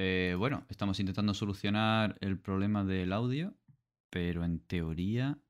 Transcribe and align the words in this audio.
Eh, 0.00 0.36
bueno, 0.38 0.64
estamos 0.68 1.00
intentando 1.00 1.34
solucionar 1.34 2.16
el 2.20 2.38
problema 2.38 2.84
del 2.84 3.12
audio, 3.12 3.56
pero 4.10 4.44
en 4.44 4.60
teoría 4.60 5.40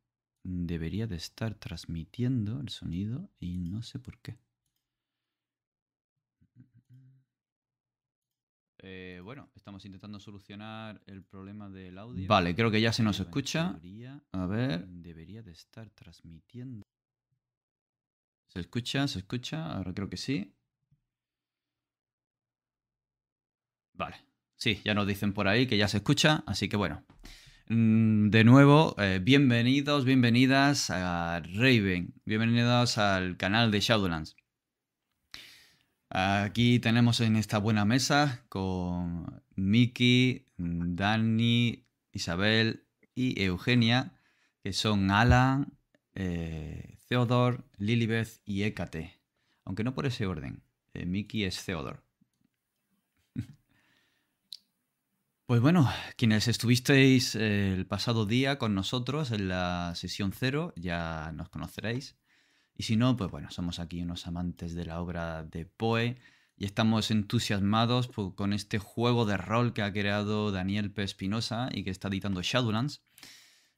debería 0.42 1.06
de 1.06 1.16
estar 1.16 1.54
transmitiendo 1.54 2.58
el 2.58 2.70
sonido 2.70 3.30
y 3.38 3.58
no 3.58 3.82
sé 3.82 3.98
por 3.98 4.18
qué. 4.22 4.38
Eh, 8.78 9.20
bueno, 9.22 9.50
estamos 9.54 9.84
intentando 9.84 10.18
solucionar 10.18 11.02
el 11.04 11.22
problema 11.24 11.68
del 11.68 11.98
audio. 11.98 12.26
Vale, 12.26 12.54
creo 12.54 12.70
que 12.70 12.80
ya 12.80 12.94
se 12.94 13.02
nos 13.02 13.20
escucha. 13.20 13.78
A 14.32 14.46
ver. 14.46 14.88
Debería 14.88 15.42
de 15.42 15.52
estar 15.52 15.90
transmitiendo. 15.90 16.86
¿Se 18.46 18.60
escucha? 18.60 19.06
¿Se 19.08 19.18
escucha? 19.18 19.72
Ahora 19.72 19.92
creo 19.92 20.08
que 20.08 20.16
sí. 20.16 20.54
Vale. 23.92 24.27
Sí, 24.58 24.80
ya 24.84 24.92
nos 24.92 25.06
dicen 25.06 25.32
por 25.34 25.46
ahí 25.46 25.68
que 25.68 25.76
ya 25.76 25.86
se 25.86 25.98
escucha, 25.98 26.42
así 26.46 26.68
que 26.68 26.76
bueno. 26.76 27.04
Mm, 27.68 28.30
de 28.30 28.42
nuevo, 28.42 28.96
eh, 28.98 29.20
bienvenidos, 29.22 30.04
bienvenidas 30.04 30.90
a 30.90 31.40
Raven. 31.54 32.12
Bienvenidos 32.24 32.98
al 32.98 33.36
canal 33.36 33.70
de 33.70 33.80
Shadowlands. 33.80 34.36
Aquí 36.10 36.80
tenemos 36.80 37.20
en 37.20 37.36
esta 37.36 37.58
buena 37.58 37.84
mesa 37.84 38.44
con 38.48 39.44
Miki, 39.54 40.46
Dani, 40.56 41.86
Isabel 42.12 42.84
y 43.14 43.40
Eugenia, 43.40 44.18
que 44.64 44.72
son 44.72 45.12
Alan, 45.12 45.78
eh, 46.14 46.98
Theodore, 47.08 47.58
Lilibeth 47.76 48.40
y 48.44 48.64
Hécate. 48.64 49.20
Aunque 49.64 49.84
no 49.84 49.94
por 49.94 50.06
ese 50.06 50.26
orden. 50.26 50.64
Eh, 50.94 51.06
Miki 51.06 51.44
es 51.44 51.64
Theodore. 51.64 52.07
Pues 55.48 55.62
bueno, 55.62 55.90
quienes 56.18 56.46
estuvisteis 56.46 57.34
el 57.34 57.86
pasado 57.86 58.26
día 58.26 58.58
con 58.58 58.74
nosotros 58.74 59.30
en 59.30 59.48
la 59.48 59.94
sesión 59.94 60.30
cero 60.30 60.74
ya 60.76 61.32
nos 61.34 61.48
conoceréis. 61.48 62.18
Y 62.74 62.82
si 62.82 62.96
no, 62.96 63.16
pues 63.16 63.30
bueno, 63.30 63.50
somos 63.50 63.78
aquí 63.78 64.02
unos 64.02 64.26
amantes 64.26 64.74
de 64.74 64.84
la 64.84 65.00
obra 65.00 65.44
de 65.44 65.64
Poe 65.64 66.18
y 66.54 66.66
estamos 66.66 67.10
entusiasmados 67.10 68.08
con 68.08 68.52
este 68.52 68.78
juego 68.78 69.24
de 69.24 69.38
rol 69.38 69.72
que 69.72 69.80
ha 69.80 69.90
creado 69.90 70.52
Daniel 70.52 70.92
P. 70.92 71.02
Espinosa 71.02 71.70
y 71.72 71.82
que 71.82 71.88
está 71.92 72.08
editando 72.08 72.42
Shadowlands, 72.42 73.02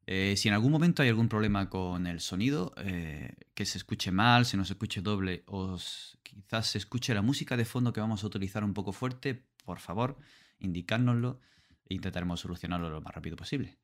Eh, 0.06 0.35
si 0.38 0.49
en 0.49 0.55
algún 0.55 0.73
momento 0.73 1.03
hay 1.03 1.11
algún 1.11 1.29
problema 1.29 1.69
con 1.69 2.06
el 2.06 2.20
sonido, 2.20 2.73
eh, 2.79 3.35
que 3.53 3.67
se 3.67 3.76
escuche 3.76 4.11
mal, 4.12 4.47
se 4.47 4.56
nos 4.56 4.70
escuche 4.70 5.03
doble 5.03 5.44
o 5.47 5.76
quizás 6.23 6.69
se 6.69 6.79
escuche 6.79 7.12
la 7.12 7.20
música 7.20 7.59
de 7.59 7.67
fondo 7.67 7.93
que 7.93 8.00
vamos 8.00 8.25
a 8.25 8.26
utilizar 8.26 8.64
un 8.64 8.73
poco 8.73 8.93
fuerte, 8.93 9.47
por 9.62 9.79
favor, 9.79 10.17
indicárnoslo 10.59 11.38
e 11.85 11.93
intentaremos 11.93 12.41
solucionarlo 12.41 12.88
lo 12.88 13.03
más 13.03 13.14
rápido 13.14 13.37
posible. 13.37 13.79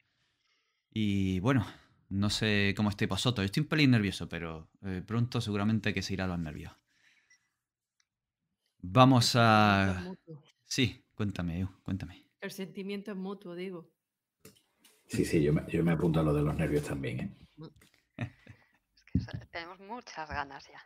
Y 0.91 1.39
bueno, 1.41 1.67
no 2.09 2.31
sé 2.31 2.75
cómo 2.77 2.91
estéis 2.91 3.09
vosotros. 3.09 3.45
Estoy 3.45 3.63
un 3.63 3.69
pelín 3.69 3.91
nervioso, 3.91 4.29
pero 4.29 4.71
eh, 4.83 5.03
pronto 5.07 5.41
seguramente 5.41 5.93
que 5.93 6.03
se 6.03 6.15
irá 6.15 6.27
los 6.27 6.39
nervios. 6.39 6.73
Vamos 8.81 9.35
a... 9.37 10.15
Sí, 10.65 11.05
cuéntame, 11.15 11.69
cuéntame. 11.83 12.27
El 12.41 12.51
sentimiento 12.51 13.11
es 13.11 13.17
mutuo, 13.17 13.55
digo. 13.55 13.91
Sí, 15.07 15.25
sí, 15.25 15.43
yo 15.43 15.53
me, 15.53 15.65
yo 15.69 15.83
me 15.83 15.93
apunto 15.93 16.21
a 16.21 16.23
lo 16.23 16.33
de 16.33 16.43
los 16.43 16.55
nervios 16.55 16.85
también. 16.85 17.21
¿eh? 17.21 17.37
Es 19.15 19.27
que 19.27 19.47
tenemos 19.47 19.81
muchas 19.81 20.29
ganas 20.29 20.65
ya. 20.69 20.81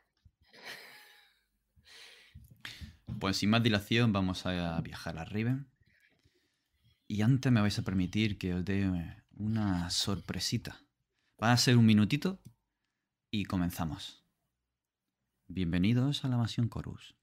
Pues 3.20 3.36
sin 3.36 3.50
más 3.50 3.62
dilación 3.62 4.12
vamos 4.12 4.46
a 4.46 4.80
viajar 4.80 5.18
a 5.18 5.24
Riven. 5.24 5.68
Y 7.06 7.20
antes 7.22 7.52
me 7.52 7.60
vais 7.60 7.78
a 7.78 7.82
permitir 7.82 8.38
que 8.38 8.54
os 8.54 8.64
dé 8.64 8.90
una 9.34 9.90
sorpresita. 9.90 10.80
Va 11.42 11.50
a 11.50 11.56
ser 11.56 11.76
un 11.76 11.84
minutito 11.84 12.40
y 13.32 13.46
comenzamos. 13.46 14.24
Bienvenidos 15.48 16.24
a 16.24 16.28
la 16.28 16.36
Masión 16.36 16.70
Chorus. 16.70 17.16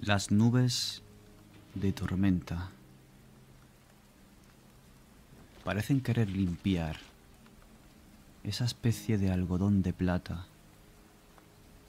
Las 0.00 0.30
nubes 0.30 1.02
de 1.74 1.92
tormenta 1.92 2.70
parecen 5.64 6.00
querer 6.00 6.30
limpiar 6.30 6.98
esa 8.44 8.64
especie 8.64 9.18
de 9.18 9.32
algodón 9.32 9.82
de 9.82 9.92
plata 9.92 10.46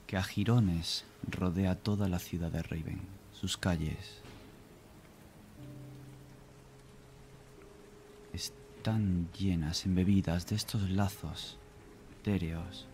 que 0.08 0.18
a 0.18 0.24
jirones 0.24 1.06
rodea 1.30 1.76
toda 1.76 2.10
la 2.10 2.18
ciudad 2.18 2.52
de 2.52 2.64
Raven, 2.64 3.00
sus 3.32 3.58
calles. 3.58 4.24
Están 8.34 9.30
llenas, 9.34 9.86
embebidas 9.86 10.48
de 10.48 10.56
estos 10.56 10.90
lazos 10.90 11.60
etéreos 12.20 12.88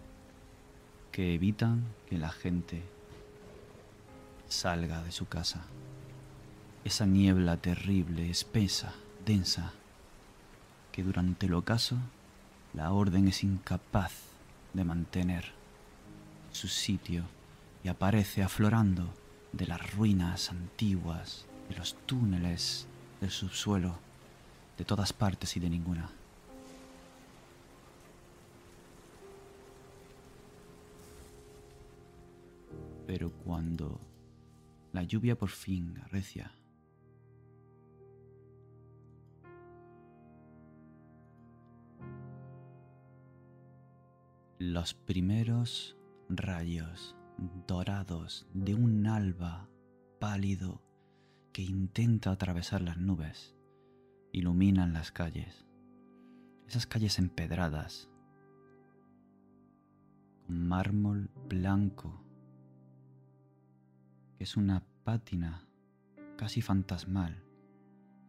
que 1.14 1.34
evitan 1.34 1.86
que 2.10 2.18
la 2.18 2.32
gente 2.32 2.84
salga 4.56 5.04
de 5.04 5.12
su 5.12 5.28
casa. 5.28 5.66
Esa 6.86 7.06
niebla 7.06 7.58
terrible, 7.58 8.30
espesa, 8.30 8.94
densa, 9.26 9.74
que 10.92 11.04
durante 11.04 11.48
el 11.48 11.54
ocaso 11.54 11.98
la 12.74 12.92
orden 12.92 13.28
es 13.28 13.44
incapaz 13.44 14.14
de 14.74 14.84
mantener 14.86 15.52
su 16.52 16.68
sitio 16.70 17.24
y 17.84 17.90
aparece 17.90 18.44
aflorando 18.44 19.14
de 19.52 19.68
las 19.68 19.94
ruinas 19.94 20.50
antiguas, 20.50 21.46
de 21.70 21.76
los 21.76 21.96
túneles 22.06 22.88
del 23.20 23.32
subsuelo, 23.32 23.98
de 24.78 24.86
todas 24.86 25.12
partes 25.12 25.58
y 25.58 25.60
de 25.60 25.70
ninguna. 25.70 26.10
Pero 33.06 33.32
cuando 33.44 34.00
la 34.96 35.04
lluvia 35.04 35.38
por 35.38 35.50
fin 35.50 35.98
arrecia, 36.06 36.54
los 44.58 44.94
primeros 44.94 45.98
rayos 46.30 47.14
dorados 47.68 48.48
de 48.54 48.74
un 48.74 49.06
alba 49.06 49.70
pálido 50.20 50.82
que 51.52 51.62
intenta 51.62 52.32
atravesar 52.32 52.82
las 52.82 52.98
nubes 52.98 53.54
iluminan 54.32 54.94
las 54.94 55.12
calles. 55.12 55.66
Esas 56.68 56.88
calles 56.88 57.20
empedradas, 57.20 58.10
con 60.48 60.68
mármol 60.68 61.30
blanco, 61.50 62.25
que 64.38 64.44
es 64.44 64.58
una 64.58 64.84
pátina 65.04 65.68
casi 66.38 66.62
fantasmal 66.62 67.44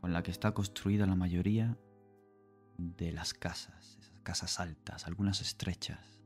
con 0.01 0.13
la 0.13 0.23
que 0.23 0.31
está 0.31 0.53
construida 0.53 1.07
la 1.07 1.17
mayoría 1.17 1.77
de 2.79 3.13
las 3.13 3.35
casas, 3.35 3.97
esas 4.01 4.21
casas 4.21 4.61
altas, 4.61 5.07
algunas 5.07 5.41
estrechas 5.41 6.21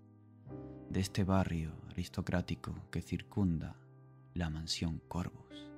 de 0.90 1.00
este 1.00 1.24
barrio 1.24 1.72
aristocrático 1.90 2.74
que 2.90 3.00
circunda 3.00 3.76
la 4.34 4.50
mansión 4.50 5.00
Corvus. 5.08 5.70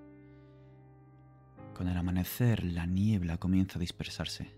Con 1.75 1.89
el 1.89 1.97
amanecer 1.97 2.65
la 2.65 2.87
niebla 2.87 3.39
comienza 3.39 3.79
a 3.79 3.81
dispersarse. 3.81 4.55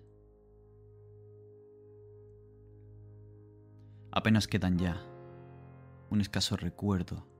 Apenas 4.10 4.46
quedan 4.46 4.78
ya 4.78 5.04
un 6.10 6.20
escaso 6.20 6.56
recuerdo 6.56 7.33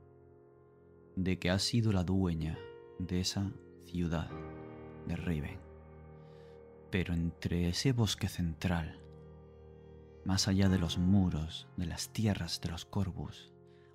de 1.16 1.38
que 1.38 1.50
ha 1.50 1.59
sido 1.59 1.92
la 1.92 2.04
dueña 2.04 2.59
de 2.99 3.21
esa 3.21 3.52
ciudad 3.85 4.30
de 5.06 5.16
Raven. 5.16 5.61
Pero 6.90 7.14
entre 7.14 7.68
ese 7.68 7.92
bosque 7.92 8.28
central 8.28 9.04
más 10.25 10.49
allá 10.49 10.68
de 10.68 10.78
los 10.78 10.99
muros, 10.99 11.68
de 11.76 11.87
las 11.87 12.11
tierras 12.12 12.61
de 12.61 12.71
los 12.71 12.85
Corvus, 12.85 13.52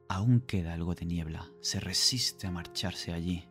aún 0.08 0.42
queda 0.42 0.74
algo 0.74 0.94
de 0.94 1.06
niebla. 1.06 1.52
Se 1.62 1.80
resiste 1.80 2.48
a 2.48 2.52
marcharse 2.52 3.14
allí. 3.14 3.50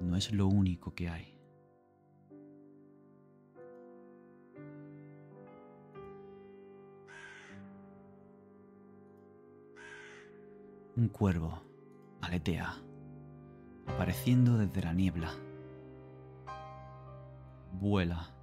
No 0.00 0.16
es 0.16 0.32
lo 0.32 0.48
único 0.48 0.94
que 0.94 1.08
hay. 1.08 1.37
Un 10.98 11.06
cuervo 11.06 11.62
aletea, 12.20 12.74
apareciendo 13.86 14.58
desde 14.58 14.82
la 14.82 14.92
niebla. 14.92 15.30
Vuela 17.74 18.34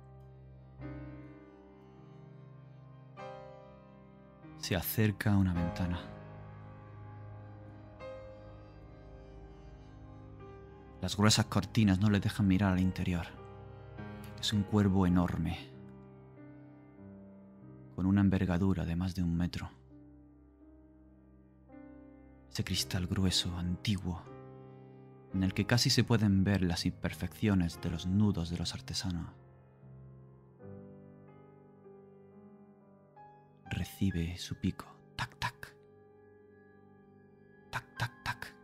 se 4.56 4.78
acerca 4.78 5.34
a 5.34 5.38
una 5.38 5.54
ventana. 5.54 6.00
Las 11.02 11.18
gruesas 11.18 11.48
cortinas 11.48 12.00
no 12.00 12.10
le 12.10 12.22
dejan 12.22 12.48
mirar 12.48 12.72
al 12.72 12.80
interior. 12.80 13.26
Es 14.40 14.54
un 14.54 14.64
cuervo 14.64 15.06
enorme, 15.06 15.58
con 17.98 18.06
una 18.06 18.22
envergadura 18.22 18.86
de 18.86 18.96
más 18.96 19.14
de 19.14 19.24
un 19.24 19.36
metro. 19.36 19.70
Ese 22.56 22.64
cristal 22.64 23.06
grueso, 23.06 23.58
antiguo, 23.58 24.24
en 25.34 25.44
el 25.44 25.54
que 25.54 25.66
casi 25.66 25.90
se 25.90 26.06
pueden 26.06 26.46
ver 26.46 26.62
las 26.62 26.86
imperfecciones 26.86 27.82
de 27.82 27.90
los 27.90 28.06
nudos 28.08 28.50
de 28.50 28.58
los 28.58 28.74
artesanos. 28.74 29.28
recibe 33.70 34.38
su 34.38 34.56
pico. 34.56 34.86
Tac, 35.18 35.38
tac. 35.38 35.76
Tac, 37.72 37.98
tac, 37.98 38.24
tac. 38.24 38.56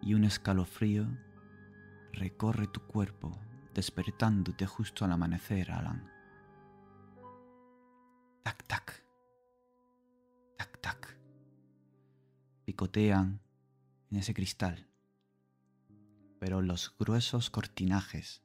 Y 0.00 0.14
un 0.14 0.24
escalofrío 0.24 1.08
recorre 2.14 2.68
tu 2.68 2.80
cuerpo, 2.86 3.38
despertándote 3.74 4.64
justo 4.64 5.04
al 5.04 5.12
amanecer, 5.12 5.72
Alan. 5.72 6.17
En 12.80 13.40
ese 14.12 14.32
cristal. 14.32 14.86
Pero 16.38 16.62
los 16.62 16.94
gruesos 16.96 17.50
cortinajes 17.50 18.44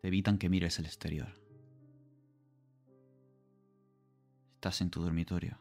te 0.00 0.08
evitan 0.08 0.38
que 0.38 0.48
mires 0.48 0.78
el 0.78 0.86
exterior. 0.86 1.28
Estás 4.54 4.80
en 4.80 4.88
tu 4.88 5.02
dormitorio. 5.02 5.58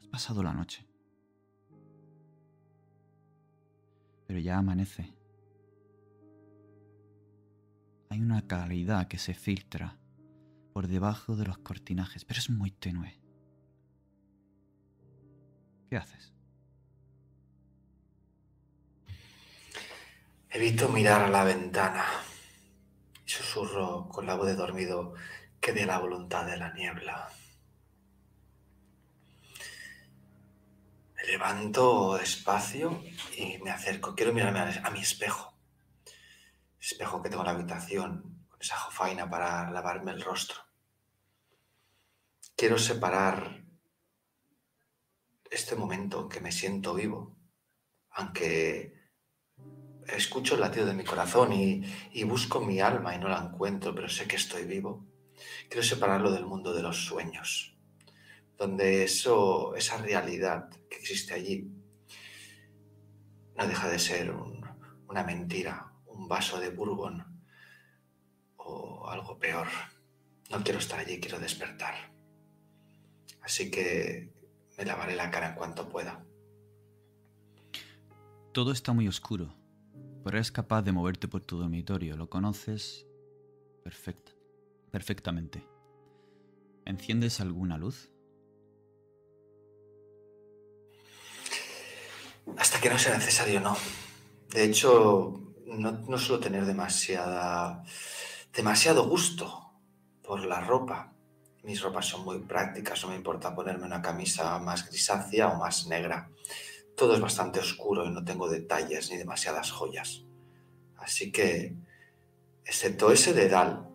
Has 0.00 0.08
pasado 0.08 0.42
la 0.42 0.52
noche. 0.52 0.84
Pero 4.26 4.40
ya 4.40 4.58
amanece. 4.58 5.14
Hay 8.10 8.20
una 8.20 8.48
calidad 8.48 9.06
que 9.06 9.18
se 9.18 9.34
filtra 9.34 9.96
por 10.72 10.88
debajo 10.88 11.36
de 11.36 11.46
los 11.46 11.58
cortinajes, 11.58 12.24
pero 12.24 12.40
es 12.40 12.50
muy 12.50 12.72
tenue. 12.72 13.23
¿Qué 15.88 15.96
haces? 15.96 16.32
Evito 20.50 20.88
mirar 20.88 21.22
a 21.22 21.28
la 21.28 21.44
ventana 21.44 22.04
y 23.26 23.28
susurro 23.28 24.08
con 24.08 24.26
la 24.26 24.34
voz 24.34 24.46
de 24.46 24.54
dormido 24.54 25.14
que 25.60 25.72
de 25.72 25.86
la 25.86 25.98
voluntad 25.98 26.46
de 26.46 26.56
la 26.56 26.72
niebla. 26.72 27.30
levanto 31.26 32.16
despacio 32.16 33.02
y 33.36 33.58
me 33.58 33.70
acerco. 33.70 34.14
Quiero 34.14 34.32
mirarme 34.32 34.60
a, 34.60 34.90
mi 34.90 35.00
espejo. 35.00 35.56
Espejo 36.80 37.22
que 37.22 37.28
tengo 37.28 37.42
en 37.42 37.46
la 37.46 37.52
habitación, 37.52 38.46
con 38.48 38.60
esa 38.60 38.76
jofaina 38.76 39.28
para 39.28 39.70
lavarme 39.70 40.12
el 40.12 40.22
rostro. 40.22 40.60
Quiero 42.56 42.78
separar 42.78 43.63
este 45.50 45.76
momento 45.76 46.22
en 46.22 46.28
que 46.28 46.40
me 46.40 46.52
siento 46.52 46.94
vivo, 46.94 47.36
aunque 48.10 48.94
escucho 50.06 50.54
el 50.54 50.60
latido 50.60 50.86
de 50.86 50.94
mi 50.94 51.04
corazón 51.04 51.52
y, 51.52 51.84
busco 52.24 52.60
mi 52.60 52.80
alma 52.80 53.14
y 53.14 53.18
no 53.18 53.28
la 53.28 53.38
encuentro, 53.38 53.94
pero 53.94 54.08
sé 54.08 54.26
que 54.26 54.36
estoy 54.36 54.64
vivo. 54.64 55.06
Quiero 55.68 55.82
separarlo 55.82 56.30
del 56.30 56.46
mundo 56.46 56.72
de 56.72 56.82
los 56.82 57.04
sueños 57.04 57.74
donde 58.56 59.04
eso, 59.04 59.74
esa 59.74 59.98
realidad 59.98 60.70
que 60.88 60.96
existe 60.96 61.34
allí 61.34 61.70
no 63.56 63.66
deja 63.66 63.88
de 63.88 63.98
ser 63.98 64.32
una 64.32 65.22
mentira, 65.22 65.92
un 66.06 66.28
vaso 66.28 66.58
de 66.60 66.70
bourbon 66.70 67.42
o 68.56 69.08
algo 69.08 69.38
peor. 69.38 69.68
No 70.50 70.62
quiero 70.62 70.78
estar 70.78 70.98
allí, 70.98 71.20
quiero 71.20 71.38
despertar. 71.38 72.12
Así 73.42 73.70
que 73.70 74.32
me 74.76 74.84
lavaré 74.84 75.14
la 75.14 75.30
cara 75.30 75.50
en 75.50 75.54
cuanto 75.54 75.88
pueda. 75.88 76.24
Todo 78.52 78.72
está 78.72 78.92
muy 78.92 79.08
oscuro, 79.08 79.54
pero 80.22 80.36
eres 80.36 80.52
capaz 80.52 80.82
de 80.82 80.92
moverte 80.92 81.28
por 81.28 81.44
tu 81.44 81.58
dormitorio. 81.58 82.16
Lo 82.16 82.28
conoces 82.28 83.06
perfecta, 83.82 84.32
perfectamente. 84.90 85.66
¿Enciendes 86.84 87.40
alguna 87.40 87.78
luz? 87.78 88.10
Hasta 92.56 92.80
que 92.80 92.90
no 92.90 92.98
sea 92.98 93.16
necesario, 93.16 93.60
no. 93.60 93.76
De 94.50 94.64
hecho, 94.64 95.40
no, 95.66 95.92
no 95.92 96.18
suelo 96.18 96.40
tener 96.40 96.64
demasiada, 96.66 97.82
demasiado 98.52 99.08
gusto 99.08 99.72
por 100.22 100.44
la 100.44 100.60
ropa. 100.60 101.13
Mis 101.64 101.80
ropas 101.80 102.06
son 102.06 102.24
muy 102.24 102.40
prácticas, 102.40 103.02
no 103.02 103.08
me 103.08 103.16
importa 103.16 103.54
ponerme 103.54 103.86
una 103.86 104.02
camisa 104.02 104.58
más 104.58 104.86
grisácea 104.86 105.48
o 105.48 105.58
más 105.58 105.86
negra. 105.86 106.30
Todo 106.94 107.14
es 107.14 107.20
bastante 107.20 107.58
oscuro 107.58 108.04
y 108.04 108.10
no 108.10 108.22
tengo 108.22 108.48
detalles 108.48 109.10
ni 109.10 109.16
demasiadas 109.16 109.70
joyas. 109.70 110.24
Así 110.98 111.32
que, 111.32 111.74
excepto 112.66 113.10
ese 113.10 113.32
dedal, 113.32 113.88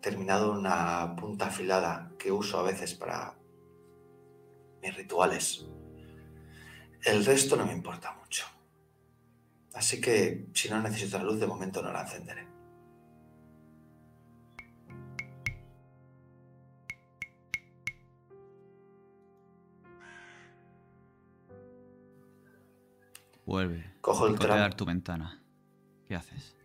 terminado 0.00 0.52
en 0.52 0.58
una 0.58 1.14
punta 1.14 1.46
afilada 1.46 2.10
que 2.18 2.32
uso 2.32 2.58
a 2.58 2.64
veces 2.64 2.94
para 2.94 3.38
mis 4.82 4.96
rituales, 4.96 5.64
el 7.04 7.24
resto 7.24 7.56
no 7.56 7.66
me 7.66 7.72
importa 7.72 8.16
mucho. 8.20 8.46
Así 9.74 10.00
que, 10.00 10.48
si 10.54 10.68
no 10.68 10.82
necesito 10.82 11.18
la 11.18 11.24
luz, 11.24 11.38
de 11.38 11.46
momento 11.46 11.80
no 11.82 11.92
la 11.92 12.02
encenderé. 12.02 12.51
Vuelve. 23.46 23.94
Cojo 24.00 24.26
el 24.26 24.38
trapo. 24.38 24.76
tu 24.76 24.84
ventana. 24.84 25.42
¿Qué 26.08 26.14
haces? 26.14 26.56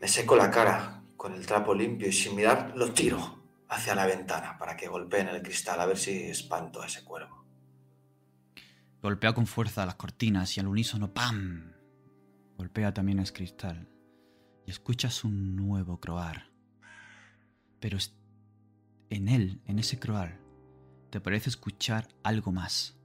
Me 0.00 0.08
seco 0.08 0.36
la 0.36 0.50
cara 0.50 1.02
con 1.16 1.34
el 1.34 1.46
trapo 1.46 1.74
limpio 1.74 2.08
y 2.08 2.12
sin 2.12 2.36
mirar 2.36 2.72
lo 2.76 2.92
tiro 2.92 3.38
hacia 3.68 3.94
la 3.94 4.06
ventana 4.06 4.56
para 4.58 4.76
que 4.76 4.88
golpee 4.88 5.20
en 5.20 5.28
el 5.28 5.42
cristal 5.42 5.80
a 5.80 5.86
ver 5.86 5.98
si 5.98 6.12
espanto 6.24 6.80
a 6.80 6.86
ese 6.86 7.04
cuervo. 7.04 7.44
Golpea 9.02 9.32
con 9.32 9.46
fuerza 9.46 9.86
las 9.86 9.96
cortinas 9.96 10.56
y 10.56 10.60
al 10.60 10.68
unísono 10.68 11.12
¡pam! 11.12 11.72
Golpea 12.56 12.92
también 12.92 13.18
el 13.18 13.32
cristal 13.32 13.88
y 14.66 14.70
escuchas 14.70 15.24
un 15.24 15.56
nuevo 15.56 16.00
croar. 16.00 16.50
Pero 17.80 17.98
en 19.10 19.28
él, 19.28 19.62
en 19.66 19.78
ese 19.78 19.98
croar, 19.98 20.38
te 21.10 21.20
parece 21.20 21.48
escuchar 21.48 22.08
algo 22.22 22.52
más. 22.52 22.97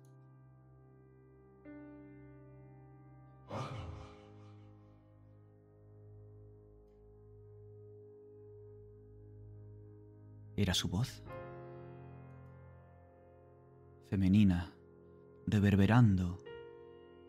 ¿Era 10.56 10.74
su 10.74 10.88
voz? 10.88 11.24
Femenina, 14.10 14.74
reverberando, 15.48 16.38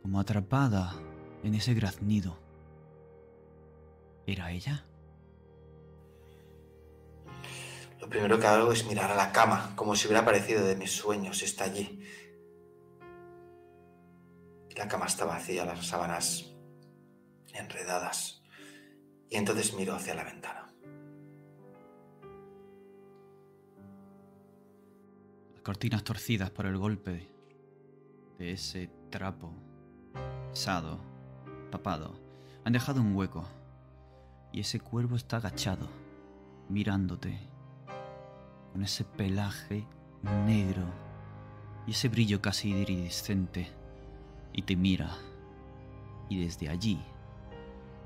como 0.02 0.20
atrapada 0.20 0.94
en 1.42 1.54
ese 1.54 1.72
graznido. 1.74 2.38
¿Era 4.26 4.50
ella? 4.52 4.84
Lo 8.00 8.08
primero 8.10 8.38
que 8.38 8.46
hago 8.46 8.70
es 8.72 8.86
mirar 8.86 9.10
a 9.10 9.16
la 9.16 9.32
cama, 9.32 9.72
como 9.76 9.96
si 9.96 10.06
hubiera 10.06 10.20
aparecido 10.20 10.62
de 10.62 10.76
mis 10.76 10.92
sueños, 10.92 11.42
está 11.42 11.64
allí. 11.64 12.06
La 14.76 14.88
cama 14.88 15.06
está 15.06 15.24
vacía, 15.24 15.64
las 15.64 15.86
sábanas 15.86 16.52
enredadas. 17.54 18.42
Y 19.30 19.36
entonces 19.36 19.72
miro 19.72 19.94
hacia 19.94 20.14
la 20.14 20.24
ventana. 20.24 20.63
Cortinas 25.64 26.04
torcidas 26.04 26.50
por 26.50 26.66
el 26.66 26.76
golpe 26.76 27.30
de 28.38 28.52
ese 28.52 28.90
trapo 29.10 29.52
pesado, 30.50 31.00
tapado, 31.70 32.20
han 32.64 32.74
dejado 32.74 33.00
un 33.00 33.16
hueco. 33.16 33.44
Y 34.52 34.60
ese 34.60 34.78
cuervo 34.78 35.16
está 35.16 35.38
agachado, 35.38 35.88
mirándote, 36.68 37.36
con 38.72 38.84
ese 38.84 39.04
pelaje 39.04 39.84
negro 40.46 40.84
y 41.86 41.90
ese 41.90 42.08
brillo 42.08 42.40
casi 42.40 42.70
iridiscente. 42.70 43.68
Y 44.52 44.62
te 44.62 44.76
mira. 44.76 45.16
Y 46.28 46.44
desde 46.44 46.68
allí 46.68 47.00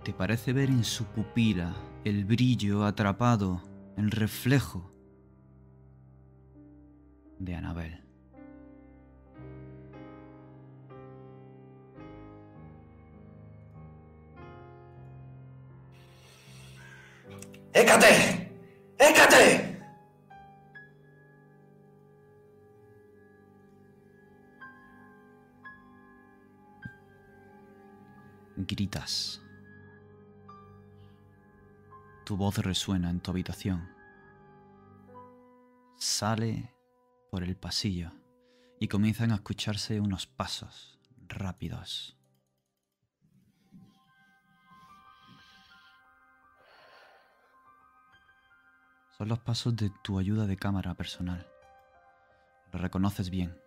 te 0.04 0.12
parece 0.12 0.52
ver 0.52 0.70
en 0.70 0.84
su 0.84 1.04
pupila 1.04 1.74
el 2.04 2.24
brillo 2.24 2.84
atrapado, 2.84 3.62
el 3.96 4.10
reflejo 4.10 4.90
de 7.38 7.54
Anabel. 7.54 8.04
¡Écate! 17.73 18.52
¡Écate! 18.99 19.78
Gritas. 28.57 29.40
Tu 32.25 32.37
voz 32.37 32.59
resuena 32.59 33.11
en 33.11 33.21
tu 33.21 33.30
habitación. 33.30 33.88
Sale 35.97 36.77
por 37.30 37.42
el 37.42 37.56
pasillo 37.56 38.12
y 38.80 38.88
comienzan 38.88 39.32
a 39.32 39.37
escucharse 39.37 40.00
unos 40.00 40.26
pasos 40.26 40.99
rápidos. 41.26 42.16
Son 49.16 49.28
los 49.28 49.40
pasos 49.40 49.75
de 49.75 49.90
tu 50.02 50.18
ayuda 50.18 50.47
de 50.47 50.56
cámara 50.56 50.94
personal. 50.94 51.44
Lo 52.73 52.78
reconoces 52.78 53.30
bien. 53.30 53.61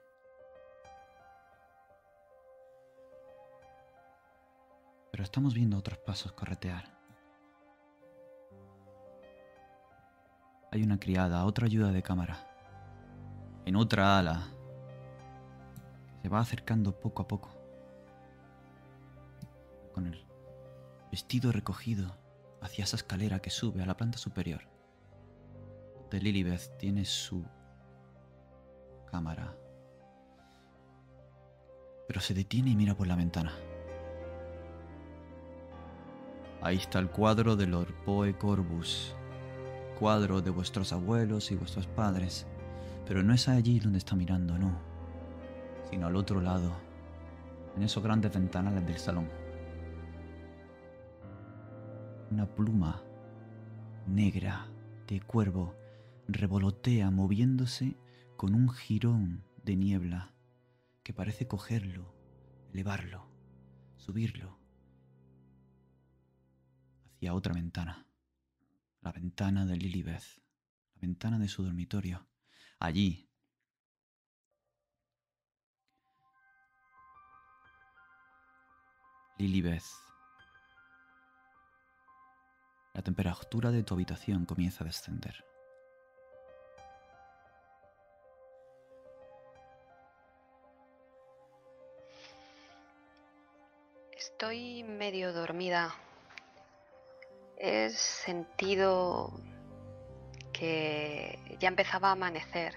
Pero 5.12 5.24
estamos 5.24 5.53
viendo 5.53 5.77
otros 5.77 6.00
pasos 6.00 6.32
corretear. 6.32 6.86
Hay 10.72 10.84
una 10.84 10.98
criada, 10.98 11.44
otra 11.44 11.65
ayuda 11.65 11.91
de 11.91 12.01
cámara. 12.01 12.50
En 13.65 13.75
otra 13.75 14.18
ala. 14.18 14.48
Se 16.22 16.30
va 16.30 16.39
acercando 16.39 17.00
poco 17.00 17.24
a 17.24 17.27
poco. 17.27 17.50
Con 19.94 20.08
el 20.08 20.25
vestido 21.12 21.51
recogido 21.51 22.18
hacia 22.62 22.84
esa 22.84 22.96
escalera 22.96 23.39
que 23.39 23.50
sube 23.50 23.82
a 23.82 23.86
la 23.86 23.98
planta 23.98 24.18
superior. 24.18 24.62
De 26.10 26.20
Lilibeth 26.20 26.77
tiene 26.77 27.06
su 27.06 27.44
cámara. 29.10 29.56
Pero 32.08 32.22
se 32.22 32.34
detiene 32.34 32.72
y 32.72 32.75
mira 32.75 32.96
por 32.96 33.08
la 33.08 33.15
ventana. 33.15 33.53
Ahí 36.62 36.77
está 36.77 37.00
el 37.00 37.10
cuadro 37.10 37.56
de 37.56 37.65
Lord 37.68 37.94
Poe 38.06 38.38
Corbus. 38.38 39.15
Cuadro 40.00 40.41
de 40.41 40.51
vuestros 40.51 40.94
abuelos 40.94 41.51
y 41.51 41.56
vuestros 41.56 41.88
padres. 41.88 42.46
Pero 43.05 43.24
no 43.24 43.34
es 43.34 43.48
allí 43.48 43.79
donde 43.79 43.98
está 43.98 44.15
mirando, 44.15 44.58
no. 44.58 44.79
Sino 45.89 46.08
al 46.08 46.15
otro 46.15 46.41
lado. 46.41 46.72
En 47.75 47.84
esos 47.84 48.03
grandes 48.03 48.34
ventanales 48.34 48.86
del 48.86 48.98
salón. 48.98 49.29
Una 52.29 52.46
pluma 52.46 53.03
negra 54.08 54.67
de 55.08 55.22
cuervo 55.22 55.75
revolotea 56.27 57.12
moviéndose 57.12 57.98
con 58.38 58.55
un 58.55 58.70
jirón 58.70 59.43
de 59.63 59.75
niebla 59.75 60.34
que 61.03 61.13
parece 61.13 61.48
cogerlo, 61.48 62.15
elevarlo, 62.72 63.27
subirlo 63.98 64.62
hacia 67.22 67.34
otra 67.34 67.53
ventana. 67.53 68.08
La 69.01 69.12
ventana 69.12 69.65
de 69.65 69.77
Lilibeth, 69.77 70.41
la 70.96 71.01
ventana 71.01 71.38
de 71.38 71.48
su 71.48 71.63
dormitorio. 71.63 72.30
Allí. 72.81 73.29
Lilibeth. 79.38 79.83
La 82.95 83.03
temperatura 83.03 83.69
de 83.69 83.83
tu 83.83 83.93
habitación 83.93 84.45
comienza 84.45 84.83
a 84.83 84.88
descender. 84.88 85.45
Estoy 94.11 94.83
medio 94.83 95.33
dormida. 95.33 95.94
He 97.57 97.91
sentido 97.91 99.39
ya 100.61 101.67
empezaba 101.67 102.09
a 102.09 102.11
amanecer 102.11 102.75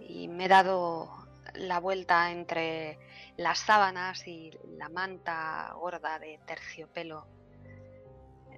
y 0.00 0.28
me 0.28 0.44
he 0.44 0.48
dado 0.48 1.10
la 1.54 1.80
vuelta 1.80 2.30
entre 2.30 2.98
las 3.36 3.58
sábanas 3.58 4.26
y 4.26 4.52
la 4.76 4.88
manta 4.88 5.72
gorda 5.74 6.18
de 6.18 6.38
terciopelo. 6.46 7.26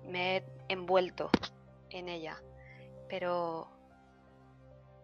Me 0.05 0.37
he 0.37 0.45
envuelto 0.69 1.31
en 1.91 2.09
ella, 2.09 2.41
pero 3.09 3.71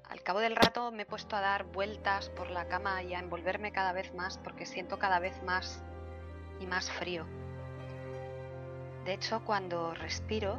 al 0.09 0.23
cabo 0.23 0.41
del 0.41 0.57
rato 0.57 0.93
me 0.93 1.03
he 1.03 1.07
puesto 1.07 1.37
a 1.37 1.41
dar 1.41 1.65
vueltas 1.65 2.29
por 2.31 2.51
la 2.51 2.69
cama 2.69 3.03
y 3.03 3.15
a 3.15 3.19
envolverme 3.19 3.73
cada 3.73 3.93
vez 3.93 4.15
más 4.15 4.39
porque 4.39 4.67
siento 4.67 4.99
cada 4.99 5.19
vez 5.19 5.43
más 5.43 5.83
y 6.61 6.67
más 6.67 6.91
frío. 6.91 7.27
De 9.05 9.15
hecho, 9.15 9.45
cuando 9.45 9.95
respiro, 9.95 10.59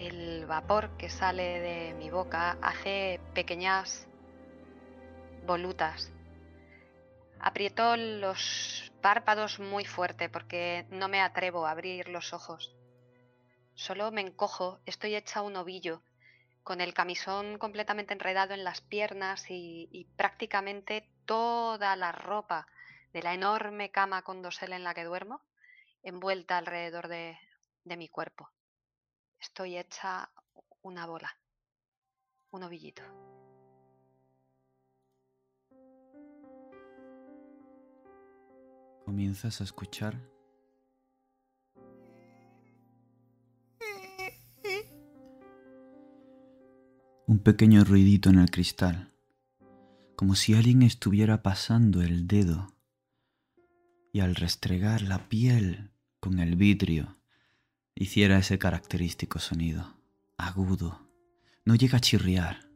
el 0.00 0.46
vapor 0.46 0.96
que 0.96 1.10
sale 1.10 1.60
de 1.60 1.94
mi 1.94 2.08
boca 2.08 2.56
hace 2.62 3.20
pequeñas 3.34 4.08
volutas. 5.46 6.10
Aprieto 7.38 7.96
los 7.96 8.90
párpados 9.02 9.60
muy 9.60 9.84
fuerte 9.84 10.30
porque 10.30 10.86
no 10.90 11.08
me 11.08 11.20
atrevo 11.20 11.66
a 11.66 11.72
abrir 11.72 12.08
los 12.08 12.32
ojos. 12.32 12.74
Solo 13.74 14.10
me 14.10 14.22
encojo, 14.22 14.80
estoy 14.86 15.14
hecha 15.14 15.42
un 15.42 15.56
ovillo, 15.56 16.02
con 16.62 16.80
el 16.80 16.94
camisón 16.94 17.58
completamente 17.58 18.14
enredado 18.14 18.54
en 18.54 18.64
las 18.64 18.80
piernas 18.80 19.44
y, 19.50 20.06
prácticamente 20.16 21.10
toda 21.26 21.94
la 21.96 22.12
ropa 22.12 22.66
de 23.12 23.22
la 23.22 23.34
enorme 23.34 23.90
cama 23.90 24.22
con 24.22 24.40
dosel 24.40 24.72
en 24.72 24.84
la 24.84 24.94
que 24.94 25.04
duermo 25.04 25.42
envuelta 26.02 26.56
alrededor 26.56 27.08
de 27.08 27.36
mi 27.84 28.08
cuerpo. 28.08 28.50
Estoy 29.40 29.78
hecha 29.78 30.30
una 30.82 31.06
bola, 31.06 31.34
un 32.50 32.62
ovillito. 32.62 33.02
Comienzas 39.06 39.62
a 39.62 39.64
escuchar 39.64 40.20
un 47.26 47.38
pequeño 47.38 47.84
ruidito 47.84 48.28
en 48.28 48.40
el 48.40 48.50
cristal, 48.50 49.10
como 50.16 50.34
si 50.34 50.54
alguien 50.54 50.82
estuviera 50.82 51.42
pasando 51.42 52.02
el 52.02 52.26
dedo 52.26 52.74
y 54.12 54.20
al 54.20 54.34
restregar 54.34 55.00
la 55.00 55.30
piel 55.30 55.92
con 56.20 56.40
el 56.40 56.56
vidrio 56.56 57.19
hiciera 58.00 58.38
ese 58.38 58.58
característico 58.58 59.38
sonido, 59.38 59.94
agudo, 60.38 61.06
no 61.66 61.74
llega 61.74 61.98
a 61.98 62.00
chirriar. 62.00 62.66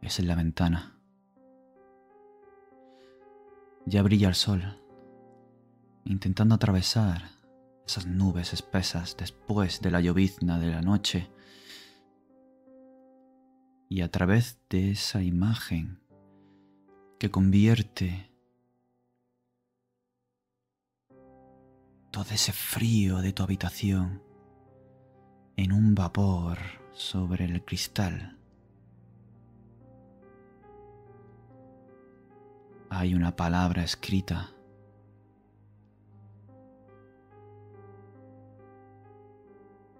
Es 0.00 0.18
en 0.18 0.28
la 0.28 0.34
ventana. 0.34 0.98
Ya 3.84 4.02
brilla 4.02 4.28
el 4.28 4.34
sol, 4.34 4.82
intentando 6.06 6.54
atravesar 6.54 7.32
esas 7.86 8.06
nubes 8.06 8.54
espesas 8.54 9.14
después 9.18 9.82
de 9.82 9.90
la 9.90 10.00
llovizna 10.00 10.58
de 10.58 10.70
la 10.70 10.80
noche. 10.80 11.30
Y 13.90 14.00
a 14.00 14.10
través 14.10 14.58
de 14.70 14.92
esa 14.92 15.22
imagen 15.22 16.00
que 17.18 17.30
convierte 17.30 18.31
todo 22.12 22.26
ese 22.30 22.52
frío 22.52 23.22
de 23.22 23.32
tu 23.32 23.42
habitación 23.42 24.22
en 25.56 25.72
un 25.72 25.94
vapor 25.94 26.58
sobre 26.92 27.46
el 27.46 27.64
cristal. 27.64 28.36
Hay 32.90 33.14
una 33.14 33.34
palabra 33.34 33.82
escrita. 33.82 34.50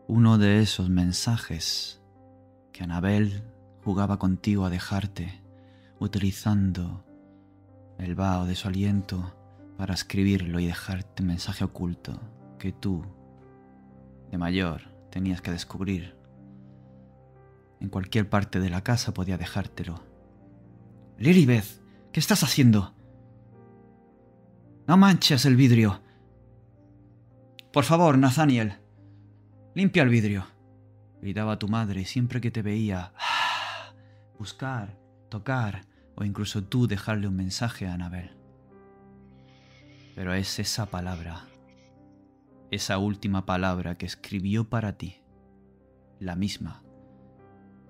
Uno 0.07 0.37
de 0.37 0.61
esos 0.61 0.90
mensajes 0.90 2.03
que 2.72 2.85
Anabel 2.85 3.42
jugaba 3.83 4.18
contigo 4.18 4.66
a 4.66 4.70
dejarte 4.70 5.40
utilizando 5.98 7.07
el 7.96 8.14
vaho 8.14 8.44
de 8.44 8.55
su 8.55 8.68
aliento 8.68 9.41
para 9.83 9.95
escribirlo 9.95 10.61
y 10.61 10.66
dejarte 10.66 11.25
mensaje 11.25 11.64
oculto 11.64 12.21
que 12.57 12.71
tú, 12.71 13.05
de 14.31 14.38
mayor, 14.38 14.83
tenías 15.11 15.40
que 15.40 15.51
descubrir. 15.51 16.14
En 17.81 17.88
cualquier 17.88 18.31
parte 18.31 18.61
de 18.61 18.71
la 18.71 18.85
casa 18.85 19.12
podía 19.12 19.38
dejártelo. 19.38 20.05
Lilibeth, 21.18 21.83
¿qué 22.12 22.21
estás 22.21 22.45
haciendo? 22.45 22.95
No 24.87 24.97
manches 24.97 25.47
el 25.47 25.57
vidrio. 25.57 26.01
Por 27.73 27.83
favor, 27.83 28.16
Nathaniel, 28.16 28.75
limpia 29.75 30.05
el 30.05 30.11
vidrio. 30.11 30.47
Gritaba 31.21 31.59
tu 31.59 31.66
madre 31.66 32.05
siempre 32.05 32.40
que 32.40 32.53
te 32.53 32.62
veía. 32.62 33.14
Buscar, 34.38 34.97
tocar 35.29 35.81
o 36.14 36.23
incluso 36.23 36.62
tú 36.62 36.87
dejarle 36.87 37.27
un 37.27 37.35
mensaje 37.35 37.88
a 37.88 37.95
Anabel. 37.95 38.41
Pero 40.14 40.35
es 40.35 40.59
esa 40.59 40.87
palabra, 40.87 41.46
esa 42.70 42.98
última 42.98 43.46
palabra 43.46 43.96
que 43.96 44.07
escribió 44.07 44.68
para 44.68 44.96
ti, 44.98 45.22
la 46.18 46.37
misma 46.37 46.83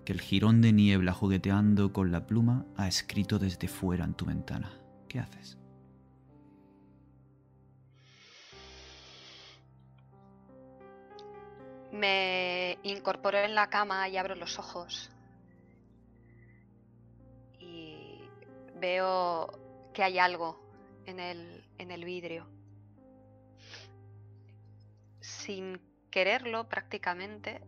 que 0.05 0.13
el 0.13 0.21
jirón 0.21 0.61
de 0.61 0.73
niebla 0.73 1.13
jugueteando 1.13 1.93
con 1.93 2.11
la 2.11 2.27
pluma 2.27 2.67
ha 2.77 2.89
escrito 2.89 3.39
desde 3.39 3.69
fuera 3.69 4.05
en 4.05 4.15
tu 4.15 4.25
ventana. 4.25 4.71
¿Qué 5.09 5.21
haces? 5.21 5.59
Me 11.93 12.79
incorporo 12.83 13.39
en 13.39 13.55
la 13.55 13.69
cama 13.69 14.09
y 14.09 14.17
abro 14.17 14.35
los 14.35 14.59
ojos. 14.59 15.11
Y 17.61 18.23
veo 18.81 19.91
que 19.93 20.03
hay 20.03 20.19
algo 20.19 20.59
en 21.05 21.21
el, 21.21 21.62
en 21.83 21.90
el 21.90 22.05
vidrio. 22.05 22.49
Sin 25.21 25.81
quererlo 26.11 26.68
prácticamente, 26.68 27.61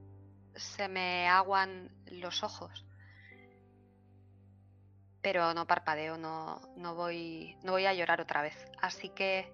se 0.55 0.88
me 0.88 1.29
aguan 1.29 1.90
los 2.07 2.42
ojos. 2.42 2.87
Pero 5.20 5.55
no 5.55 5.66
parpadeo, 5.66 6.16
no, 6.16 6.61
no, 6.77 6.94
voy, 6.94 7.57
no 7.62 7.72
voy 7.72 7.87
a 7.87 7.94
llorar 7.94 8.20
otra 8.20 8.42
vez. 8.42 8.57
Así 8.81 9.09
que 9.09 9.53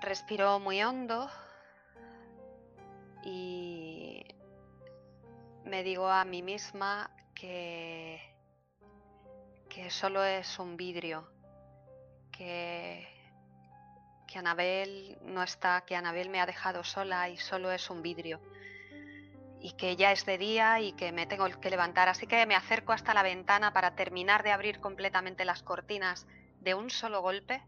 respiro 0.00 0.58
muy 0.58 0.82
hondo 0.82 1.28
y 3.22 4.24
me 5.64 5.82
digo 5.82 6.08
a 6.08 6.24
mí 6.24 6.42
misma 6.42 7.10
que, 7.34 8.20
que 9.68 9.90
solo 9.90 10.24
es 10.24 10.58
un 10.58 10.76
vidrio, 10.76 11.33
que, 12.36 13.06
Anabel 14.34 15.16
no 15.22 15.42
está, 15.42 15.84
que 15.86 15.94
Anabel 15.94 16.28
me 16.28 16.40
ha 16.40 16.46
dejado 16.46 16.82
sola 16.82 17.28
y 17.28 17.36
solo 17.36 17.70
es 17.70 17.88
un 17.90 18.02
vidrio. 18.02 18.40
Y 19.60 19.72
que 19.72 19.96
ya 19.96 20.12
es 20.12 20.26
de 20.26 20.36
día 20.36 20.80
y 20.80 20.92
que 20.92 21.12
me 21.12 21.26
tengo 21.26 21.46
que 21.60 21.70
levantar. 21.70 22.08
Así 22.08 22.26
que 22.26 22.44
me 22.46 22.54
acerco 22.54 22.92
hasta 22.92 23.14
la 23.14 23.22
ventana 23.22 23.72
para 23.72 23.94
terminar 23.94 24.42
de 24.42 24.52
abrir 24.52 24.80
completamente 24.80 25.44
las 25.44 25.62
cortinas 25.62 26.26
de 26.60 26.74
un 26.74 26.90
solo 26.90 27.22
golpe 27.22 27.62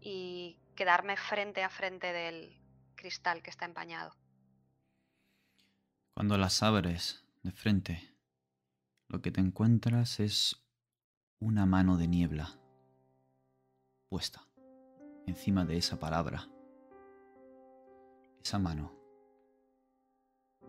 y 0.00 0.58
quedarme 0.76 1.16
frente 1.16 1.64
a 1.64 1.70
frente 1.70 2.12
del 2.12 2.56
cristal 2.94 3.42
que 3.42 3.50
está 3.50 3.64
empañado. 3.64 4.14
Cuando 6.14 6.38
las 6.38 6.62
abres 6.62 7.24
de 7.42 7.52
frente, 7.52 8.14
lo 9.08 9.20
que 9.20 9.30
te 9.30 9.40
encuentras 9.40 10.20
es 10.20 10.56
una 11.40 11.66
mano 11.66 11.96
de 11.96 12.06
niebla 12.06 12.56
encima 15.26 15.64
de 15.64 15.76
esa 15.76 15.98
palabra. 15.98 16.48
Esa 18.42 18.58
mano. 18.58 18.92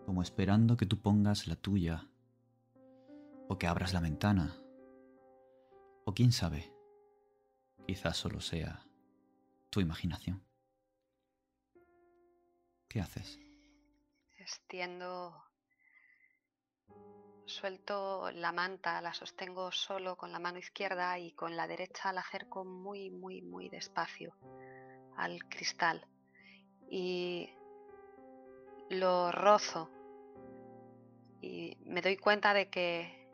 Como 0.04 0.22
esperando 0.22 0.76
que 0.76 0.86
tú 0.86 1.00
pongas 1.00 1.46
la 1.46 1.56
tuya. 1.56 2.08
O 3.48 3.58
que 3.58 3.66
abras 3.66 3.92
la 3.94 4.00
ventana. 4.00 4.56
O 6.04 6.14
quién 6.14 6.32
sabe. 6.32 6.72
Quizás 7.86 8.16
solo 8.16 8.40
sea 8.40 8.86
tu 9.70 9.80
imaginación. 9.80 10.42
¿Qué 12.88 13.00
haces? 13.00 13.38
Extiendo 14.38 15.47
suelto 17.48 18.30
la 18.32 18.52
manta, 18.52 19.00
la 19.00 19.12
sostengo 19.12 19.72
solo 19.72 20.16
con 20.16 20.32
la 20.32 20.38
mano 20.38 20.58
izquierda 20.58 21.18
y 21.18 21.32
con 21.32 21.56
la 21.56 21.66
derecha 21.66 22.12
la 22.12 22.20
acerco 22.20 22.64
muy, 22.64 23.10
muy, 23.10 23.42
muy 23.42 23.68
despacio 23.68 24.34
al 25.16 25.44
cristal. 25.48 26.06
Y 26.90 27.50
lo 28.90 29.32
rozo 29.32 29.90
y 31.40 31.76
me 31.84 32.00
doy 32.00 32.16
cuenta 32.16 32.54
de 32.54 32.68
que 32.68 33.28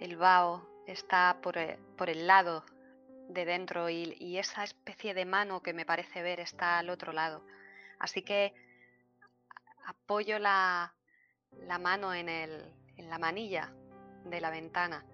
el 0.00 0.16
vaho 0.16 0.66
está 0.86 1.38
por 1.42 1.58
el, 1.58 1.78
por 1.96 2.10
el 2.10 2.26
lado 2.26 2.64
de 3.28 3.44
dentro 3.44 3.88
y, 3.88 4.38
esa 4.38 4.64
especie 4.64 5.14
de 5.14 5.24
mano 5.24 5.62
que 5.62 5.72
me 5.72 5.86
parece 5.86 6.22
ver 6.22 6.40
está 6.40 6.78
al 6.78 6.90
otro 6.90 7.12
lado. 7.12 7.44
Así 7.98 8.22
que 8.22 8.54
apoyo 9.86 10.38
la, 10.38 10.94
la 11.66 11.78
mano 11.78 12.12
en, 12.12 12.28
el, 12.28 12.72
en 12.96 13.08
la 13.08 13.18
manilla 13.18 13.72
de 14.24 14.40
la 14.40 14.50
ventana, 14.50 15.04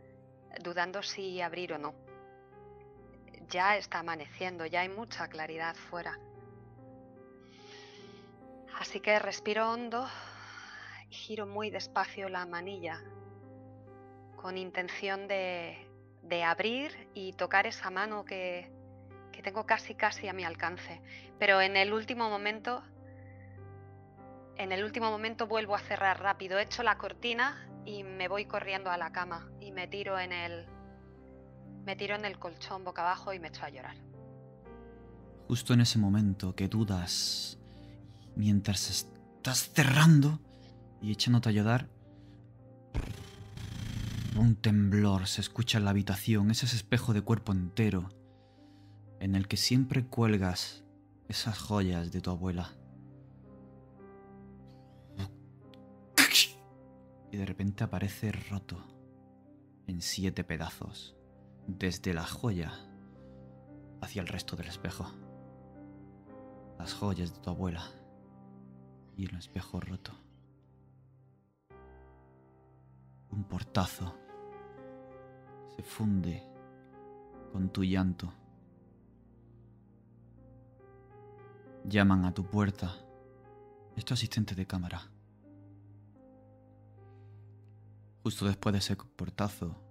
dudando 0.63 1.03
si 1.03 1.41
abrir 1.41 1.73
o 1.73 1.79
no. 1.79 1.95
Ya 3.49 3.77
está 3.77 4.01
amaneciendo, 4.01 4.67
ya 4.67 4.81
hay 4.81 4.89
mucha 4.89 5.29
claridad 5.29 5.75
fuera. 5.75 6.19
Así 8.79 9.01
que 9.01 9.19
respiro 9.19 9.71
hondo 9.71 10.07
giro 11.11 11.47
muy 11.47 11.71
despacio 11.71 12.29
la 12.29 12.47
manilla 12.47 13.03
con 14.37 14.57
intención 14.57 15.27
de, 15.29 15.87
de 16.23 16.45
abrir 16.45 17.09
y 17.15 17.33
tocar 17.35 17.67
esa 17.67 17.91
mano 17.91 18.25
que, 18.25 18.71
que 19.33 19.43
tengo 19.43 19.67
casi 19.67 19.95
casi 19.95 20.29
a 20.29 20.33
mi 20.33 20.45
alcance. 20.45 21.03
Pero 21.39 21.61
en 21.61 21.77
el 21.77 21.93
último 21.93 22.31
momento, 22.31 22.83
en 24.61 24.73
el 24.73 24.85
último 24.85 25.11
momento 25.11 25.47
vuelvo 25.47 25.75
a 25.75 25.79
cerrar 25.79 26.21
rápido, 26.21 26.59
echo 26.59 26.83
la 26.83 26.99
cortina 26.99 27.67
y 27.87 28.05
me 28.05 28.29
voy 28.29 28.45
corriendo 28.45 28.91
a 28.91 28.99
la 28.99 29.11
cama 29.11 29.51
y 29.59 29.73
me 29.73 29.89
tiro 29.89 30.19
en 30.19 30.33
el 30.33 30.67
me 31.87 31.97
tiro 31.97 32.15
en 32.15 32.27
el 32.27 32.39
colchón 32.39 32.85
boca 32.85 33.01
abajo 33.01 33.33
y 33.33 33.39
me 33.39 33.49
echo 33.49 33.65
a 33.65 33.71
llorar. 33.71 33.97
Justo 35.49 35.73
en 35.73 35.81
ese 35.81 35.99
momento 35.99 36.55
que 36.55 36.69
dudas, 36.69 37.59
mientras 38.37 38.91
estás 38.91 39.73
cerrando 39.73 40.39
y 41.01 41.11
echándote 41.11 41.49
a 41.49 41.53
llorar, 41.53 41.89
un 44.37 44.57
temblor 44.57 45.27
se 45.27 45.41
escucha 45.41 45.79
en 45.79 45.87
la 45.87 45.91
habitación, 45.91 46.51
ese 46.51 46.67
espejo 46.67 47.15
de 47.15 47.23
cuerpo 47.23 47.53
entero 47.53 48.11
en 49.21 49.35
el 49.35 49.49
que 49.49 49.57
siempre 49.57 50.05
cuelgas 50.05 50.85
esas 51.29 51.59
joyas 51.59 52.13
de 52.13 52.21
tu 52.21 52.31
abuela. 52.31 52.80
Y 57.31 57.37
de 57.37 57.47
repente 57.47 57.85
aparece 57.85 58.33
roto 58.33 58.85
en 59.87 60.03
siete 60.03 60.45
pedazos, 60.45 61.17
desde 61.67 62.13
la 62.15 62.25
joya 62.25 62.73
hacia 64.01 64.23
el 64.23 64.29
resto 64.29 64.57
del 64.57 64.69
espejo. 64.69 65.07
Las 66.79 66.95
joyas 66.95 67.35
de 67.35 67.41
tu 67.41 67.51
abuela 67.51 67.85
y 69.17 69.27
el 69.27 69.37
espejo 69.37 69.81
roto. 69.81 70.13
Un 73.31 73.45
portazo 73.45 74.17
se 75.77 75.83
funde 75.83 76.43
con 77.53 77.71
tu 77.71 77.85
llanto. 77.85 78.33
Llaman 81.85 82.25
a 82.25 82.35
tu 82.35 82.45
puerta. 82.45 82.95
Es 83.97 84.05
tu 84.05 84.15
asistente 84.15 84.55
de 84.55 84.67
cámara. 84.67 85.03
Justo 88.23 88.47
después 88.47 88.75
de 88.75 88.81
ese 88.81 88.97
portazo 88.97 89.83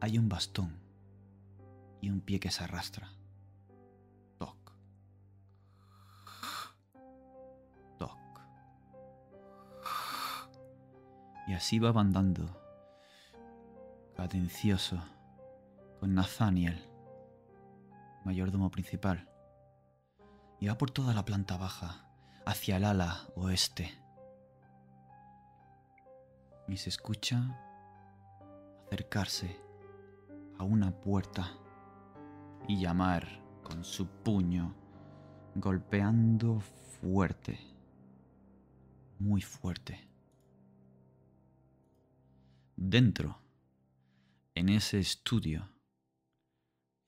hay 0.00 0.18
un 0.18 0.28
bastón 0.28 0.78
y 2.02 2.10
un 2.10 2.20
pie 2.20 2.38
que 2.38 2.50
se 2.50 2.64
arrastra. 2.64 3.10
Toc. 4.38 4.72
Toc. 7.98 8.18
Y 11.46 11.54
así 11.54 11.78
va 11.78 11.98
andando, 11.98 12.60
cadencioso, 14.16 15.02
con 15.98 16.14
Nathaniel, 16.14 16.88
mayordomo 18.24 18.70
principal, 18.70 19.30
y 20.60 20.66
va 20.66 20.76
por 20.76 20.90
toda 20.90 21.14
la 21.14 21.24
planta 21.24 21.56
baja, 21.56 22.08
hacia 22.44 22.76
el 22.76 22.84
ala 22.84 23.28
oeste. 23.34 24.01
Y 26.68 26.76
se 26.76 26.88
escucha 26.88 27.58
acercarse 28.86 29.60
a 30.58 30.64
una 30.64 30.90
puerta 30.90 31.50
y 32.68 32.80
llamar 32.80 33.26
con 33.62 33.84
su 33.84 34.06
puño, 34.06 34.74
golpeando 35.54 36.60
fuerte, 36.60 37.58
muy 39.18 39.40
fuerte. 39.40 40.08
Dentro, 42.76 43.38
en 44.54 44.68
ese 44.68 44.98
estudio, 44.98 45.68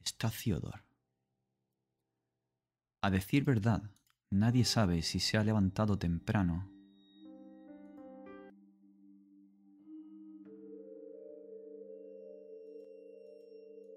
está 0.05 0.31
Theodore. 0.31 0.83
A 3.03 3.11
decir 3.11 3.45
verdad, 3.45 3.91
nadie 4.31 4.65
sabe 4.65 5.03
si 5.03 5.21
se 5.21 5.37
ha 5.37 5.45
levantado 5.45 5.99
temprano 5.99 6.74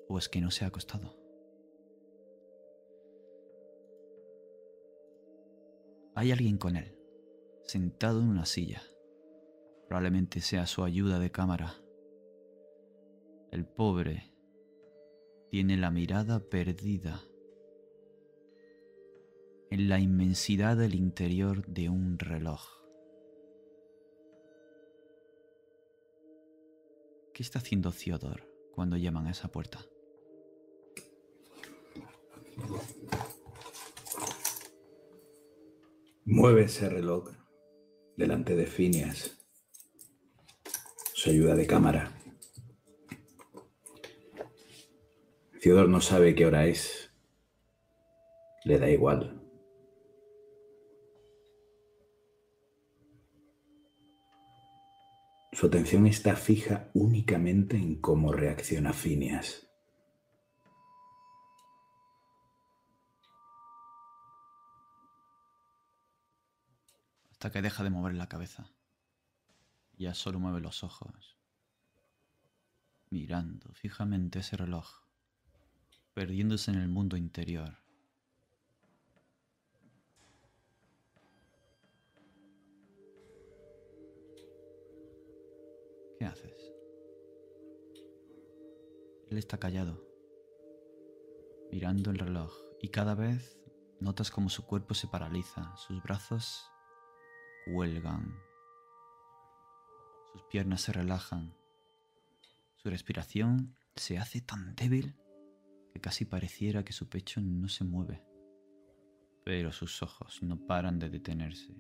o 0.08 0.17
es 0.17 0.30
que 0.30 0.41
no 0.41 0.52
se 0.52 0.65
ha 0.65 0.70
acostado. 0.70 1.15
Hay 6.15 6.32
alguien 6.32 6.58
con 6.58 6.76
él, 6.76 6.98
sentado 7.63 8.22
en 8.22 8.30
una 8.30 8.46
silla. 8.46 8.82
Probablemente 9.88 10.41
sea 10.41 10.65
su 10.65 10.84
ayuda 10.84 11.20
de 11.20 11.32
cámara. 11.32 11.76
El 13.52 13.65
pobre 13.65 14.34
tiene 15.52 15.78
la 15.78 15.91
mirada 15.91 16.39
perdida 16.39 17.22
en 19.70 19.89
la 19.89 20.00
inmensidad 20.00 20.76
del 20.76 20.96
interior 20.96 21.65
de 21.67 21.89
un 21.89 22.17
reloj. 22.17 22.62
¿Qué 27.34 27.43
está 27.43 27.60
haciendo 27.60 27.91
Theodore 27.91 28.43
cuando 28.72 28.98
llaman 28.98 29.28
a 29.28 29.32
esa 29.32 29.50
puerta? 29.50 29.86
Mueve 36.26 36.63
ese 36.63 36.89
reloj 36.89 37.30
delante 38.15 38.56
de 38.56 38.65
Phineas, 38.65 39.38
su 41.13 41.30
ayuda 41.30 41.56
de 41.56 41.67
cámara. 41.67 42.12
Theodore 45.62 45.89
no 45.89 46.02
sabe 46.02 46.36
qué 46.36 46.46
hora 46.46 46.67
es. 46.67 47.12
Le 48.63 48.80
da 48.80 48.89
igual. 48.89 49.41
Su 55.52 55.65
atención 55.65 56.06
está 56.06 56.36
fija 56.36 56.91
únicamente 56.93 57.78
en 57.78 58.00
cómo 58.00 58.32
reacciona 58.32 58.93
Phineas. 58.93 59.66
Hasta 67.38 67.52
que 67.52 67.62
deja 67.62 67.84
de 67.84 67.91
mover 67.91 68.15
la 68.15 68.28
cabeza. 68.28 68.71
Ya 69.95 70.15
solo 70.15 70.39
mueve 70.39 70.60
los 70.60 70.84
ojos, 70.84 71.38
mirando 73.12 73.71
fijamente 73.76 74.39
ese 74.39 74.58
reloj, 74.58 75.04
perdiéndose 76.15 76.71
en 76.71 76.78
el 76.80 76.88
mundo 76.88 77.15
interior. 77.15 77.78
¿Qué 86.17 86.26
haces? 86.26 86.73
Él 89.30 89.38
está 89.38 89.60
callado, 89.60 90.04
mirando 91.71 92.10
el 92.10 92.17
reloj, 92.17 92.52
y 92.82 92.89
cada 92.89 93.13
vez 93.13 93.60
notas 94.00 94.32
como 94.32 94.50
su 94.50 94.65
cuerpo 94.65 94.95
se 94.95 95.08
paraliza, 95.08 95.78
sus 95.78 96.02
brazos 96.02 96.71
huelgan. 97.69 98.36
Sus 100.32 100.43
piernas 100.43 100.82
se 100.82 100.93
relajan. 100.93 101.53
Su 102.75 102.89
respiración 102.89 103.75
se 103.95 104.17
hace 104.17 104.41
tan 104.41 104.75
débil 104.75 105.15
que 105.93 105.99
casi 105.99 106.25
pareciera 106.25 106.84
que 106.84 106.93
su 106.93 107.10
pecho 107.10 107.41
no 107.41 107.67
se 107.67 107.84
mueve. 107.84 108.23
Pero 109.43 109.71
sus 109.71 110.01
ojos 110.03 110.41
no 110.43 110.65
paran 110.65 110.99
de 110.99 111.10
detenerse. 111.10 111.73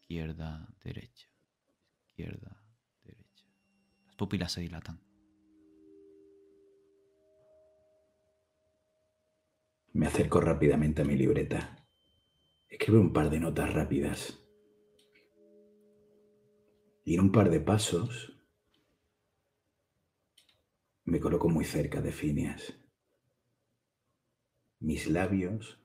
Izquierda, 0.00 0.68
derecha, 0.84 1.28
izquierda, 2.08 2.62
derecha. 3.04 3.46
Las 4.06 4.16
pupilas 4.16 4.52
se 4.52 4.60
dilatan. 4.60 5.00
Me 9.92 10.06
acerco 10.06 10.40
rápidamente 10.40 11.02
a 11.02 11.04
mi 11.06 11.16
libreta. 11.16 11.86
Escribo 12.68 13.00
un 13.00 13.12
par 13.12 13.30
de 13.30 13.40
notas 13.40 13.72
rápidas. 13.72 14.45
En 17.08 17.20
un 17.20 17.30
par 17.30 17.50
de 17.50 17.60
pasos 17.60 18.32
me 21.04 21.20
coloco 21.20 21.48
muy 21.48 21.64
cerca 21.64 22.00
de 22.00 22.10
Phineas. 22.10 22.74
Mis 24.80 25.06
labios 25.06 25.78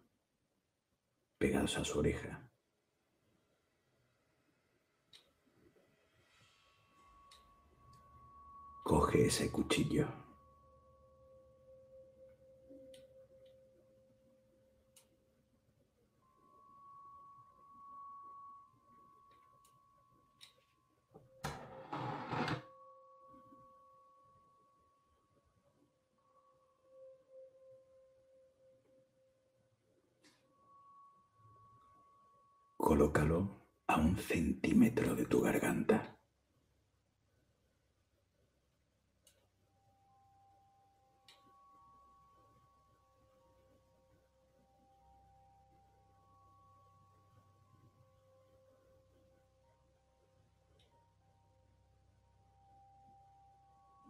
pegados 1.38 1.78
a 1.78 1.86
su 1.86 2.00
oreja. 2.00 2.50
Coge 8.84 9.28
ese 9.28 9.52
cuchillo. 9.52 10.21
Colócalo 32.92 33.70
a 33.88 33.96
un 33.96 34.18
centímetro 34.18 35.16
de 35.16 35.26
tu 35.26 35.40
garganta. 35.40 36.20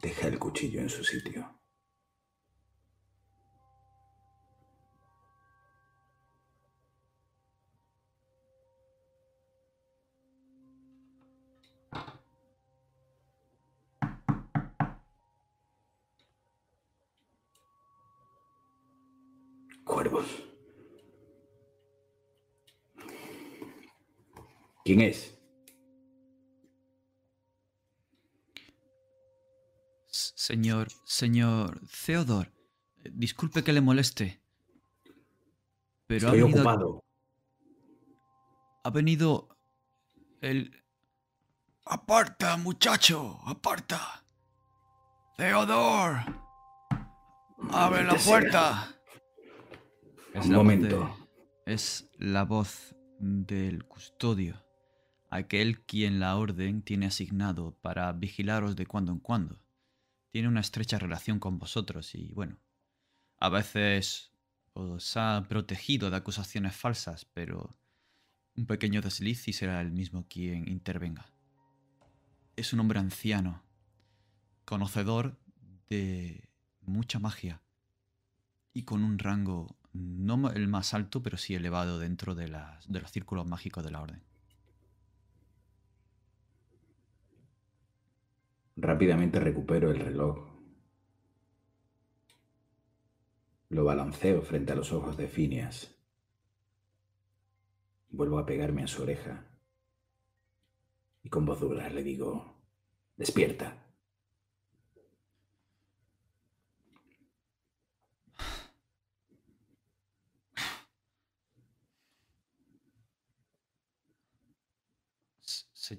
Deja 0.01 0.27
el 0.27 0.39
cuchillo 0.39 0.81
en 0.81 0.89
su 0.89 1.03
sitio. 1.03 1.61
¿Quién 24.91 24.99
es? 25.07 25.39
Señor, 30.07 30.89
señor 31.05 31.79
Theodore, 32.05 32.51
eh, 33.05 33.11
disculpe 33.13 33.63
que 33.63 33.71
le 33.71 33.79
moleste. 33.81 34.41
Pero 36.07 36.27
ha 36.27 36.31
venido, 36.31 36.47
ocupado. 36.57 37.05
ha 38.83 38.89
venido 38.89 39.47
el... 40.41 40.83
Aparta, 41.85 42.57
muchacho, 42.57 43.39
aparta. 43.45 44.25
Theodore, 45.37 46.25
abre 47.71 48.03
la 48.03 48.15
puerta. 48.15 48.93
Es 50.33 50.45
Un 50.45 50.51
la 50.51 50.57
voz 50.57 50.65
momento. 50.65 51.15
de- 51.65 51.73
es 51.73 52.09
la 52.17 52.43
voz 52.43 52.93
del 53.19 53.85
custodio, 53.87 54.61
aquel 55.31 55.81
quien 55.81 56.19
la 56.19 56.35
orden 56.35 56.83
tiene 56.83 57.07
asignado 57.07 57.77
para 57.81 58.11
vigilaros 58.11 58.75
de 58.75 58.85
cuando 58.85 59.13
en 59.13 59.19
cuando. 59.19 59.63
Tiene 60.29 60.49
una 60.49 60.59
estrecha 60.59 60.99
relación 60.99 61.39
con 61.39 61.57
vosotros 61.57 62.13
y, 62.15 62.33
bueno, 62.33 62.59
a 63.37 63.49
veces 63.49 64.33
os 64.73 65.17
ha 65.17 65.45
protegido 65.47 66.09
de 66.09 66.17
acusaciones 66.17 66.75
falsas, 66.75 67.25
pero 67.25 67.77
un 68.55 68.65
pequeño 68.65 69.01
desliz 69.01 69.47
y 69.47 69.53
será 69.53 69.81
él 69.81 69.91
mismo 69.91 70.27
quien 70.27 70.67
intervenga. 70.67 71.25
Es 72.57 72.73
un 72.73 72.81
hombre 72.81 72.99
anciano, 72.99 73.63
conocedor 74.65 75.39
de 75.89 76.49
mucha 76.81 77.19
magia 77.19 77.61
y 78.73 78.83
con 78.83 79.03
un 79.03 79.17
rango 79.17 79.77
no 79.93 80.49
el 80.51 80.67
más 80.67 80.93
alto, 80.93 81.23
pero 81.23 81.37
sí 81.37 81.55
elevado 81.55 81.99
dentro 81.99 82.35
de 82.35 82.49
los 82.49 83.11
círculos 83.11 83.47
mágicos 83.47 83.83
de 83.83 83.91
la 83.91 84.01
orden. 84.01 84.30
Rápidamente 88.75 89.39
recupero 89.39 89.91
el 89.91 89.99
reloj. 89.99 90.49
Lo 93.69 93.83
balanceo 93.83 94.41
frente 94.41 94.73
a 94.73 94.75
los 94.75 94.91
ojos 94.91 95.17
de 95.17 95.27
Phineas. 95.27 95.95
Vuelvo 98.09 98.39
a 98.39 98.45
pegarme 98.45 98.83
a 98.83 98.87
su 98.87 99.03
oreja. 99.03 99.45
Y 101.23 101.29
con 101.29 101.45
voz 101.45 101.59
dura 101.59 101.89
le 101.89 102.03
digo, 102.03 102.61
despierta. 103.15 103.77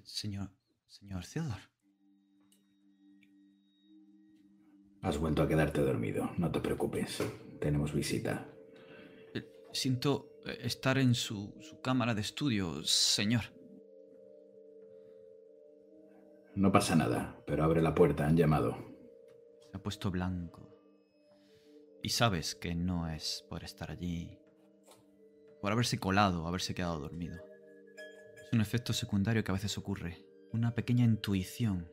Señor, 0.05 0.51
señor 0.89 1.25
Theodore. 1.27 1.73
Has 5.03 5.19
vuelto 5.19 5.43
a 5.43 5.49
quedarte 5.49 5.81
dormido, 5.81 6.31
no 6.39 6.51
te 6.51 6.61
preocupes. 6.61 7.23
Tenemos 7.61 7.93
visita. 7.93 8.49
Eh, 9.35 9.45
Siento 9.73 10.39
eh, 10.47 10.59
estar 10.63 10.97
en 10.97 11.15
su, 11.15 11.55
su 11.61 11.81
cámara 11.81 12.15
de 12.15 12.21
estudio, 12.21 12.85
señor. 12.85 13.43
No 16.55 16.71
pasa 16.71 16.95
nada, 16.95 17.43
pero 17.47 17.65
abre 17.65 17.83
la 17.83 17.95
puerta, 17.95 18.27
han 18.27 18.37
llamado. 18.37 18.77
Se 19.71 19.77
ha 19.77 19.83
puesto 19.83 20.11
blanco. 20.11 20.69
Y 22.03 22.11
sabes 22.11 22.55
que 22.55 22.75
no 22.75 23.09
es 23.09 23.45
por 23.49 23.65
estar 23.65 23.91
allí, 23.91 24.39
por 25.61 25.73
haberse 25.73 25.99
colado, 25.99 26.47
haberse 26.47 26.75
quedado 26.75 27.01
dormido. 27.01 27.43
Es 28.45 28.53
un 28.53 28.61
efecto 28.61 28.93
secundario 28.93 29.43
que 29.43 29.51
a 29.51 29.55
veces 29.55 29.79
ocurre, 29.79 30.27
una 30.53 30.75
pequeña 30.75 31.05
intuición. 31.05 31.91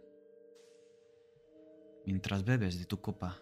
Mientras 2.09 2.43
bebes 2.43 2.79
de 2.79 2.85
tu 2.85 3.01
copa, 3.01 3.39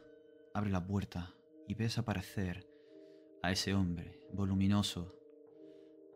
abre 0.53 0.69
la 0.69 0.86
puerta 0.86 1.34
y 1.69 1.73
ves 1.73 1.97
aparecer 1.97 2.69
a 3.41 3.53
ese 3.53 3.73
hombre 3.73 4.19
voluminoso, 4.34 5.15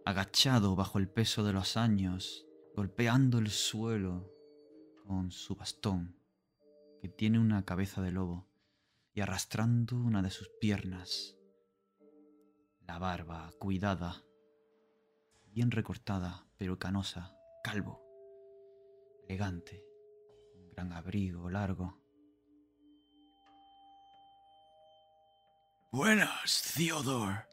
agachado 0.04 0.76
bajo 0.76 1.00
el 1.00 1.08
peso 1.08 1.46
de 1.46 1.54
los 1.54 1.78
años, 1.78 2.46
golpeando 2.76 3.38
el 3.38 3.50
suelo 3.52 4.30
con 5.06 5.32
su 5.32 5.56
bastón 5.56 6.20
que 7.00 7.08
tiene 7.08 7.40
una 7.40 7.64
cabeza 7.64 8.02
de 8.02 8.12
lobo 8.12 8.50
y 9.14 9.22
arrastrando 9.22 9.96
una 9.96 10.22
de 10.22 10.30
sus 10.30 10.50
piernas. 10.60 11.38
La 12.82 13.00
barba 13.00 13.50
cuidada, 13.60 14.26
bien 15.46 15.72
recortada, 15.72 16.46
pero 16.58 16.78
canosa, 16.78 17.34
calvo, 17.64 18.04
elegante, 19.26 19.86
un 20.54 20.70
gran 20.72 20.92
abrigo 20.92 21.50
largo. 21.50 22.01
Buenas, 25.94 26.72
Theodore. 26.74 27.46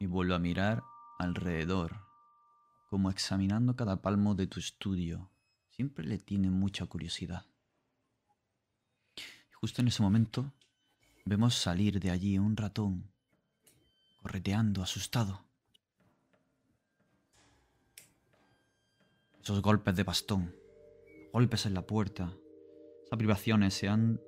Y 0.00 0.06
vuelvo 0.06 0.34
a 0.34 0.40
mirar 0.40 0.82
alrededor 1.20 2.00
como 2.90 3.08
examinando 3.08 3.76
cada 3.76 4.02
palmo 4.02 4.34
de 4.34 4.48
tu 4.48 4.58
estudio. 4.58 5.30
Siempre 5.70 6.04
le 6.04 6.18
tiene 6.18 6.50
mucha 6.50 6.86
curiosidad. 6.86 7.46
Y 9.16 9.52
justo 9.60 9.80
en 9.80 9.86
ese 9.86 10.02
momento 10.02 10.52
vemos 11.24 11.54
salir 11.54 12.00
de 12.00 12.10
allí 12.10 12.36
un 12.36 12.56
ratón, 12.56 13.12
correteando, 14.22 14.82
asustado. 14.82 15.44
Esos 19.40 19.62
golpes 19.62 19.94
de 19.94 20.02
bastón, 20.02 20.52
golpes 21.32 21.66
en 21.66 21.74
la 21.74 21.82
puerta, 21.86 22.36
esas 23.04 23.18
privaciones 23.18 23.74
se 23.74 23.88
han 23.88 24.20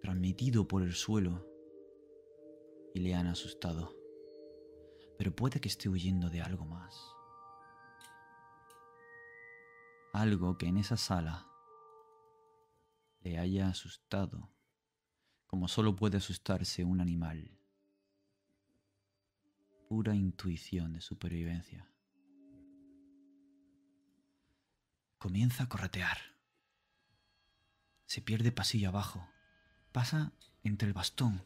transmitido 0.00 0.66
por 0.66 0.82
el 0.82 0.92
suelo 0.92 1.46
y 2.94 3.00
le 3.00 3.14
han 3.14 3.26
asustado. 3.26 3.94
Pero 5.18 5.34
puede 5.34 5.60
que 5.60 5.68
esté 5.68 5.88
huyendo 5.88 6.30
de 6.30 6.42
algo 6.42 6.64
más. 6.64 7.16
algo 10.16 10.56
que 10.56 10.66
en 10.66 10.78
esa 10.78 10.96
sala 10.96 11.46
le 13.20 13.38
haya 13.38 13.68
asustado, 13.68 14.50
como 15.46 15.68
solo 15.68 15.94
puede 15.94 16.16
asustarse 16.16 16.84
un 16.84 17.00
animal. 17.00 17.50
Pura 19.88 20.14
intuición 20.14 20.94
de 20.94 21.00
supervivencia. 21.02 21.92
Comienza 25.18 25.64
a 25.64 25.68
corretear. 25.68 26.35
Se 28.06 28.22
pierde 28.22 28.52
pasillo 28.52 28.88
abajo. 28.88 29.28
Pasa 29.92 30.32
entre 30.62 30.86
el 30.86 30.94
bastón, 30.94 31.44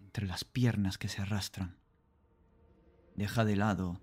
entre 0.00 0.26
las 0.26 0.44
piernas 0.44 0.98
que 0.98 1.08
se 1.08 1.22
arrastran. 1.22 1.78
Deja 3.16 3.44
de 3.44 3.56
lado 3.56 4.00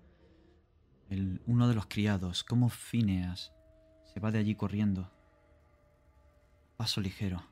el, 1.08 1.40
uno 1.46 1.68
de 1.68 1.74
los 1.74 1.86
criados, 1.86 2.42
como 2.42 2.68
Phineas 2.68 3.52
se 4.12 4.18
va 4.20 4.32
de 4.32 4.38
allí 4.38 4.56
corriendo. 4.56 5.12
Paso 6.76 7.00
ligero. 7.00 7.46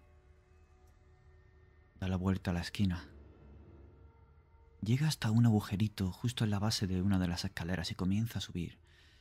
Da 2.01 2.09
la 2.09 2.16
vuelta 2.16 2.51
a 2.51 2.55
la 2.55 2.61
esquina. 2.61 3.09
Llega 4.83 5.07
hasta 5.07 5.31
un 5.31 5.47
agujerito 5.47 6.11
justo 6.11 6.44
en 6.44 6.51
la 6.51 6.59
base 6.59 6.87
de 6.87 7.01
una 7.01 7.18
de 7.18 7.29
las 7.29 7.44
escaleras 7.44 7.90
y 7.92 7.94
comienza 7.94 8.38
a 8.38 8.42
subir. 8.42 8.79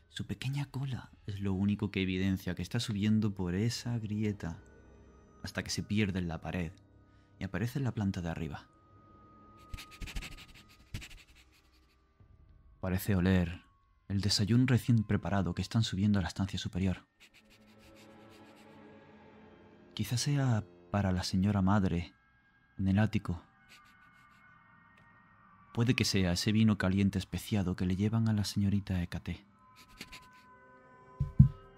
Su 0.09 0.25
pequeña 0.25 0.65
cola 0.65 1.11
es 1.27 1.39
lo 1.39 1.53
único 1.53 1.91
que 1.91 2.01
evidencia 2.01 2.55
que 2.55 2.63
está 2.63 2.79
subiendo 2.79 3.33
por 3.33 3.55
esa 3.55 3.97
grieta 3.99 4.59
hasta 5.43 5.63
que 5.63 5.69
se 5.69 5.83
pierde 5.83 6.19
en 6.19 6.27
la 6.27 6.41
pared 6.41 6.71
y 7.39 7.43
aparece 7.43 7.79
en 7.79 7.85
la 7.85 7.91
planta 7.91 8.21
de 8.21 8.29
arriba. 8.29 8.67
Parece 12.79 13.15
oler 13.15 13.61
el 14.07 14.21
desayuno 14.21 14.65
recién 14.67 15.03
preparado 15.03 15.53
que 15.53 15.61
están 15.61 15.83
subiendo 15.83 16.19
a 16.19 16.21
la 16.21 16.27
estancia 16.27 16.59
superior. 16.59 17.05
Quizás 19.93 20.21
sea 20.21 20.63
para 20.91 21.11
la 21.11 21.23
señora 21.23 21.61
madre 21.61 22.13
en 22.77 22.87
el 22.87 22.99
ático. 22.99 23.41
Puede 25.73 25.95
que 25.95 26.05
sea 26.05 26.33
ese 26.33 26.51
vino 26.51 26.77
caliente 26.77 27.17
especiado 27.19 27.75
que 27.75 27.85
le 27.85 27.95
llevan 27.95 28.27
a 28.27 28.33
la 28.33 28.43
señorita 28.43 29.01
Hécate. 29.01 29.52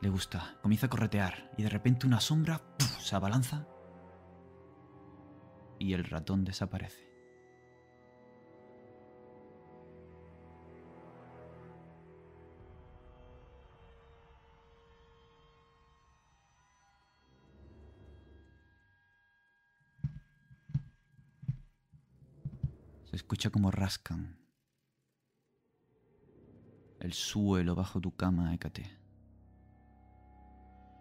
Le 0.02 0.10
gusta, 0.10 0.58
comienza 0.62 0.86
a 0.86 0.90
corretear 0.90 1.52
y 1.58 1.64
de 1.64 1.70
repente 1.70 2.06
una 2.06 2.20
sombra 2.20 2.62
se 3.00 3.16
abalanza 3.16 3.68
y 5.80 5.94
el 5.94 6.04
ratón 6.04 6.44
desaparece. 6.44 7.06
Se 23.06 23.16
escucha 23.16 23.50
como 23.50 23.72
rascan 23.72 24.38
el 27.00 27.14
suelo 27.14 27.76
bajo 27.76 28.02
tu 28.02 28.16
cama, 28.16 28.54
Hécate. 28.54 29.05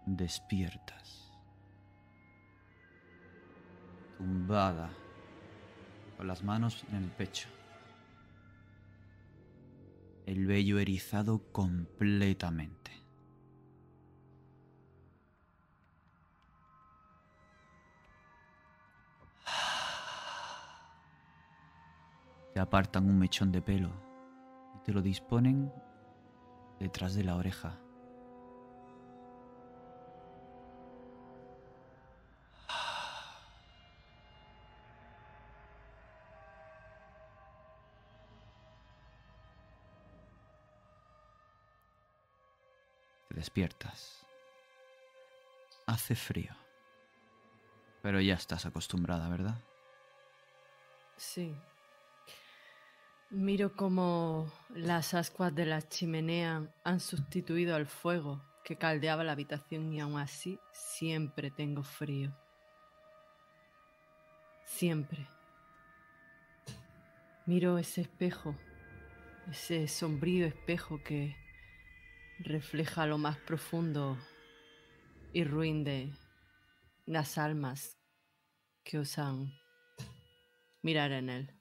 Despiertas. 0.05 1.31
Tumbada, 4.17 4.91
con 6.15 6.27
las 6.27 6.43
manos 6.43 6.85
en 6.89 6.97
el 6.97 7.09
pecho. 7.09 7.49
El 10.27 10.45
vello 10.45 10.77
erizado 10.77 11.51
completamente. 11.51 12.91
Te 22.53 22.59
apartan 22.59 23.09
un 23.09 23.17
mechón 23.17 23.51
de 23.51 23.61
pelo 23.63 23.89
y 24.75 24.83
te 24.83 24.93
lo 24.93 25.01
disponen 25.01 25.73
detrás 26.79 27.15
de 27.15 27.23
la 27.23 27.35
oreja. 27.35 27.79
Despiertas. 43.35 44.25
Hace 45.85 46.15
frío. 46.15 46.53
Pero 48.01 48.19
ya 48.21 48.33
estás 48.35 48.65
acostumbrada, 48.65 49.29
¿verdad? 49.29 49.61
Sí. 51.17 51.55
Miro 53.29 53.75
cómo 53.75 54.51
las 54.69 55.13
ascuas 55.13 55.53
de 55.53 55.65
la 55.65 55.81
chimenea 55.81 56.67
han 56.83 56.99
sustituido 56.99 57.75
al 57.75 57.87
fuego 57.87 58.41
que 58.63 58.77
caldeaba 58.77 59.23
la 59.23 59.33
habitación 59.33 59.93
y 59.93 59.99
aún 59.99 60.19
así 60.19 60.59
siempre 60.71 61.51
tengo 61.51 61.83
frío. 61.83 62.35
Siempre. 64.65 65.27
Miro 67.45 67.77
ese 67.77 68.01
espejo, 68.01 68.55
ese 69.51 69.87
sombrío 69.87 70.47
espejo 70.47 71.03
que 71.03 71.35
refleja 72.39 73.05
lo 73.05 73.17
más 73.17 73.37
profundo 73.37 74.17
y 75.33 75.43
ruin 75.43 75.83
de 75.83 76.13
las 77.05 77.37
almas 77.37 77.97
que 78.83 78.99
osan 78.99 79.53
mirar 80.81 81.11
en 81.11 81.29
él. 81.29 81.51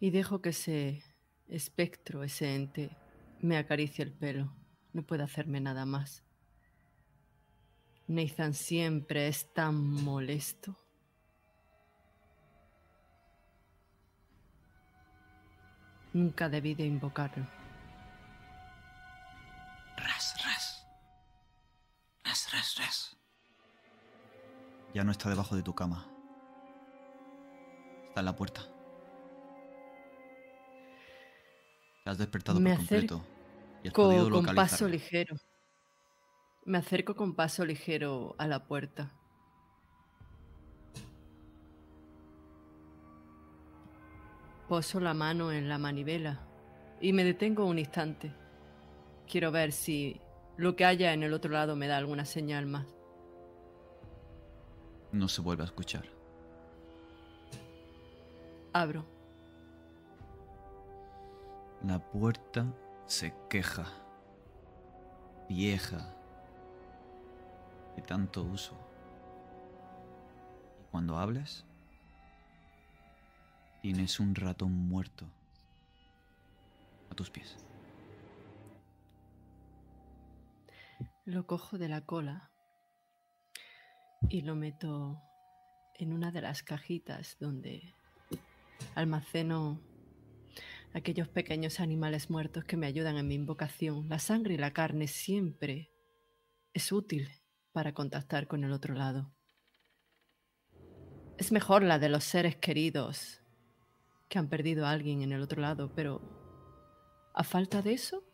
Y 0.00 0.10
dejo 0.10 0.40
que 0.40 0.50
ese 0.50 1.02
espectro, 1.48 2.22
ese 2.22 2.54
ente, 2.54 2.96
me 3.40 3.56
acaricie 3.56 4.04
el 4.04 4.12
pelo. 4.12 4.52
No 4.92 5.02
puede 5.02 5.22
hacerme 5.22 5.60
nada 5.60 5.86
más. 5.86 6.24
Nathan 8.06 8.54
siempre 8.54 9.28
es 9.28 9.52
tan 9.52 9.74
molesto. 9.76 10.76
Nunca 16.12 16.48
debí 16.48 16.74
de 16.74 16.86
invocarlo. 16.86 17.57
Ya 24.94 25.04
no 25.04 25.12
está 25.12 25.28
debajo 25.28 25.54
de 25.56 25.62
tu 25.62 25.74
cama. 25.74 26.06
Está 28.08 28.20
en 28.20 28.26
la 28.26 28.36
puerta. 28.36 28.62
Te 32.04 32.10
has 32.10 32.18
despertado 32.18 32.58
Me 32.60 32.70
por 32.70 32.78
completo. 32.78 33.24
Y 33.82 33.88
has 33.88 33.94
podido 33.94 34.30
con 34.30 34.46
paso 34.54 34.88
ligero. 34.88 35.36
Me 36.64 36.78
acerco 36.78 37.14
con 37.14 37.34
paso 37.34 37.64
ligero 37.64 38.34
a 38.38 38.46
la 38.46 38.66
puerta. 38.66 39.12
Poso 44.68 45.00
la 45.00 45.14
mano 45.14 45.50
en 45.50 45.68
la 45.68 45.78
manivela 45.78 46.40
y 47.00 47.12
me 47.12 47.24
detengo 47.24 47.64
un 47.64 47.78
instante. 47.78 48.34
Quiero 49.26 49.50
ver 49.50 49.72
si 49.72 50.20
lo 50.58 50.74
que 50.74 50.84
haya 50.84 51.12
en 51.12 51.22
el 51.22 51.32
otro 51.32 51.52
lado 51.52 51.76
me 51.76 51.86
da 51.86 51.96
alguna 51.96 52.24
señal 52.24 52.66
más. 52.66 52.84
No 55.12 55.28
se 55.28 55.40
vuelve 55.40 55.62
a 55.62 55.66
escuchar. 55.66 56.04
Abro. 58.72 59.06
La 61.84 62.00
puerta 62.00 62.66
se 63.06 63.32
queja. 63.48 63.86
Vieja. 65.48 66.12
De 67.94 68.02
tanto 68.02 68.42
uso. 68.42 68.74
Y 70.82 70.90
cuando 70.90 71.16
hables, 71.16 71.64
tienes 73.80 74.18
un 74.18 74.34
ratón 74.34 74.72
muerto 74.72 75.24
a 77.10 77.14
tus 77.14 77.30
pies. 77.30 77.67
Lo 81.28 81.46
cojo 81.46 81.76
de 81.76 81.90
la 81.90 82.06
cola 82.06 82.50
y 84.30 84.40
lo 84.40 84.56
meto 84.56 85.20
en 85.98 86.14
una 86.14 86.32
de 86.32 86.40
las 86.40 86.62
cajitas 86.62 87.36
donde 87.38 87.94
almaceno 88.94 89.78
aquellos 90.94 91.28
pequeños 91.28 91.80
animales 91.80 92.30
muertos 92.30 92.64
que 92.64 92.78
me 92.78 92.86
ayudan 92.86 93.18
en 93.18 93.28
mi 93.28 93.34
invocación. 93.34 94.08
La 94.08 94.18
sangre 94.18 94.54
y 94.54 94.56
la 94.56 94.72
carne 94.72 95.06
siempre 95.06 95.90
es 96.72 96.92
útil 96.92 97.28
para 97.72 97.92
contactar 97.92 98.46
con 98.46 98.64
el 98.64 98.72
otro 98.72 98.94
lado. 98.94 99.30
Es 101.36 101.52
mejor 101.52 101.82
la 101.82 101.98
de 101.98 102.08
los 102.08 102.24
seres 102.24 102.56
queridos 102.56 103.42
que 104.30 104.38
han 104.38 104.48
perdido 104.48 104.86
a 104.86 104.92
alguien 104.92 105.20
en 105.20 105.32
el 105.32 105.42
otro 105.42 105.60
lado, 105.60 105.92
pero 105.94 106.22
a 107.34 107.44
falta 107.44 107.82
de 107.82 107.92
eso, 107.92 108.24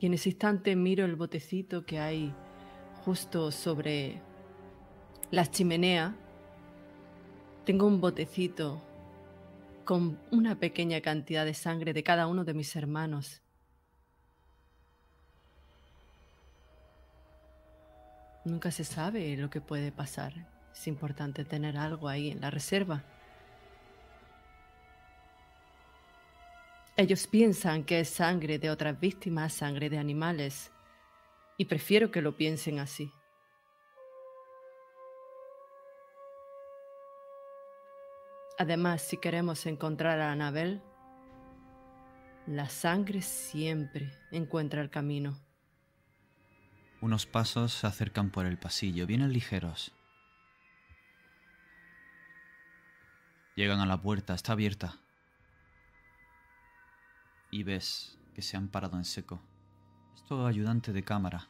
Y 0.00 0.06
en 0.06 0.14
ese 0.14 0.30
instante 0.30 0.74
miro 0.76 1.04
el 1.04 1.14
botecito 1.14 1.84
que 1.84 1.98
hay 1.98 2.34
justo 3.04 3.52
sobre 3.52 4.20
la 5.30 5.46
chimenea. 5.46 6.16
Tengo 7.66 7.86
un 7.86 8.00
botecito 8.00 8.82
con 9.84 10.18
una 10.30 10.58
pequeña 10.58 11.02
cantidad 11.02 11.44
de 11.44 11.52
sangre 11.52 11.92
de 11.92 12.02
cada 12.02 12.26
uno 12.26 12.44
de 12.44 12.54
mis 12.54 12.74
hermanos. 12.76 13.42
Nunca 18.46 18.70
se 18.70 18.84
sabe 18.84 19.36
lo 19.36 19.50
que 19.50 19.60
puede 19.60 19.92
pasar. 19.92 20.32
Es 20.72 20.86
importante 20.86 21.44
tener 21.44 21.76
algo 21.76 22.08
ahí 22.08 22.30
en 22.30 22.40
la 22.40 22.50
reserva. 22.50 23.04
Ellos 27.00 27.26
piensan 27.26 27.84
que 27.84 28.00
es 28.00 28.10
sangre 28.10 28.58
de 28.58 28.68
otras 28.68 29.00
víctimas, 29.00 29.54
sangre 29.54 29.88
de 29.88 29.96
animales, 29.96 30.70
y 31.56 31.64
prefiero 31.64 32.10
que 32.10 32.20
lo 32.20 32.36
piensen 32.36 32.78
así. 32.78 33.10
Además, 38.58 39.00
si 39.00 39.16
queremos 39.16 39.64
encontrar 39.64 40.20
a 40.20 40.30
Anabel, 40.30 40.82
la 42.46 42.68
sangre 42.68 43.22
siempre 43.22 44.12
encuentra 44.30 44.82
el 44.82 44.90
camino. 44.90 45.40
Unos 47.00 47.24
pasos 47.24 47.72
se 47.72 47.86
acercan 47.86 48.28
por 48.28 48.44
el 48.44 48.58
pasillo, 48.58 49.06
vienen 49.06 49.32
ligeros. 49.32 49.94
Llegan 53.56 53.80
a 53.80 53.86
la 53.86 54.02
puerta, 54.02 54.34
está 54.34 54.52
abierta 54.52 55.00
y 57.50 57.62
ves 57.62 58.18
que 58.34 58.42
se 58.42 58.56
han 58.56 58.68
parado 58.68 58.96
en 58.96 59.04
seco. 59.04 59.42
Es 60.14 60.24
tu 60.24 60.46
ayudante 60.46 60.92
de 60.92 61.02
cámara. 61.02 61.48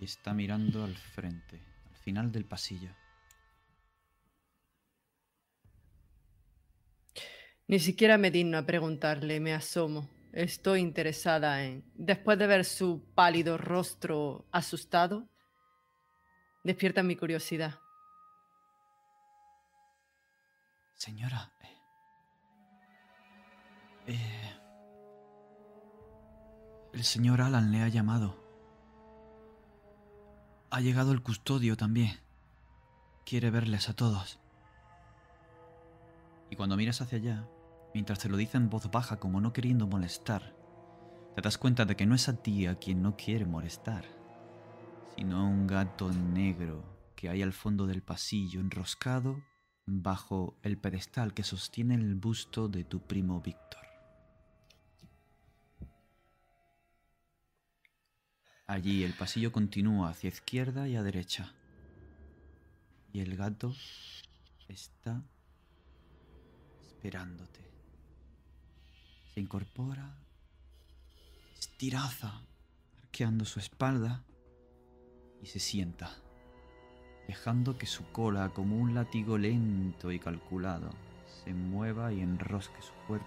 Y 0.00 0.04
está 0.04 0.32
mirando 0.32 0.84
al 0.84 0.96
frente, 0.96 1.60
al 1.88 1.96
final 1.96 2.32
del 2.32 2.44
pasillo. 2.44 2.90
Ni 7.66 7.78
siquiera 7.78 8.18
me 8.18 8.30
digno 8.30 8.58
a 8.58 8.66
preguntarle, 8.66 9.38
me 9.38 9.54
asomo. 9.54 10.08
Estoy 10.32 10.80
interesada 10.80 11.62
en... 11.64 11.84
Después 11.94 12.38
de 12.38 12.46
ver 12.46 12.64
su 12.64 13.04
pálido 13.14 13.58
rostro 13.58 14.44
asustado, 14.50 15.28
despierta 16.64 17.02
mi 17.02 17.14
curiosidad. 17.14 17.78
Señora, 20.94 21.52
eh, 24.10 24.58
el 26.92 27.04
señor 27.04 27.40
Alan 27.40 27.70
le 27.70 27.82
ha 27.82 27.88
llamado. 27.88 28.36
Ha 30.70 30.80
llegado 30.80 31.12
el 31.12 31.22
custodio 31.22 31.76
también. 31.76 32.20
Quiere 33.24 33.50
verles 33.50 33.88
a 33.88 33.94
todos. 33.94 34.38
Y 36.50 36.56
cuando 36.56 36.76
miras 36.76 37.00
hacia 37.00 37.18
allá, 37.18 37.48
mientras 37.94 38.18
te 38.18 38.28
lo 38.28 38.36
dice 38.36 38.56
en 38.56 38.70
voz 38.70 38.90
baja 38.90 39.18
como 39.20 39.40
no 39.40 39.52
queriendo 39.52 39.86
molestar, 39.86 40.54
te 41.34 41.42
das 41.42 41.58
cuenta 41.58 41.84
de 41.84 41.96
que 41.96 42.06
no 42.06 42.14
es 42.14 42.28
a 42.28 42.42
ti 42.42 42.66
a 42.66 42.76
quien 42.76 43.02
no 43.02 43.16
quiere 43.16 43.46
molestar, 43.46 44.04
sino 45.16 45.38
a 45.38 45.44
un 45.44 45.66
gato 45.66 46.10
negro 46.10 46.82
que 47.14 47.28
hay 47.28 47.42
al 47.42 47.52
fondo 47.52 47.86
del 47.86 48.02
pasillo 48.02 48.60
enroscado 48.60 49.40
bajo 49.86 50.56
el 50.62 50.78
pedestal 50.78 51.34
que 51.34 51.42
sostiene 51.42 51.94
el 51.94 52.14
busto 52.14 52.68
de 52.68 52.84
tu 52.84 53.00
primo 53.00 53.40
Víctor. 53.40 53.79
Allí 58.70 59.02
el 59.02 59.14
pasillo 59.14 59.50
continúa 59.50 60.10
hacia 60.10 60.28
izquierda 60.28 60.86
y 60.86 60.94
a 60.94 61.02
derecha. 61.02 61.52
Y 63.12 63.18
el 63.18 63.36
gato 63.36 63.74
está 64.68 65.20
esperándote. 66.92 67.68
Se 69.34 69.40
incorpora, 69.40 70.14
estiraza, 71.58 72.42
arqueando 73.02 73.44
su 73.44 73.58
espalda 73.58 74.22
y 75.42 75.46
se 75.46 75.58
sienta, 75.58 76.14
dejando 77.26 77.76
que 77.76 77.86
su 77.86 78.04
cola, 78.12 78.50
como 78.50 78.76
un 78.76 78.94
látigo 78.94 79.36
lento 79.36 80.12
y 80.12 80.20
calculado, 80.20 80.90
se 81.42 81.52
mueva 81.54 82.12
y 82.12 82.20
enrosque 82.20 82.80
su 82.82 82.92
cuerpo, 83.08 83.26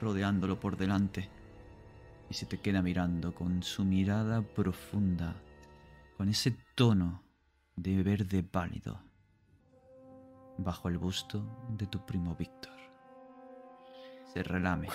rodeándolo 0.00 0.58
por 0.58 0.76
delante 0.76 1.37
y 2.30 2.34
se 2.34 2.46
te 2.46 2.58
queda 2.58 2.82
mirando 2.82 3.34
con 3.34 3.62
su 3.62 3.84
mirada 3.84 4.42
profunda, 4.42 5.34
con 6.16 6.28
ese 6.28 6.56
tono 6.74 7.22
de 7.76 8.02
verde 8.02 8.42
pálido, 8.42 9.00
bajo 10.58 10.88
el 10.88 10.98
busto 10.98 11.44
de 11.70 11.86
tu 11.86 12.04
primo 12.04 12.34
Víctor. 12.34 12.72
Se 14.32 14.42
relame. 14.42 14.88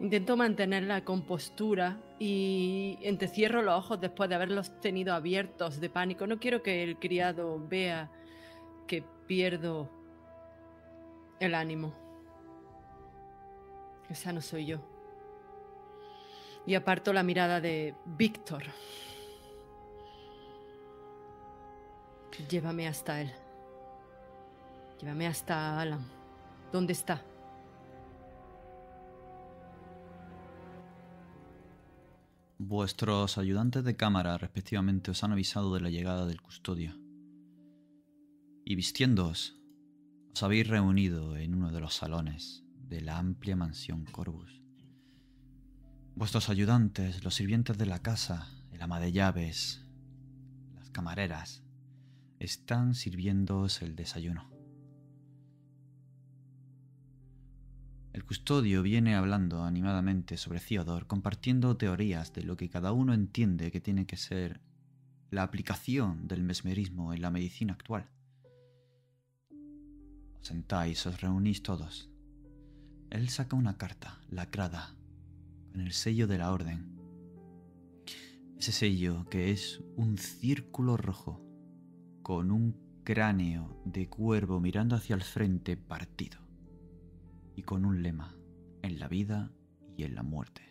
Intento 0.00 0.36
mantener 0.36 0.84
la 0.84 1.04
compostura 1.04 2.00
y 2.18 2.98
entrecierro 3.02 3.62
los 3.62 3.76
ojos 3.76 4.00
después 4.00 4.28
de 4.28 4.34
haberlos 4.34 4.80
tenido 4.80 5.14
abiertos 5.14 5.78
de 5.78 5.90
pánico. 5.90 6.26
No 6.26 6.40
quiero 6.40 6.62
que 6.62 6.82
el 6.82 6.98
criado 6.98 7.64
vea 7.68 8.10
que 8.88 9.04
pierdo 9.26 9.90
el 11.38 11.54
ánimo. 11.54 11.94
Esa 14.08 14.32
no 14.32 14.40
soy 14.40 14.66
yo 14.66 14.91
y 16.66 16.74
aparto 16.74 17.12
la 17.12 17.22
mirada 17.22 17.60
de 17.60 17.94
Víctor. 18.04 18.64
Llévame 22.48 22.88
hasta 22.88 23.20
él. 23.20 23.32
Llévame 25.00 25.26
hasta 25.26 25.80
Alan. 25.80 26.04
¿Dónde 26.72 26.92
está? 26.92 27.22
Vuestros 32.58 33.38
ayudantes 33.38 33.82
de 33.84 33.96
cámara 33.96 34.38
respectivamente 34.38 35.10
os 35.10 35.24
han 35.24 35.32
avisado 35.32 35.74
de 35.74 35.80
la 35.80 35.90
llegada 35.90 36.26
del 36.26 36.40
custodio. 36.40 36.94
Y 38.64 38.76
vistiéndoos, 38.76 39.56
os 40.32 40.42
habéis 40.42 40.68
reunido 40.68 41.36
en 41.36 41.54
uno 41.54 41.72
de 41.72 41.80
los 41.80 41.94
salones 41.94 42.64
de 42.88 43.00
la 43.00 43.18
amplia 43.18 43.56
mansión 43.56 44.04
Corvus. 44.04 44.61
Vuestros 46.14 46.50
ayudantes, 46.50 47.24
los 47.24 47.34
sirvientes 47.34 47.78
de 47.78 47.86
la 47.86 48.00
casa, 48.00 48.46
el 48.70 48.82
ama 48.82 49.00
de 49.00 49.12
llaves, 49.12 49.86
las 50.74 50.90
camareras, 50.90 51.62
están 52.38 52.94
sirviéndoos 52.94 53.80
el 53.80 53.96
desayuno. 53.96 54.50
El 58.12 58.26
custodio 58.26 58.82
viene 58.82 59.14
hablando 59.14 59.64
animadamente 59.64 60.36
sobre 60.36 60.60
Theodore, 60.60 61.06
compartiendo 61.06 61.78
teorías 61.78 62.34
de 62.34 62.42
lo 62.42 62.58
que 62.58 62.68
cada 62.68 62.92
uno 62.92 63.14
entiende 63.14 63.72
que 63.72 63.80
tiene 63.80 64.06
que 64.06 64.18
ser 64.18 64.60
la 65.30 65.42
aplicación 65.42 66.28
del 66.28 66.42
mesmerismo 66.42 67.14
en 67.14 67.22
la 67.22 67.30
medicina 67.30 67.72
actual. 67.72 68.10
Os 70.38 70.46
sentáis, 70.46 71.06
os 71.06 71.22
reunís 71.22 71.62
todos. 71.62 72.10
Él 73.08 73.30
saca 73.30 73.56
una 73.56 73.78
carta, 73.78 74.20
lacrada, 74.28 74.94
en 75.74 75.80
el 75.80 75.92
sello 75.92 76.26
de 76.26 76.38
la 76.38 76.52
orden. 76.52 76.86
Ese 78.58 78.72
sello 78.72 79.26
que 79.28 79.50
es 79.50 79.82
un 79.96 80.18
círculo 80.18 80.96
rojo 80.96 81.40
con 82.22 82.50
un 82.50 82.76
cráneo 83.04 83.80
de 83.84 84.08
cuervo 84.08 84.60
mirando 84.60 84.94
hacia 84.94 85.14
el 85.14 85.22
frente 85.22 85.76
partido 85.76 86.38
y 87.56 87.62
con 87.62 87.84
un 87.84 88.02
lema 88.02 88.36
en 88.82 88.98
la 89.00 89.08
vida 89.08 89.52
y 89.96 90.04
en 90.04 90.14
la 90.14 90.22
muerte. 90.22 90.62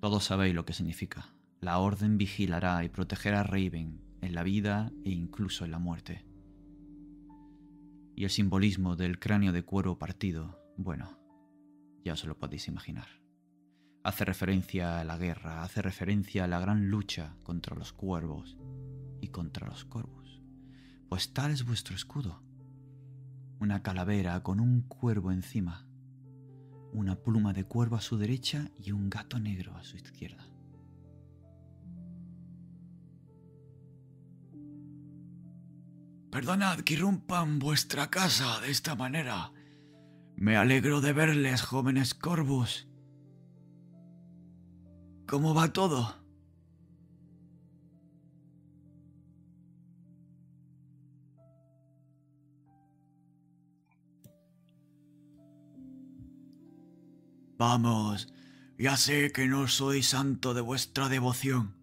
Todos 0.00 0.24
sabéis 0.24 0.54
lo 0.54 0.64
que 0.64 0.72
significa. 0.72 1.32
La 1.60 1.78
orden 1.78 2.18
vigilará 2.18 2.84
y 2.84 2.88
protegerá 2.88 3.40
a 3.40 3.44
Raven 3.44 4.00
en 4.20 4.34
la 4.34 4.42
vida 4.42 4.92
e 5.04 5.10
incluso 5.10 5.64
en 5.64 5.70
la 5.70 5.78
muerte. 5.78 6.24
Y 8.16 8.24
el 8.24 8.30
simbolismo 8.30 8.96
del 8.96 9.20
cráneo 9.20 9.52
de 9.52 9.62
cuervo 9.62 9.98
partido 9.98 10.61
bueno, 10.76 11.18
ya 12.04 12.14
os 12.14 12.24
lo 12.24 12.38
podéis 12.38 12.68
imaginar. 12.68 13.08
Hace 14.04 14.24
referencia 14.24 14.98
a 14.98 15.04
la 15.04 15.16
guerra, 15.16 15.62
hace 15.62 15.80
referencia 15.80 16.44
a 16.44 16.48
la 16.48 16.58
gran 16.58 16.88
lucha 16.88 17.36
contra 17.44 17.76
los 17.76 17.92
cuervos 17.92 18.56
y 19.20 19.28
contra 19.28 19.68
los 19.68 19.84
corvos. 19.84 20.42
Pues 21.08 21.32
tal 21.32 21.52
es 21.52 21.64
vuestro 21.64 21.94
escudo. 21.94 22.42
Una 23.60 23.82
calavera 23.82 24.42
con 24.42 24.58
un 24.58 24.82
cuervo 24.82 25.30
encima, 25.30 25.86
una 26.92 27.16
pluma 27.16 27.52
de 27.52 27.64
cuervo 27.64 27.96
a 27.96 28.00
su 28.00 28.18
derecha 28.18 28.70
y 28.78 28.90
un 28.92 29.08
gato 29.08 29.38
negro 29.38 29.76
a 29.76 29.84
su 29.84 29.96
izquierda. 29.96 30.48
Perdonad 36.32 36.80
que 36.80 36.94
irrumpan 36.94 37.58
vuestra 37.58 38.10
casa 38.10 38.58
de 38.60 38.70
esta 38.70 38.96
manera, 38.96 39.52
Me 40.42 40.56
alegro 40.56 41.00
de 41.00 41.12
verles, 41.12 41.62
jóvenes 41.62 42.14
Corvus. 42.14 42.88
¿Cómo 45.24 45.54
va 45.54 45.72
todo? 45.72 46.16
Vamos, 57.56 58.34
ya 58.76 58.96
sé 58.96 59.30
que 59.30 59.46
no 59.46 59.68
soy 59.68 60.02
santo 60.02 60.54
de 60.54 60.60
vuestra 60.60 61.08
devoción. 61.08 61.76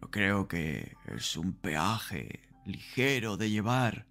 Pero 0.00 0.10
creo 0.10 0.48
que 0.48 0.96
es 1.14 1.36
un 1.36 1.52
peaje 1.52 2.48
ligero 2.64 3.36
de 3.36 3.50
llevar. 3.50 4.07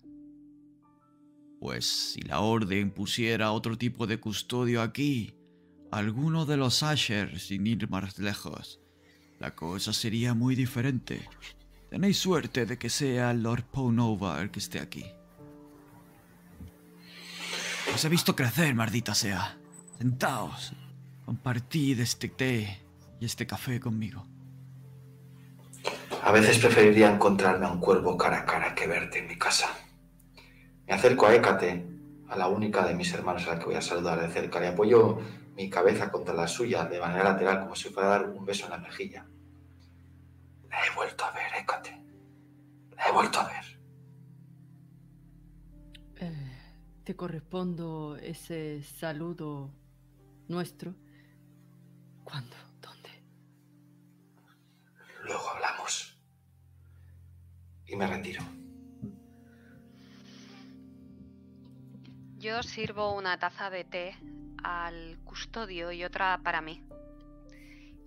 Pues 1.60 1.86
si 1.86 2.22
la 2.22 2.40
orden 2.40 2.92
pusiera 2.92 3.52
otro 3.52 3.78
tipo 3.78 4.06
de 4.06 4.20
custodio 4.20 4.82
aquí, 4.82 5.34
alguno 5.92 6.46
de 6.46 6.58
los 6.58 6.84
Asher 6.84 7.40
sin 7.40 7.66
ir 7.66 7.90
más 7.90 8.20
lejos, 8.20 8.80
la 9.40 9.56
cosa 9.56 9.94
sería 9.94 10.34
muy 10.34 10.56
diferente. 10.56 11.28
Tenéis 11.90 12.18
suerte 12.18 12.66
de 12.66 12.78
que 12.78 12.90
sea 12.90 13.34
Lord 13.34 13.64
Ponova 13.64 14.42
el 14.42 14.52
que 14.52 14.60
esté 14.60 14.80
aquí. 14.80 15.06
Os 17.94 18.04
he 18.06 18.10
visto 18.10 18.36
crecer, 18.36 18.76
maldita 18.76 19.16
sea. 19.16 19.58
Sentaos, 19.98 20.74
compartid 21.26 22.00
este 22.00 22.30
té 22.30 22.84
y 23.20 23.26
este 23.26 23.48
café 23.48 23.80
conmigo. 23.80 24.28
A 26.22 26.32
veces 26.32 26.60
preferiría 26.60 27.12
encontrarme 27.12 27.66
a 27.66 27.72
un 27.72 27.80
cuervo 27.80 28.18
cara 28.18 28.40
a 28.40 28.46
cara 28.46 28.76
que 28.76 28.86
verte 28.86 29.20
en 29.20 29.28
mi 29.28 29.38
casa. 29.38 29.70
Me 30.88 30.94
acerco 30.94 31.28
a 31.28 31.36
Hécate, 31.36 31.86
a 32.30 32.38
la 32.38 32.48
única 32.48 32.86
de 32.88 32.96
mis 32.96 33.14
hermanos 33.14 33.46
a 33.46 33.54
la 33.54 33.60
que 33.60 33.66
voy 33.66 33.76
a 33.76 33.82
saludar 33.82 34.22
de 34.22 34.30
cerca. 34.30 34.62
Le 34.62 34.70
apoyo 34.70 35.20
mi 35.54 35.70
cabeza 35.70 36.10
contra 36.10 36.34
la 36.34 36.48
suya 36.48 36.86
de 36.86 37.00
manera 37.00 37.26
lateral, 37.26 37.60
como 37.60 37.76
si 37.76 37.90
fuera 37.90 38.08
a 38.08 38.12
dar 38.20 38.30
un 38.30 38.46
beso 38.46 38.66
en 38.66 38.72
la 38.72 38.78
mejilla. 38.78 39.26
La 40.70 40.78
he 40.86 40.96
vuelto 40.96 41.26
a 41.26 41.32
ver, 41.32 41.52
Hécate. 41.60 42.02
La 42.96 43.10
he 43.10 43.12
vuelto 43.12 43.40
a 43.40 43.48
ver. 43.50 43.80
Eh, 46.22 46.58
te 47.04 47.16
correspondo 47.18 48.16
ese 48.22 48.82
saludo 48.84 49.70
nuestro. 50.48 50.96
¿Cuándo? 52.24 52.56
¿Dónde? 52.82 53.10
Luego 55.26 55.50
hablamos. 55.50 56.18
Y 57.86 57.96
me 57.98 58.08
retiro. 58.08 58.42
Yo 62.38 62.62
sirvo 62.64 63.16
una 63.16 63.38
taza 63.40 63.70
de 63.70 63.84
té 63.84 64.16
al 64.64 65.18
custodio 65.24 65.92
y 65.92 66.04
otra 66.04 66.40
para 66.44 66.62
mí. 66.62 66.84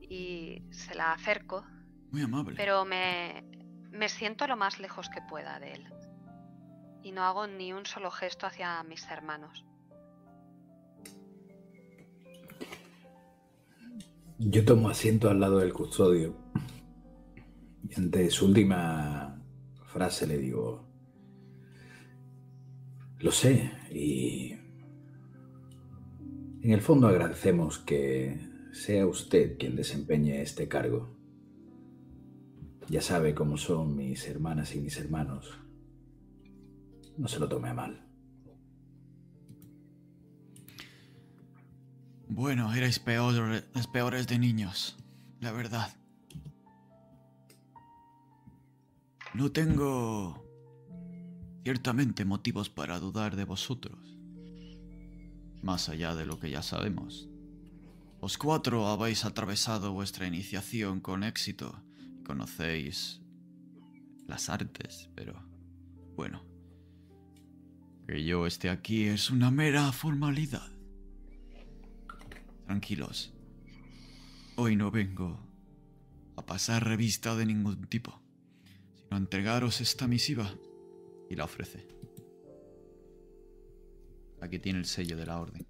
Y 0.00 0.62
se 0.70 0.94
la 0.94 1.12
acerco, 1.12 1.64
Muy 2.10 2.22
amable. 2.22 2.54
pero 2.56 2.84
me, 2.84 3.44
me 3.90 4.08
siento 4.08 4.46
lo 4.46 4.56
más 4.56 4.78
lejos 4.78 5.08
que 5.08 5.20
pueda 5.28 5.58
de 5.58 5.72
él. 5.72 5.92
Y 7.02 7.12
no 7.12 7.22
hago 7.24 7.46
ni 7.46 7.72
un 7.72 7.86
solo 7.86 8.10
gesto 8.10 8.46
hacia 8.46 8.82
mis 8.84 9.04
hermanos. 9.10 9.64
Yo 14.38 14.64
tomo 14.64 14.88
asiento 14.88 15.28
al 15.28 15.40
lado 15.40 15.58
del 15.58 15.72
custodio 15.72 16.34
y 17.88 17.94
ante 17.94 18.30
su 18.30 18.46
última 18.46 19.38
frase 19.86 20.26
le 20.26 20.38
digo, 20.38 20.89
lo 23.20 23.32
sé 23.32 23.70
y 23.90 24.52
en 26.62 26.72
el 26.72 26.80
fondo 26.80 27.06
agradecemos 27.06 27.78
que 27.78 28.38
sea 28.72 29.06
usted 29.06 29.56
quien 29.58 29.76
desempeñe 29.76 30.42
este 30.42 30.68
cargo. 30.68 31.16
Ya 32.88 33.00
sabe 33.00 33.34
cómo 33.34 33.56
son 33.56 33.96
mis 33.96 34.26
hermanas 34.26 34.74
y 34.74 34.80
mis 34.80 34.98
hermanos. 34.98 35.58
No 37.16 37.28
se 37.28 37.38
lo 37.38 37.48
tome 37.48 37.68
a 37.68 37.74
mal. 37.74 38.06
Bueno, 42.28 42.72
erais 42.74 42.98
peores, 42.98 43.64
peores 43.92 44.26
de 44.28 44.38
niños, 44.38 44.96
la 45.40 45.52
verdad. 45.52 45.88
No 49.34 49.50
tengo 49.50 50.49
ciertamente 51.62 52.24
motivos 52.24 52.70
para 52.70 52.98
dudar 52.98 53.36
de 53.36 53.44
vosotros. 53.44 54.16
Más 55.62 55.88
allá 55.88 56.14
de 56.14 56.26
lo 56.26 56.38
que 56.38 56.50
ya 56.50 56.62
sabemos. 56.62 57.28
Los 58.22 58.38
cuatro 58.38 58.86
habéis 58.88 59.24
atravesado 59.24 59.92
vuestra 59.92 60.26
iniciación 60.26 61.00
con 61.00 61.24
éxito 61.24 61.82
conocéis 62.30 63.20
las 64.28 64.48
artes, 64.48 65.10
pero 65.16 65.34
bueno. 66.14 66.44
Que 68.06 68.24
yo 68.24 68.46
esté 68.46 68.70
aquí 68.70 69.04
es 69.04 69.30
una 69.30 69.50
mera 69.50 69.90
formalidad. 69.90 70.70
Tranquilos. 72.66 73.32
Hoy 74.54 74.76
no 74.76 74.92
vengo 74.92 75.40
a 76.36 76.46
pasar 76.46 76.84
revista 76.84 77.34
de 77.34 77.46
ningún 77.46 77.88
tipo, 77.88 78.22
sino 78.94 79.16
a 79.16 79.18
entregaros 79.18 79.80
esta 79.80 80.06
misiva 80.06 80.54
y 81.30 81.36
la 81.36 81.44
ofrece. 81.44 81.86
Aquí 84.40 84.58
tiene 84.58 84.80
el 84.80 84.84
sello 84.84 85.16
de 85.16 85.26
la 85.26 85.40
orden. 85.40 85.66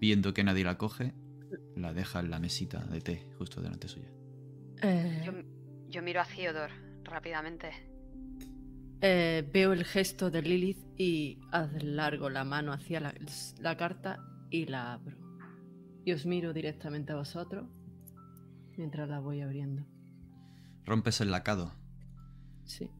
Viendo 0.00 0.34
que 0.34 0.42
nadie 0.44 0.64
la 0.64 0.78
coge, 0.78 1.12
la 1.76 1.92
deja 1.92 2.20
en 2.20 2.30
la 2.30 2.38
mesita 2.40 2.84
de 2.86 3.00
té 3.00 3.26
justo 3.38 3.60
delante 3.60 3.88
suya. 3.88 4.08
Eh, 4.82 5.22
Yo, 5.24 5.32
yo 5.88 6.02
miro 6.02 6.20
a 6.20 6.24
Theodore 6.24 6.72
rápidamente. 7.04 7.70
eh, 9.00 9.48
veo 9.52 9.72
el 9.72 9.84
gesto 9.84 10.30
de 10.30 10.42
Lilith 10.42 10.78
y 10.96 11.38
largo 11.82 12.30
la 12.30 12.44
mano 12.44 12.72
hacia 12.72 13.00
la, 13.00 13.14
la 13.60 13.76
carta 13.76 14.18
y 14.50 14.66
la 14.66 14.94
abro. 14.94 15.16
Y 16.04 16.12
os 16.12 16.24
miro 16.26 16.52
directamente 16.52 17.12
a 17.12 17.16
vosotros 17.16 17.68
mientras 18.76 19.08
la 19.08 19.20
voy 19.20 19.40
abriendo. 19.40 19.84
Rompes 20.84 21.20
el 21.20 21.30
lacado 21.30 21.72
Sí. 22.64 22.90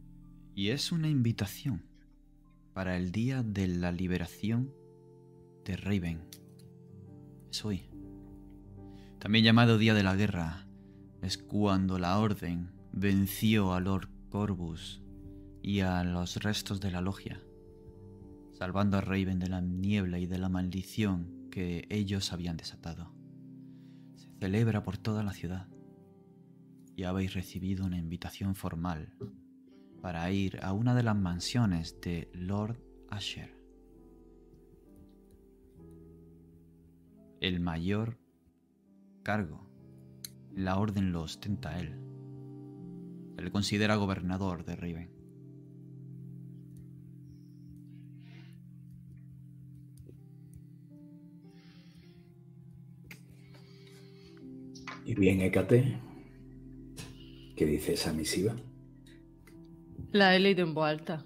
y 0.54 0.68
es 0.68 0.92
una 0.92 1.08
invitación 1.08 1.82
para 2.74 2.96
el 2.96 3.10
día 3.12 3.42
de 3.42 3.66
la 3.66 3.92
liberación 3.92 4.72
de 5.64 5.76
Raven. 5.76 6.22
Es 7.50 7.64
hoy. 7.64 7.90
También 9.18 9.44
llamado 9.44 9.78
Día 9.78 9.94
de 9.94 10.02
la 10.02 10.16
Guerra, 10.16 10.66
es 11.22 11.38
cuando 11.38 11.98
la 11.98 12.18
Orden 12.18 12.70
venció 12.92 13.74
a 13.74 13.80
Lord 13.80 14.08
Corvus 14.30 15.02
y 15.62 15.80
a 15.80 16.02
los 16.02 16.36
restos 16.42 16.80
de 16.80 16.90
la 16.90 17.00
logia, 17.00 17.40
salvando 18.52 18.96
a 18.96 19.00
Raven 19.00 19.38
de 19.38 19.48
la 19.48 19.60
niebla 19.60 20.18
y 20.18 20.26
de 20.26 20.38
la 20.38 20.48
maldición 20.48 21.48
que 21.50 21.86
ellos 21.90 22.32
habían 22.32 22.56
desatado. 22.56 23.12
Se 24.16 24.28
celebra 24.40 24.82
por 24.82 24.98
toda 24.98 25.22
la 25.22 25.32
ciudad 25.32 25.68
y 26.96 27.04
habéis 27.04 27.34
recibido 27.34 27.84
una 27.86 27.98
invitación 27.98 28.54
formal 28.54 29.14
para 30.00 30.30
ir 30.30 30.58
a 30.62 30.72
una 30.72 30.94
de 30.94 31.02
las 31.02 31.16
mansiones 31.16 32.00
de 32.00 32.30
Lord 32.34 32.82
Asher. 33.08 33.56
El 37.40 37.60
mayor 37.60 38.18
cargo. 39.22 39.68
La 40.54 40.78
orden 40.78 41.12
lo 41.12 41.22
ostenta 41.22 41.78
él. 41.80 41.98
Se 43.36 43.42
le 43.42 43.50
considera 43.50 43.96
gobernador 43.96 44.64
de 44.64 44.76
Riven. 44.76 45.10
Y 55.04 55.14
bien, 55.14 55.40
Hécate, 55.40 56.00
¿qué 57.62 57.68
dice 57.68 57.92
esa 57.92 58.12
misiva? 58.12 58.56
La 60.10 60.34
he 60.34 60.40
leído 60.40 60.64
en 60.64 60.74
voz 60.74 60.84
alta. 60.84 61.24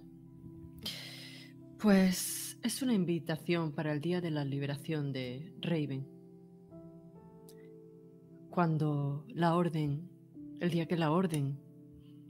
Pues 1.79 2.59
es 2.63 2.83
una 2.83 2.93
invitación 2.93 3.73
para 3.73 3.91
el 3.91 4.03
día 4.03 4.21
de 4.21 4.31
la 4.31 4.45
liberación 4.45 5.15
de 5.15 5.55
Raven. 5.63 6.07
Cuando 8.51 9.25
la 9.29 9.55
orden, 9.55 10.11
el 10.61 10.69
día 10.69 10.85
que 10.85 10.99
la 10.99 11.11
orden 11.11 11.59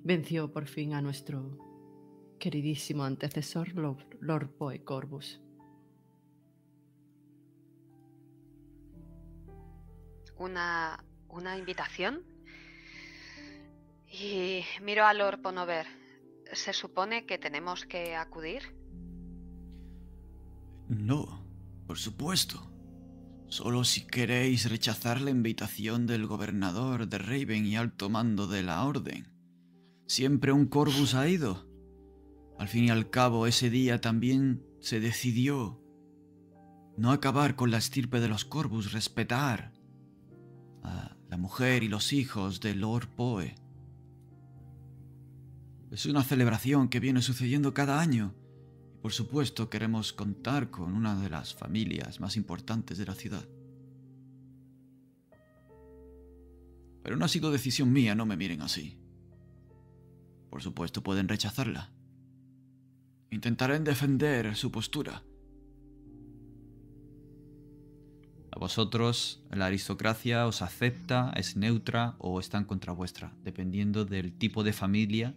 venció 0.04 0.52
por 0.52 0.66
fin 0.66 0.94
a 0.94 1.02
nuestro 1.02 1.58
queridísimo 2.38 3.02
antecesor, 3.02 3.74
Lord, 3.74 4.06
Lord 4.20 4.50
Poe 4.50 4.84
Corvus. 4.84 5.40
Una, 10.38 11.04
una 11.28 11.58
invitación. 11.58 12.35
Y 14.18 14.62
miro 14.82 15.04
a 15.04 15.12
Lord 15.12 15.42
Ponover. 15.42 15.86
se 16.52 16.72
supone 16.72 17.26
que 17.26 17.38
tenemos 17.38 17.84
que 17.84 18.16
acudir? 18.16 18.62
No, 20.88 21.44
por 21.86 21.98
supuesto. 21.98 22.72
Solo 23.48 23.84
si 23.84 24.06
queréis 24.06 24.70
rechazar 24.70 25.20
la 25.20 25.30
invitación 25.30 26.06
del 26.06 26.26
gobernador 26.26 27.08
de 27.08 27.18
Raven 27.18 27.66
y 27.66 27.76
alto 27.76 28.08
mando 28.08 28.46
de 28.46 28.62
la 28.62 28.84
orden. 28.84 29.28
Siempre 30.06 30.52
un 30.52 30.66
Corvus 30.66 31.14
ha 31.14 31.28
ido. 31.28 31.68
Al 32.58 32.68
fin 32.68 32.84
y 32.84 32.90
al 32.90 33.10
cabo, 33.10 33.46
ese 33.46 33.70
día 33.70 34.00
también 34.00 34.64
se 34.80 35.00
decidió 35.00 35.82
no 36.96 37.12
acabar 37.12 37.54
con 37.54 37.70
la 37.70 37.78
estirpe 37.78 38.20
de 38.20 38.28
los 38.28 38.44
Corvus, 38.44 38.92
respetar 38.92 39.72
a 40.82 41.16
la 41.28 41.36
mujer 41.36 41.82
y 41.82 41.88
los 41.88 42.12
hijos 42.12 42.60
de 42.60 42.74
Lord 42.74 43.08
Poe. 43.14 43.65
Es 45.96 46.04
una 46.04 46.22
celebración 46.22 46.90
que 46.90 47.00
viene 47.00 47.22
sucediendo 47.22 47.72
cada 47.72 48.00
año 48.00 48.34
y 48.92 48.98
por 48.98 49.14
supuesto 49.14 49.70
queremos 49.70 50.12
contar 50.12 50.70
con 50.70 50.92
una 50.92 51.18
de 51.18 51.30
las 51.30 51.54
familias 51.54 52.20
más 52.20 52.36
importantes 52.36 52.98
de 52.98 53.06
la 53.06 53.14
ciudad. 53.14 53.48
Pero 57.02 57.16
no 57.16 57.24
ha 57.24 57.28
sido 57.28 57.50
decisión 57.50 57.94
mía, 57.94 58.14
no 58.14 58.26
me 58.26 58.36
miren 58.36 58.60
así. 58.60 58.98
Por 60.50 60.60
supuesto 60.60 61.02
pueden 61.02 61.28
rechazarla. 61.28 61.90
Intentaré 63.30 63.80
defender 63.80 64.54
su 64.54 64.70
postura. 64.70 65.22
A 68.50 68.58
vosotros, 68.58 69.42
la 69.50 69.64
aristocracia 69.64 70.46
os 70.46 70.60
acepta, 70.60 71.32
es 71.36 71.56
neutra 71.56 72.16
o 72.18 72.38
está 72.38 72.58
en 72.58 72.64
contra 72.64 72.92
vuestra, 72.92 73.34
dependiendo 73.42 74.04
del 74.04 74.34
tipo 74.36 74.62
de 74.62 74.74
familia 74.74 75.34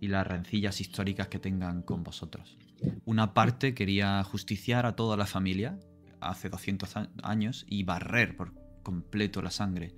y 0.00 0.08
las 0.08 0.26
rencillas 0.26 0.80
históricas 0.80 1.28
que 1.28 1.38
tengan 1.38 1.82
con 1.82 2.02
vosotros. 2.02 2.56
Una 3.04 3.34
parte 3.34 3.74
quería 3.74 4.22
justiciar 4.24 4.86
a 4.86 4.94
toda 4.96 5.16
la 5.16 5.26
familia 5.26 5.78
hace 6.20 6.48
200 6.48 6.94
años 7.22 7.66
y 7.68 7.82
barrer 7.82 8.36
por 8.36 8.54
completo 8.82 9.42
la 9.42 9.50
sangre. 9.50 9.94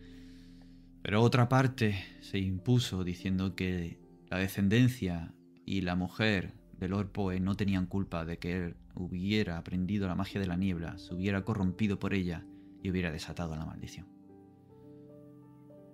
Pero 1.03 1.23
otra 1.23 1.49
parte 1.49 2.03
se 2.21 2.39
impuso 2.39 3.05
diciendo 3.05 3.55
que 3.55 3.99
la 4.29 4.39
descendencia 4.39 5.35
y 5.65 5.83
la 5.83 5.97
mujer 5.97 6.55
de 6.79 6.89
Lord 6.89 7.13
Poe 7.13 7.41
no 7.41 7.57
tenían 7.57 7.87
culpa 7.87 8.25
de 8.25 8.39
que 8.39 8.57
él 8.57 8.77
hubiera 8.95 9.59
aprendido 9.59 10.09
la 10.09 10.15
magia 10.15 10.41
de 10.41 10.47
la 10.47 10.57
niebla, 10.57 10.99
se 10.99 11.15
hubiera 11.15 11.45
corrompido 11.45 11.99
por 11.99 12.15
ella 12.15 12.45
y 12.83 12.91
hubiera 12.91 13.13
desatado 13.13 13.55
la 13.57 13.67
maldición. 13.67 14.09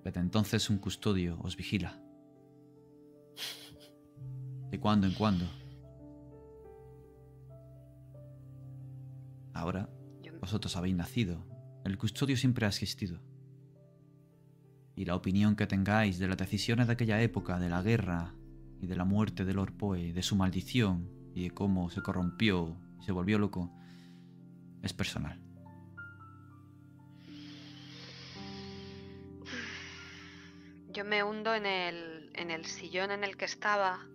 Desde 0.05 0.21
entonces 0.21 0.71
un 0.71 0.79
custodio 0.79 1.39
os 1.41 1.57
vigila. 1.57 2.01
De 4.77 4.81
cuando 4.81 5.07
en 5.07 5.15
cuando. 5.15 5.47
Ahora, 9.55 9.89
vosotros 10.39 10.77
habéis 10.77 10.95
nacido. 10.95 11.47
El 11.87 11.97
custodio 11.97 12.37
siempre 12.37 12.67
ha 12.67 12.69
existido. 12.69 13.19
Y 14.95 15.07
la 15.07 15.17
opinión 15.17 15.57
que 15.57 15.67
tengáis 15.67 16.19
de 16.19 16.29
las 16.29 16.37
decisiones 16.37 16.89
de 16.89 16.93
aquella 16.93 17.23
época, 17.23 17.59
de 17.59 17.71
la 17.71 17.81
guerra 17.81 18.35
y 18.79 18.87
de 18.87 18.97
la 18.97 19.07
muerte 19.07 19.47
de 19.47 19.55
Lord 19.55 19.73
Poe, 19.79 20.13
de 20.13 20.23
su 20.23 20.37
maldición 20.37 21.09
y 21.35 21.45
de 21.45 21.51
cómo 21.53 21.89
se 21.89 22.03
corrompió 22.03 22.77
y 23.01 23.05
se 23.05 23.13
volvió 23.13 23.39
loco, 23.39 23.73
es 24.83 24.93
personal. 24.93 25.41
Yo 30.91 31.03
me 31.07 31.25
hundo 31.25 31.55
en 31.55 31.65
el, 31.65 32.31
en 32.35 32.51
el 32.51 32.67
sillón 32.67 33.11
en 33.11 33.25
el 33.25 33.39
que 33.39 33.47
estaba. 33.47 34.07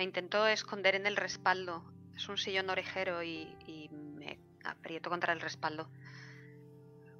Me 0.00 0.04
intento 0.04 0.46
esconder 0.46 0.94
en 0.94 1.06
el 1.06 1.14
respaldo. 1.14 1.84
Es 2.16 2.26
un 2.30 2.38
sillón 2.38 2.70
orejero 2.70 3.22
y, 3.22 3.90
me 3.92 4.38
aprieto 4.64 5.10
contra 5.10 5.34
el 5.34 5.42
respaldo. 5.42 5.90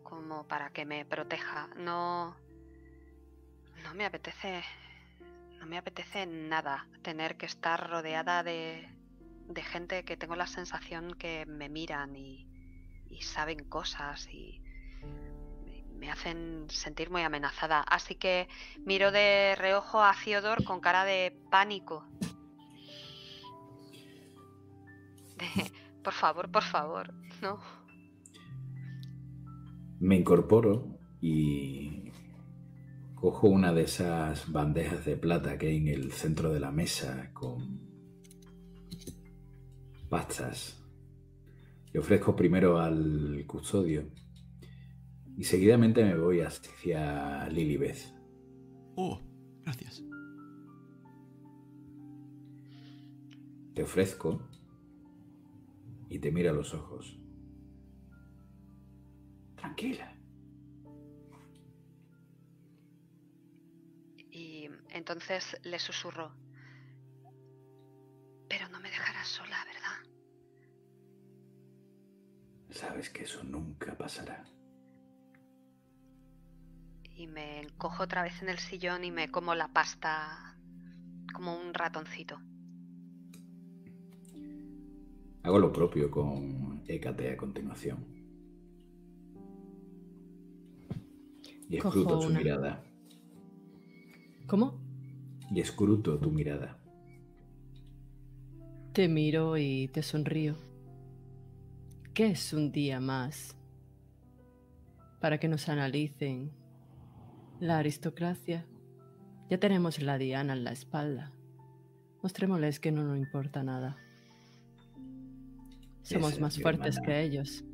Como 0.02 0.48
para 0.48 0.70
que 0.70 0.86
me 0.86 1.04
proteja. 1.04 1.68
No. 1.76 2.34
No 3.84 3.94
me 3.94 4.06
apetece 4.06 4.64
no 5.58 5.66
me 5.66 5.76
apetece 5.76 6.24
nada 6.24 6.86
tener 7.02 7.36
que 7.36 7.44
estar 7.44 7.90
rodeada 7.90 8.42
de, 8.42 8.88
gente 9.56 10.06
que 10.06 10.16
tengo 10.16 10.34
la 10.34 10.46
sensación 10.46 11.12
que 11.12 11.44
me 11.44 11.68
miran 11.68 12.16
y, 12.16 12.48
y 13.10 13.20
saben 13.20 13.62
cosas 13.68 14.26
y 14.28 14.62
me 15.98 16.10
hacen 16.10 16.64
sentir 16.70 17.10
muy 17.10 17.24
amenazada. 17.24 17.80
Así 17.82 18.14
que 18.14 18.48
miro 18.86 19.12
de 19.12 19.54
reojo 19.58 20.02
a 20.02 20.14
Theodore 20.24 20.64
con 20.64 20.80
cara 20.80 21.04
de 21.04 21.38
pánico. 21.50 22.08
por 26.04 26.12
favor, 26.12 26.50
por 26.50 26.62
favor, 26.62 27.12
no. 27.42 27.58
Me 30.00 30.16
incorporo 30.16 30.98
y 31.20 32.00
Cojo 33.20 33.50
una 33.50 33.74
de 33.74 33.82
esas 33.82 34.50
bandejas 34.50 35.04
de 35.04 35.14
plata 35.14 35.58
que 35.58 35.66
hay 35.66 35.76
en 35.76 35.88
el 35.88 36.10
centro 36.10 36.54
de 36.54 36.58
la 36.58 36.70
mesa 36.70 37.30
con 37.34 37.78
pastas. 40.08 40.82
Le 41.92 42.00
ofrezco 42.00 42.34
primero 42.34 42.78
al 42.78 43.44
custodio 43.46 44.08
y 45.36 45.44
seguidamente 45.44 46.02
me 46.02 46.16
voy 46.16 46.40
hacia 46.40 47.46
Lilibeth. 47.50 47.98
Oh, 48.96 49.20
gracias. 49.64 50.02
Te 53.74 53.82
ofrezco 53.82 54.48
y 56.10 56.18
te 56.18 56.30
mira 56.30 56.50
a 56.50 56.54
los 56.54 56.74
ojos. 56.74 57.18
Tranquila. 59.56 60.20
Entonces 64.92 65.56
le 65.62 65.78
susurró. 65.78 66.34
Pero 68.48 68.68
no 68.68 68.80
me 68.80 68.90
dejarás 68.90 69.28
sola, 69.28 69.64
¿verdad? 69.64 70.10
Sabes 72.70 73.10
que 73.10 73.22
eso 73.22 73.42
nunca 73.44 73.96
pasará. 73.96 74.44
Y 77.14 77.26
me 77.26 77.60
encojo 77.60 78.02
otra 78.02 78.22
vez 78.22 78.42
en 78.42 78.48
el 78.48 78.58
sillón 78.58 79.04
y 79.04 79.10
me 79.10 79.30
como 79.30 79.54
la 79.54 79.68
pasta 79.68 80.56
como 81.32 81.56
un 81.56 81.74
ratoncito. 81.74 82.40
Hago 85.42 85.58
lo 85.58 85.72
propio 85.72 86.10
con 86.10 86.82
Hécate 86.86 87.30
a 87.30 87.36
continuación. 87.36 88.04
Y 91.68 91.76
escruto 91.76 92.20
su 92.20 92.30
mirada. 92.30 92.84
¿Cómo? 94.46 94.80
Y 95.50 95.60
escruto 95.60 96.18
tu 96.18 96.30
mirada. 96.30 96.78
Te 98.92 99.08
miro 99.08 99.56
y 99.56 99.88
te 99.88 100.02
sonrío. 100.02 100.56
¿Qué 102.12 102.32
es 102.32 102.52
un 102.52 102.72
día 102.72 103.00
más? 103.00 103.56
Para 105.20 105.38
que 105.38 105.48
nos 105.48 105.68
analicen 105.68 106.50
la 107.60 107.78
aristocracia. 107.78 108.66
Ya 109.48 109.58
tenemos 109.58 110.02
la 110.02 110.18
diana 110.18 110.52
en 110.52 110.64
la 110.64 110.72
espalda. 110.72 111.32
Mostrémosles 112.22 112.80
que 112.80 112.92
no 112.92 113.04
nos 113.04 113.16
importa 113.16 113.62
nada. 113.62 113.96
Somos 116.10 116.40
más 116.40 116.60
fuertes 116.60 116.98
que 116.98 117.22
ellos. 117.22 117.64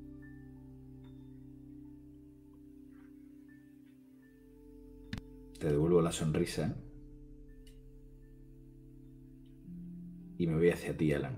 Te 5.59 5.69
devuelvo 5.71 6.03
la 6.03 6.13
sonrisa. 6.13 6.77
Y 10.37 10.47
me 10.47 10.57
voy 10.57 10.69
hacia 10.69 10.95
ti, 10.95 11.15
Alan. 11.15 11.35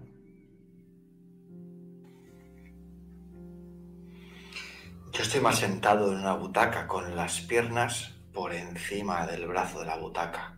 Yo 5.12 5.22
estoy 5.22 5.40
más 5.40 5.60
sentado 5.60 6.12
en 6.12 6.18
una 6.18 6.34
butaca 6.34 6.88
con 6.88 7.14
las 7.14 7.42
piernas 7.42 8.16
por 8.32 8.52
encima 8.52 9.24
del 9.24 9.46
brazo 9.46 9.80
de 9.80 9.86
la 9.86 9.98
butaca. 9.98 10.57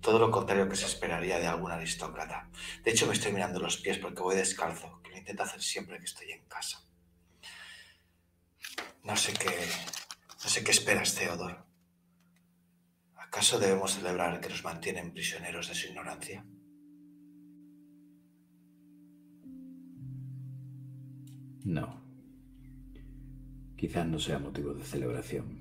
Todo 0.00 0.18
lo 0.18 0.30
contrario 0.30 0.68
que 0.68 0.76
se 0.76 0.86
esperaría 0.86 1.38
de 1.38 1.46
algún 1.46 1.70
aristócrata. 1.70 2.48
De 2.84 2.90
hecho, 2.90 3.06
me 3.06 3.14
estoy 3.14 3.32
mirando 3.32 3.58
los 3.58 3.78
pies 3.78 3.98
porque 3.98 4.22
voy 4.22 4.36
descalzo, 4.36 5.00
que 5.02 5.10
lo 5.10 5.18
intento 5.18 5.42
hacer 5.42 5.62
siempre 5.62 5.98
que 5.98 6.04
estoy 6.04 6.30
en 6.30 6.44
casa. 6.46 6.80
No 9.02 9.16
sé 9.16 9.32
qué. 9.32 9.50
No 10.42 10.48
sé 10.48 10.62
qué 10.62 10.70
esperas, 10.70 11.14
Theodore. 11.14 11.56
¿Acaso 13.16 13.58
debemos 13.58 13.94
celebrar 13.94 14.40
que 14.40 14.48
nos 14.48 14.64
mantienen 14.64 15.12
prisioneros 15.12 15.68
de 15.68 15.74
su 15.74 15.88
ignorancia? 15.88 16.44
No. 21.64 22.02
Quizás 23.76 24.06
no 24.06 24.18
sea 24.18 24.38
motivo 24.38 24.72
de 24.72 24.84
celebración. 24.84 25.57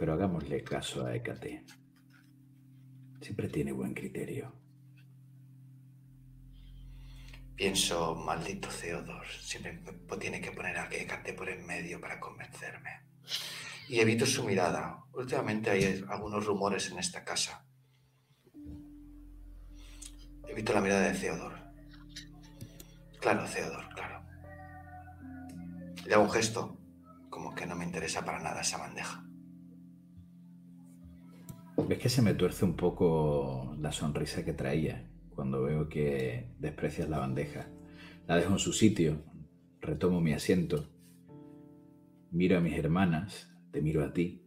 Pero 0.00 0.14
hagámosle 0.14 0.64
caso 0.64 1.04
a 1.04 1.14
Hécate. 1.14 1.66
Siempre 3.20 3.50
tiene 3.50 3.70
buen 3.70 3.92
criterio. 3.92 4.50
Pienso, 7.54 8.14
maldito 8.14 8.70
Theodor, 8.70 9.26
siempre 9.26 9.78
tiene 10.18 10.40
que 10.40 10.52
poner 10.52 10.78
a 10.78 10.86
Gekate 10.86 11.34
por 11.34 11.50
en 11.50 11.66
medio 11.66 12.00
para 12.00 12.18
convencerme. 12.18 13.02
Y 13.90 14.00
evito 14.00 14.24
su 14.24 14.42
mirada. 14.42 15.04
Últimamente 15.12 15.68
hay 15.68 16.02
algunos 16.08 16.46
rumores 16.46 16.90
en 16.90 16.98
esta 16.98 17.22
casa. 17.22 17.66
Evito 20.48 20.72
la 20.72 20.80
mirada 20.80 21.12
de 21.12 21.18
Theodor. 21.18 21.58
Claro, 23.20 23.44
Theodor, 23.44 23.86
claro. 23.94 24.24
Le 26.06 26.14
hago 26.14 26.24
un 26.24 26.30
gesto, 26.30 26.78
como 27.28 27.54
que 27.54 27.66
no 27.66 27.76
me 27.76 27.84
interesa 27.84 28.24
para 28.24 28.40
nada 28.40 28.62
esa 28.62 28.78
bandeja. 28.78 29.26
Ves 31.88 31.98
que 31.98 32.08
se 32.08 32.22
me 32.22 32.34
tuerce 32.34 32.64
un 32.64 32.74
poco 32.74 33.76
la 33.80 33.92
sonrisa 33.92 34.44
que 34.44 34.52
traía 34.52 35.10
cuando 35.34 35.62
veo 35.62 35.88
que 35.88 36.52
desprecias 36.58 37.08
la 37.08 37.18
bandeja. 37.18 37.68
La 38.26 38.36
dejo 38.36 38.52
en 38.52 38.58
su 38.58 38.72
sitio, 38.72 39.22
retomo 39.80 40.20
mi 40.20 40.32
asiento, 40.32 40.88
miro 42.30 42.58
a 42.58 42.60
mis 42.60 42.74
hermanas, 42.74 43.50
te 43.72 43.82
miro 43.82 44.04
a 44.04 44.12
ti, 44.12 44.42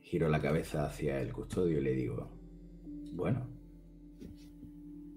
giro 0.00 0.28
la 0.28 0.40
cabeza 0.40 0.86
hacia 0.86 1.20
el 1.20 1.32
custodio 1.32 1.78
y 1.78 1.82
le 1.82 1.92
digo, 1.92 2.30
bueno, 3.12 3.48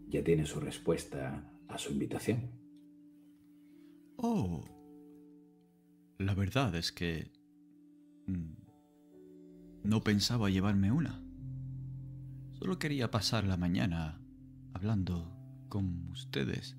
ya 0.08 0.24
tiene 0.24 0.46
su 0.46 0.60
respuesta 0.60 1.52
a 1.68 1.78
su 1.78 1.92
invitación. 1.92 2.50
Oh, 4.18 4.64
la 6.18 6.34
verdad 6.34 6.74
es 6.76 6.92
que 6.92 7.32
mm, 8.28 8.65
no 9.86 10.04
pensaba 10.04 10.50
llevarme 10.50 10.92
una. 10.92 11.22
Solo 12.54 12.80
quería 12.80 13.12
pasar 13.12 13.46
la 13.46 13.58
mañana 13.58 14.20
hablando 14.74 15.32
con 15.70 16.10
ustedes. 16.10 16.76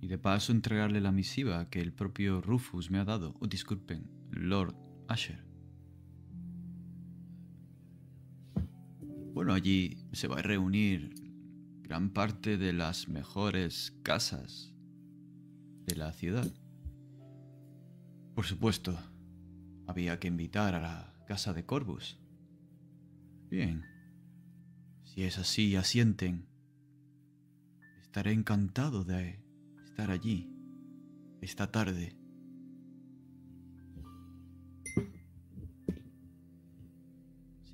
Y 0.00 0.08
de 0.08 0.18
paso 0.18 0.52
entregarle 0.52 1.00
la 1.00 1.12
misiva 1.12 1.70
que 1.70 1.80
el 1.80 1.92
propio 1.92 2.40
Rufus 2.40 2.90
me 2.90 2.98
ha 2.98 3.04
dado. 3.04 3.36
Oh, 3.40 3.46
disculpen, 3.46 4.10
Lord 4.32 4.74
Asher. 5.08 5.44
Bueno, 9.32 9.52
allí 9.52 9.98
se 10.12 10.28
va 10.28 10.38
a 10.38 10.42
reunir 10.42 11.14
gran 11.82 12.10
parte 12.10 12.58
de 12.58 12.72
las 12.72 13.08
mejores 13.08 13.96
casas 14.02 14.74
de 15.86 15.96
la 15.96 16.12
ciudad. 16.12 16.52
Por 18.34 18.44
supuesto, 18.44 18.98
había 19.86 20.18
que 20.18 20.28
invitar 20.28 20.74
a 20.74 20.80
la 20.80 21.13
casa 21.24 21.52
de 21.52 21.64
Corvus. 21.64 22.18
Bien, 23.50 23.84
si 25.04 25.22
es 25.22 25.38
así, 25.38 25.76
asienten. 25.76 26.48
Estaré 28.02 28.32
encantado 28.32 29.04
de 29.04 29.42
estar 29.84 30.10
allí 30.10 30.50
esta 31.40 31.70
tarde. 31.70 32.16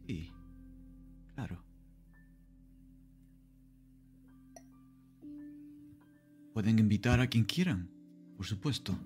Sí, 0.06 0.32
claro. 1.34 1.64
Pueden 6.52 6.78
invitar 6.78 7.20
a 7.20 7.28
quien 7.28 7.44
quieran, 7.44 7.90
por 8.36 8.46
supuesto. 8.46 8.98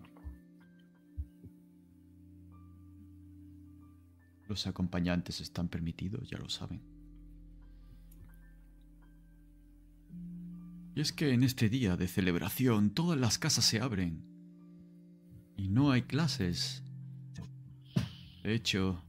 Los 4.48 4.66
acompañantes 4.66 5.40
están 5.40 5.68
permitidos, 5.68 6.28
ya 6.28 6.38
lo 6.38 6.48
saben. 6.48 6.82
Y 10.94 11.00
es 11.00 11.12
que 11.12 11.32
en 11.32 11.42
este 11.42 11.68
día 11.68 11.96
de 11.96 12.06
celebración 12.06 12.90
todas 12.90 13.18
las 13.18 13.38
casas 13.38 13.64
se 13.64 13.80
abren 13.80 14.22
y 15.56 15.68
no 15.68 15.90
hay 15.90 16.02
clases. 16.02 16.84
De 18.42 18.54
hecho, 18.54 19.02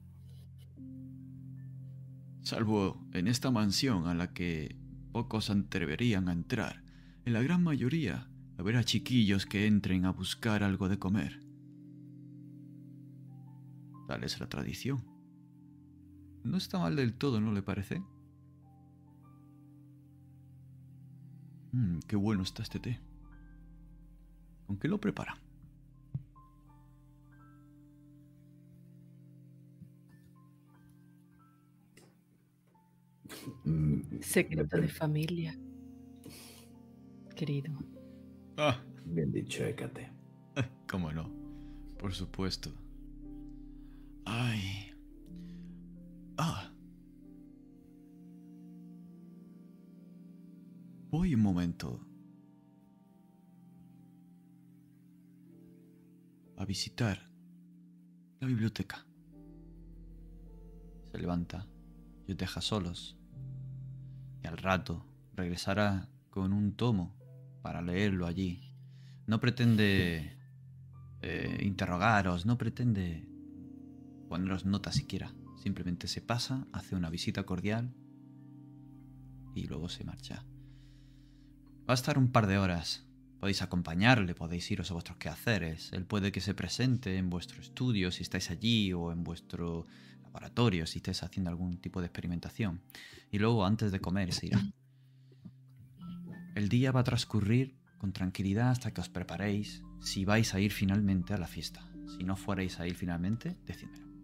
salvo 2.41 3.05
en 3.13 3.27
esta 3.27 3.51
mansión 3.51 4.07
a 4.07 4.15
la 4.15 4.33
que 4.33 4.75
pocos 5.11 5.49
atreverían 5.49 6.27
a 6.29 6.33
entrar, 6.33 6.83
en 7.25 7.33
la 7.33 7.41
gran 7.41 7.63
mayoría 7.63 8.29
habrá 8.57 8.83
chiquillos 8.83 9.45
que 9.45 9.67
entren 9.67 10.05
a 10.05 10.11
buscar 10.11 10.63
algo 10.63 10.89
de 10.89 10.97
comer. 10.97 11.41
Tal 14.07 14.23
es 14.23 14.39
la 14.39 14.47
tradición. 14.47 15.14
No 16.45 16.55
está 16.55 16.79
mal 16.79 16.95
del 16.95 17.13
todo, 17.13 17.41
¿no 17.41 17.51
le 17.51 17.61
parece? 17.61 18.01
Mmm, 21.73 21.99
qué 22.07 22.15
bueno 22.15 22.43
está 22.43 22.63
este 22.63 22.79
té. 22.79 22.99
¿Con 24.65 24.77
qué 24.77 24.87
lo 24.87 24.99
prepara? 24.99 25.37
Mm, 33.65 34.21
Secreto 34.21 34.77
de 34.77 34.87
familia. 34.87 35.57
Querido. 37.35 37.71
Ah, 38.57 38.79
Bien 39.05 39.31
dicho, 39.31 39.63
Hécate. 39.63 40.09
cómo 40.89 41.11
no. 41.11 41.29
Por 41.99 42.13
supuesto. 42.13 42.71
Ay. 44.25 44.94
Ah. 46.38 46.71
Voy 51.09 51.33
un 51.33 51.41
momento. 51.41 52.05
A 56.57 56.65
visitar 56.65 57.29
la 58.39 58.47
biblioteca. 58.47 59.05
Se 61.11 61.17
levanta 61.17 61.67
y 62.27 62.31
os 62.31 62.38
deja 62.38 62.61
solos. 62.61 63.17
Y 64.43 64.47
al 64.47 64.57
rato 64.57 65.05
regresará 65.33 66.09
con 66.29 66.53
un 66.53 66.75
tomo 66.75 67.15
para 67.61 67.81
leerlo 67.81 68.25
allí. 68.25 68.73
No 69.25 69.39
pretende 69.39 70.38
eh, 71.21 71.59
interrogaros, 71.63 72.45
no 72.45 72.57
pretende 72.57 73.27
poneros 74.27 74.65
notas 74.65 74.95
siquiera. 74.95 75.33
Simplemente 75.66 76.07
se 76.07 76.22
pasa, 76.22 76.68
hace 76.74 76.95
una 76.95 77.09
visita 77.09 77.41
cordial 77.41 77.91
y 79.55 79.66
luego 79.66 79.89
se 79.89 80.03
marcha. 80.03 80.45
Va 81.89 81.93
a 81.93 81.93
estar 81.95 82.20
un 82.20 82.32
par 82.32 82.45
de 82.45 82.59
horas. 82.59 83.07
Podéis 83.39 83.63
acompañarle, 83.63 84.36
podéis 84.36 84.70
iros 84.70 84.91
a 84.91 84.93
vuestros 84.93 85.18
quehaceres. 85.18 85.91
Él 85.91 86.05
puede 86.05 86.32
que 86.32 86.39
se 86.39 86.53
presente 86.53 87.18
en 87.18 87.32
vuestro 87.32 87.61
estudio 87.61 88.11
si 88.11 88.22
estáis 88.22 88.51
allí 88.51 88.93
o 88.93 89.11
en 89.11 89.24
vuestro 89.24 89.88
laboratorio 90.22 90.86
si 90.86 90.99
estáis 90.99 91.24
haciendo 91.24 91.49
algún 91.49 91.82
tipo 91.82 91.99
de 91.99 92.05
experimentación. 92.05 92.84
Y 93.32 93.39
luego, 93.39 93.66
antes 93.66 93.91
de 93.91 93.99
comer, 93.99 94.34
se 94.34 94.45
irá. 94.45 94.61
El 96.53 96.70
día 96.70 96.91
va 96.91 96.99
a 96.99 97.05
transcurrir 97.05 97.76
con 97.97 98.13
tranquilidad 98.13 98.70
hasta 98.70 98.93
que 98.93 99.01
os 99.01 99.09
preparéis 99.09 99.82
si 99.99 100.26
vais 100.26 100.53
a 100.53 100.59
ir 100.59 100.72
finalmente 100.72 101.34
a 101.34 101.39
la 101.39 101.47
fiesta. 101.47 101.91
Si 102.05 102.24
no 102.24 102.36
fuerais 102.36 102.80
a 102.80 102.86
ir 102.86 102.93
finalmente, 102.93 103.57
decídmelo. 103.66 104.14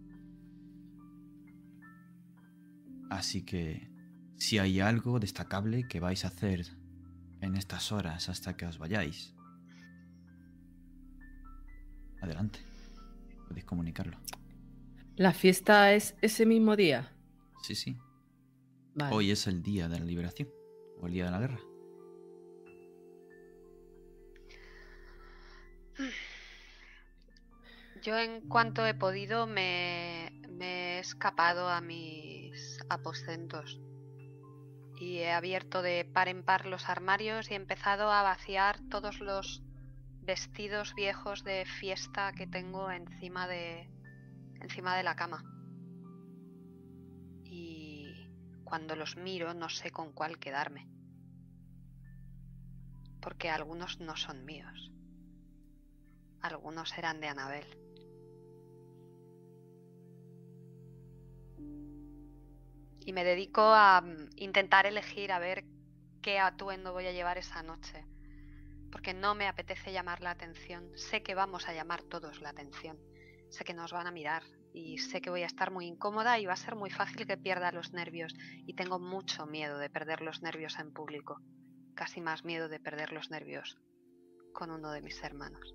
Así 3.12 3.42
que, 3.44 3.90
si 4.38 4.58
hay 4.58 4.80
algo 4.80 5.20
destacable 5.20 5.86
que 5.86 6.00
vais 6.00 6.24
a 6.24 6.28
hacer 6.28 6.64
en 7.42 7.56
estas 7.56 7.92
horas 7.92 8.30
hasta 8.30 8.56
que 8.56 8.64
os 8.64 8.78
vayáis, 8.78 9.34
adelante. 12.22 12.60
Podéis 13.48 13.66
comunicarlo. 13.66 14.16
¿La 15.16 15.34
fiesta 15.34 15.92
es 15.92 16.16
ese 16.22 16.46
mismo 16.46 16.74
día? 16.74 17.12
Sí, 17.62 17.74
sí. 17.74 17.98
Vale. 18.94 19.14
Hoy 19.14 19.30
es 19.30 19.46
el 19.46 19.62
día 19.62 19.90
de 19.90 19.98
la 19.98 20.06
liberación 20.06 20.48
o 20.98 21.06
el 21.06 21.12
día 21.12 21.26
de 21.26 21.30
la 21.32 21.40
guerra. 21.40 21.60
Yo 28.02 28.18
en 28.18 28.48
cuanto 28.48 28.86
he 28.86 28.94
podido 28.94 29.46
me, 29.46 30.32
escapado 31.02 31.68
a 31.68 31.80
mis 31.80 32.78
aposentos 32.88 33.80
y 35.00 35.18
he 35.18 35.32
abierto 35.32 35.82
de 35.82 36.04
par 36.04 36.28
en 36.28 36.44
par 36.44 36.64
los 36.64 36.88
armarios 36.88 37.50
y 37.50 37.54
he 37.54 37.56
empezado 37.56 38.12
a 38.12 38.22
vaciar 38.22 38.78
todos 38.88 39.18
los 39.18 39.64
vestidos 40.20 40.94
viejos 40.94 41.42
de 41.42 41.64
fiesta 41.66 42.32
que 42.32 42.46
tengo 42.46 42.88
encima 42.92 43.48
de 43.48 43.90
encima 44.60 44.96
de 44.96 45.02
la 45.02 45.16
cama. 45.16 45.42
Y 47.44 48.30
cuando 48.62 48.94
los 48.94 49.16
miro 49.16 49.54
no 49.54 49.68
sé 49.68 49.90
con 49.90 50.12
cuál 50.12 50.38
quedarme. 50.38 50.88
Porque 53.20 53.50
algunos 53.50 53.98
no 53.98 54.16
son 54.16 54.44
míos. 54.44 54.92
Algunos 56.40 56.96
eran 56.96 57.18
de 57.18 57.26
Anabel. 57.26 57.81
Y 63.04 63.12
me 63.12 63.24
dedico 63.24 63.62
a 63.62 64.00
mm, 64.00 64.30
intentar 64.36 64.86
elegir 64.86 65.32
a 65.32 65.38
ver 65.38 65.64
qué 66.22 66.38
atuendo 66.38 66.92
voy 66.92 67.06
a 67.06 67.12
llevar 67.12 67.38
esa 67.38 67.62
noche. 67.62 68.06
Porque 68.90 69.14
no 69.14 69.34
me 69.34 69.48
apetece 69.48 69.92
llamar 69.92 70.20
la 70.20 70.30
atención. 70.30 70.90
Sé 70.96 71.22
que 71.22 71.34
vamos 71.34 71.68
a 71.68 71.72
llamar 71.72 72.02
todos 72.02 72.40
la 72.40 72.50
atención. 72.50 72.98
Sé 73.50 73.64
que 73.64 73.74
nos 73.74 73.92
van 73.92 74.06
a 74.06 74.12
mirar 74.12 74.42
y 74.74 74.98
sé 74.98 75.20
que 75.20 75.30
voy 75.30 75.42
a 75.42 75.46
estar 75.46 75.70
muy 75.70 75.86
incómoda 75.86 76.38
y 76.38 76.46
va 76.46 76.54
a 76.54 76.56
ser 76.56 76.76
muy 76.76 76.90
fácil 76.90 77.26
que 77.26 77.36
pierda 77.36 77.72
los 77.72 77.92
nervios. 77.92 78.34
Y 78.66 78.74
tengo 78.74 78.98
mucho 78.98 79.46
miedo 79.46 79.78
de 79.78 79.90
perder 79.90 80.20
los 80.20 80.42
nervios 80.42 80.78
en 80.78 80.92
público. 80.92 81.40
Casi 81.94 82.20
más 82.20 82.44
miedo 82.44 82.68
de 82.68 82.80
perder 82.80 83.12
los 83.12 83.30
nervios 83.30 83.78
con 84.52 84.70
uno 84.70 84.92
de 84.92 85.02
mis 85.02 85.22
hermanos. 85.22 85.74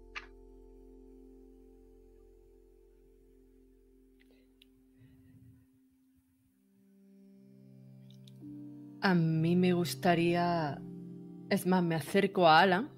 A 9.02 9.14
mí 9.14 9.56
me 9.56 9.74
gustaría... 9.74 10.82
Es 11.50 11.66
más, 11.66 11.84
me 11.84 11.96
acerco 11.96 12.48
a 12.48 12.60
Alan 12.60 12.98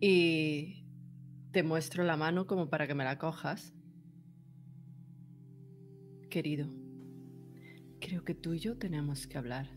y 0.00 0.84
te 1.52 1.62
muestro 1.62 2.04
la 2.04 2.16
mano 2.16 2.46
como 2.46 2.68
para 2.68 2.86
que 2.86 2.94
me 2.94 3.04
la 3.04 3.18
cojas. 3.18 3.72
Querido, 6.30 6.68
creo 8.00 8.24
que 8.24 8.34
tú 8.34 8.52
y 8.52 8.58
yo 8.58 8.76
tenemos 8.76 9.26
que 9.26 9.38
hablar. 9.38 9.70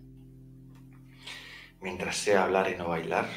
Mientras 1.82 2.18
sea 2.18 2.44
hablar 2.44 2.72
y 2.72 2.78
no 2.78 2.90
bailar. 2.90 3.28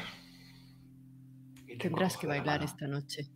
y 1.67 1.77
Tendrás 1.77 2.17
que 2.17 2.27
bailar 2.27 2.63
esta 2.63 2.87
noche. 2.87 3.31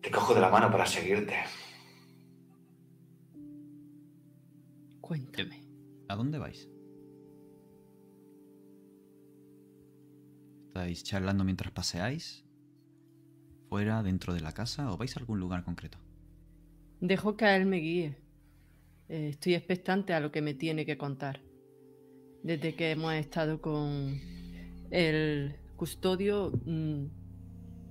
Te 0.00 0.10
cojo 0.10 0.34
de 0.34 0.40
la 0.40 0.48
mano 0.48 0.70
para 0.70 0.86
seguirte. 0.86 1.36
Cuéntame. 5.10 5.60
¿A 6.06 6.14
dónde 6.14 6.38
vais? 6.38 6.68
¿Estáis 10.68 11.02
charlando 11.02 11.42
mientras 11.42 11.72
paseáis? 11.72 12.44
¿Fuera, 13.68 14.04
dentro 14.04 14.32
de 14.34 14.40
la 14.40 14.52
casa 14.52 14.92
o 14.92 14.96
vais 14.96 15.16
a 15.16 15.18
algún 15.18 15.40
lugar 15.40 15.64
concreto? 15.64 15.98
Dejo 17.00 17.36
que 17.36 17.44
a 17.44 17.56
él 17.56 17.66
me 17.66 17.78
guíe. 17.78 18.18
Eh, 19.08 19.30
estoy 19.30 19.54
expectante 19.54 20.14
a 20.14 20.20
lo 20.20 20.30
que 20.30 20.42
me 20.42 20.54
tiene 20.54 20.86
que 20.86 20.96
contar. 20.96 21.40
Desde 22.44 22.76
que 22.76 22.92
hemos 22.92 23.12
estado 23.14 23.60
con 23.60 24.16
el 24.92 25.56
custodio, 25.76 26.52
mm, 26.64 27.06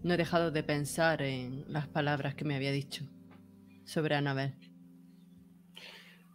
no 0.03 0.13
he 0.13 0.17
dejado 0.17 0.51
de 0.51 0.63
pensar 0.63 1.21
en 1.21 1.65
las 1.67 1.85
palabras 1.89 2.33
que 2.35 2.45
me 2.45 2.55
había 2.55 2.71
dicho 2.71 3.03
sobre 3.83 4.15
Anabel. 4.15 4.68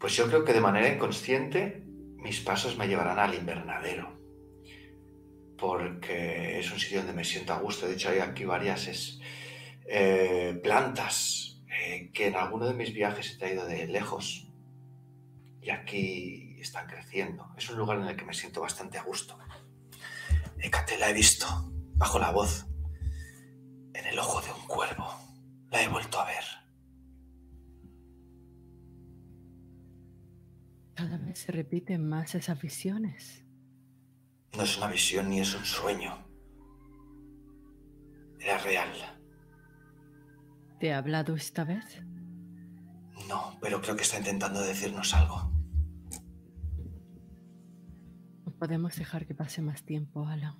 Pues 0.04 0.16
yo 0.16 0.26
creo 0.26 0.44
que 0.44 0.52
de 0.52 0.60
manera 0.60 0.86
inconsciente 0.86 1.82
mis 1.86 2.38
pasos 2.40 2.76
me 2.76 2.86
llevarán 2.86 3.18
al 3.18 3.34
invernadero. 3.34 4.20
Porque 5.56 6.58
es 6.58 6.70
un 6.70 6.78
sitio 6.78 6.98
donde 6.98 7.14
me 7.14 7.24
siento 7.24 7.54
a 7.54 7.58
gusto. 7.58 7.86
De 7.86 7.94
hecho, 7.94 8.10
hay 8.10 8.18
aquí 8.18 8.44
varias 8.44 9.18
eh, 9.86 10.60
plantas 10.62 11.58
eh, 11.70 12.10
que 12.12 12.26
en 12.26 12.36
alguno 12.36 12.66
de 12.66 12.74
mis 12.74 12.92
viajes 12.92 13.32
he 13.32 13.38
traído 13.38 13.64
de 13.64 13.86
lejos. 13.86 14.46
Y 15.62 15.70
aquí 15.70 16.58
están 16.60 16.86
creciendo. 16.86 17.54
Es 17.56 17.70
un 17.70 17.78
lugar 17.78 17.96
en 17.96 18.04
el 18.04 18.14
que 18.14 18.26
me 18.26 18.34
siento 18.34 18.60
bastante 18.60 18.98
a 18.98 19.04
gusto. 19.04 19.38
Hécate, 20.60 20.98
la 20.98 21.08
he 21.08 21.14
visto, 21.14 21.46
bajo 21.94 22.18
la 22.18 22.30
voz, 22.30 22.66
en 23.94 24.06
el 24.06 24.18
ojo 24.18 24.42
de 24.42 24.52
un 24.52 24.66
cuervo. 24.66 25.18
La 25.70 25.82
he 25.82 25.88
vuelto 25.88 26.20
a 26.20 26.26
ver. 26.26 26.63
Cada 30.94 31.18
vez 31.18 31.38
se 31.38 31.52
repiten 31.52 32.08
más 32.08 32.34
esas 32.34 32.60
visiones. 32.60 33.44
No 34.56 34.62
es 34.62 34.76
una 34.78 34.86
visión 34.86 35.28
ni 35.28 35.40
es 35.40 35.54
un 35.54 35.64
sueño. 35.64 36.24
Era 38.38 38.58
real. 38.58 38.90
¿Te 40.78 40.92
ha 40.92 40.98
hablado 40.98 41.34
esta 41.34 41.64
vez? 41.64 42.02
No, 43.28 43.58
pero 43.60 43.80
creo 43.80 43.96
que 43.96 44.02
está 44.02 44.18
intentando 44.18 44.60
decirnos 44.60 45.14
algo. 45.14 45.50
No 48.44 48.52
podemos 48.52 48.94
dejar 48.96 49.26
que 49.26 49.34
pase 49.34 49.62
más 49.62 49.82
tiempo, 49.82 50.26
Alan. 50.26 50.56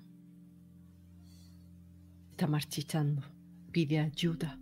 Está 2.31 2.47
marchichando. 2.47 3.21
Pide 3.71 3.99
ayuda. 3.99 4.59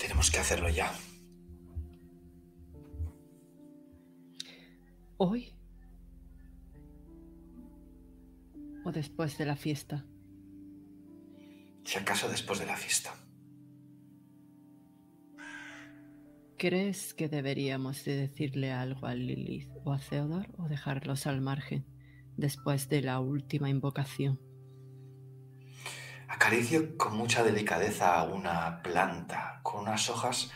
Tenemos 0.00 0.30
que 0.30 0.38
hacerlo 0.38 0.68
ya. 0.68 0.92
¿Hoy? 5.20 5.52
¿O 8.84 8.92
después 8.92 9.36
de 9.36 9.46
la 9.46 9.56
fiesta? 9.56 10.06
Si 11.84 11.98
acaso 11.98 12.28
después 12.28 12.60
de 12.60 12.66
la 12.66 12.76
fiesta. 12.76 13.12
¿Crees 16.56 17.14
que 17.14 17.28
deberíamos 17.28 18.04
de 18.04 18.14
decirle 18.14 18.70
algo 18.72 19.08
a 19.08 19.14
Lilith 19.14 19.68
o 19.84 19.92
a 19.92 19.98
Theodore 19.98 20.50
o 20.56 20.68
dejarlos 20.68 21.26
al 21.26 21.40
margen 21.40 21.84
después 22.36 22.88
de 22.88 23.02
la 23.02 23.18
última 23.18 23.68
invocación? 23.68 24.40
Acaricio 26.28 26.96
con 26.96 27.16
mucha 27.16 27.42
delicadeza 27.42 28.22
una 28.22 28.82
planta 28.84 29.58
con 29.64 29.82
unas 29.82 30.08
hojas 30.10 30.52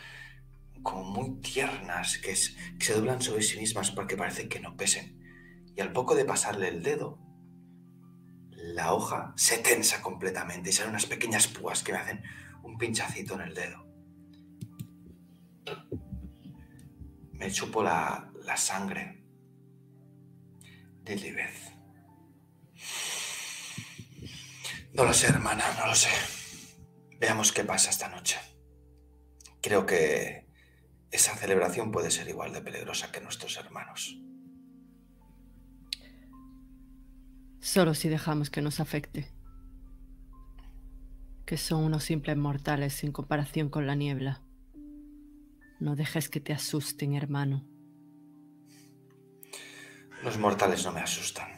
como 0.83 1.03
muy 1.03 1.39
tiernas 1.39 2.17
que, 2.17 2.35
se 2.35 2.93
doblan 2.93 3.21
sobre 3.21 3.41
sí 3.41 3.57
mismas 3.57 3.89
porque 3.91 4.17
parece 4.17 4.47
que 4.49 4.59
no 4.59 4.75
pesen. 4.75 5.17
Y 5.75 5.81
al 5.81 5.93
poco 5.93 6.13
de 6.13 6.25
pasarle 6.25 6.67
el 6.67 6.83
dedo, 6.83 7.19
la 8.51 8.93
hoja 8.93 9.33
se 9.35 9.57
tensa 9.57 10.01
completamente 10.01 10.69
y 10.69 10.73
salen 10.73 10.91
unas 10.91 11.05
pequeñas 11.05 11.47
púas 11.47 11.81
que 11.83 11.93
me 11.93 11.97
hacen 11.97 12.21
un 12.61 12.77
pinchacito 12.77 13.33
en 13.35 13.41
el 13.41 13.55
dedo. 13.55 13.85
Me 17.31 17.51
chupo 17.51 17.81
la, 17.81 18.29
sangre 18.55 19.23
de 21.01 21.15
Libez. 21.15 21.71
No 24.93 25.05
lo 25.05 25.13
sé, 25.13 25.27
hermana, 25.27 25.63
no 25.79 25.87
lo 25.87 25.95
sé. 25.95 26.09
Veamos 27.19 27.51
qué 27.51 27.63
pasa 27.63 27.89
esta 27.89 28.09
noche. 28.09 28.37
Creo 29.61 29.85
que 29.85 30.42
esa 31.13 31.35
celebración 31.35 31.91
puede 31.91 32.09
ser 32.09 32.27
igual 32.27 32.51
de 32.53 32.61
peligrosa 32.61 33.11
que 33.11 33.21
nuestros 33.21 33.55
hermanos. 33.57 34.19
Solo 37.59 37.93
si 37.93 38.09
dejamos 38.09 38.49
que 38.49 38.63
nos 38.63 38.79
afecte. 38.79 39.31
Que 41.45 41.57
son 41.57 41.83
unos 41.83 42.03
simples 42.05 42.35
mortales 42.35 42.93
sin 42.93 43.11
comparación 43.11 43.69
con 43.69 43.85
la 43.85 43.93
niebla. 43.93 44.41
No 45.79 45.95
dejes 45.95 46.29
que 46.29 46.39
te 46.39 46.51
asusten, 46.51 47.13
hermano. 47.13 47.63
Los 50.23 50.39
mortales 50.39 50.83
no 50.83 50.93
me 50.93 51.01
asustan. 51.01 51.51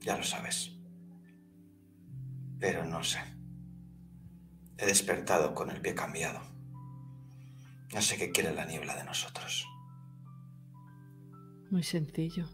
Ya 0.00 0.18
lo 0.18 0.22
sabes. 0.22 0.72
Pero 2.60 2.84
no 2.84 3.02
sé. 3.02 3.20
He 4.76 4.84
despertado 4.84 5.54
con 5.54 5.70
el 5.70 5.80
pie 5.80 5.94
cambiado. 5.94 6.55
No 7.96 8.02
sé 8.02 8.18
qué 8.18 8.30
quiere 8.30 8.52
la 8.52 8.66
niebla 8.66 8.94
de 8.94 9.04
nosotros. 9.04 9.66
Muy 11.70 11.82
sencillo. 11.82 12.46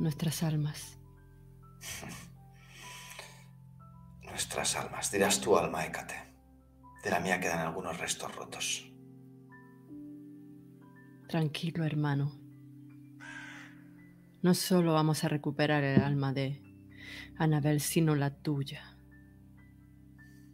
Nuestras 0.00 0.42
almas. 0.42 0.98
Nuestras 4.22 4.74
almas. 4.74 5.12
Dirás 5.12 5.40
tu 5.40 5.56
alma, 5.56 5.86
Hécate. 5.86 6.16
De 7.04 7.10
la 7.12 7.20
mía 7.20 7.38
quedan 7.38 7.60
algunos 7.60 8.00
restos 8.00 8.34
rotos. 8.34 8.92
Tranquilo, 11.28 11.84
hermano. 11.84 12.32
No 14.42 14.54
solo 14.54 14.94
vamos 14.94 15.22
a 15.22 15.28
recuperar 15.28 15.84
el 15.84 16.00
alma 16.00 16.32
de 16.32 16.60
Anabel, 17.38 17.80
sino 17.80 18.16
la 18.16 18.34
tuya 18.34 18.98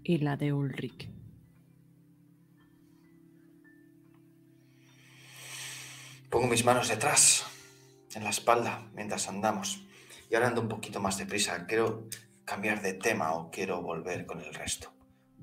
y 0.04 0.18
la 0.18 0.36
de 0.36 0.52
Ulrich. 0.52 1.21
Pongo 6.32 6.46
mis 6.46 6.64
manos 6.64 6.88
detrás, 6.88 7.44
en 8.14 8.24
la 8.24 8.30
espalda, 8.30 8.88
mientras 8.94 9.28
andamos. 9.28 9.84
Y 10.30 10.34
ahora 10.34 10.48
ando 10.48 10.62
un 10.62 10.68
poquito 10.68 10.98
más 10.98 11.18
deprisa. 11.18 11.66
Quiero 11.66 12.08
cambiar 12.46 12.80
de 12.80 12.94
tema 12.94 13.34
o 13.34 13.50
quiero 13.50 13.82
volver 13.82 14.24
con 14.24 14.40
el 14.40 14.54
resto. 14.54 14.94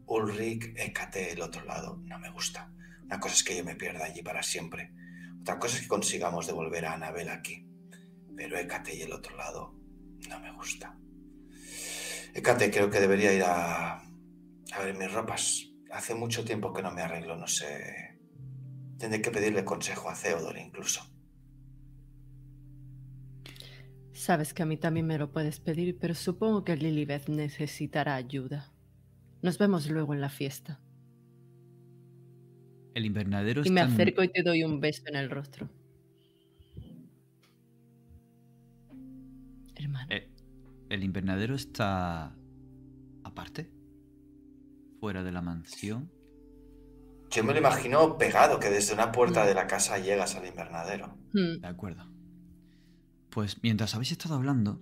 Ulrich, 0.07 0.73
Hécate, 0.75 1.33
el 1.33 1.43
otro 1.43 1.63
lado, 1.63 1.99
no 2.05 2.17
me 2.17 2.31
gusta. 2.31 2.73
Una 3.03 3.19
cosa 3.19 3.35
es 3.35 3.43
que 3.43 3.55
yo 3.55 3.63
me 3.63 3.75
pierda 3.75 4.05
allí 4.05 4.23
para 4.23 4.41
siempre. 4.41 4.91
Otra 5.39 5.59
cosa 5.59 5.75
es 5.75 5.83
que 5.83 5.87
consigamos 5.87 6.47
devolver 6.47 6.87
a 6.87 6.93
Anabel 6.93 7.29
aquí. 7.29 7.69
Pero 8.35 8.57
Hécate 8.57 8.95
y 8.95 9.03
el 9.03 9.13
otro 9.13 9.37
lado 9.37 9.75
no 10.27 10.39
me 10.39 10.51
gusta. 10.53 10.97
Hécate 12.33 12.71
creo 12.71 12.89
que 12.89 12.99
debería 12.99 13.31
ir 13.31 13.43
a, 13.43 13.97
A 13.99 14.79
ver, 14.79 14.97
mis 14.97 15.11
ropas. 15.11 15.67
Hace 15.91 16.15
mucho 16.15 16.43
tiempo 16.43 16.73
que 16.73 16.81
no 16.81 16.89
me 16.89 17.03
arreglo, 17.03 17.35
no 17.37 17.45
sé. 17.45 18.08
Tendré 18.99 19.21
que 19.21 19.31
pedirle 19.31 19.63
consejo 19.65 20.09
a 20.09 20.13
Theodore 20.13 20.61
incluso. 20.61 21.01
Sabes 24.11 24.53
que 24.53 24.63
a 24.63 24.65
mí 24.65 24.75
también 24.75 25.07
me 25.07 25.17
lo 25.17 25.31
puedes 25.31 25.59
pedir, 25.61 25.97
pero 25.97 26.13
supongo 26.13 26.65
que 26.65 26.75
Lilibeth 26.75 27.29
necesitará 27.29 28.15
ayuda. 28.15 28.73
Nos 29.41 29.57
vemos 29.57 29.89
luego 29.89 30.13
en 30.13 30.19
la 30.19 30.29
fiesta. 30.29 30.81
El 32.93 33.05
invernadero 33.05 33.61
Y 33.63 33.69
me 33.69 33.79
en- 33.81 33.87
acerco 33.87 34.21
y 34.23 34.27
te 34.29 34.43
doy 34.43 34.63
un 34.65 34.81
beso 34.81 35.03
en 35.05 35.15
el 35.15 35.29
rostro. 35.29 35.69
Hermano. 39.75 40.07
Eh, 40.09 40.29
¿El 40.89 41.03
invernadero 41.05 41.55
está 41.55 42.35
aparte? 43.23 43.71
¿Fuera 44.99 45.23
de 45.23 45.31
la 45.31 45.41
mansión? 45.41 46.11
Yo 47.29 47.43
me 47.43 47.53
lo 47.53 47.59
imagino 47.59 48.17
pegado, 48.17 48.59
que 48.59 48.69
desde 48.69 48.93
una 48.93 49.11
puerta 49.11 49.45
de 49.45 49.53
la 49.53 49.67
casa 49.67 49.99
llegas 49.99 50.35
al 50.35 50.47
invernadero. 50.47 51.17
Hmm, 51.33 51.61
De 51.61 51.67
acuerdo. 51.67 52.05
Pues 53.29 53.61
mientras 53.61 53.93
habéis 53.93 54.11
estado 54.11 54.35
hablando, 54.35 54.81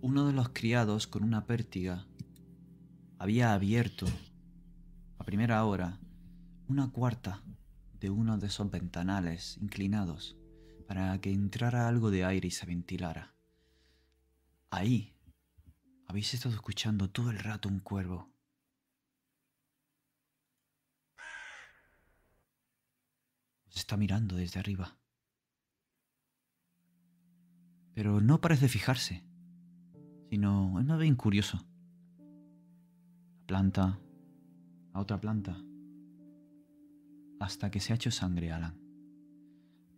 uno 0.00 0.26
de 0.26 0.32
los 0.32 0.48
criados 0.50 1.06
con 1.06 1.22
una 1.24 1.44
pértiga 1.46 2.06
había 3.18 3.52
abierto 3.52 4.06
a 5.18 5.24
primera 5.24 5.64
hora 5.64 6.00
una 6.68 6.90
cuarta 6.90 7.42
de 8.00 8.08
uno 8.10 8.38
de 8.38 8.46
esos 8.46 8.70
ventanales 8.70 9.58
inclinados 9.60 10.36
para 10.86 11.20
que 11.20 11.32
entrara 11.32 11.88
algo 11.88 12.10
de 12.10 12.24
aire 12.24 12.48
y 12.48 12.50
se 12.52 12.64
ventilara. 12.64 13.34
Ahí 14.70 15.14
habéis 16.06 16.32
estado 16.32 16.54
escuchando 16.54 17.10
todo 17.10 17.30
el 17.30 17.38
rato 17.38 17.68
un 17.68 17.80
cuervo. 17.80 18.30
Os 23.68 23.76
está 23.76 23.96
mirando 23.96 24.36
desde 24.36 24.60
arriba. 24.60 24.96
Pero 27.94 28.20
no 28.20 28.40
parece 28.40 28.68
fijarse, 28.68 29.24
sino 30.30 30.78
es 30.78 30.86
más 30.86 30.98
bien 30.98 31.16
curioso. 31.16 31.58
La 33.40 33.46
planta, 33.46 33.98
a 34.92 35.00
otra 35.00 35.20
planta, 35.20 35.56
hasta 37.40 37.70
que 37.70 37.80
se 37.80 37.92
ha 37.92 37.96
hecho 37.96 38.10
sangre 38.10 38.52
Alan. 38.52 38.78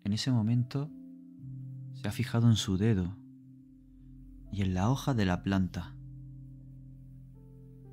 En 0.04 0.12
ese 0.12 0.30
momento 0.30 0.90
se 1.94 2.08
ha 2.08 2.12
fijado 2.12 2.48
en 2.48 2.56
su 2.56 2.76
dedo 2.78 3.16
y 4.52 4.62
en 4.62 4.74
la 4.74 4.90
hoja 4.90 5.14
de 5.14 5.26
la 5.26 5.42
planta. 5.42 5.94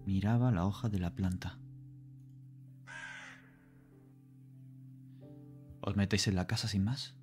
Miraba 0.05 0.51
la 0.51 0.65
hoja 0.65 0.89
de 0.89 0.99
la 0.99 1.13
planta. 1.15 1.59
¿Os 5.87 5.95
metéis 5.95 6.27
en 6.27 6.35
la 6.35 6.47
casa 6.47 6.67
sin 6.67 6.83
más? 6.83 7.15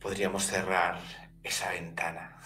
Podríamos 0.00 0.42
cerrar 0.42 0.98
esa 1.44 1.70
ventana. 1.70 2.36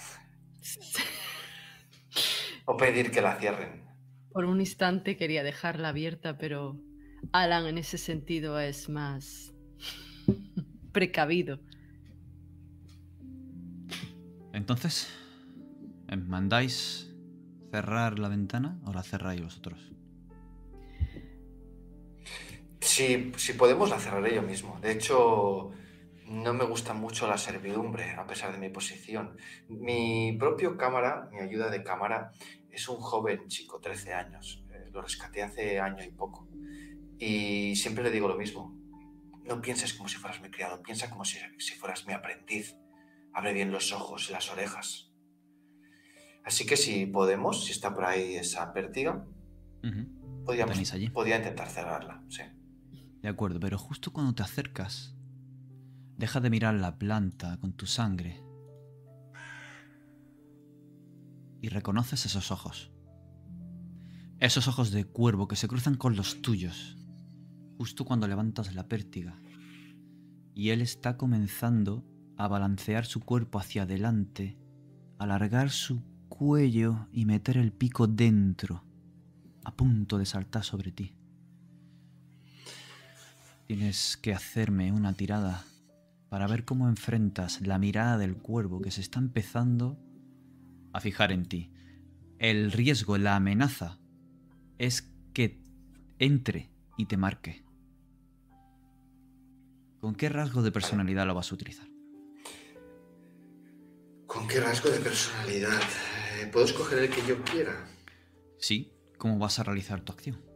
O 2.67 2.77
pedir 2.77 3.11
que 3.11 3.23
la 3.23 3.37
cierren. 3.37 3.89
Por 4.33 4.45
un 4.45 4.61
instante 4.61 5.17
quería 5.17 5.43
dejarla 5.43 5.89
abierta, 5.89 6.37
pero 6.37 6.79
Alan 7.33 7.67
en 7.67 7.79
ese 7.79 7.97
sentido 7.97 8.61
es 8.61 8.91
más 8.91 9.55
precavido. 10.93 11.59
Entonces, 14.53 15.09
¿me 16.07 16.19
¿mandáis 16.19 17.17
cerrar 17.71 18.19
la 18.19 18.29
ventana 18.29 18.79
o 18.85 18.93
la 18.93 19.03
cerráis 19.03 19.41
vosotros? 19.41 19.91
Si, 22.81 23.33
si 23.37 23.53
podemos, 23.55 23.91
la 23.91 23.99
cerraré 23.99 24.35
yo 24.35 24.43
mismo. 24.43 24.79
De 24.81 24.93
hecho, 24.93 25.71
no 26.31 26.55
me 26.55 26.65
gusta 26.65 26.95
mucho 26.95 27.27
la 27.27 27.37
servidumbre, 27.37 28.13
a 28.13 28.27
pesar 28.27 28.53
de 28.53 28.59
mi 28.59 28.69
posición. 28.69 29.37
Mi 29.69 30.37
propio 30.39 30.77
cámara, 30.77 31.29
mi 31.33 31.41
ayuda 31.41 31.71
de 31.71 31.83
cámara, 31.83 32.31
es 32.71 32.89
un 32.89 32.99
joven 32.99 33.49
chico, 33.49 33.81
13 33.81 34.15
años. 34.15 34.65
Eh, 34.71 34.91
lo 34.93 35.03
rescaté 35.03 35.43
hace 35.43 35.81
año 35.81 36.05
y 36.05 36.11
poco. 36.11 36.49
Y 37.19 37.75
siempre 37.77 38.05
le 38.05 38.11
digo 38.11 38.29
lo 38.29 38.37
mismo. 38.37 38.73
No 39.45 39.61
pienses 39.61 39.93
como 39.95 40.09
si 40.09 40.19
fueras 40.19 40.41
mi 40.41 40.51
criado, 40.51 40.81
piensa 40.83 41.11
como 41.11 41.25
si, 41.25 41.39
si 41.59 41.75
fueras 41.75 42.07
mi 42.07 42.13
aprendiz. 42.13 42.77
Abre 43.33 43.53
bien 43.53 43.73
los 43.73 43.93
ojos 43.93 44.29
y 44.31 44.33
las 44.33 44.51
orejas. 44.51 45.11
Así 46.45 46.65
que 46.65 46.77
si 46.77 47.07
podemos, 47.07 47.65
si 47.65 47.73
está 47.73 47.93
por 47.93 48.05
ahí 48.05 48.37
esa 48.37 48.73
pértiga, 48.73 49.27
allí? 50.93 51.11
podría 51.11 51.37
intentar 51.37 51.69
cerrarla. 51.69 52.23
Sí. 52.29 52.43
De 53.23 53.29
acuerdo, 53.29 53.61
pero 53.61 53.79
justo 53.79 54.13
cuando 54.13 54.35
te 54.35 54.43
acercas, 54.43 55.15
deja 56.17 56.41
de 56.41 56.51
mirar 56.51 56.75
la 56.75 56.99
planta 56.99 57.59
con 57.59 57.73
tu 57.73 57.87
sangre 57.87 58.43
y 61.61 61.69
reconoces 61.69 62.25
esos 62.27 62.51
ojos. 62.51 62.91
Esos 64.39 64.69
ojos 64.69 64.91
de 64.91 65.05
cuervo 65.05 65.49
que 65.49 65.57
se 65.57 65.69
cruzan 65.69 65.97
con 65.97 66.17
los 66.17 66.41
tuyos, 66.41 66.97
justo 67.77 68.07
cuando 68.07 68.27
levantas 68.27 68.75
la 68.75 68.89
pértiga. 68.89 69.37
Y 70.55 70.71
él 70.71 70.81
está 70.81 71.19
comenzando 71.19 72.05
a 72.39 72.49
balancear 72.49 73.05
su 73.05 73.21
cuerpo 73.21 73.59
hacia 73.59 73.83
adelante, 73.83 74.59
alargar 75.19 75.69
su 75.69 76.03
cuello 76.31 77.09
y 77.13 77.27
meter 77.27 77.59
el 77.59 77.73
pico 77.73 78.07
dentro, 78.07 78.83
a 79.63 79.77
punto 79.77 80.17
de 80.17 80.25
saltar 80.25 80.65
sobre 80.65 80.91
ti. 80.91 81.20
Tienes 83.71 84.17
que 84.17 84.35
hacerme 84.35 84.91
una 84.91 85.15
tirada 85.15 85.65
para 86.29 86.49
ver 86.49 86.65
cómo 86.65 86.89
enfrentas 86.89 87.61
la 87.61 87.79
mirada 87.79 88.19
del 88.19 88.37
cuervo 88.37 88.81
que 88.81 88.91
se 88.91 89.01
está 89.01 89.21
empezando 89.21 89.97
a 90.93 91.01
fijar 91.01 91.31
en 91.31 91.47
ti. 91.47 91.73
El 92.41 92.73
riesgo, 92.73 93.17
la 93.17 93.37
amenaza, 93.37 94.01
es 94.79 95.09
que 95.33 95.63
entre 96.19 96.73
y 96.97 97.07
te 97.07 97.17
marque. 97.17 97.65
¿Con 100.01 100.17
qué 100.17 100.29
rasgo 100.29 100.63
de 100.63 100.73
personalidad 100.73 101.25
lo 101.25 101.37
vas 101.37 101.53
a 101.53 101.55
utilizar? 101.55 101.87
¿Con 104.27 104.49
qué 104.49 104.61
rasgo 104.61 104.91
de 104.91 104.99
personalidad? 104.99 105.81
Eh, 106.41 106.49
¿Puedo 106.49 106.67
escoger 106.67 106.99
el 106.99 107.09
que 107.09 107.25
yo 107.25 107.41
quiera? 107.45 107.87
Sí, 108.59 108.93
¿cómo 109.17 109.39
vas 109.39 109.61
a 109.61 109.63
realizar 109.63 110.01
tu 110.01 110.11
acción? 110.11 110.50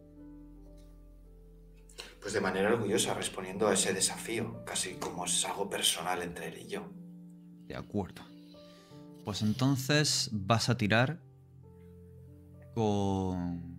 Pues 2.25 2.33
de 2.33 2.41
manera 2.41 2.73
orgullosa, 2.73 3.13
respondiendo 3.13 3.69
a 3.69 3.75
ese 3.75 3.93
desafío, 3.93 4.65
casi 4.65 4.95
como 4.95 5.27
es 5.27 5.45
algo 5.45 5.69
personal 5.69 6.23
entre 6.23 6.49
él 6.49 6.63
y 6.63 6.69
yo. 6.69 6.91
De 7.67 7.77
acuerdo. 7.77 8.23
Pues 9.27 9.43
entonces 9.43 10.31
vas 10.33 10.71
a 10.71 10.79
tirar 10.79 11.21
con... 12.75 13.77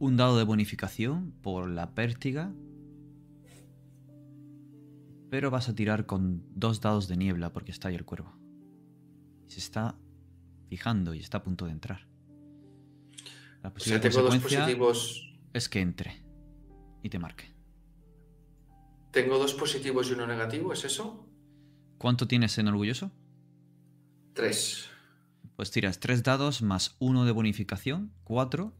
Un 0.00 0.16
dado 0.16 0.36
de 0.36 0.42
bonificación 0.42 1.30
por 1.42 1.70
la 1.70 1.94
pértiga. 1.94 2.52
Pero 5.30 5.52
vas 5.52 5.68
a 5.68 5.76
tirar 5.76 6.06
con 6.06 6.42
dos 6.56 6.80
dados 6.80 7.06
de 7.06 7.16
niebla 7.16 7.52
porque 7.52 7.70
está 7.70 7.86
ahí 7.86 7.94
el 7.94 8.04
cuervo. 8.04 8.32
Se 9.46 9.60
está 9.60 9.94
fijando 10.66 11.14
y 11.14 11.20
está 11.20 11.38
a 11.38 11.42
punto 11.44 11.66
de 11.66 11.70
entrar. 11.70 12.11
La 13.62 13.70
O 13.70 13.74
posible 13.74 14.00
sea, 14.00 14.10
tengo 14.10 14.22
dos 14.22 14.38
positivos. 14.38 15.32
es 15.52 15.68
que 15.68 15.80
entre 15.80 16.22
y 17.02 17.08
te 17.08 17.18
marque. 17.18 17.52
Tengo 19.10 19.38
dos 19.38 19.54
positivos 19.54 20.08
y 20.10 20.14
uno 20.14 20.26
negativo, 20.26 20.72
¿es 20.72 20.84
eso? 20.84 21.28
¿Cuánto 21.98 22.26
tienes 22.26 22.56
en 22.58 22.68
orgulloso? 22.68 23.12
Tres. 24.32 24.88
Pues 25.56 25.70
tiras 25.70 26.00
tres 26.00 26.22
dados 26.22 26.62
más 26.62 26.96
uno 26.98 27.24
de 27.24 27.32
bonificación, 27.32 28.12
cuatro, 28.24 28.74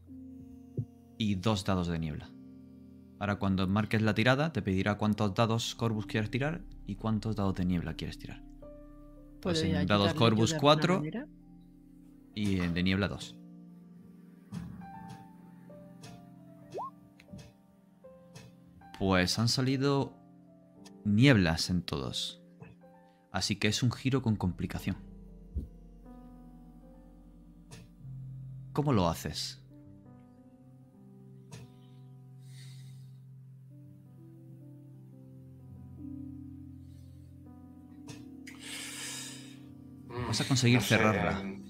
y 1.17 1.35
dos 1.35 1.63
dados 1.63 1.87
de 1.87 1.99
niebla. 1.99 2.29
Ahora 3.19 3.37
cuando 3.37 3.67
marques 3.67 4.01
la 4.01 4.13
tirada 4.13 4.51
te 4.51 4.61
pedirá 4.61 4.97
cuántos 4.97 5.33
dados 5.33 5.75
Corvus 5.75 6.05
quieres 6.05 6.29
tirar 6.29 6.61
y 6.85 6.95
cuántos 6.95 7.35
dados 7.35 7.55
de 7.55 7.65
niebla 7.65 7.93
quieres 7.93 8.17
tirar. 8.17 8.43
Pues 9.41 9.61
¿Puedo 9.61 9.79
en 9.79 9.87
dados 9.87 10.13
4 10.13 10.95
manera? 10.95 11.27
y 12.35 12.59
en 12.59 12.73
de 12.73 12.83
niebla 12.83 13.07
2. 13.07 13.35
Pues 18.99 19.39
han 19.39 19.49
salido 19.49 20.13
nieblas 21.05 21.69
en 21.69 21.81
todos. 21.81 22.41
Así 23.31 23.55
que 23.55 23.67
es 23.67 23.83
un 23.83 23.91
giro 23.91 24.21
con 24.21 24.35
complicación. 24.35 24.97
¿Cómo 28.73 28.93
lo 28.93 29.07
haces? 29.09 29.59
Vas 40.27 40.41
a 40.41 40.47
conseguir 40.47 40.77
No 40.77 40.81
sé, 40.83 40.87
cerrarla. 40.97 41.39
em, 41.41 41.63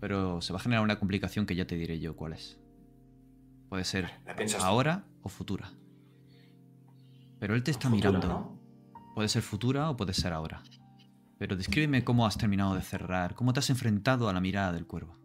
Pero 0.00 0.40
se 0.42 0.52
va 0.52 0.58
a 0.58 0.62
generar 0.62 0.84
una 0.84 0.98
complicación 0.98 1.46
que 1.46 1.54
ya 1.56 1.66
te 1.66 1.76
diré 1.76 1.98
yo 1.98 2.14
cuál 2.16 2.34
es. 2.34 2.58
Puede 3.74 3.84
ser 3.84 4.08
ahora 4.60 5.02
o 5.22 5.28
futura. 5.28 5.72
Pero 7.40 7.56
él 7.56 7.64
te 7.64 7.72
está 7.72 7.90
Futura, 7.90 8.12
mirando. 8.12 8.28
¿no? 8.28 8.60
Puede 9.16 9.28
ser 9.28 9.42
futura 9.42 9.90
o 9.90 9.96
puede 9.96 10.14
ser 10.14 10.32
ahora. 10.32 10.62
Pero 11.38 11.56
descríbeme 11.56 12.04
cómo 12.04 12.24
has 12.24 12.38
terminado 12.38 12.76
de 12.76 12.82
cerrar, 12.82 13.34
cómo 13.34 13.52
te 13.52 13.58
has 13.58 13.70
enfrentado 13.70 14.28
a 14.28 14.32
la 14.32 14.40
mirada 14.40 14.72
del 14.72 14.86
cuervo. 14.86 15.18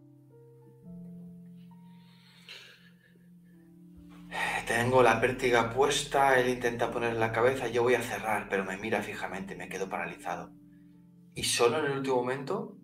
Tengo 4.66 5.04
la 5.04 5.20
pértiga 5.20 5.70
puesta, 5.70 6.36
él 6.40 6.48
intenta 6.48 6.90
poner 6.90 7.14
la 7.14 7.30
cabeza, 7.30 7.68
yo 7.68 7.84
voy 7.84 7.94
a 7.94 8.02
cerrar, 8.02 8.48
pero 8.48 8.64
me 8.64 8.76
mira 8.76 9.00
fijamente, 9.00 9.54
me 9.54 9.68
quedo 9.68 9.88
paralizado. 9.88 10.50
Y 11.36 11.44
solo 11.44 11.78
en 11.78 11.84
el 11.84 11.98
último 11.98 12.16
momento, 12.16 12.76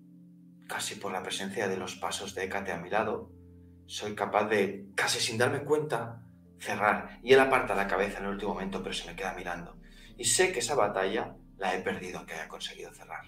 casi 0.69 0.95
por 0.95 1.11
la 1.11 1.25
presencia 1.25 1.67
de 1.67 1.77
los 1.77 1.97
pasos 1.97 2.37
de 2.37 2.45
Hécate 2.45 2.71
a 2.71 2.79
mi 2.79 2.89
lado, 2.89 3.33
soy 3.87 4.15
capaz 4.15 4.49
de, 4.49 4.91
casi 4.95 5.21
sin 5.21 5.39
darme 5.39 5.63
cuenta, 5.65 6.23
cerrar. 6.59 7.21
Y 7.23 7.33
él 7.33 7.41
aparta 7.41 7.75
la 7.75 7.87
cabeza 7.87 8.19
en 8.19 8.25
el 8.25 8.33
último 8.33 8.55
momento, 8.55 8.83
pero 8.83 8.95
se 8.95 9.07
me 9.07 9.17
queda 9.17 9.35
mirando. 9.35 9.77
Y 10.17 10.25
sé 10.25 10.53
que 10.53 10.59
esa 10.59 10.75
batalla 10.75 11.37
la 11.59 11.75
he 11.75 11.81
perdido 11.81 12.19
aunque 12.19 12.35
haya 12.35 12.49
conseguido 12.49 12.93
cerrar. 12.93 13.25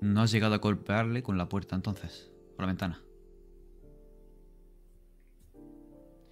¿No 0.00 0.22
has 0.22 0.30
llegado 0.30 0.54
a 0.54 0.58
golpearle 0.58 1.22
con 1.22 1.36
la 1.36 1.48
puerta 1.48 1.76
entonces? 1.76 2.30
Por 2.56 2.64
la 2.64 2.68
ventana. 2.68 3.02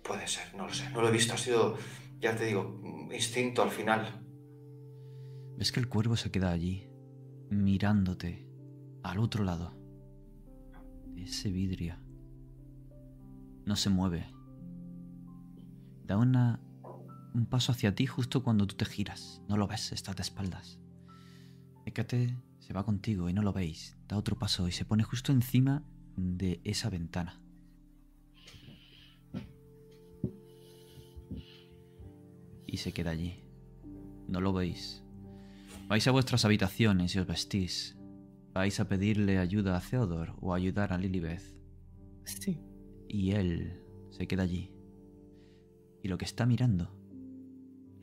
Puede 0.02 0.26
ser, 0.26 0.54
no 0.54 0.66
lo 0.66 0.72
sé, 0.72 0.88
no 0.90 1.02
lo 1.02 1.08
he 1.08 1.12
visto, 1.12 1.34
ha 1.34 1.38
sido, 1.38 1.76
ya 2.18 2.34
te 2.34 2.46
digo, 2.46 2.80
instinto 3.12 3.62
al 3.62 3.70
final. 3.70 4.24
¿Ves 5.58 5.70
que 5.70 5.80
el 5.80 5.88
cuervo 5.88 6.16
se 6.16 6.30
queda 6.30 6.50
allí, 6.50 6.88
mirándote, 7.50 8.48
al 9.02 9.18
otro 9.18 9.44
lado? 9.44 9.77
Ese 11.22 11.50
vidrio. 11.50 11.96
No 13.64 13.76
se 13.76 13.90
mueve. 13.90 14.26
Da 16.04 16.16
una, 16.16 16.60
un 17.34 17.46
paso 17.46 17.72
hacia 17.72 17.94
ti 17.94 18.06
justo 18.06 18.42
cuando 18.42 18.66
tú 18.66 18.76
te 18.76 18.84
giras. 18.84 19.42
No 19.48 19.56
lo 19.56 19.66
ves, 19.66 19.92
estás 19.92 20.16
de 20.16 20.22
espaldas. 20.22 20.78
Hécate 21.84 22.36
se 22.60 22.72
va 22.72 22.84
contigo 22.84 23.28
y 23.28 23.32
no 23.32 23.42
lo 23.42 23.52
veis. 23.52 23.98
Da 24.06 24.16
otro 24.16 24.38
paso 24.38 24.68
y 24.68 24.72
se 24.72 24.84
pone 24.84 25.02
justo 25.02 25.32
encima 25.32 25.82
de 26.16 26.60
esa 26.64 26.88
ventana. 26.88 27.40
Y 32.66 32.76
se 32.76 32.92
queda 32.92 33.10
allí. 33.10 33.42
No 34.28 34.40
lo 34.40 34.52
veis. 34.52 35.02
Vais 35.88 36.06
a 36.06 36.10
vuestras 36.10 36.44
habitaciones 36.44 37.14
y 37.14 37.18
os 37.18 37.26
vestís. 37.26 37.97
Vais 38.58 38.80
a 38.80 38.88
pedirle 38.88 39.38
ayuda 39.38 39.76
a 39.76 39.80
Theodore 39.80 40.32
o 40.40 40.52
ayudar 40.52 40.92
a 40.92 40.98
Lilibeth. 40.98 41.54
Sí. 42.24 42.58
Y 43.06 43.30
él 43.30 43.84
se 44.10 44.26
queda 44.26 44.42
allí. 44.42 44.74
Y 46.02 46.08
lo 46.08 46.18
que 46.18 46.24
está 46.24 46.44
mirando 46.44 46.92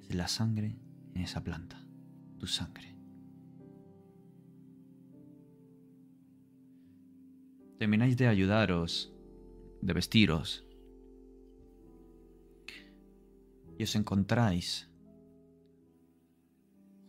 es 0.07 0.15
la 0.15 0.29
sangre 0.29 0.79
en 1.13 1.23
esa 1.23 1.43
planta. 1.43 1.85
Tu 2.39 2.47
sangre. 2.47 2.95
Termináis 7.77 8.15
de 8.15 8.27
ayudaros, 8.27 9.13
de 9.81 9.91
vestiros. 9.91 10.65
Y 13.77 13.83
os 13.83 13.93
encontráis 13.97 14.89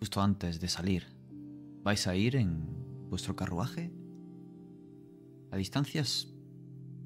justo 0.00 0.20
antes 0.20 0.58
de 0.58 0.66
salir. 0.66 1.04
¿Vais 1.84 2.08
a 2.08 2.16
ir 2.16 2.34
en 2.34 2.85
vuestro 3.08 3.36
carruaje? 3.36 3.92
La 5.50 5.58
distancia 5.58 6.00
es 6.00 6.34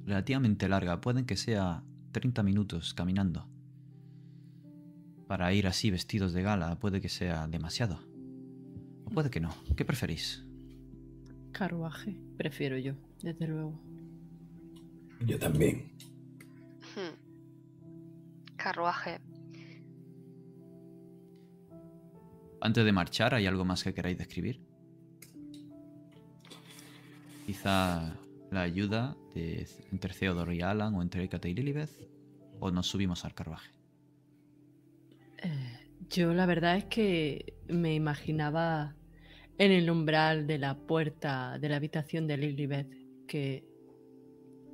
relativamente 0.04 0.68
larga, 0.68 1.00
pueden 1.00 1.26
que 1.26 1.36
sea 1.36 1.84
30 2.12 2.42
minutos 2.42 2.94
caminando. 2.94 3.48
Para 5.26 5.52
ir 5.52 5.66
así 5.66 5.90
vestidos 5.90 6.32
de 6.32 6.42
gala 6.42 6.78
puede 6.78 7.00
que 7.00 7.08
sea 7.08 7.46
demasiado. 7.46 8.00
O 9.04 9.10
puede 9.10 9.30
que 9.30 9.40
no. 9.40 9.54
¿Qué 9.76 9.84
preferís? 9.84 10.44
Carruaje, 11.52 12.16
prefiero 12.36 12.78
yo, 12.78 12.94
desde 13.22 13.46
luego. 13.46 13.80
Yo 15.20 15.38
también. 15.38 15.92
Hmm. 16.96 18.56
Carruaje. 18.56 19.20
Antes 22.60 22.84
de 22.84 22.92
marchar, 22.92 23.34
¿hay 23.34 23.46
algo 23.46 23.64
más 23.64 23.84
que 23.84 23.94
queráis 23.94 24.18
describir? 24.18 24.69
Quizá 27.50 28.16
la 28.52 28.62
ayuda 28.62 29.16
de, 29.34 29.66
entre 29.90 30.14
Theodore 30.14 30.54
y 30.54 30.60
Alan 30.60 30.94
o 30.94 31.02
entre 31.02 31.24
Hécate 31.24 31.50
y 31.50 31.54
Lilibeth. 31.54 31.90
O 32.60 32.70
nos 32.70 32.86
subimos 32.86 33.24
al 33.24 33.34
carruaje. 33.34 33.72
Eh, 35.42 35.48
yo 36.08 36.32
la 36.32 36.46
verdad 36.46 36.76
es 36.76 36.84
que 36.84 37.54
me 37.66 37.92
imaginaba 37.92 38.94
en 39.58 39.72
el 39.72 39.90
umbral 39.90 40.46
de 40.46 40.58
la 40.58 40.76
puerta 40.78 41.58
de 41.58 41.68
la 41.68 41.74
habitación 41.74 42.28
de 42.28 42.36
Lilibeth 42.36 42.94
que 43.26 43.64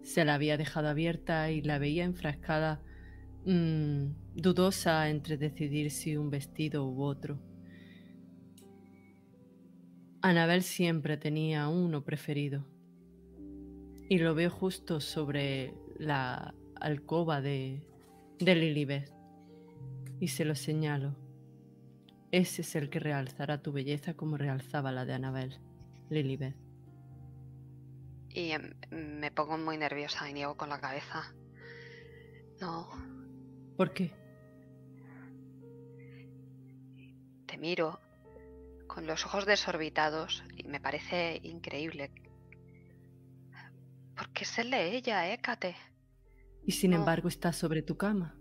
se 0.03 0.27
la 0.27 0.35
había 0.35 0.59
dejado 0.59 0.89
abierta 0.89 1.51
y 1.51 1.63
la 1.63 1.79
veía 1.79 2.05
enfrascada, 2.05 2.83
mm, 3.47 4.35
dudosa 4.35 5.09
entre 5.09 5.39
decidir 5.39 5.91
si 5.91 6.19
un 6.19 6.29
vestido 6.29 6.87
u 6.87 7.05
otro. 7.05 7.41
Anabel 10.29 10.65
siempre 10.65 11.17
tenía 11.17 11.69
uno 11.69 12.03
preferido. 12.03 12.67
Y 14.09 14.19
lo 14.19 14.35
veo 14.35 14.51
justo 14.51 15.01
sobre 15.01 15.73
la 15.99 16.53
alcoba 16.81 17.41
de, 17.41 17.87
de 18.41 18.55
Lilibeth. 18.57 19.13
Y 20.19 20.29
se 20.29 20.45
lo 20.45 20.57
señalo. 20.57 21.15
Ese 22.33 22.63
es 22.63 22.75
el 22.75 22.91
que 22.91 22.99
realzará 22.99 23.63
tu 23.63 23.71
belleza 23.71 24.15
como 24.15 24.37
realzaba 24.37 24.91
la 24.91 25.05
de 25.05 25.15
Anabel, 25.15 25.61
Lilibeth. 26.11 26.57
Y 28.31 28.51
em, 28.51 28.75
me 28.91 29.31
pongo 29.31 29.57
muy 29.59 29.77
nerviosa 29.79 30.29
y 30.29 30.33
niego 30.33 30.57
con 30.57 30.71
la 30.71 30.81
cabeza. 30.81 31.23
No, 32.61 32.89
¿Por 33.77 33.93
qué? 33.93 34.13
te 37.47 37.59
miro 37.59 38.01
con 38.87 39.07
los 39.07 39.25
ojos 39.27 39.47
desorbitados 39.47 40.45
y 40.57 40.65
me 40.65 40.81
parece 40.81 41.41
increíble. 41.43 42.11
¿Por 44.17 44.33
qué 44.33 44.45
se 44.45 44.65
lee 44.65 44.97
ella, 44.97 45.33
Hécate? 45.33 45.77
Y 46.67 46.73
sin 46.73 46.91
No. 46.91 46.97
embargo 46.97 47.29
está 47.29 47.53
sobre 47.53 47.83
tu 47.83 47.97
cama. 47.97 48.37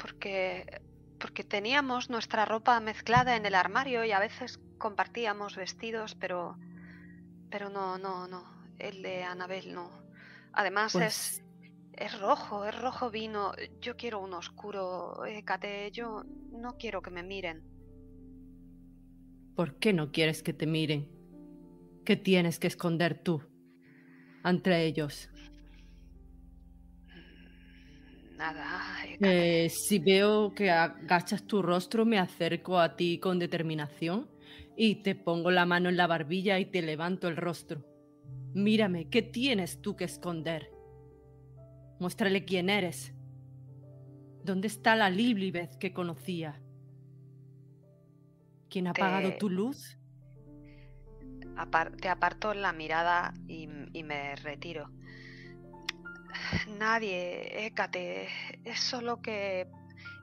Porque 0.00 0.80
porque 1.20 1.42
teníamos 1.42 2.10
nuestra 2.10 2.44
ropa 2.44 2.78
mezclada 2.80 3.34
en 3.36 3.44
el 3.44 3.56
armario 3.56 4.04
y 4.04 4.12
a 4.12 4.20
veces 4.20 4.60
compartíamos 4.78 5.56
vestidos, 5.56 6.14
pero 6.14 6.56
pero 7.50 7.70
no, 7.70 7.98
no, 7.98 8.28
no. 8.28 8.44
El 8.78 9.02
de 9.02 9.24
Anabel 9.24 9.74
no. 9.74 9.90
Además 10.52 10.92
Pues 10.92 11.04
es 11.04 11.42
es 11.94 12.18
rojo, 12.20 12.64
es 12.66 12.80
rojo 12.80 13.10
vino. 13.10 13.52
Yo 13.80 13.96
quiero 13.96 14.20
un 14.20 14.34
oscuro, 14.34 15.24
Hécate. 15.26 15.90
Yo 15.92 16.22
no 16.52 16.76
quiero 16.78 17.02
que 17.02 17.10
me 17.10 17.22
miren. 17.24 17.64
¿Por 19.58 19.74
qué 19.80 19.92
no 19.92 20.12
quieres 20.12 20.44
que 20.44 20.52
te 20.52 20.68
miren? 20.68 21.08
¿Qué 22.04 22.14
tienes 22.14 22.60
que 22.60 22.68
esconder 22.68 23.20
tú 23.20 23.42
ante 24.44 24.84
ellos? 24.84 25.28
Nada. 28.36 28.64
Eh, 29.20 29.68
si 29.68 29.98
veo 29.98 30.54
que 30.54 30.70
agachas 30.70 31.42
tu 31.42 31.60
rostro, 31.60 32.06
me 32.06 32.20
acerco 32.20 32.78
a 32.78 32.94
ti 32.94 33.18
con 33.18 33.40
determinación 33.40 34.30
y 34.76 35.02
te 35.02 35.16
pongo 35.16 35.50
la 35.50 35.66
mano 35.66 35.88
en 35.88 35.96
la 35.96 36.06
barbilla 36.06 36.60
y 36.60 36.66
te 36.66 36.80
levanto 36.80 37.26
el 37.26 37.36
rostro. 37.36 37.84
Mírame, 38.54 39.10
¿qué 39.10 39.22
tienes 39.22 39.82
tú 39.82 39.96
que 39.96 40.04
esconder? 40.04 40.70
Muéstrale 41.98 42.44
quién 42.44 42.70
eres. 42.70 43.12
¿Dónde 44.44 44.68
está 44.68 44.94
la 44.94 45.10
Lilibeth 45.10 45.78
que 45.78 45.92
conocía? 45.92 46.62
¿Quién 48.70 48.86
ha 48.86 48.90
apagado 48.90 49.30
Te- 49.30 49.38
tu 49.38 49.48
luz? 49.50 49.96
Apar- 51.56 51.96
te 51.96 52.08
aparto 52.08 52.54
la 52.54 52.72
mirada 52.72 53.34
y, 53.46 53.68
y 53.92 54.02
me 54.04 54.36
retiro. 54.36 54.90
Nadie, 56.78 57.66
Hécate. 57.66 58.28
Es 58.64 58.80
solo 58.80 59.20
que 59.20 59.66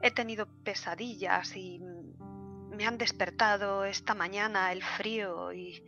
he 0.02 0.12
tenido 0.12 0.48
pesadillas 0.64 1.56
y 1.56 1.80
me 1.80 2.86
han 2.86 2.98
despertado 2.98 3.86
esta 3.86 4.14
mañana 4.14 4.72
el 4.72 4.84
frío 4.84 5.52
y, 5.54 5.84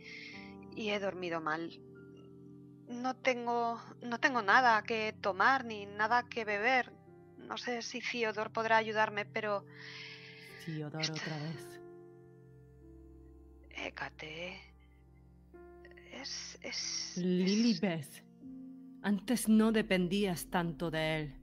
y 0.74 0.90
he 0.90 0.98
dormido 0.98 1.40
mal. 1.40 1.80
No 2.88 3.16
tengo, 3.16 3.80
no 4.02 4.18
tengo 4.18 4.42
nada 4.42 4.82
que 4.82 5.14
tomar 5.20 5.64
ni 5.64 5.86
nada 5.86 6.24
que 6.28 6.44
beber. 6.44 6.92
No 7.38 7.56
sé 7.56 7.82
si 7.82 8.00
Theodore 8.00 8.50
podrá 8.50 8.76
ayudarme, 8.78 9.24
pero 9.24 9.64
Theodor 10.64 11.02
otra 11.10 11.36
vez. 11.38 11.77
Hécate. 13.84 14.60
Es. 16.12 16.58
es. 16.62 17.16
es- 17.16 17.24
Lilibeth, 17.24 18.24
antes 19.02 19.48
no 19.48 19.72
dependías 19.72 20.46
tanto 20.50 20.90
de 20.90 21.20
él. 21.20 21.34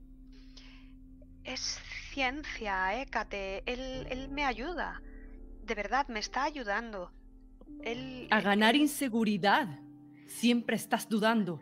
Es 1.44 1.80
ciencia, 2.12 3.00
Hécate. 3.00 3.62
Él, 3.66 4.06
él 4.10 4.28
me 4.28 4.44
ayuda. 4.44 5.00
De 5.64 5.74
verdad, 5.74 6.08
me 6.08 6.18
está 6.20 6.44
ayudando. 6.44 7.12
Él. 7.82 8.26
A 8.30 8.40
ganar 8.40 8.74
inseguridad. 8.76 9.68
Siempre 10.26 10.76
estás 10.76 11.08
dudando. 11.08 11.60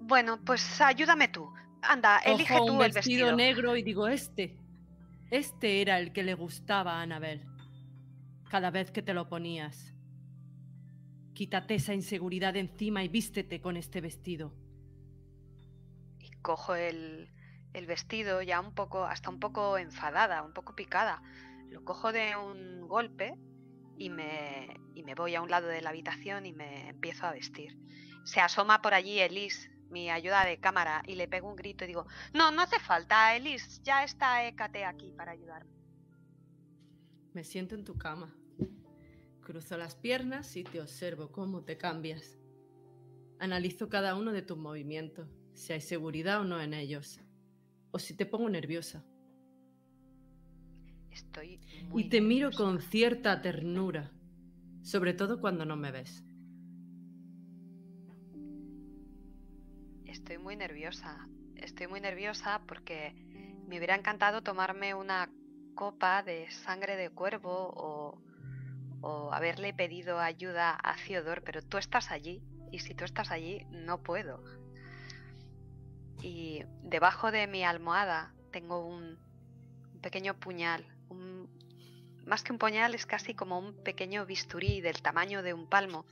Bueno, 0.00 0.38
pues 0.44 0.80
ayúdame 0.80 1.28
tú. 1.28 1.50
Anda, 1.82 2.18
elige 2.18 2.56
tú 2.56 2.64
un 2.74 2.82
el 2.84 2.92
vestido, 2.92 3.26
vestido. 3.26 3.36
negro 3.36 3.76
y 3.76 3.82
digo 3.82 4.06
este. 4.08 4.56
Este 5.30 5.80
era 5.80 5.98
el 5.98 6.12
que 6.12 6.22
le 6.22 6.34
gustaba 6.34 6.98
a 6.98 7.02
Anabel. 7.02 7.46
Cada 8.50 8.70
vez 8.70 8.90
que 8.90 9.02
te 9.02 9.14
lo 9.14 9.28
ponías. 9.28 9.94
Quítate 11.34 11.74
esa 11.74 11.94
inseguridad 11.94 12.56
encima 12.56 13.02
y 13.02 13.08
vístete 13.08 13.60
con 13.60 13.76
este 13.76 14.00
vestido. 14.00 14.52
Y 16.20 16.30
cojo 16.42 16.74
el, 16.74 17.30
el 17.72 17.86
vestido 17.86 18.40
ya 18.42 18.60
un 18.60 18.74
poco, 18.74 19.04
hasta 19.04 19.30
un 19.30 19.40
poco 19.40 19.76
enfadada, 19.78 20.42
un 20.42 20.52
poco 20.52 20.76
picada. 20.76 21.22
Lo 21.68 21.84
cojo 21.84 22.12
de 22.12 22.36
un 22.36 22.86
golpe 22.86 23.34
y 23.98 24.10
me, 24.10 24.80
y 24.94 25.02
me 25.02 25.14
voy 25.14 25.34
a 25.34 25.42
un 25.42 25.50
lado 25.50 25.66
de 25.66 25.82
la 25.82 25.90
habitación 25.90 26.46
y 26.46 26.52
me 26.52 26.90
empiezo 26.90 27.26
a 27.26 27.32
vestir. 27.32 27.76
Se 28.24 28.40
asoma 28.40 28.80
por 28.80 28.94
allí 28.94 29.18
Elise, 29.18 29.70
mi 29.94 30.10
ayuda 30.10 30.44
de 30.44 30.58
cámara, 30.58 31.02
y 31.06 31.14
le 31.14 31.28
pego 31.28 31.48
un 31.48 31.54
grito 31.54 31.84
y 31.84 31.86
digo, 31.86 32.04
no, 32.34 32.50
no 32.50 32.62
hace 32.62 32.80
falta, 32.80 33.34
Elise, 33.36 33.80
ya 33.84 34.02
está 34.02 34.44
Hécate 34.44 34.84
aquí 34.84 35.12
para 35.12 35.30
ayudarme. 35.30 35.70
Me 37.32 37.44
siento 37.44 37.76
en 37.76 37.84
tu 37.84 37.96
cama. 37.96 38.34
Cruzo 39.40 39.76
las 39.76 39.94
piernas 39.94 40.56
y 40.56 40.64
te 40.64 40.80
observo 40.80 41.30
cómo 41.30 41.62
te 41.62 41.76
cambias. 41.76 42.38
Analizo 43.38 43.88
cada 43.88 44.16
uno 44.16 44.32
de 44.32 44.42
tus 44.42 44.58
movimientos, 44.58 45.28
si 45.52 45.72
hay 45.72 45.80
seguridad 45.80 46.40
o 46.40 46.44
no 46.44 46.60
en 46.60 46.74
ellos, 46.74 47.20
o 47.92 47.98
si 47.98 48.16
te 48.16 48.26
pongo 48.26 48.48
nerviosa. 48.48 49.04
Estoy 51.10 51.60
muy 51.88 52.02
Y 52.02 52.08
te 52.08 52.20
miro 52.20 52.50
con 52.50 52.80
cierta 52.80 53.40
ternura, 53.40 54.10
sobre 54.82 55.14
todo 55.14 55.40
cuando 55.40 55.64
no 55.64 55.76
me 55.76 55.92
ves. 55.92 56.24
Estoy 60.24 60.38
muy 60.38 60.56
nerviosa. 60.56 61.28
Estoy 61.56 61.86
muy 61.86 62.00
nerviosa 62.00 62.62
porque 62.66 63.12
me 63.68 63.76
hubiera 63.76 63.94
encantado 63.94 64.42
tomarme 64.42 64.94
una 64.94 65.28
copa 65.74 66.22
de 66.22 66.50
sangre 66.50 66.96
de 66.96 67.10
cuervo 67.10 68.18
o, 69.02 69.30
haberle 69.34 69.74
pedido 69.74 70.18
ayuda 70.18 70.78
a 70.82 70.96
Theodor, 70.96 71.42
pero 71.44 71.60
tú 71.60 71.76
estás 71.76 72.10
allí 72.10 72.42
y 72.72 72.78
si 72.78 72.94
tú 72.94 73.04
estás 73.04 73.30
allí 73.30 73.66
no 73.68 74.02
puedo. 74.02 74.42
Y 76.22 76.62
debajo 76.82 77.30
de 77.30 77.46
mi 77.46 77.62
almohada 77.62 78.32
tengo 78.50 78.78
un, 78.86 79.18
pequeño 80.00 80.40
puñal. 80.40 80.86
más 82.24 82.42
que 82.42 82.52
un 82.52 82.58
puñal 82.58 82.94
es 82.94 83.04
casi 83.04 83.34
como 83.34 83.58
un 83.58 83.74
pequeño 83.84 84.24
bisturí 84.24 84.80
del 84.80 85.02
tamaño 85.02 85.42
de 85.42 85.52
un 85.52 85.68
palmo 85.68 86.06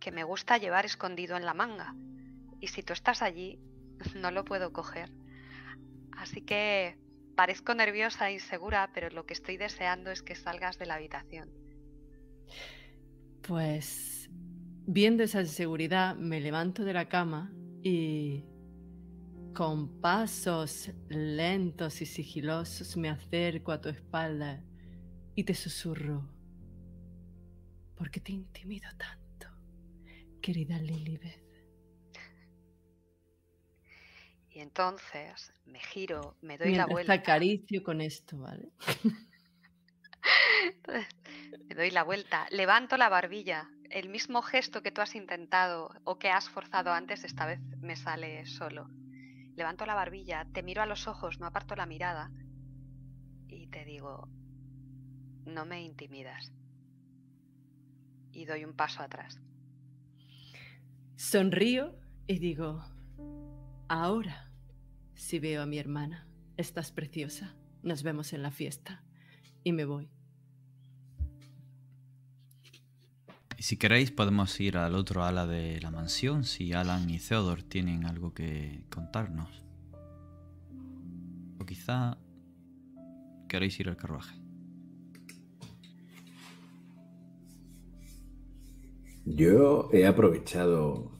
que 0.00 0.10
me 0.10 0.24
gusta 0.24 0.58
llevar 0.58 0.84
escondido 0.84 1.36
en 1.36 1.44
la 1.44 1.54
manga. 1.54 1.94
Y 2.64 2.68
si 2.68 2.82
tú 2.82 2.94
estás 2.94 3.20
allí, 3.20 3.58
no 4.16 4.30
lo 4.30 4.46
puedo 4.46 4.72
coger. 4.72 5.12
Así 6.16 6.40
que 6.40 6.96
parezco 7.36 7.74
nerviosa 7.74 8.30
e 8.30 8.34
insegura, 8.34 8.90
pero 8.94 9.10
lo 9.10 9.26
que 9.26 9.34
estoy 9.34 9.58
deseando 9.58 10.10
es 10.10 10.22
que 10.22 10.34
salgas 10.34 10.78
de 10.78 10.86
la 10.86 10.94
habitación. 10.94 11.50
Pues, 13.46 14.30
viendo 14.86 15.22
esa 15.24 15.42
inseguridad, 15.42 16.16
me 16.16 16.40
levanto 16.40 16.86
de 16.86 16.94
la 16.94 17.06
cama 17.06 17.52
y 17.82 18.46
con 19.52 20.00
pasos 20.00 20.90
lentos 21.10 22.00
y 22.00 22.06
sigilosos 22.06 22.96
me 22.96 23.10
acerco 23.10 23.72
a 23.72 23.80
tu 23.82 23.90
espalda 23.90 24.64
y 25.34 25.44
te 25.44 25.52
susurro. 25.52 26.26
¿Por 27.94 28.10
qué 28.10 28.20
te 28.20 28.32
intimido 28.32 28.88
tanto, 28.96 29.48
querida 30.40 30.78
Lilibeth? 30.78 31.44
Y 34.54 34.60
entonces 34.60 35.52
me 35.66 35.80
giro, 35.80 36.36
me 36.40 36.56
doy 36.58 36.76
la 36.76 36.86
Mientras 36.86 36.86
te 36.86 36.92
vuelta. 36.92 37.12
acaricio 37.12 37.82
con 37.82 38.00
esto, 38.00 38.38
¿vale? 38.38 38.70
Me 41.68 41.74
doy 41.74 41.90
la 41.90 42.04
vuelta, 42.04 42.46
levanto 42.50 42.96
la 42.96 43.08
barbilla. 43.08 43.68
El 43.90 44.08
mismo 44.08 44.42
gesto 44.42 44.82
que 44.82 44.90
tú 44.92 45.00
has 45.00 45.14
intentado 45.14 45.90
o 46.04 46.18
que 46.18 46.30
has 46.30 46.48
forzado 46.48 46.92
antes, 46.92 47.24
esta 47.24 47.46
vez 47.46 47.60
me 47.80 47.96
sale 47.96 48.46
solo. 48.46 48.88
Levanto 49.56 49.86
la 49.86 49.94
barbilla, 49.94 50.46
te 50.52 50.62
miro 50.62 50.82
a 50.82 50.86
los 50.86 51.06
ojos, 51.06 51.38
no 51.40 51.46
aparto 51.46 51.76
la 51.76 51.86
mirada 51.86 52.30
y 53.48 53.66
te 53.68 53.84
digo, 53.84 54.28
no 55.44 55.64
me 55.66 55.82
intimidas. 55.82 56.52
Y 58.32 58.46
doy 58.46 58.64
un 58.64 58.74
paso 58.74 59.02
atrás. 59.02 59.40
Sonrío 61.16 61.94
y 62.26 62.38
digo, 62.38 62.82
ahora 63.88 64.50
si 65.14 65.38
veo 65.38 65.62
a 65.62 65.66
mi 65.66 65.78
hermana, 65.78 66.26
estás 66.56 66.90
preciosa, 66.90 67.54
nos 67.82 68.02
vemos 68.02 68.32
en 68.32 68.42
la 68.42 68.50
fiesta. 68.50 69.02
Y 69.62 69.72
me 69.72 69.84
voy. 69.84 70.10
Y 73.56 73.62
si 73.62 73.76
queréis 73.76 74.10
podemos 74.10 74.60
ir 74.60 74.76
al 74.76 74.94
otro 74.94 75.24
ala 75.24 75.46
de 75.46 75.80
la 75.80 75.90
mansión 75.90 76.44
si 76.44 76.72
Alan 76.72 77.08
y 77.08 77.18
Theodore 77.18 77.62
tienen 77.62 78.04
algo 78.04 78.34
que 78.34 78.84
contarnos. 78.90 79.64
O 81.58 81.64
quizá 81.64 82.18
queréis 83.48 83.78
ir 83.80 83.88
al 83.88 83.96
carruaje. 83.96 84.36
Yo 89.24 89.88
he 89.92 90.06
aprovechado, 90.06 91.12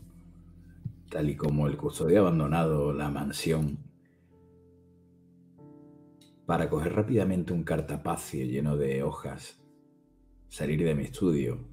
tal 1.14 1.30
y 1.30 1.36
como 1.36 1.68
el 1.68 1.76
custodio 1.76 2.22
abandonado 2.22 2.92
la 2.92 3.08
mansión, 3.08 3.78
para 6.44 6.68
coger 6.68 6.92
rápidamente 6.92 7.52
un 7.52 7.62
cartapacio 7.62 8.44
lleno 8.44 8.76
de 8.76 9.04
hojas, 9.04 9.64
salir 10.48 10.82
de 10.82 10.92
mi 10.96 11.04
estudio 11.04 11.68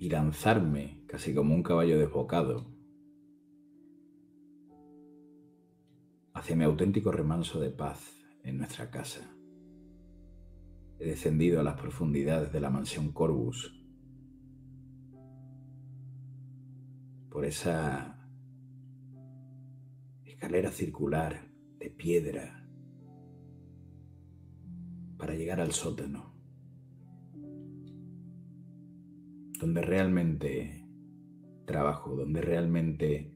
y 0.00 0.08
lanzarme 0.10 1.04
casi 1.06 1.32
como 1.32 1.54
un 1.54 1.62
caballo 1.62 1.96
desbocado 1.96 2.66
hacia 6.34 6.56
mi 6.56 6.64
auténtico 6.64 7.12
remanso 7.12 7.60
de 7.60 7.70
paz 7.70 8.26
en 8.42 8.58
nuestra 8.58 8.90
casa. 8.90 9.36
He 10.98 11.06
descendido 11.06 11.60
a 11.60 11.62
las 11.62 11.80
profundidades 11.80 12.52
de 12.52 12.60
la 12.60 12.70
mansión 12.70 13.12
Corvus. 13.12 13.81
Por 17.32 17.46
esa 17.46 18.28
escalera 20.22 20.70
circular 20.70 21.50
de 21.78 21.88
piedra 21.88 22.68
para 25.16 25.34
llegar 25.34 25.58
al 25.58 25.72
sótano, 25.72 26.34
donde 29.58 29.80
realmente 29.80 30.86
trabajo, 31.64 32.14
donde 32.16 32.42
realmente 32.42 33.34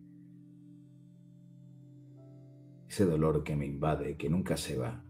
ese 2.87 3.07
dolor 3.07 3.45
que 3.45 3.57
me 3.57 3.65
invade, 3.65 4.19
que 4.19 4.29
nunca 4.29 4.59
se 4.59 4.77
va, 4.77 5.03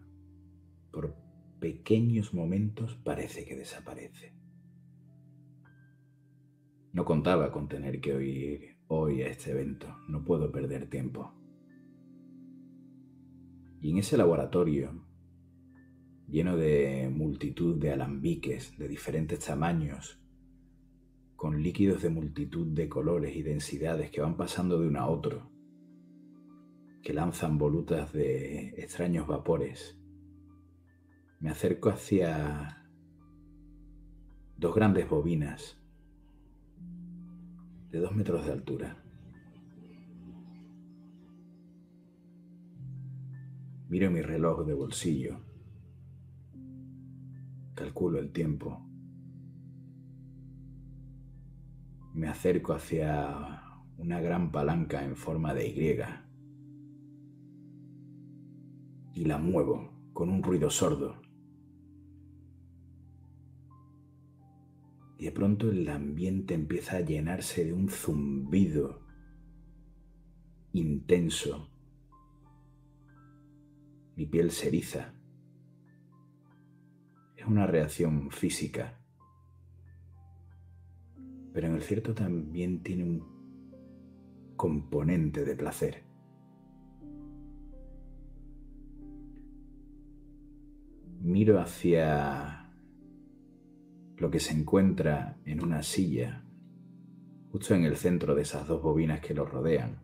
por 0.93 1.17
pequeños 1.59 2.33
momentos 2.33 2.95
parece 3.03 3.45
que 3.45 3.57
desaparece. 3.57 4.33
No 6.93 7.05
contaba 7.05 7.51
con 7.51 7.69
tener 7.69 8.01
que 8.01 8.15
oír 8.15 8.76
hoy 8.89 9.23
a 9.23 9.29
este 9.29 9.51
evento, 9.51 9.97
no 10.09 10.25
puedo 10.25 10.51
perder 10.51 10.89
tiempo. 10.89 11.33
Y 13.81 13.91
en 13.91 13.99
ese 13.99 14.17
laboratorio, 14.17 15.05
lleno 16.29 16.57
de 16.57 17.11
multitud 17.13 17.77
de 17.77 17.93
alambiques 17.93 18.77
de 18.79 18.89
diferentes 18.89 19.41
tamaños, 19.41 20.21
con 21.37 21.63
líquidos 21.63 22.03
de 22.03 22.11
multitud 22.11 22.67
de 22.69 22.89
colores 22.89 23.37
y 23.37 23.43
densidades 23.43 24.11
que 24.11 24.21
van 24.21 24.37
pasando 24.37 24.81
de 24.81 24.89
uno 24.89 25.01
a 25.01 25.09
otro, 25.09 25.51
que 27.03 27.13
lanzan 27.13 27.59
volutas 27.59 28.13
de 28.13 28.71
extraños 28.79 29.27
vapores, 29.27 29.99
me 31.39 31.51
acerco 31.51 31.91
hacia 31.91 32.89
dos 34.57 34.75
grandes 34.75 35.09
bobinas 35.09 35.79
de 37.97 38.02
dos 38.02 38.14
metros 38.14 38.44
de 38.44 38.52
altura. 38.52 39.02
Miro 43.89 44.10
mi 44.10 44.20
reloj 44.20 44.66
de 44.66 44.74
bolsillo. 44.74 45.40
Calculo 47.74 48.18
el 48.18 48.32
tiempo. 48.32 48.86
Me 52.12 52.28
acerco 52.28 52.74
hacia 52.74 53.62
una 53.97 54.20
gran 54.20 54.52
palanca 54.52 55.02
en 55.02 55.16
forma 55.16 55.55
de 55.55 55.66
Y 55.66 55.98
y 59.14 59.24
la 59.24 59.39
muevo 59.39 59.90
con 60.12 60.28
un 60.28 60.43
ruido 60.43 60.68
sordo. 60.68 61.26
De 65.27 65.32
pronto 65.32 65.69
el 65.73 65.89
ambiente 65.89 66.55
empieza 66.55 66.98
a 66.98 67.01
llenarse 67.01 67.65
de 67.65 67.73
un 67.73 67.89
zumbido 67.89 69.03
intenso. 70.73 71.69
Mi 74.15 74.24
piel 74.27 74.53
se 74.53 74.69
eriza. 74.69 75.15
Es 77.35 77.44
una 77.44 77.66
reacción 77.66 78.31
física. 78.31 79.01
Pero 81.53 81.66
en 81.66 81.74
el 81.74 81.82
cierto 81.82 82.15
también 82.15 82.85
tiene 82.85 83.03
un 83.03 84.55
componente 84.55 85.44
de 85.44 85.57
placer. 85.57 86.05
Miro 91.20 91.59
hacia 91.59 92.66
lo 94.19 94.31
que 94.31 94.41
se 94.41 94.53
encuentra 94.53 95.37
en 95.45 95.63
una 95.63 95.83
silla, 95.83 96.43
justo 97.53 97.75
en 97.75 97.85
el 97.85 97.97
centro 97.97 98.35
de 98.35 98.43
esas 98.43 98.67
dos 98.67 98.83
bobinas 98.83 99.21
que 99.21 99.35
lo 99.35 99.45
rodean, 99.45 100.03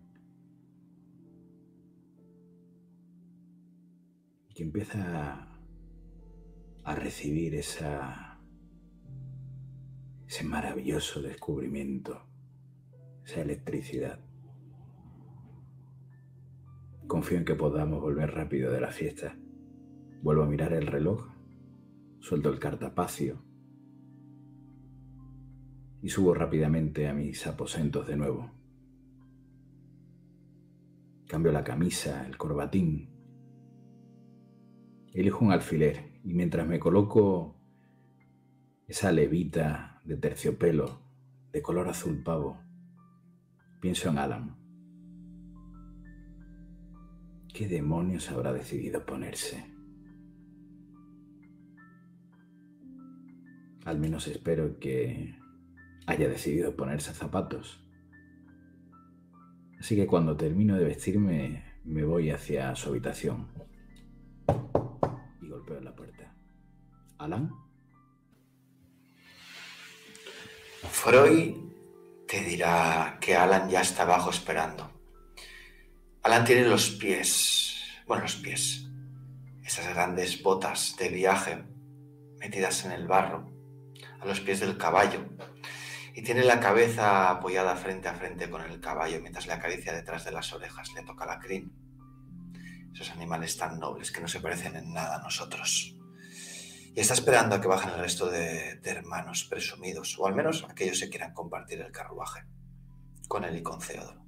y 4.48 4.54
que 4.54 4.62
empieza 4.62 5.48
a 6.84 6.94
recibir 6.94 7.54
esa, 7.54 8.38
ese 10.26 10.44
maravilloso 10.44 11.22
descubrimiento, 11.22 12.26
esa 13.24 13.40
electricidad. 13.40 14.20
Confío 17.06 17.38
en 17.38 17.44
que 17.44 17.54
podamos 17.54 18.00
volver 18.00 18.34
rápido 18.34 18.72
de 18.72 18.80
la 18.80 18.90
fiesta. 18.90 19.36
Vuelvo 20.22 20.42
a 20.42 20.46
mirar 20.46 20.72
el 20.72 20.86
reloj, 20.86 21.28
suelto 22.20 22.48
el 22.48 22.58
cartapacio 22.58 23.51
y 26.02 26.08
subo 26.08 26.34
rápidamente 26.34 27.08
a 27.08 27.14
mis 27.14 27.46
aposentos 27.46 28.08
de 28.08 28.16
nuevo. 28.16 28.50
Cambio 31.28 31.52
la 31.52 31.62
camisa, 31.62 32.26
el 32.26 32.36
corbatín. 32.36 33.08
Elijo 35.14 35.44
un 35.44 35.52
alfiler 35.52 36.20
y 36.24 36.34
mientras 36.34 36.66
me 36.66 36.80
coloco 36.80 37.56
esa 38.88 39.12
levita 39.12 40.02
de 40.04 40.16
terciopelo 40.16 41.00
de 41.52 41.62
color 41.62 41.88
azul 41.88 42.22
pavo, 42.22 42.58
pienso 43.80 44.08
en 44.08 44.18
Alan. 44.18 44.56
¿Qué 47.54 47.68
demonios 47.68 48.30
habrá 48.30 48.52
decidido 48.52 49.06
ponerse? 49.06 49.64
Al 53.84 53.98
menos 53.98 54.26
espero 54.26 54.78
que 54.78 55.41
haya 56.06 56.28
decidido 56.28 56.76
ponerse 56.76 57.12
zapatos. 57.12 57.82
Así 59.78 59.96
que 59.96 60.06
cuando 60.06 60.36
termino 60.36 60.76
de 60.76 60.84
vestirme 60.84 61.64
me 61.84 62.04
voy 62.04 62.30
hacia 62.30 62.74
su 62.76 62.90
habitación 62.90 63.48
y 65.40 65.48
golpeo 65.48 65.80
la 65.80 65.94
puerta. 65.94 66.32
¿Alan? 67.18 67.50
Freud 70.90 71.56
te 72.26 72.42
dirá 72.42 73.18
que 73.20 73.36
Alan 73.36 73.68
ya 73.68 73.80
está 73.80 74.02
abajo 74.02 74.30
esperando. 74.30 74.90
Alan 76.22 76.44
tiene 76.44 76.64
los 76.68 76.90
pies, 76.90 77.76
bueno, 78.06 78.22
los 78.22 78.36
pies, 78.36 78.88
esas 79.64 79.88
grandes 79.88 80.42
botas 80.42 80.96
de 80.98 81.08
viaje 81.08 81.64
metidas 82.38 82.84
en 82.84 82.92
el 82.92 83.06
barro, 83.06 83.52
a 84.20 84.26
los 84.26 84.40
pies 84.40 84.60
del 84.60 84.76
caballo, 84.76 85.26
y 86.14 86.22
tiene 86.22 86.44
la 86.44 86.60
cabeza 86.60 87.30
apoyada 87.30 87.76
frente 87.76 88.08
a 88.08 88.14
frente 88.14 88.50
con 88.50 88.62
el 88.62 88.80
caballo 88.80 89.20
mientras 89.20 89.46
le 89.46 89.54
acaricia 89.54 89.92
detrás 89.92 90.24
de 90.24 90.32
las 90.32 90.52
orejas, 90.52 90.92
le 90.94 91.02
toca 91.02 91.26
la 91.26 91.38
crin. 91.38 91.72
Esos 92.92 93.10
animales 93.10 93.56
tan 93.56 93.78
nobles 93.78 94.12
que 94.12 94.20
no 94.20 94.28
se 94.28 94.40
parecen 94.40 94.76
en 94.76 94.92
nada 94.92 95.16
a 95.16 95.22
nosotros. 95.22 95.96
Y 96.94 97.00
está 97.00 97.14
esperando 97.14 97.54
a 97.54 97.60
que 97.60 97.68
bajen 97.68 97.90
el 97.90 98.00
resto 98.00 98.28
de, 98.28 98.78
hermanos 98.84 99.44
presumidos, 99.44 100.18
o 100.18 100.26
al 100.26 100.34
menos 100.34 100.66
aquellos 100.68 101.00
que 101.00 101.08
quieran 101.08 101.32
compartir 101.32 101.80
el 101.80 101.90
carruaje, 101.90 102.44
con 103.28 103.44
él 103.44 103.56
y 103.56 103.62
con 103.62 103.80
Ceodoro. 103.80 104.21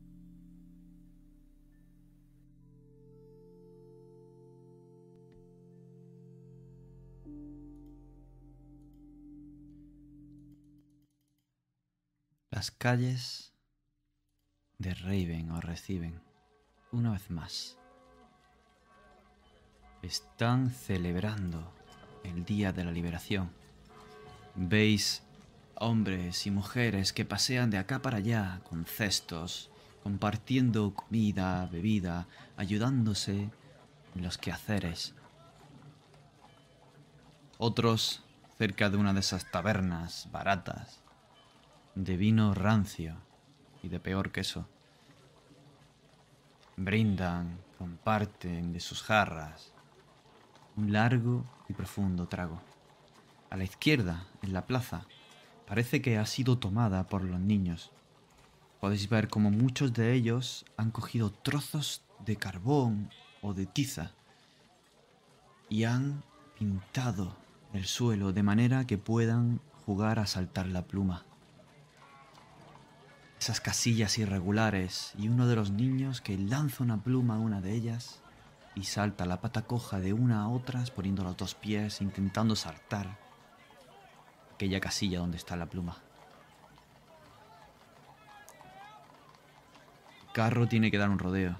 Las 12.54 12.70
calles 12.70 13.52
de 14.78 14.94
Raven 14.94 15.50
os 15.50 15.64
reciben 15.64 16.22
una 16.92 17.10
vez 17.10 17.28
más. 17.28 17.76
Están 20.02 20.70
celebrando 20.70 21.74
el 22.22 22.44
Día 22.44 22.72
de 22.72 22.84
la 22.84 22.92
Liberación. 22.92 23.50
Veis 24.54 25.24
hombres 25.74 26.46
y 26.46 26.52
mujeres 26.52 27.12
que 27.12 27.24
pasean 27.24 27.70
de 27.70 27.78
acá 27.78 28.02
para 28.02 28.18
allá 28.18 28.60
con 28.70 28.84
cestos, 28.84 29.68
compartiendo 30.04 30.94
comida, 30.94 31.66
bebida, 31.66 32.28
ayudándose 32.56 33.50
en 34.14 34.22
los 34.22 34.38
quehaceres. 34.38 35.12
Otros 37.58 38.22
cerca 38.58 38.90
de 38.90 38.96
una 38.96 39.12
de 39.12 39.18
esas 39.18 39.50
tabernas 39.50 40.28
baratas 40.30 41.03
de 41.94 42.16
vino 42.16 42.54
rancio 42.54 43.16
y 43.82 43.88
de 43.88 44.00
peor 44.00 44.32
queso. 44.32 44.66
Brindan, 46.76 47.58
comparten 47.78 48.72
de 48.72 48.80
sus 48.80 49.02
jarras 49.02 49.72
un 50.76 50.92
largo 50.92 51.44
y 51.68 51.72
profundo 51.72 52.26
trago. 52.26 52.60
A 53.48 53.56
la 53.56 53.62
izquierda, 53.62 54.26
en 54.42 54.52
la 54.52 54.66
plaza, 54.66 55.06
parece 55.68 56.02
que 56.02 56.18
ha 56.18 56.26
sido 56.26 56.58
tomada 56.58 57.06
por 57.06 57.22
los 57.22 57.38
niños. 57.38 57.92
Podéis 58.80 59.08
ver 59.08 59.28
como 59.28 59.52
muchos 59.52 59.92
de 59.92 60.14
ellos 60.14 60.64
han 60.76 60.90
cogido 60.90 61.30
trozos 61.30 62.02
de 62.24 62.34
carbón 62.34 63.10
o 63.40 63.54
de 63.54 63.66
tiza 63.66 64.10
y 65.68 65.84
han 65.84 66.24
pintado 66.58 67.36
el 67.72 67.84
suelo 67.84 68.32
de 68.32 68.42
manera 68.42 68.84
que 68.84 68.98
puedan 68.98 69.60
jugar 69.86 70.18
a 70.18 70.26
saltar 70.26 70.66
la 70.66 70.82
pluma 70.82 71.24
esas 73.44 73.60
casillas 73.60 74.16
irregulares 74.16 75.12
y 75.18 75.28
uno 75.28 75.46
de 75.46 75.54
los 75.54 75.70
niños 75.70 76.22
que 76.22 76.38
lanza 76.38 76.82
una 76.82 77.02
pluma 77.02 77.34
a 77.34 77.38
una 77.38 77.60
de 77.60 77.74
ellas 77.74 78.22
y 78.74 78.84
salta 78.84 79.26
la 79.26 79.42
pata 79.42 79.66
coja 79.66 80.00
de 80.00 80.14
una 80.14 80.44
a 80.44 80.48
otras 80.48 80.90
poniendo 80.90 81.24
los 81.24 81.36
dos 81.36 81.54
pies 81.54 82.00
intentando 82.00 82.56
saltar 82.56 83.18
aquella 84.54 84.80
casilla 84.80 85.18
donde 85.18 85.36
está 85.36 85.56
la 85.56 85.66
pluma. 85.66 85.98
El 90.22 90.32
carro 90.32 90.66
tiene 90.66 90.90
que 90.90 90.96
dar 90.96 91.10
un 91.10 91.18
rodeo 91.18 91.54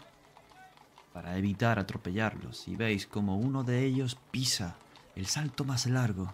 para 1.13 1.37
evitar 1.37 1.79
atropellarlos 1.79 2.67
y 2.67 2.77
veis 2.77 3.07
como 3.07 3.37
uno 3.37 3.63
de 3.63 3.85
ellos 3.85 4.17
pisa 4.31 4.77
el 5.17 5.27
salto 5.27 5.65
más 5.67 5.85
largo. 5.85 6.33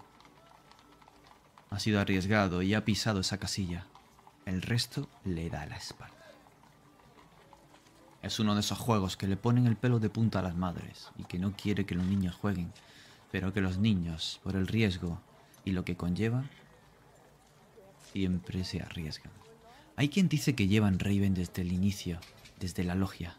Ha 1.70 1.81
sido 1.81 1.98
arriesgado 1.98 2.62
y 2.62 2.74
ha 2.74 2.85
pisado 2.85 3.18
esa 3.18 3.39
casilla. 3.39 3.90
El 4.51 4.62
resto 4.62 5.09
le 5.24 5.48
da 5.48 5.64
la 5.66 5.77
espalda. 5.77 6.27
Es 8.20 8.40
uno 8.40 8.55
de 8.55 8.62
esos 8.62 8.78
juegos 8.78 9.16
que 9.16 9.28
le 9.28 9.36
ponen 9.36 9.68
el 9.68 9.77
pelo 9.77 10.01
de 10.01 10.10
punta 10.10 10.40
a 10.40 10.43
las 10.43 10.56
madres 10.56 11.12
y 11.16 11.22
que 11.22 11.39
no 11.39 11.55
quiere 11.56 11.86
que 11.86 11.94
los 11.94 12.05
niños 12.05 12.35
jueguen, 12.35 12.72
pero 13.31 13.52
que 13.52 13.60
los 13.60 13.78
niños, 13.78 14.40
por 14.43 14.56
el 14.56 14.66
riesgo 14.66 15.20
y 15.64 15.70
lo 15.70 15.85
que 15.85 15.97
conlleva, 15.97 16.47
siempre 18.12 18.64
se 18.64 18.82
arriesgan. 18.82 19.31
Hay 19.94 20.09
quien 20.09 20.28
dice 20.28 20.56
que 20.56 20.66
llevan 20.66 20.98
Raven 20.98 21.35
desde 21.35 21.62
el 21.62 21.72
inicio, 21.72 22.18
desde 22.59 22.82
la 22.82 22.97
logia. 22.97 23.36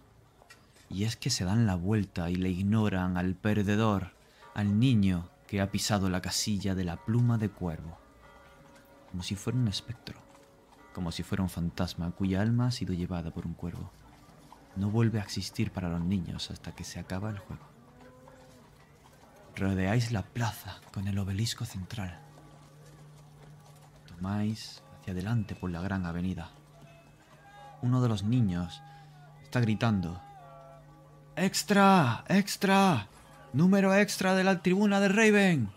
Y 0.89 1.03
es 1.03 1.17
que 1.17 1.29
se 1.29 1.43
dan 1.43 1.67
la 1.67 1.75
vuelta 1.75 2.29
y 2.29 2.35
le 2.35 2.51
ignoran 2.51 3.17
al 3.17 3.35
perdedor, 3.35 4.13
al 4.53 4.79
niño 4.79 5.27
que 5.45 5.59
ha 5.59 5.71
pisado 5.71 6.09
la 6.09 6.21
casilla 6.21 6.73
de 6.73 6.85
la 6.85 7.03
pluma 7.03 7.37
de 7.37 7.49
cuervo, 7.49 7.97
como 9.11 9.23
si 9.23 9.35
fuera 9.35 9.59
un 9.59 9.67
espectro 9.67 10.30
como 10.93 11.11
si 11.11 11.23
fuera 11.23 11.43
un 11.43 11.49
fantasma 11.49 12.11
cuya 12.11 12.41
alma 12.41 12.67
ha 12.67 12.71
sido 12.71 12.93
llevada 12.93 13.31
por 13.31 13.45
un 13.45 13.53
cuervo. 13.53 13.91
No 14.75 14.89
vuelve 14.89 15.19
a 15.19 15.23
existir 15.23 15.71
para 15.71 15.89
los 15.89 16.01
niños 16.01 16.51
hasta 16.51 16.73
que 16.73 16.83
se 16.83 16.99
acaba 16.99 17.29
el 17.29 17.39
juego. 17.39 17.65
rodeáis 19.55 20.11
la 20.11 20.23
plaza 20.23 20.79
con 20.93 21.07
el 21.07 21.19
obelisco 21.19 21.65
central. 21.65 22.19
Tomáis 24.07 24.81
hacia 24.99 25.13
adelante 25.13 25.55
por 25.55 25.69
la 25.69 25.81
gran 25.81 26.05
avenida. 26.05 26.49
Uno 27.81 28.01
de 28.01 28.09
los 28.09 28.23
niños 28.23 28.81
está 29.43 29.59
gritando. 29.59 30.21
¡Extra! 31.35 32.23
¡Extra! 32.27 33.07
¡Número 33.53 33.93
extra 33.93 34.33
de 34.35 34.43
la 34.43 34.61
tribuna 34.61 34.99
de 34.99 35.09
Raven! 35.09 35.69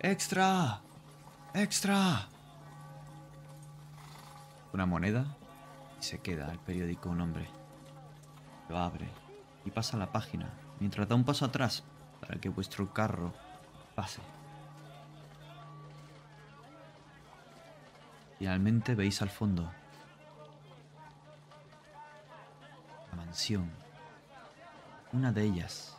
¡Extra! 0.00 0.80
¡Extra! 1.54 2.28
Una 4.76 4.84
moneda 4.84 5.24
y 5.98 6.02
se 6.02 6.18
queda 6.18 6.52
el 6.52 6.58
periódico 6.58 7.08
un 7.08 7.22
hombre. 7.22 7.48
Lo 8.68 8.76
abre 8.76 9.08
y 9.64 9.70
pasa 9.70 9.96
la 9.96 10.12
página 10.12 10.50
mientras 10.80 11.08
da 11.08 11.14
un 11.14 11.24
paso 11.24 11.46
atrás 11.46 11.82
para 12.20 12.38
que 12.38 12.50
vuestro 12.50 12.92
carro 12.92 13.32
pase. 13.94 14.20
Finalmente 18.38 18.94
veis 18.94 19.22
al 19.22 19.30
fondo 19.30 19.72
la 23.10 23.16
mansión, 23.16 23.70
una 25.10 25.32
de 25.32 25.42
ellas, 25.42 25.96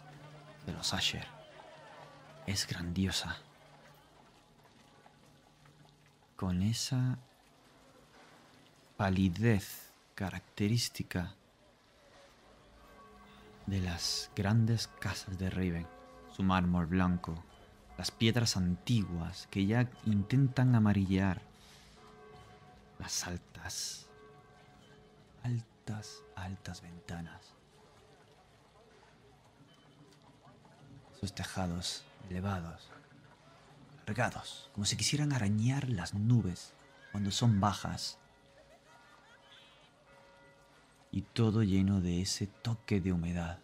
de 0.67 0.73
los 0.73 0.93
Asher, 0.93 1.25
es 2.45 2.67
grandiosa. 2.67 3.37
Con 6.35 6.61
esa 6.61 7.17
palidez 8.97 9.93
característica 10.15 11.35
de 13.67 13.79
las 13.79 14.31
grandes 14.35 14.87
casas 14.87 15.37
de 15.37 15.51
Raven, 15.51 15.87
su 16.35 16.41
mármol 16.41 16.87
blanco, 16.87 17.43
las 17.95 18.09
piedras 18.09 18.57
antiguas 18.57 19.47
que 19.51 19.67
ya 19.67 19.87
intentan 20.05 20.73
amarillear, 20.73 21.41
las 22.97 23.27
altas, 23.27 24.07
altas, 25.43 26.23
altas 26.35 26.81
ventanas, 26.81 27.53
sus 31.19 31.35
tejados 31.35 32.03
elevados, 32.31 32.89
cargados, 34.05 34.71
como 34.73 34.85
si 34.85 34.97
quisieran 34.97 35.33
arañar 35.33 35.87
las 35.87 36.15
nubes 36.15 36.73
cuando 37.11 37.29
son 37.29 37.59
bajas 37.59 38.17
y 41.11 41.21
todo 41.21 41.63
lleno 41.63 42.01
de 42.01 42.21
ese 42.21 42.47
toque 42.47 42.99
de 42.99 43.13
humedad, 43.13 43.59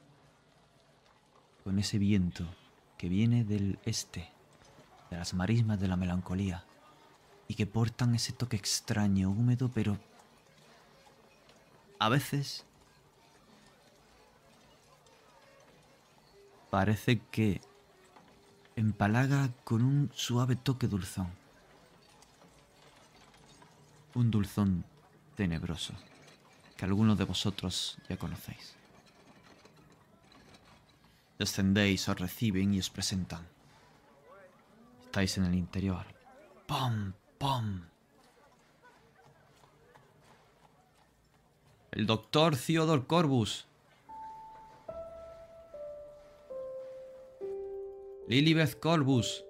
con 1.63 1.79
ese 1.79 1.97
viento 1.97 2.45
que 2.97 3.09
viene 3.09 3.43
del 3.43 3.79
este, 3.85 4.29
de 5.09 5.17
las 5.17 5.33
marismas 5.33 5.79
de 5.79 5.87
la 5.87 5.97
melancolía, 5.97 6.63
y 7.47 7.55
que 7.55 7.65
portan 7.65 8.15
ese 8.15 8.31
toque 8.31 8.55
extraño, 8.55 9.29
húmedo, 9.29 9.69
pero 9.73 9.97
a 11.99 12.09
veces 12.09 12.65
parece 16.69 17.19
que 17.31 17.61
empalaga 18.75 19.49
con 19.63 19.83
un 19.83 20.11
suave 20.15 20.55
toque 20.55 20.87
dulzón, 20.87 21.27
un 24.15 24.31
dulzón 24.31 24.85
tenebroso 25.35 25.93
que 26.77 26.85
algunos 26.85 27.17
de 27.17 27.25
vosotros 27.25 27.97
ya 28.09 28.17
conocéis. 28.17 28.75
Descendéis, 31.37 32.07
os 32.07 32.19
reciben 32.19 32.73
y 32.73 32.79
os 32.79 32.89
presentan. 32.89 33.47
Estáis 35.05 35.37
en 35.37 35.45
el 35.45 35.55
interior. 35.55 36.05
¡Pum! 36.67 37.13
¡Pum! 37.37 37.81
El 41.91 42.07
doctor 42.07 42.55
Theodore 42.55 43.05
Corbus. 43.05 43.67
Lilibeth 48.27 48.79
Corbus. 48.79 49.43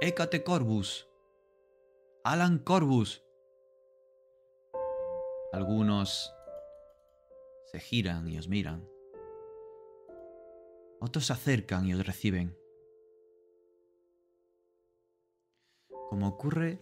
Hécate 0.00 0.42
Corbus. 0.42 1.06
Alan 2.24 2.58
Corbus. 2.58 3.22
Algunos 5.52 6.34
se 7.66 7.80
giran 7.80 8.28
y 8.28 8.38
os 8.38 8.48
miran. 8.48 8.86
Otros 11.00 11.26
se 11.26 11.32
acercan 11.32 11.86
y 11.86 11.94
os 11.94 12.06
reciben. 12.06 12.56
Como 16.08 16.28
ocurre 16.28 16.80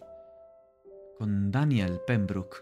con 1.17 1.51
Daniel 1.51 2.01
Pembroke, 2.05 2.57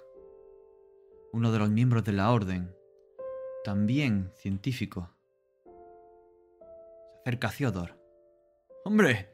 uno 1.31 1.51
de 1.51 1.59
los 1.59 1.69
miembros 1.69 2.03
de 2.03 2.13
la 2.13 2.31
orden, 2.31 2.75
también 3.63 4.31
científico. 4.35 5.09
Se 5.63 7.19
acerca 7.21 7.47
a 7.47 7.51
Theodor. 7.51 7.99
¡Hombre! 8.85 9.30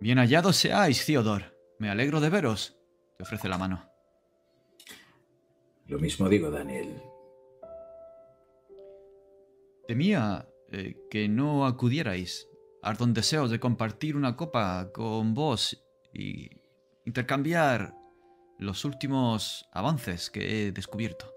Bien 0.00 0.18
hallado 0.18 0.52
seáis, 0.52 1.04
Theodor. 1.04 1.56
Me 1.78 1.90
alegro 1.90 2.20
de 2.20 2.30
veros. 2.30 2.76
Te 3.16 3.24
ofrece 3.24 3.48
la 3.48 3.58
mano. 3.58 3.97
Lo 5.88 5.98
mismo 5.98 6.28
digo, 6.28 6.50
Daniel. 6.50 7.02
Temía 9.86 10.46
eh, 10.70 10.96
que 11.10 11.28
no 11.28 11.66
acudierais. 11.66 12.46
Ardon 12.82 13.14
deseos 13.14 13.50
de 13.50 13.58
compartir 13.58 14.14
una 14.14 14.36
copa 14.36 14.92
con 14.92 15.32
vos 15.32 15.82
y 16.12 16.50
intercambiar 17.06 17.94
los 18.58 18.84
últimos 18.84 19.66
avances 19.72 20.30
que 20.30 20.66
he 20.68 20.72
descubierto. 20.72 21.32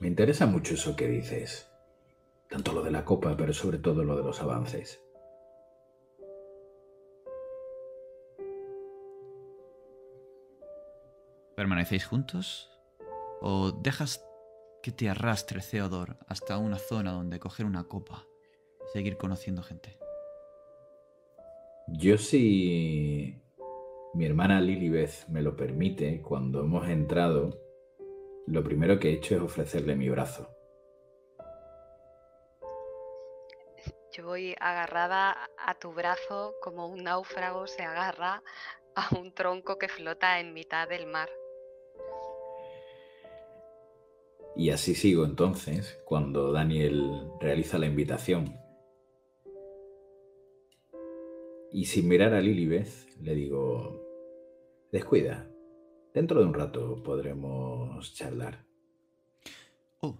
Me 0.00 0.08
interesa 0.08 0.46
mucho 0.46 0.74
eso 0.74 0.96
que 0.96 1.06
dices. 1.06 1.70
Tanto 2.50 2.72
lo 2.72 2.82
de 2.82 2.90
la 2.90 3.04
copa, 3.04 3.36
pero 3.36 3.52
sobre 3.52 3.78
todo 3.78 4.02
lo 4.02 4.16
de 4.16 4.24
los 4.24 4.40
avances. 4.40 5.05
¿Permanecéis 11.56 12.04
juntos? 12.04 12.70
¿O 13.40 13.72
dejas 13.72 14.22
que 14.82 14.92
te 14.92 15.08
arrastre 15.08 15.62
Theodor 15.62 16.18
hasta 16.28 16.58
una 16.58 16.76
zona 16.76 17.12
donde 17.12 17.40
coger 17.40 17.64
una 17.64 17.84
copa 17.84 18.26
y 18.84 18.92
seguir 18.92 19.16
conociendo 19.16 19.62
gente? 19.62 19.98
Yo 21.88 22.18
si 22.18 23.42
mi 24.12 24.26
hermana 24.26 24.60
Lilibeth 24.60 25.28
me 25.28 25.40
lo 25.40 25.56
permite, 25.56 26.20
cuando 26.20 26.60
hemos 26.60 26.88
entrado, 26.90 27.58
lo 28.46 28.62
primero 28.62 28.98
que 28.98 29.08
he 29.08 29.12
hecho 29.14 29.36
es 29.36 29.40
ofrecerle 29.40 29.96
mi 29.96 30.10
brazo. 30.10 30.50
Yo 34.12 34.26
voy 34.26 34.54
agarrada 34.60 35.34
a 35.58 35.74
tu 35.74 35.92
brazo 35.92 36.54
como 36.60 36.86
un 36.86 37.04
náufrago 37.04 37.66
se 37.66 37.82
agarra 37.82 38.42
a 38.94 39.18
un 39.18 39.32
tronco 39.32 39.78
que 39.78 39.88
flota 39.88 40.38
en 40.38 40.52
mitad 40.52 40.86
del 40.86 41.06
mar. 41.06 41.30
Y 44.56 44.70
así 44.70 44.94
sigo 44.94 45.24
entonces 45.24 45.98
cuando 46.06 46.50
Daniel 46.50 47.30
realiza 47.40 47.78
la 47.78 47.86
invitación. 47.86 48.56
Y 51.72 51.84
sin 51.84 52.08
mirar 52.08 52.32
a 52.32 52.40
Lilibeth, 52.40 53.18
le 53.20 53.34
digo, 53.34 54.02
descuida, 54.90 55.50
dentro 56.14 56.40
de 56.40 56.46
un 56.46 56.54
rato 56.54 57.02
podremos 57.02 58.14
charlar. 58.14 58.64
Oh, 60.00 60.16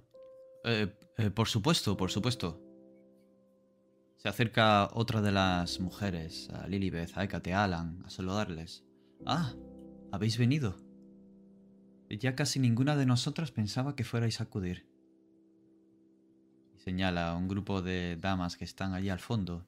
eh, 0.64 0.92
eh, 1.16 1.30
por 1.30 1.48
supuesto, 1.48 1.96
por 1.96 2.10
supuesto. 2.10 2.60
Se 4.18 4.28
acerca 4.28 4.90
otra 4.92 5.22
de 5.22 5.32
las 5.32 5.80
mujeres, 5.80 6.50
a 6.50 6.66
Lilibeth, 6.66 7.16
a 7.16 7.24
Ekate, 7.24 7.54
a 7.54 7.64
Alan, 7.64 8.02
a 8.04 8.10
saludarles. 8.10 8.84
Ah, 9.24 9.54
habéis 10.12 10.36
venido. 10.36 10.85
Ya 12.08 12.36
casi 12.36 12.60
ninguna 12.60 12.96
de 12.96 13.04
nosotras 13.04 13.50
pensaba 13.50 13.96
que 13.96 14.04
fuerais 14.04 14.40
a 14.40 14.44
acudir. 14.44 14.86
Señala 16.76 17.30
a 17.30 17.36
un 17.36 17.48
grupo 17.48 17.82
de 17.82 18.16
damas 18.16 18.56
que 18.56 18.64
están 18.64 18.94
allí 18.94 19.10
al 19.10 19.18
fondo, 19.18 19.66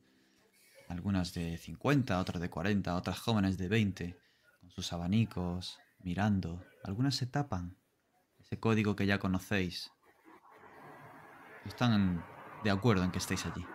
algunas 0.88 1.34
de 1.34 1.58
50, 1.58 2.18
otras 2.18 2.40
de 2.40 2.48
40, 2.48 2.94
otras 2.94 3.18
jóvenes 3.18 3.58
de 3.58 3.68
20, 3.68 4.16
con 4.60 4.70
sus 4.70 4.92
abanicos, 4.92 5.78
mirando. 5.98 6.64
Algunas 6.84 7.16
se 7.16 7.26
tapan, 7.26 7.76
ese 8.38 8.60
código 8.60 8.94
que 8.94 9.06
ya 9.06 9.18
conocéis. 9.18 9.90
Están 11.66 12.24
de 12.62 12.70
acuerdo 12.70 13.02
en 13.04 13.10
que 13.10 13.18
estéis 13.18 13.44
allí. 13.46 13.66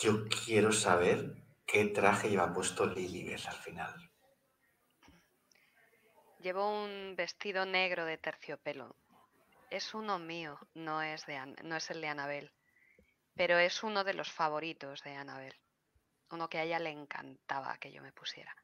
Yo 0.00 0.28
quiero 0.28 0.70
saber 0.70 1.42
qué 1.66 1.86
traje 1.86 2.30
lleva 2.30 2.52
puesto 2.52 2.86
Lilibeth 2.86 3.46
al 3.46 3.56
final. 3.56 4.08
Llevo 6.40 6.84
un 6.84 7.16
vestido 7.16 7.66
negro 7.66 8.04
de 8.04 8.16
terciopelo. 8.16 8.94
Es 9.70 9.92
uno 9.92 10.18
mío, 10.18 10.58
no 10.74 11.02
es, 11.02 11.26
de 11.26 11.38
no 11.64 11.76
es 11.76 11.90
el 11.90 12.00
de 12.00 12.08
Anabel. 12.08 12.52
Pero 13.34 13.58
es 13.58 13.82
uno 13.82 14.04
de 14.04 14.14
los 14.14 14.30
favoritos 14.30 15.02
de 15.02 15.14
Anabel. 15.14 15.54
Uno 16.30 16.48
que 16.48 16.58
a 16.58 16.64
ella 16.64 16.78
le 16.78 16.90
encantaba 16.90 17.76
que 17.78 17.90
yo 17.90 18.02
me 18.02 18.12
pusiera. 18.12 18.54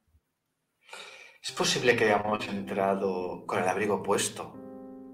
Es 1.43 1.53
posible 1.53 1.97
que 1.97 2.05
hayamos 2.05 2.47
entrado 2.49 3.45
con 3.47 3.63
el 3.63 3.69
abrigo 3.69 4.03
puesto 4.03 4.55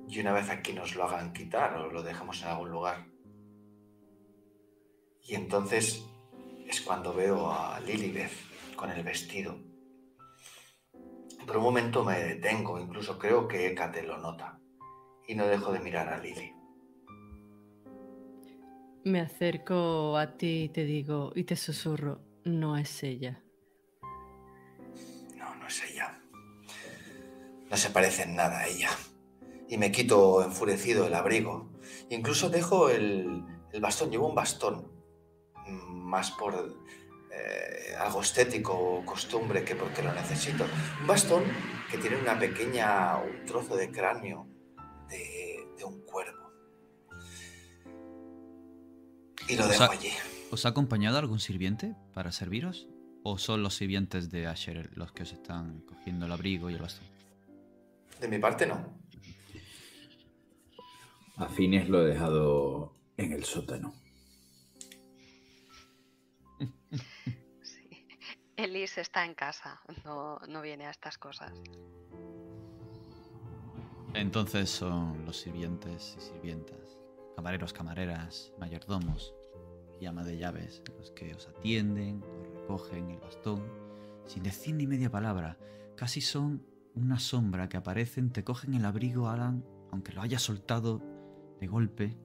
y 0.07 0.21
una 0.21 0.33
vez 0.33 0.51
aquí 0.51 0.73
nos 0.73 0.95
lo 0.95 1.05
hagan 1.05 1.33
quitar 1.33 1.75
o 1.77 1.91
lo 1.91 2.03
dejemos 2.03 2.43
en 2.43 2.49
algún 2.49 2.71
lugar. 2.71 3.07
Y 5.23 5.35
entonces 5.35 6.05
es 6.67 6.81
cuando 6.83 7.15
veo 7.15 7.51
a 7.51 7.81
Lilibeth 7.81 8.77
con 8.77 8.91
el 8.91 9.03
vestido. 9.03 9.70
Por 11.47 11.57
un 11.57 11.63
momento 11.63 12.05
me 12.05 12.19
detengo, 12.19 12.79
incluso 12.79 13.19
creo 13.19 13.49
que 13.49 13.67
Hécate 13.67 14.03
lo 14.03 14.19
nota, 14.19 14.61
y 15.27 15.35
no 15.35 15.47
dejo 15.47 15.73
de 15.73 15.81
mirar 15.81 16.09
a 16.09 16.19
Lili. 16.19 16.55
Me 19.05 19.21
acerco 19.21 20.17
a 20.17 20.37
ti 20.37 20.65
y 20.65 20.69
te 20.69 20.85
digo, 20.85 21.33
y 21.35 21.45
te 21.45 21.57
susurro, 21.57 22.21
no 22.45 22.77
es 22.77 23.03
ella. 23.03 23.43
No, 25.37 25.55
no 25.57 25.67
es 25.67 25.83
ella. 25.91 26.21
No 27.71 27.77
se 27.77 27.91
parece 27.91 28.25
en 28.25 28.37
nada 28.37 28.59
a 28.59 28.67
ella. 28.69 28.91
Y 29.69 29.79
me 29.79 29.91
quito 29.91 30.43
enfurecido 30.43 31.07
el 31.07 31.15
abrigo. 31.15 31.71
Incluso 32.11 32.51
dejo 32.51 32.91
el, 32.91 33.45
el 33.73 33.81
bastón, 33.81 34.11
llevo 34.11 34.29
un 34.29 34.35
bastón, 34.35 34.93
más 35.89 36.31
por 36.33 36.77
eh, 37.31 37.95
algo 37.99 38.21
estético 38.21 38.73
o 38.73 39.05
costumbre 39.05 39.65
que 39.65 39.75
porque 39.75 40.03
lo 40.03 40.13
necesito. 40.13 40.65
Un 41.01 41.07
bastón 41.07 41.45
que 41.91 41.99
tiene 41.99 42.17
una 42.17 42.39
pequeña, 42.39 43.17
un 43.19 43.45
trozo 43.45 43.77
de 43.77 43.91
cráneo 43.91 44.47
de, 45.09 45.67
de 45.77 45.85
un 45.85 46.01
cuervo. 46.03 46.51
Y 49.49 49.57
lo 49.57 49.67
dejo 49.67 49.85
allí. 49.85 50.13
¿Os 50.51 50.67
ha 50.67 50.71
acompañado 50.71 51.19
algún 51.19 51.41
sirviente 51.41 51.95
para 52.13 52.33
serviros? 52.33 52.89
¿O 53.23 53.39
son 53.39 53.63
los 53.63 53.75
sirvientes 53.75 54.31
de 54.31 54.47
Asher 54.47 54.91
los 54.97 55.13
que 55.13 55.25
os 55.25 55.33
están 55.33 55.81
cogiendo 55.81 56.27
el 56.27 56.33
abrigo 56.33 56.71
y 56.71 56.75
el 56.75 56.81
bastón? 56.81 57.07
De 58.21 58.29
mi 58.29 58.39
parte 58.39 58.67
no. 58.67 58.99
A 61.37 61.49
Fines 61.49 61.89
lo 61.89 62.03
he 62.03 62.11
dejado 62.11 62.95
en 63.17 63.33
el 63.33 63.45
sótano. 63.45 63.95
Sí. 68.61 68.65
Elise 68.65 69.01
está 69.01 69.25
en 69.25 69.35
casa, 69.35 69.81
no, 70.05 70.39
no 70.49 70.63
viene 70.63 70.87
a 70.87 70.91
estas 70.91 71.19
cosas. 71.19 71.53
Entonces 74.15 74.71
son 74.71 75.25
los 75.25 75.39
sirvientes 75.39 76.17
y 76.19 76.21
sirvientas, 76.21 76.99
camareros, 77.37 77.73
camareras, 77.73 78.53
mayordomos 78.59 79.35
y 80.01 80.07
de 80.07 80.39
llaves 80.39 80.83
los 80.99 81.11
que 81.11 81.35
os 81.35 81.47
atienden, 81.49 82.23
os 82.23 82.61
recogen 82.61 83.11
el 83.11 83.21
bastón, 83.21 83.63
sin 84.27 84.43
decir 84.43 84.75
ni 84.75 84.87
media 84.87 85.11
palabra. 85.11 85.59
Casi 85.97 86.21
son 86.23 86.67
una 86.95 87.19
sombra 87.19 87.69
que 87.69 87.77
aparecen, 87.77 88.31
te 88.31 88.43
cogen 88.43 88.75
el 88.75 88.85
abrigo, 88.87 89.29
Alan, 89.29 89.65
aunque 89.91 90.13
lo 90.13 90.23
hayas 90.23 90.43
soltado 90.43 91.03
de 91.61 91.67
golpe, 91.67 92.17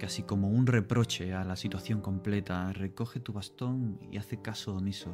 casi 0.00 0.22
como 0.22 0.48
un 0.48 0.66
reproche 0.66 1.34
a 1.34 1.44
la 1.44 1.56
situación 1.56 2.00
completa. 2.00 2.72
Recoge 2.72 3.20
tu 3.20 3.34
bastón 3.34 4.00
y 4.10 4.16
hace 4.16 4.40
caso 4.40 4.74
omiso, 4.74 5.10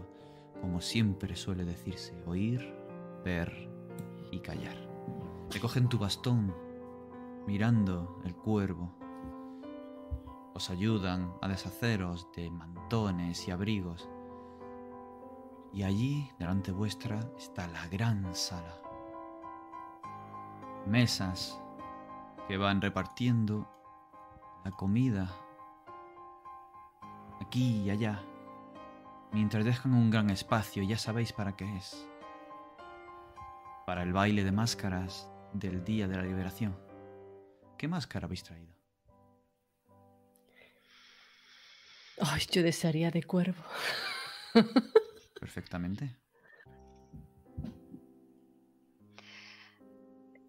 como 0.61 0.81
siempre 0.81 1.35
suele 1.35 1.65
decirse, 1.65 2.23
oír, 2.25 2.73
ver 3.25 3.69
y 4.31 4.39
callar. 4.39 4.77
Te 5.51 5.59
cogen 5.59 5.89
tu 5.89 5.99
bastón, 5.99 6.55
mirando 7.49 8.21
el 8.25 8.37
cuervo. 8.37 8.95
Os 10.55 10.71
ayudan 10.71 11.35
a 11.43 11.49
deshaceros 11.49 12.29
de 12.37 12.49
mantones 12.49 13.49
y 13.49 13.51
abrigos. 13.51 14.09
Y 15.73 15.83
allí, 15.83 16.31
delante 16.39 16.71
vuestra, 16.71 17.19
está 17.37 17.67
la 17.67 17.89
gran 17.89 18.33
sala. 18.37 18.81
Mesas 20.87 21.61
que 22.47 22.57
van 22.57 22.81
repartiendo 22.81 23.76
la 24.67 24.73
comida 24.73 25.33
aquí 27.41 27.85
y 27.85 27.91
allá, 27.91 28.21
mientras 29.31 29.65
dejan 29.65 29.95
un 29.95 30.11
gran 30.11 30.29
espacio, 30.29 30.83
ya 30.83 30.99
sabéis 30.99 31.33
para 31.33 31.57
qué 31.57 31.77
es. 31.77 32.05
Para 33.87 34.03
el 34.03 34.13
baile 34.13 34.43
de 34.43 34.51
máscaras 34.51 35.31
del 35.53 35.85
Día 35.85 36.09
de 36.09 36.17
la 36.17 36.25
Liberación. 36.25 36.77
¿Qué 37.79 37.87
máscara 37.87 38.27
habéis 38.27 38.43
traído? 38.43 38.75
Ay, 42.21 42.43
yo 42.51 42.65
desearía 42.65 43.13
de 43.13 43.23
cuervo. 43.23 43.63
Perfectamente. 45.39 46.17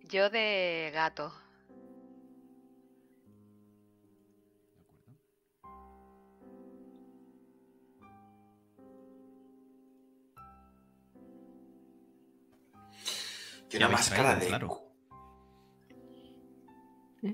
Yo 0.09 0.31
de 0.31 0.89
gato. 0.91 1.46
Y 13.67 13.71
¿Qué 13.71 13.77
una 13.77 13.89
máscara 13.89 14.37
traído? 14.37 14.39
de. 14.39 14.47
Claro. 14.47 14.83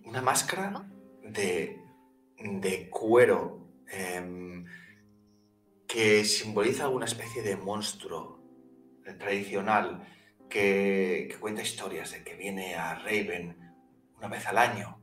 Una 0.06 0.22
máscara 0.22 0.90
de, 1.22 1.80
de 2.40 2.90
cuero 2.90 3.68
em, 3.88 4.66
que 5.88 6.26
simboliza 6.26 6.86
alguna 6.86 7.06
especie 7.06 7.44
de 7.44 7.56
monstruo 7.56 8.40
eh, 9.06 9.14
tradicional 9.14 10.08
que, 10.50 11.28
que 11.30 11.38
cuenta 11.40 11.62
historias 11.62 12.12
de 12.12 12.24
que 12.24 12.36
viene 12.36 12.76
a 12.76 12.96
Raven 12.96 13.56
una 14.18 14.28
vez 14.28 14.48
al 14.48 14.58
año 14.58 15.00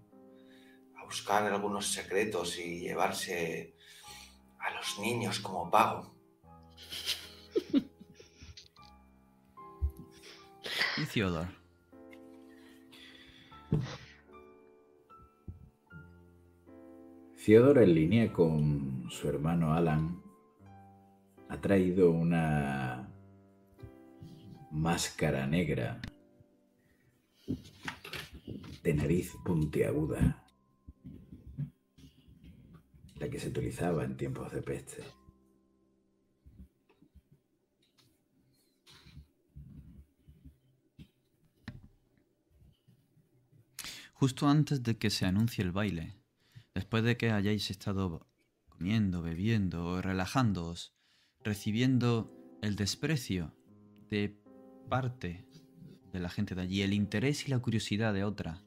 a 0.96 1.04
buscar 1.04 1.44
algunos 1.44 1.92
secretos 1.92 2.58
y 2.58 2.80
llevarse 2.80 3.76
a 4.58 4.70
los 4.74 4.98
niños 4.98 5.38
como 5.38 5.70
pago. 5.70 6.16
Y 11.00 11.06
Theodore. 11.06 11.48
Theodore, 17.42 17.84
en 17.84 17.94
línea 17.94 18.30
con 18.30 19.06
su 19.08 19.26
hermano 19.26 19.72
Alan, 19.72 20.20
ha 21.48 21.58
traído 21.58 22.10
una 22.10 23.10
máscara 24.70 25.46
negra 25.46 26.02
de 28.82 28.94
nariz 28.94 29.32
puntiaguda, 29.42 30.44
la 33.16 33.30
que 33.30 33.38
se 33.38 33.48
utilizaba 33.48 34.04
en 34.04 34.18
tiempos 34.18 34.52
de 34.52 34.60
peste. 34.60 35.19
Justo 44.20 44.50
antes 44.50 44.82
de 44.82 44.98
que 44.98 45.08
se 45.08 45.24
anuncie 45.24 45.64
el 45.64 45.72
baile, 45.72 46.14
después 46.74 47.02
de 47.02 47.16
que 47.16 47.30
hayáis 47.30 47.70
estado 47.70 48.26
comiendo, 48.68 49.22
bebiendo, 49.22 50.02
relajándoos, 50.02 50.92
recibiendo 51.42 52.30
el 52.60 52.76
desprecio 52.76 53.54
de 54.10 54.38
parte 54.90 55.46
de 56.12 56.20
la 56.20 56.28
gente 56.28 56.54
de 56.54 56.60
allí, 56.60 56.82
el 56.82 56.92
interés 56.92 57.48
y 57.48 57.50
la 57.50 57.60
curiosidad 57.60 58.12
de 58.12 58.24
otra, 58.24 58.62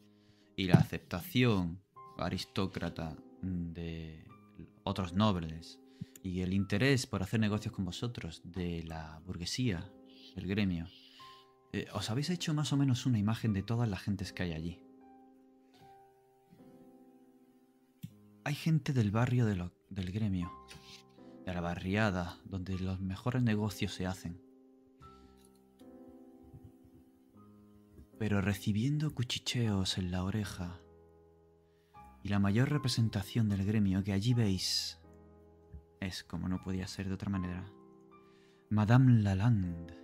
y 0.55 0.65
la 0.65 0.79
aceptación 0.79 1.83
aristócrata 2.17 3.15
de 3.43 4.25
otros 4.83 5.13
nobles, 5.13 5.79
y 6.23 6.41
el 6.41 6.51
interés 6.51 7.05
por 7.05 7.21
hacer 7.21 7.39
negocios 7.39 7.75
con 7.75 7.85
vosotros 7.85 8.41
de 8.43 8.81
la 8.85 9.21
burguesía, 9.23 9.87
el 10.35 10.47
gremio, 10.47 10.87
eh, 11.73 11.85
os 11.93 12.09
habéis 12.09 12.31
hecho 12.31 12.55
más 12.55 12.73
o 12.73 12.77
menos 12.77 13.05
una 13.05 13.19
imagen 13.19 13.53
de 13.53 13.61
todas 13.61 13.87
las 13.87 14.01
gentes 14.01 14.33
que 14.33 14.41
hay 14.41 14.53
allí. 14.53 14.82
hay 18.45 18.55
gente 18.55 18.93
del 18.93 19.11
barrio 19.11 19.45
del 19.45 20.11
gremio, 20.11 20.51
de 21.45 21.53
la 21.53 21.61
barriada, 21.61 22.39
donde 22.45 22.77
los 22.77 22.99
mejores 22.99 23.41
negocios 23.41 23.93
se 23.93 24.05
hacen. 24.05 24.41
Pero 28.19 28.41
recibiendo 28.41 29.13
cuchicheos 29.13 29.97
en 29.97 30.11
la 30.11 30.23
oreja 30.23 30.79
y 32.21 32.29
la 32.29 32.39
mayor 32.39 32.69
representación 32.69 33.49
del 33.49 33.65
gremio 33.65 34.03
que 34.03 34.13
allí 34.13 34.33
veis 34.33 34.99
es, 35.99 36.23
como 36.23 36.49
no 36.49 36.61
podía 36.61 36.87
ser 36.87 37.07
de 37.07 37.13
otra 37.13 37.29
manera, 37.29 37.65
Madame 38.69 39.21
Lalande. 39.21 39.97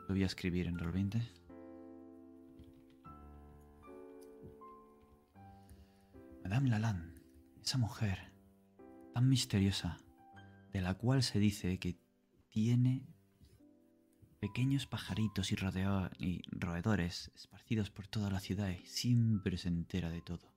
Lo 0.00 0.14
voy 0.14 0.22
a 0.22 0.26
escribir 0.26 0.66
en 0.66 0.78
Roll20. 0.78 1.37
Madame 6.48 6.70
Lalande, 6.70 7.20
esa 7.62 7.76
mujer 7.76 8.32
tan 9.12 9.28
misteriosa, 9.28 9.98
de 10.72 10.80
la 10.80 10.94
cual 10.94 11.22
se 11.22 11.38
dice 11.38 11.78
que 11.78 12.00
tiene 12.48 13.06
pequeños 14.40 14.86
pajaritos 14.86 15.52
y, 15.52 15.56
roedores 16.50 17.30
esparcidos 17.34 17.90
por 17.90 18.06
toda 18.06 18.30
la 18.30 18.40
ciudad 18.40 18.70
y 18.70 18.86
siempre 18.86 19.58
se 19.58 19.68
entera 19.68 20.08
de 20.08 20.22
todo. 20.22 20.50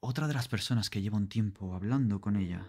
Otra 0.00 0.26
de 0.26 0.34
las 0.34 0.48
personas 0.48 0.90
que 0.90 1.00
lleva 1.00 1.18
un 1.18 1.28
tiempo 1.28 1.76
hablando 1.76 2.20
con 2.20 2.34
ella 2.34 2.66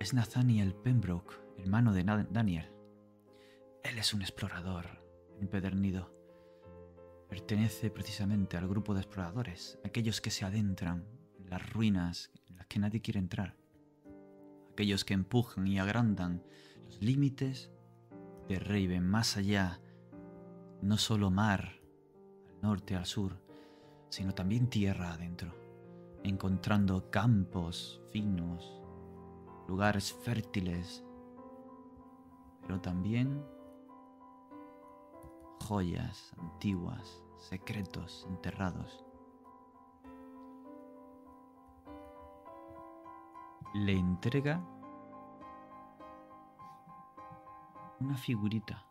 es 0.00 0.14
Nathaniel 0.14 0.74
Pembroke, 0.76 1.34
hermano 1.58 1.92
de 1.92 2.04
Daniel. 2.04 2.72
Él 3.84 3.98
es 3.98 4.14
un 4.14 4.22
explorador 4.22 4.86
empedernido. 5.42 6.21
Pertenece 7.32 7.90
precisamente 7.90 8.58
al 8.58 8.68
grupo 8.68 8.92
de 8.92 9.00
exploradores, 9.00 9.78
aquellos 9.86 10.20
que 10.20 10.30
se 10.30 10.44
adentran 10.44 11.06
en 11.38 11.48
las 11.48 11.72
ruinas 11.72 12.30
en 12.46 12.58
las 12.58 12.66
que 12.66 12.78
nadie 12.78 13.00
quiere 13.00 13.20
entrar, 13.20 13.56
aquellos 14.70 15.06
que 15.06 15.14
empujan 15.14 15.66
y 15.66 15.78
agrandan 15.78 16.42
los 16.84 17.00
límites 17.00 17.70
de 18.50 18.58
Raven 18.58 19.08
más 19.08 19.38
allá, 19.38 19.80
no 20.82 20.98
solo 20.98 21.30
mar, 21.30 21.80
al 22.50 22.60
norte, 22.60 22.96
al 22.96 23.06
sur, 23.06 23.40
sino 24.10 24.34
también 24.34 24.68
tierra 24.68 25.14
adentro, 25.14 25.54
encontrando 26.24 27.10
campos 27.10 28.02
finos, 28.10 28.82
lugares 29.68 30.12
fértiles, 30.12 31.02
pero 32.60 32.78
también 32.82 33.42
joyas 35.62 36.34
antiguas, 36.38 37.22
secretos 37.38 38.26
enterrados. 38.28 39.04
Le 43.74 43.92
entrega 43.92 44.60
una 48.00 48.16
figurita 48.16 48.84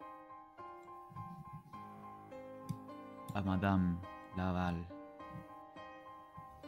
a 3.33 3.41
Madame 3.41 3.97
Laval 4.35 4.87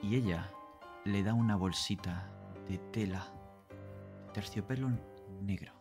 y 0.02 0.16
ella 0.16 0.52
le 1.06 1.24
da 1.24 1.34
una 1.34 1.56
bolsita 1.56 2.30
de 2.68 2.78
tela, 2.78 3.26
terciopelo 4.34 4.90
negro. 5.42 5.74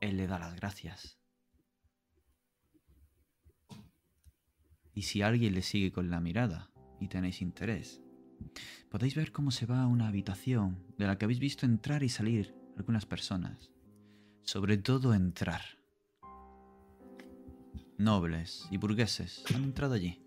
Él 0.00 0.16
le 0.16 0.26
da 0.26 0.38
las 0.38 0.56
gracias. 0.56 1.19
Y 5.00 5.02
si 5.02 5.22
alguien 5.22 5.54
le 5.54 5.62
sigue 5.62 5.92
con 5.92 6.10
la 6.10 6.20
mirada 6.20 6.68
y 7.00 7.08
tenéis 7.08 7.40
interés, 7.40 8.02
podéis 8.90 9.14
ver 9.14 9.32
cómo 9.32 9.50
se 9.50 9.64
va 9.64 9.80
a 9.80 9.86
una 9.86 10.08
habitación 10.08 10.76
de 10.98 11.06
la 11.06 11.16
que 11.16 11.24
habéis 11.24 11.40
visto 11.40 11.64
entrar 11.64 12.02
y 12.02 12.10
salir 12.10 12.54
algunas 12.76 13.06
personas. 13.06 13.70
Sobre 14.42 14.76
todo 14.76 15.14
entrar. 15.14 15.62
Nobles 17.96 18.68
y 18.70 18.76
burgueses 18.76 19.42
han 19.54 19.64
entrado 19.64 19.94
allí. 19.94 20.22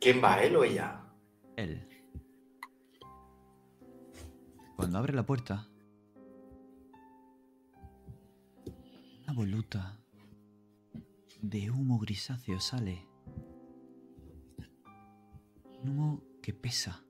¿Quién 0.00 0.24
va, 0.24 0.42
él 0.42 0.56
o 0.56 0.64
ella? 0.64 1.04
Él. 1.56 1.86
Cuando 4.74 4.96
abre 4.96 5.12
la 5.12 5.26
puerta, 5.26 5.68
una 9.22 9.34
voluta 9.34 10.01
de 11.42 11.70
humo 11.72 11.98
grisáceo 11.98 12.60
sale. 12.60 13.08
Un 15.82 15.88
humo 15.88 16.22
que 16.40 16.54
pesa, 16.54 17.04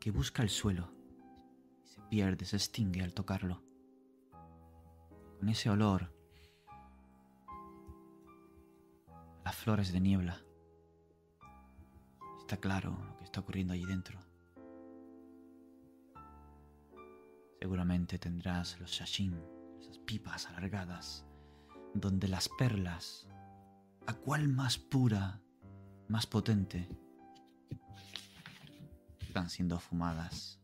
que 0.00 0.10
busca 0.10 0.42
el 0.42 0.50
suelo 0.50 0.92
se 1.84 2.00
pierde, 2.02 2.44
se 2.44 2.56
extingue 2.56 3.02
al 3.02 3.14
tocarlo. 3.14 3.62
Con 5.38 5.48
ese 5.48 5.70
olor 5.70 6.12
las 9.44 9.54
flores 9.54 9.92
de 9.92 10.00
niebla. 10.00 10.42
Está 12.40 12.56
claro 12.58 12.90
lo 12.90 13.16
que 13.16 13.24
está 13.24 13.40
ocurriendo 13.40 13.74
allí 13.74 13.86
dentro. 13.86 14.18
Seguramente 17.60 18.18
tendrás 18.18 18.78
los 18.80 18.90
shashin, 18.90 19.40
esas 19.78 19.98
pipas 20.00 20.46
alargadas, 20.46 21.24
donde 21.94 22.28
las 22.28 22.48
perlas, 22.58 23.28
a 24.08 24.14
cuál 24.14 24.48
más 24.48 24.78
pura, 24.78 25.38
más 26.08 26.26
potente, 26.26 26.88
están 29.20 29.50
siendo 29.50 29.78
fumadas. 29.78 30.58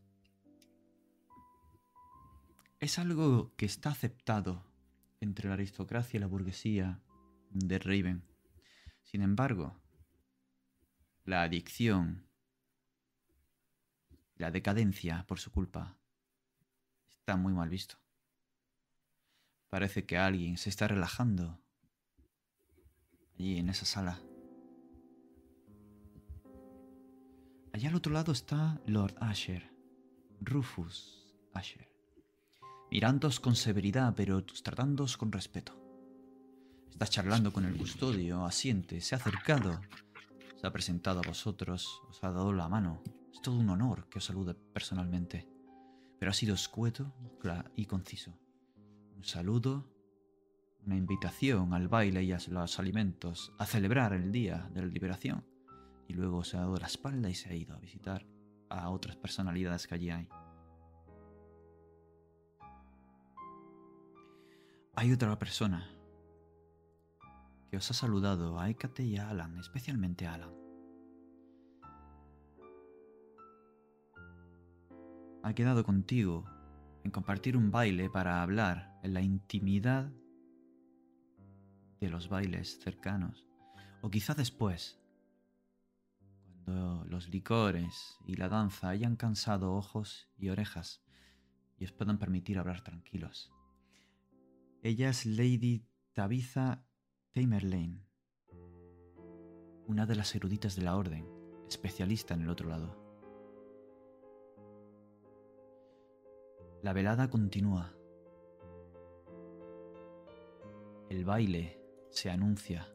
Es 2.79 2.97
algo 2.97 3.53
que 3.55 3.67
está 3.67 3.91
aceptado 3.91 4.65
entre 5.19 5.47
la 5.47 5.53
aristocracia 5.53 6.17
y 6.17 6.21
la 6.21 6.25
burguesía 6.25 7.03
de 7.51 7.77
Raven. 7.77 8.23
Sin 9.03 9.21
embargo, 9.21 9.79
la 11.23 11.43
adicción, 11.43 12.27
la 14.37 14.49
decadencia 14.49 15.23
por 15.27 15.39
su 15.39 15.51
culpa, 15.51 15.99
está 17.11 17.35
muy 17.35 17.53
mal 17.53 17.69
visto. 17.69 17.97
Parece 19.69 20.03
que 20.07 20.17
alguien 20.17 20.57
se 20.57 20.69
está 20.69 20.87
relajando 20.87 21.61
allí 23.37 23.57
en 23.57 23.69
esa 23.69 23.85
sala. 23.85 24.19
Allá 27.73 27.89
al 27.89 27.95
otro 27.95 28.13
lado 28.13 28.31
está 28.31 28.81
Lord 28.85 29.15
Asher, 29.19 29.71
Rufus 30.39 31.35
Asher, 31.53 31.89
mirándos 32.89 33.39
con 33.39 33.55
severidad 33.55 34.13
pero 34.15 34.43
tratándos 34.45 35.17
con 35.17 35.31
respeto. 35.31 35.81
Está 36.89 37.07
charlando 37.07 37.51
con 37.51 37.65
el 37.65 37.75
custodio, 37.75 38.45
asiente, 38.45 39.01
se 39.01 39.15
ha 39.15 39.17
acercado 39.17 39.81
ha 40.65 40.71
presentado 40.71 41.19
a 41.19 41.27
vosotros, 41.27 42.01
os 42.09 42.23
ha 42.23 42.31
dado 42.31 42.51
la 42.51 42.67
mano. 42.67 43.01
Es 43.31 43.41
todo 43.41 43.57
un 43.57 43.69
honor 43.69 44.07
que 44.09 44.17
os 44.17 44.25
salude 44.25 44.55
personalmente. 44.55 45.47
Pero 46.19 46.31
ha 46.31 46.33
sido 46.33 46.55
escueto 46.55 47.13
y 47.75 47.85
conciso. 47.85 48.37
Un 49.15 49.23
saludo, 49.23 49.87
una 50.85 50.95
invitación 50.95 51.73
al 51.73 51.87
baile 51.87 52.23
y 52.23 52.31
a 52.31 52.39
los 52.49 52.79
alimentos, 52.79 53.53
a 53.57 53.65
celebrar 53.65 54.13
el 54.13 54.31
día 54.31 54.69
de 54.73 54.81
la 54.81 54.87
liberación. 54.87 55.43
Y 56.07 56.13
luego 56.13 56.43
se 56.43 56.57
ha 56.57 56.61
dado 56.61 56.77
la 56.77 56.85
espalda 56.85 57.29
y 57.29 57.33
se 57.33 57.49
ha 57.49 57.55
ido 57.55 57.75
a 57.75 57.79
visitar 57.79 58.25
a 58.69 58.89
otras 58.89 59.15
personalidades 59.15 59.87
que 59.87 59.95
allí 59.95 60.11
hay. 60.11 60.29
Hay 64.95 65.11
otra 65.11 65.37
persona 65.37 65.89
que 67.69 67.77
os 67.77 67.89
ha 67.89 67.93
saludado 67.93 68.59
a 68.59 68.69
Hécate 68.69 69.03
y 69.03 69.17
a 69.17 69.29
Alan, 69.29 69.57
especialmente 69.57 70.27
a 70.27 70.35
Alan. 70.35 70.53
Ha 75.43 75.53
quedado 75.53 75.83
contigo 75.83 76.45
en 77.03 77.11
compartir 77.11 77.57
un 77.57 77.71
baile 77.71 78.09
para 78.09 78.41
hablar 78.41 78.99
en 79.03 79.13
la 79.13 79.21
intimidad 79.21 80.11
los 82.09 82.29
bailes 82.29 82.79
cercanos, 82.79 83.45
o 84.01 84.09
quizá 84.09 84.33
después, 84.33 84.99
cuando 86.65 87.05
los 87.05 87.29
licores 87.29 88.17
y 88.25 88.35
la 88.35 88.49
danza 88.49 88.89
hayan 88.89 89.15
cansado 89.15 89.73
ojos 89.73 90.29
y 90.37 90.49
orejas 90.49 91.03
y 91.77 91.85
os 91.85 91.91
puedan 91.91 92.17
permitir 92.17 92.57
hablar 92.57 92.81
tranquilos. 92.81 93.53
Ella 94.81 95.09
es 95.09 95.25
Lady 95.25 95.87
Tabitha 96.13 96.85
Tamerlane, 97.33 98.05
una 99.87 100.05
de 100.05 100.15
las 100.15 100.33
eruditas 100.35 100.75
de 100.75 100.83
la 100.83 100.95
orden, 100.95 101.27
especialista 101.67 102.33
en 102.33 102.41
el 102.41 102.49
otro 102.49 102.69
lado. 102.69 102.95
La 106.81 106.93
velada 106.93 107.29
continúa. 107.29 107.93
El 111.09 111.25
baile 111.25 111.84
se 112.15 112.29
anuncia. 112.29 112.87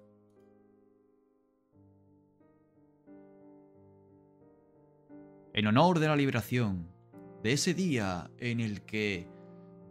En 5.52 5.66
honor 5.66 5.98
de 5.98 6.09
la 6.09 6.16
liberación, 6.16 6.90
de 7.42 7.52
ese 7.52 7.74
día 7.74 8.30
en 8.38 8.60
el 8.60 8.82
que 8.82 9.28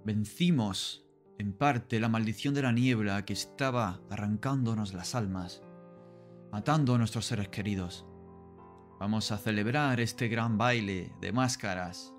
vencimos 0.04 1.06
en 1.38 1.54
parte 1.54 2.00
la 2.00 2.10
maldición 2.10 2.54
de 2.56 2.64
la 2.64 2.72
niebla 2.72 3.24
que 3.24 3.34
estaba 3.34 4.02
arrancándonos 4.10 4.94
las 4.94 5.14
almas, 5.14 5.62
matando 6.52 6.96
a 6.96 6.98
nuestros 6.98 7.26
seres 7.26 7.50
queridos. 7.50 8.08
Vamos 9.00 9.32
a 9.32 9.38
celebrar 9.38 10.00
este 10.00 10.28
gran 10.28 10.58
baile 10.58 11.14
de 11.22 11.32
máscaras, 11.32 12.16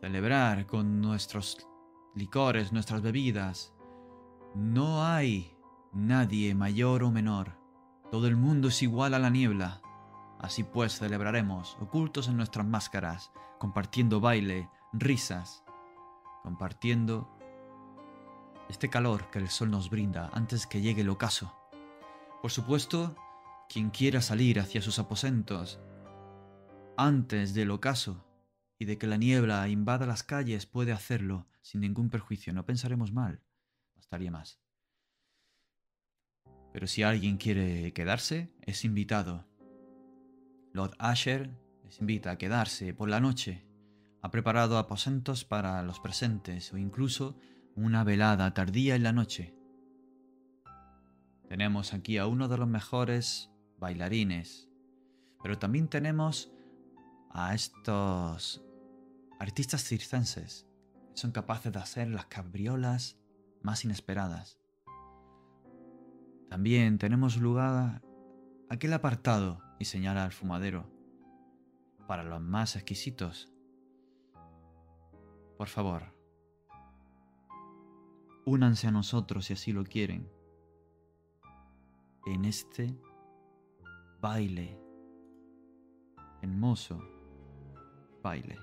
celebrar 0.00 0.66
con 0.66 1.00
nuestros 1.00 1.66
licores, 2.14 2.72
nuestras 2.72 3.00
bebidas. 3.00 3.72
No 4.54 5.04
hay 5.04 5.55
nadie 5.96 6.54
mayor 6.54 7.02
o 7.02 7.10
menor 7.10 7.58
Todo 8.10 8.28
el 8.28 8.36
mundo 8.36 8.68
es 8.68 8.82
igual 8.82 9.14
a 9.14 9.18
la 9.18 9.30
niebla. 9.30 9.80
Así 10.38 10.62
pues 10.62 10.98
celebraremos, 10.98 11.76
ocultos 11.80 12.28
en 12.28 12.36
nuestras 12.36 12.66
máscaras, 12.66 13.32
compartiendo 13.58 14.20
baile, 14.20 14.68
risas, 14.92 15.64
compartiendo 16.42 17.28
este 18.68 18.90
calor 18.90 19.30
que 19.30 19.38
el 19.38 19.48
sol 19.48 19.70
nos 19.70 19.90
brinda 19.90 20.30
antes 20.34 20.66
que 20.66 20.82
llegue 20.82 21.00
el 21.00 21.08
ocaso. 21.08 21.52
Por 22.42 22.50
supuesto, 22.50 23.16
quien 23.68 23.90
quiera 23.90 24.20
salir 24.20 24.60
hacia 24.60 24.82
sus 24.82 24.98
aposentos 24.98 25.80
antes 26.96 27.54
del 27.54 27.70
ocaso 27.70 28.24
y 28.78 28.84
de 28.84 28.98
que 28.98 29.06
la 29.06 29.16
niebla 29.16 29.66
invada 29.68 30.06
las 30.06 30.22
calles 30.22 30.66
puede 30.66 30.92
hacerlo 30.92 31.46
sin 31.62 31.80
ningún 31.80 32.10
perjuicio. 32.10 32.52
No 32.52 32.64
pensaremos 32.64 33.12
mal, 33.12 33.42
bastaría 33.96 34.30
más. 34.30 34.65
Pero 36.76 36.88
si 36.88 37.02
alguien 37.02 37.38
quiere 37.38 37.94
quedarse, 37.94 38.50
es 38.60 38.84
invitado. 38.84 39.46
Lord 40.74 40.94
Asher 40.98 41.48
les 41.84 42.02
invita 42.02 42.32
a 42.32 42.36
quedarse 42.36 42.92
por 42.92 43.08
la 43.08 43.18
noche. 43.18 43.64
Ha 44.20 44.30
preparado 44.30 44.76
aposentos 44.76 45.46
para 45.46 45.82
los 45.82 46.00
presentes 46.00 46.74
o 46.74 46.76
incluso 46.76 47.34
una 47.76 48.04
velada 48.04 48.52
tardía 48.52 48.94
en 48.94 49.04
la 49.04 49.14
noche. 49.14 49.54
Tenemos 51.48 51.94
aquí 51.94 52.18
a 52.18 52.26
uno 52.26 52.46
de 52.46 52.58
los 52.58 52.68
mejores 52.68 53.50
bailarines, 53.78 54.68
pero 55.42 55.58
también 55.58 55.88
tenemos 55.88 56.52
a 57.30 57.54
estos 57.54 58.62
artistas 59.40 59.82
circenses 59.82 60.66
son 61.14 61.32
capaces 61.32 61.72
de 61.72 61.78
hacer 61.78 62.08
las 62.08 62.26
cabriolas 62.26 63.16
más 63.62 63.82
inesperadas. 63.86 64.58
También 66.48 66.98
tenemos 66.98 67.36
lugar 67.36 68.02
aquel 68.68 68.92
apartado, 68.92 69.62
y 69.78 69.84
señala 69.84 70.24
al 70.24 70.32
fumadero, 70.32 70.90
para 72.06 72.22
los 72.22 72.40
más 72.40 72.76
exquisitos. 72.76 73.52
Por 75.58 75.68
favor, 75.68 76.14
únanse 78.44 78.86
a 78.86 78.92
nosotros 78.92 79.46
si 79.46 79.54
así 79.54 79.72
lo 79.72 79.84
quieren 79.84 80.30
en 82.26 82.44
este 82.44 82.96
baile, 84.20 84.78
hermoso 86.42 87.00
baile. 88.22 88.58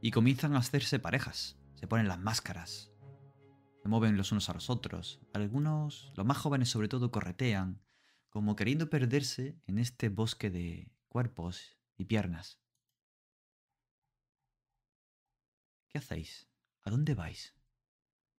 Y 0.00 0.10
comienzan 0.10 0.54
a 0.54 0.58
hacerse 0.58 0.98
parejas, 0.98 1.58
se 1.74 1.86
ponen 1.86 2.08
las 2.08 2.18
máscaras, 2.18 2.93
se 3.84 3.88
mueven 3.90 4.16
los 4.16 4.32
unos 4.32 4.48
a 4.48 4.54
los 4.54 4.70
otros, 4.70 5.20
algunos, 5.34 6.10
los 6.16 6.24
más 6.24 6.38
jóvenes 6.38 6.70
sobre 6.70 6.88
todo, 6.88 7.10
corretean, 7.10 7.82
como 8.30 8.56
queriendo 8.56 8.88
perderse 8.88 9.60
en 9.66 9.78
este 9.78 10.08
bosque 10.08 10.48
de 10.48 10.90
cuerpos 11.10 11.76
y 11.98 12.06
piernas. 12.06 12.58
¿Qué 15.90 15.98
hacéis? 15.98 16.48
¿A 16.82 16.90
dónde 16.90 17.14
vais? 17.14 17.54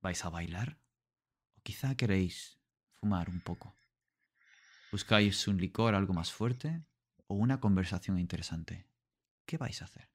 ¿Vais 0.01 0.25
a 0.25 0.29
bailar? 0.29 0.79
¿O 1.55 1.61
quizá 1.61 1.93
queréis 1.93 2.59
fumar 2.93 3.29
un 3.29 3.39
poco? 3.39 3.77
¿Buscáis 4.91 5.47
un 5.47 5.57
licor 5.57 5.93
algo 5.93 6.15
más 6.15 6.31
fuerte? 6.31 6.83
¿O 7.27 7.35
una 7.35 7.59
conversación 7.59 8.17
interesante? 8.17 8.87
¿Qué 9.45 9.59
vais 9.59 9.83
a 9.83 9.85
hacer? 9.85 10.14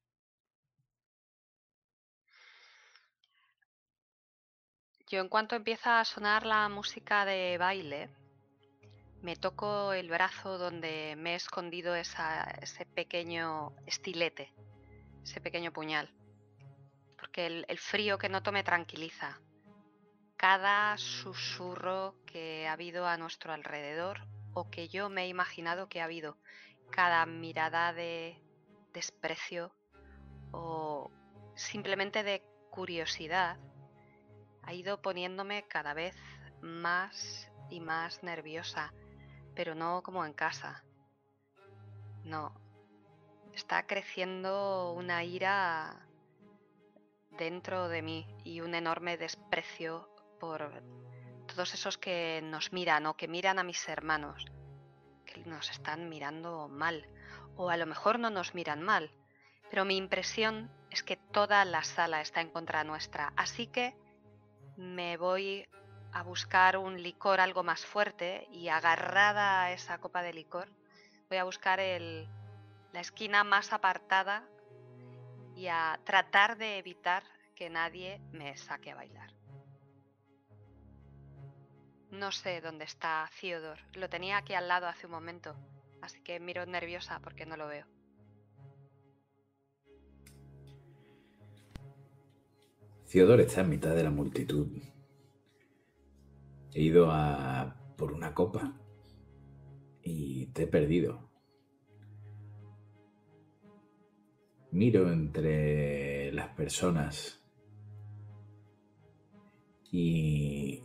Yo 5.11 5.21
en 5.21 5.29
cuanto 5.29 5.57
empieza 5.57 6.01
a 6.01 6.05
sonar 6.07 6.47
la 6.47 6.69
música 6.71 7.27
de 7.27 7.59
baile, 7.59 8.09
me 9.21 9.37
toco 9.37 9.93
el 9.93 10.09
brazo 10.09 10.57
donde 10.57 11.15
me 11.19 11.33
he 11.33 11.37
escondido 11.37 11.95
ese 11.95 12.87
pequeño 12.95 13.75
estilete, 13.87 14.55
ese 15.23 15.43
pequeño 15.43 15.73
puñal 15.73 16.11
porque 17.21 17.47
el, 17.47 17.79
frío 17.79 18.17
que 18.19 18.31
noto 18.31 18.51
me 18.51 18.65
tranquiliza. 18.65 19.39
Cada 20.37 20.97
susurro 20.97 22.17
que 22.25 22.67
ha 22.67 22.73
habido 22.73 23.07
a 23.07 23.19
nuestro 23.19 23.53
alrededor 23.53 24.27
o 24.55 24.71
que 24.71 24.89
yo 24.89 25.11
me 25.11 25.25
he 25.25 25.29
imaginado 25.29 25.89
que 25.89 26.01
ha 26.01 26.05
habido, 26.05 26.39
cada 26.91 27.25
mirada 27.27 27.93
de 27.93 28.43
desprecio 28.95 29.75
o 30.51 31.11
simplemente 31.55 32.23
de 32.23 32.43
curiosidad, 32.71 33.59
ha 34.63 34.73
ido 34.73 35.01
poniéndome 35.03 35.67
cada 35.69 35.95
vez 35.95 36.17
más 36.61 37.51
y 37.71 37.81
más 37.81 38.23
nerviosa, 38.23 38.93
pero 39.55 39.75
no 39.75 40.03
como 40.03 40.25
en 40.25 40.33
casa. 40.33 40.85
No, 42.25 42.55
está 43.55 43.87
creciendo 43.87 44.93
una 44.93 45.25
ira 45.25 46.07
dentro 47.39 47.89
de 47.89 48.03
mí 48.03 48.27
y 48.45 48.61
un 48.61 48.75
enorme 48.75 49.17
desprecio 49.17 50.09
por 50.39 50.83
todos 51.47 51.75
esos 51.75 51.99
que 51.99 52.41
nos 52.43 52.73
miran 52.73 53.07
o 53.07 53.17
que 53.17 53.29
miran 53.29 53.59
a 53.59 53.65
mis 53.65 53.89
hermanos, 53.89 54.45
que 55.25 55.41
nos 55.45 55.71
están 55.71 56.09
mirando 56.09 56.69
mal, 56.69 57.09
o 57.57 57.71
a 57.71 57.77
lo 57.77 57.87
mejor 57.87 58.19
no 58.19 58.31
nos 58.31 58.55
miran 58.55 58.83
mal, 58.83 59.11
pero 59.71 59.85
mi 59.85 59.97
impresión 59.97 60.71
es 60.91 61.03
que 61.03 61.17
toda 61.17 61.65
la 61.65 61.85
sala 61.85 62.21
está 62.21 62.41
en 62.41 62.51
contra 62.51 62.85
nuestra, 62.85 63.33
así 63.37 63.67
que 63.67 63.97
me 64.81 65.19
voy 65.19 65.69
a 66.13 66.23
buscar 66.23 66.79
un 66.79 67.03
licor 67.03 67.39
algo 67.41 67.63
más 67.63 67.85
fuerte 67.85 68.49
y 68.51 68.69
agarrada 68.69 69.63
a 69.65 69.73
esa 69.73 69.99
copa 69.99 70.23
de 70.23 70.33
licor, 70.33 70.69
voy 71.29 71.39
a 71.39 71.45
buscar 71.45 71.81
el, 71.81 72.27
la 72.93 73.01
esquina 73.01 73.45
más 73.45 73.75
apartada 73.75 74.43
y 75.55 75.67
a 75.67 76.01
tratar 76.05 76.57
de 76.57 76.79
evitar 76.79 77.23
que 77.55 77.69
nadie 77.69 78.21
me 78.33 78.57
saque 78.57 78.91
a 78.91 78.95
bailar. 78.95 79.31
No 82.11 82.33
sé 82.33 82.63
dónde 82.63 82.85
está 82.87 83.31
Theodore. 83.39 83.85
Lo 83.93 84.09
tenía 84.09 84.39
aquí 84.39 84.55
al 84.55 84.67
lado 84.67 84.89
hace 84.89 85.07
un 85.07 85.13
momento, 85.13 85.55
así 86.01 86.23
que 86.23 86.41
miro 86.41 86.65
nerviosa 86.65 87.21
porque 87.21 87.45
no 87.45 87.57
lo 87.59 87.69
veo. 87.69 87.87
Theodore 93.11 93.43
está 93.43 93.63
en 93.63 93.71
mitad 93.71 93.97
de 93.97 94.05
la 94.05 94.11
multitud. 94.11 94.69
He 96.73 96.81
ido 96.81 97.11
a 97.11 97.77
por 97.97 98.13
una 98.13 98.33
copa 98.33 98.81
y 100.01 100.47
te 100.53 100.63
he 100.63 100.67
perdido. 100.69 101.29
Miro 104.71 105.11
entre 105.13 106.31
las 106.31 106.55
personas 106.55 107.45
y 109.91 110.85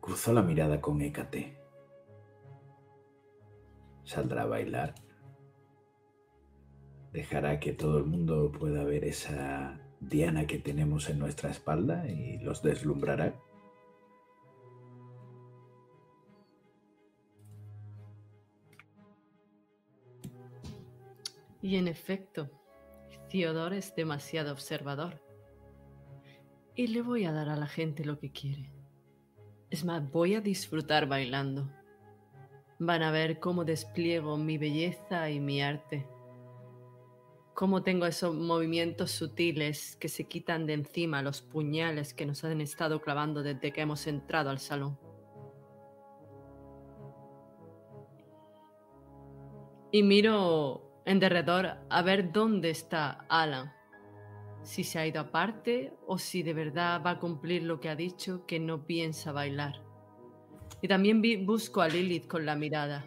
cruzó 0.00 0.32
la 0.32 0.42
mirada 0.42 0.80
con 0.80 1.00
Hécate. 1.00 1.56
¿Saldrá 4.02 4.42
a 4.42 4.46
bailar? 4.46 4.96
¿Dejará 7.12 7.60
que 7.60 7.74
todo 7.74 7.98
el 7.98 8.06
mundo 8.06 8.50
pueda 8.50 8.82
ver 8.82 9.04
esa 9.04 9.87
diana 10.00 10.46
que 10.46 10.58
tenemos 10.58 11.08
en 11.08 11.18
nuestra 11.18 11.50
espalda 11.50 12.06
y 12.08 12.38
los 12.38 12.62
deslumbrará? 12.62 13.34
Y 21.60 21.76
en 21.76 21.88
efecto, 21.88 22.48
Theodore 23.30 23.78
es 23.78 23.94
demasiado 23.94 24.52
observador. 24.52 25.20
Y 26.74 26.86
le 26.86 27.02
voy 27.02 27.24
a 27.24 27.32
dar 27.32 27.48
a 27.48 27.56
la 27.56 27.66
gente 27.66 28.04
lo 28.04 28.18
que 28.18 28.30
quiere. 28.30 28.70
Es 29.68 29.84
más, 29.84 30.10
voy 30.10 30.34
a 30.34 30.40
disfrutar 30.40 31.06
bailando. 31.06 31.68
Van 32.78 33.02
a 33.02 33.10
ver 33.10 33.40
cómo 33.40 33.64
despliego 33.64 34.36
mi 34.36 34.56
belleza 34.56 35.30
y 35.30 35.40
mi 35.40 35.60
arte. 35.60 36.06
Cómo 37.58 37.82
tengo 37.82 38.06
esos 38.06 38.36
movimientos 38.36 39.10
sutiles 39.10 39.96
que 39.96 40.08
se 40.08 40.28
quitan 40.28 40.64
de 40.64 40.74
encima 40.74 41.22
los 41.22 41.42
puñales 41.42 42.14
que 42.14 42.24
nos 42.24 42.44
han 42.44 42.60
estado 42.60 43.02
clavando 43.02 43.42
desde 43.42 43.72
que 43.72 43.80
hemos 43.80 44.06
entrado 44.06 44.50
al 44.50 44.60
salón. 44.60 44.96
Y 49.90 50.04
miro 50.04 51.02
en 51.04 51.18
derredor 51.18 51.78
a 51.90 52.02
ver 52.02 52.30
dónde 52.30 52.70
está 52.70 53.26
Alan. 53.28 53.72
Si 54.62 54.84
se 54.84 55.00
ha 55.00 55.06
ido 55.08 55.20
aparte 55.20 55.92
o 56.06 56.16
si 56.16 56.44
de 56.44 56.54
verdad 56.54 57.02
va 57.04 57.10
a 57.10 57.18
cumplir 57.18 57.64
lo 57.64 57.80
que 57.80 57.88
ha 57.88 57.96
dicho, 57.96 58.46
que 58.46 58.60
no 58.60 58.86
piensa 58.86 59.32
bailar. 59.32 59.82
Y 60.80 60.86
también 60.86 61.20
busco 61.44 61.80
a 61.80 61.88
Lilith 61.88 62.28
con 62.28 62.46
la 62.46 62.54
mirada. 62.54 63.04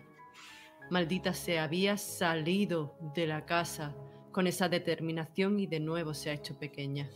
Maldita 0.89 1.33
se 1.33 1.57
había 1.57 1.95
salido 1.95 2.97
de 3.15 3.27
la 3.27 3.45
casa 3.45 3.95
con 4.31 4.47
esa 4.47 4.69
determinación 4.69 5.59
y 5.59 5.67
de 5.67 5.79
nuevo 5.79 6.13
se 6.13 6.29
ha 6.29 6.33
hecho 6.33 6.57
pequeña. 6.57 7.09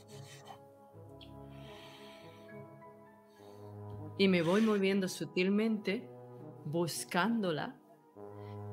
Y 4.17 4.27
me 4.27 4.41
voy 4.41 4.61
moviendo 4.61 5.07
sutilmente, 5.07 6.07
buscándola, 6.65 7.75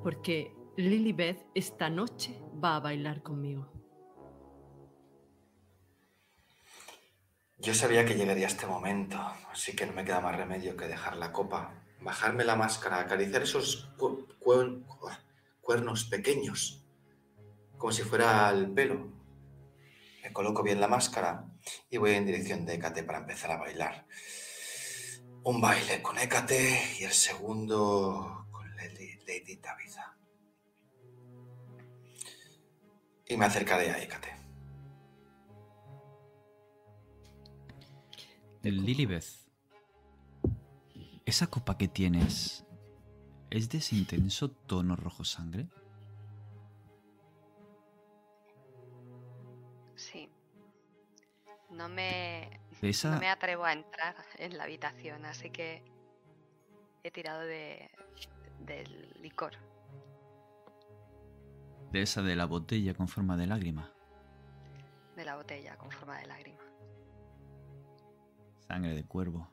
porque 0.02 0.54
Lilibeth 0.76 1.44
esta 1.54 1.90
noche 1.90 2.40
va 2.62 2.76
a 2.76 2.80
bailar 2.80 3.22
conmigo. 3.22 3.68
Yo 7.58 7.74
sabía 7.74 8.04
que 8.04 8.14
llegaría 8.14 8.46
este 8.48 8.66
momento, 8.66 9.18
así 9.52 9.76
que 9.76 9.86
no 9.86 9.92
me 9.92 10.04
queda 10.04 10.20
más 10.20 10.36
remedio 10.36 10.76
que 10.76 10.86
dejar 10.88 11.16
la 11.16 11.32
copa, 11.32 11.74
bajarme 12.00 12.44
la 12.44 12.56
máscara, 12.56 12.98
acariciar 12.98 13.42
esos 13.42 13.90
cu- 13.96 14.26
cuer- 14.40 14.84
cuernos 15.60 16.04
pequeños, 16.04 16.81
como 17.82 17.92
si 17.92 18.02
fuera 18.02 18.48
el 18.50 18.70
pelo. 18.70 19.10
Me 20.22 20.32
coloco 20.32 20.62
bien 20.62 20.80
la 20.80 20.86
máscara 20.86 21.52
y 21.90 21.96
voy 21.96 22.12
en 22.12 22.24
dirección 22.24 22.64
de 22.64 22.74
Hécate 22.74 23.02
para 23.02 23.18
empezar 23.18 23.50
a 23.50 23.56
bailar. 23.56 24.06
Un 25.42 25.60
baile 25.60 26.00
con 26.00 26.16
Hécate 26.16 26.80
y 27.00 27.02
el 27.02 27.10
segundo 27.10 28.46
con 28.52 28.76
Lady, 28.76 29.18
Lady 29.26 29.56
Tabitha. 29.56 30.16
Y 33.26 33.36
me 33.36 33.46
acercaré 33.46 33.90
a 33.90 34.00
Hécate. 34.00 34.28
Lilibeth, 38.62 39.26
¿esa 41.26 41.48
copa 41.48 41.76
que 41.76 41.88
tienes 41.88 42.64
es 43.50 43.68
de 43.70 43.78
ese 43.78 43.96
intenso 43.96 44.52
tono 44.52 44.94
rojo 44.94 45.24
sangre? 45.24 45.66
No 51.72 51.88
me, 51.88 52.60
esa, 52.82 53.12
no 53.12 53.20
me 53.20 53.28
atrevo 53.28 53.64
a 53.64 53.72
entrar 53.72 54.14
en 54.38 54.56
la 54.58 54.64
habitación, 54.64 55.24
así 55.24 55.50
que 55.50 55.82
he 57.02 57.10
tirado 57.10 57.40
de, 57.40 57.90
del 58.60 59.12
licor. 59.20 59.54
de 61.90 62.02
esa 62.02 62.22
de 62.22 62.36
la 62.36 62.46
botella 62.46 62.94
con 62.94 63.08
forma 63.08 63.36
de 63.36 63.46
lágrima. 63.46 63.92
de 65.16 65.24
la 65.24 65.36
botella 65.36 65.76
con 65.76 65.90
forma 65.90 66.18
de 66.18 66.26
lágrima. 66.26 66.62
Sangre 68.66 68.94
de 68.94 69.04
cuervo. 69.04 69.50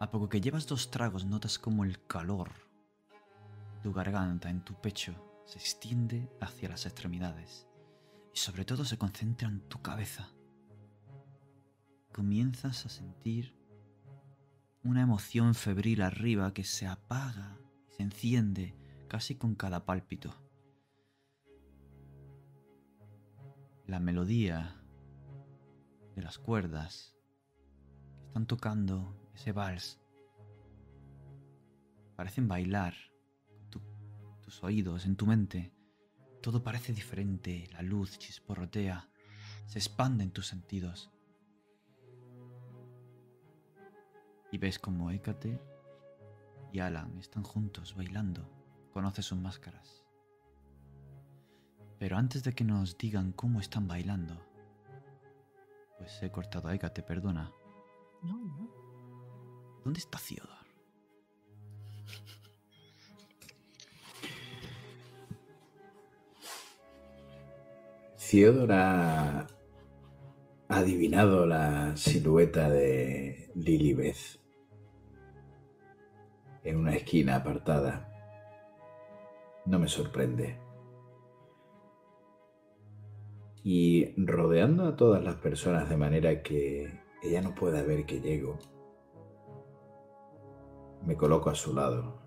A 0.00 0.10
poco 0.10 0.28
que 0.28 0.40
llevas 0.40 0.66
dos 0.66 0.90
tragos 0.90 1.24
notas 1.24 1.58
como 1.58 1.84
el 1.84 2.04
calor, 2.06 2.50
tu 3.82 3.92
garganta, 3.92 4.50
en 4.50 4.64
tu 4.64 4.74
pecho, 4.80 5.42
se 5.44 5.58
extiende 5.58 6.28
hacia 6.40 6.68
las 6.68 6.86
extremidades 6.86 7.67
y 8.38 8.40
sobre 8.40 8.64
todo 8.64 8.84
se 8.84 8.98
concentra 8.98 9.48
en 9.48 9.62
tu 9.62 9.82
cabeza. 9.82 10.32
Comienzas 12.12 12.86
a 12.86 12.88
sentir 12.88 13.56
una 14.84 15.02
emoción 15.02 15.56
febril 15.56 16.02
arriba 16.02 16.54
que 16.54 16.62
se 16.62 16.86
apaga 16.86 17.58
y 17.88 17.94
se 17.94 18.04
enciende 18.04 18.76
casi 19.08 19.34
con 19.34 19.56
cada 19.56 19.84
pálpito. 19.84 20.32
La 23.88 23.98
melodía 23.98 24.84
de 26.14 26.22
las 26.22 26.38
cuerdas 26.38 27.16
que 28.20 28.26
están 28.26 28.46
tocando 28.46 29.32
ese 29.34 29.50
vals 29.50 30.00
parecen 32.14 32.46
bailar 32.46 32.94
tu- 33.68 33.82
tus 34.42 34.62
oídos, 34.62 35.06
en 35.06 35.16
tu 35.16 35.26
mente. 35.26 35.74
Todo 36.40 36.62
parece 36.62 36.92
diferente, 36.92 37.68
la 37.72 37.82
luz 37.82 38.18
chisporrotea, 38.18 39.08
se 39.66 39.78
expande 39.78 40.24
en 40.24 40.30
tus 40.30 40.46
sentidos. 40.46 41.10
Y 44.50 44.58
ves 44.58 44.78
como 44.78 45.10
Hécate 45.10 45.60
y 46.72 46.80
Alan 46.80 47.18
están 47.18 47.42
juntos 47.42 47.94
bailando. 47.94 48.48
Conoces 48.92 49.26
sus 49.26 49.38
máscaras. 49.38 50.04
Pero 51.98 52.16
antes 52.16 52.44
de 52.44 52.54
que 52.54 52.64
nos 52.64 52.96
digan 52.96 53.32
cómo 53.32 53.60
están 53.60 53.88
bailando, 53.88 54.40
pues 55.98 56.22
he 56.22 56.30
cortado 56.30 56.68
a 56.68 56.74
Hécate, 56.74 57.02
perdona. 57.02 57.52
No, 58.22 58.38
no. 58.38 58.70
¿Dónde 59.84 59.98
está 59.98 60.18
Theodor? 60.18 60.66
Theodor 68.30 68.72
ha 68.72 69.46
adivinado 70.68 71.46
la 71.46 71.96
silueta 71.96 72.68
de 72.68 73.50
Lilibeth 73.54 74.38
en 76.62 76.76
una 76.76 76.94
esquina 76.94 77.36
apartada. 77.36 78.12
No 79.64 79.78
me 79.78 79.88
sorprende. 79.88 80.58
Y 83.64 84.12
rodeando 84.22 84.84
a 84.84 84.96
todas 84.96 85.24
las 85.24 85.36
personas 85.36 85.88
de 85.88 85.96
manera 85.96 86.42
que 86.42 87.00
ella 87.22 87.40
no 87.40 87.54
pueda 87.54 87.82
ver 87.82 88.04
que 88.04 88.20
llego, 88.20 88.58
me 91.06 91.16
coloco 91.16 91.48
a 91.48 91.54
su 91.54 91.74
lado. 91.74 92.17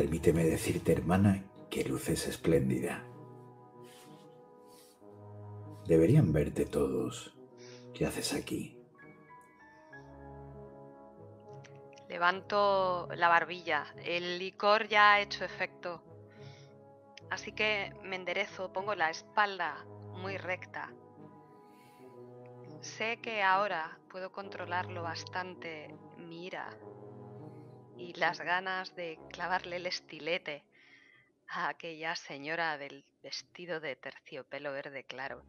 Permíteme 0.00 0.44
decirte, 0.44 0.92
hermana, 0.92 1.44
que 1.68 1.84
luces 1.84 2.26
espléndida. 2.26 3.04
Deberían 5.86 6.32
verte 6.32 6.64
todos. 6.64 7.36
¿Qué 7.92 8.06
haces 8.06 8.32
aquí? 8.32 8.78
Levanto 12.08 13.10
la 13.14 13.28
barbilla. 13.28 13.94
El 14.02 14.38
licor 14.38 14.88
ya 14.88 15.12
ha 15.12 15.20
hecho 15.20 15.44
efecto. 15.44 16.02
Así 17.28 17.52
que 17.52 17.92
me 18.02 18.16
enderezo, 18.16 18.72
pongo 18.72 18.94
la 18.94 19.10
espalda 19.10 19.84
muy 20.14 20.38
recta. 20.38 20.94
Sé 22.80 23.18
que 23.18 23.42
ahora 23.42 23.98
puedo 24.08 24.32
controlarlo 24.32 25.02
bastante 25.02 25.94
mi 26.16 26.46
ira 26.46 26.74
y 28.00 28.14
las 28.14 28.40
ganas 28.40 28.96
de 28.96 29.18
clavarle 29.30 29.76
el 29.76 29.86
estilete 29.86 30.64
a 31.48 31.68
aquella 31.68 32.16
señora 32.16 32.78
del 32.78 33.04
vestido 33.22 33.78
de 33.78 33.94
terciopelo 33.94 34.72
verde 34.72 35.04
claro 35.04 35.44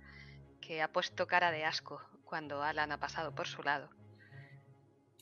que 0.60 0.82
ha 0.82 0.92
puesto 0.92 1.28
cara 1.28 1.52
de 1.52 1.64
asco 1.64 2.02
cuando 2.26 2.62
Alan 2.62 2.92
ha 2.92 3.00
pasado 3.00 3.34
por 3.34 3.48
su 3.48 3.64
lado. 3.64 3.90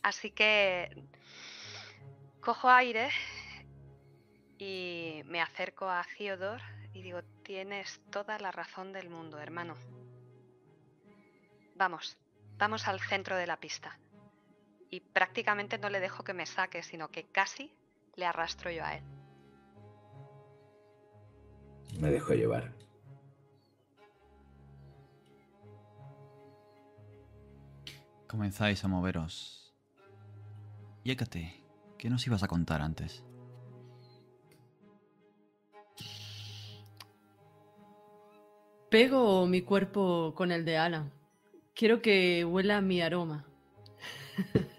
Así 0.01 0.31
que 0.31 0.89
cojo 2.41 2.69
aire 2.69 3.10
y 4.57 5.22
me 5.26 5.41
acerco 5.41 5.88
a 5.88 6.06
Theodore 6.18 6.64
y 6.93 7.03
digo, 7.03 7.22
tienes 7.43 8.01
toda 8.11 8.39
la 8.39 8.51
razón 8.51 8.91
del 8.91 9.10
mundo, 9.10 9.39
hermano. 9.39 9.76
Vamos, 11.76 12.18
vamos 12.57 12.88
al 12.88 12.99
centro 12.99 13.38
de 13.38 13.47
la 13.47 13.57
pista. 13.57 13.99
Y 14.90 15.02
prácticamente 15.02 15.78
no 15.78 15.90
le 15.90 15.99
dejo 15.99 16.24
que 16.24 16.34
me 16.34 16.45
saque, 16.45 16.84
sino 16.84 17.10
que 17.10 17.26
casi 17.26 17.72
le 18.16 18.26
arrastro 18.26 18.72
yo 18.72 18.84
a 18.84 18.95
él. 18.95 19.03
Me 21.99 22.10
dejo 22.11 22.34
llevar. 22.34 22.74
Comenzáis 28.28 28.84
a 28.84 28.88
moveros. 28.88 29.74
Y 31.03 31.11
Hécate, 31.11 31.64
¿qué 31.98 32.10
nos 32.10 32.26
ibas 32.28 32.44
a 32.44 32.48
contar 32.48 32.82
antes? 32.82 33.24
Pego 38.90 39.45
mi 39.45 39.61
cuerpo 39.61 40.34
con 40.36 40.52
el 40.52 40.66
de 40.66 40.78
Alan. 40.78 41.11
Quiero 41.76 42.02
que 42.02 42.44
huela 42.44 42.82
mi 42.82 43.02
aroma. 43.02 43.45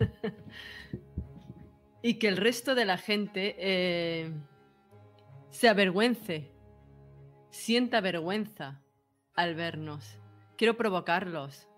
y 2.02 2.14
que 2.14 2.28
el 2.28 2.36
resto 2.36 2.74
de 2.74 2.84
la 2.84 2.98
gente 2.98 3.56
eh, 3.58 4.32
se 5.50 5.68
avergüence, 5.68 6.50
sienta 7.50 8.00
vergüenza 8.00 8.80
al 9.34 9.54
vernos. 9.54 10.18
Quiero 10.56 10.76
provocarlos 10.76 11.68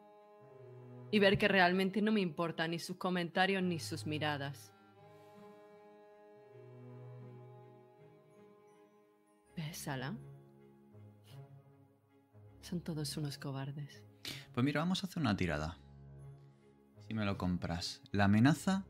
y 1.10 1.18
ver 1.18 1.38
que 1.38 1.48
realmente 1.48 2.02
no 2.02 2.12
me 2.12 2.20
importan 2.20 2.70
ni 2.70 2.78
sus 2.78 2.96
comentarios 2.96 3.62
ni 3.62 3.78
sus 3.78 4.06
miradas. 4.06 4.72
¿Ves, 9.56 9.86
Alan? 9.88 10.18
Son 12.60 12.80
todos 12.80 13.16
unos 13.16 13.38
cobardes. 13.38 14.02
Pues 14.52 14.64
mira, 14.64 14.80
vamos 14.80 15.02
a 15.02 15.06
hacer 15.06 15.20
una 15.20 15.36
tirada. 15.36 15.76
Si 17.06 17.12
me 17.12 17.24
lo 17.24 17.36
compras. 17.36 18.00
La 18.12 18.24
amenaza 18.24 18.86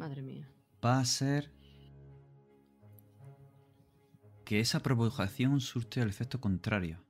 Madre 0.00 0.22
mía. 0.22 0.50
va 0.82 0.98
a 0.98 1.04
ser 1.04 1.52
que 4.46 4.58
esa 4.58 4.80
provocación 4.80 5.60
surte 5.60 6.00
el 6.00 6.08
efecto 6.08 6.40
contrario 6.40 7.04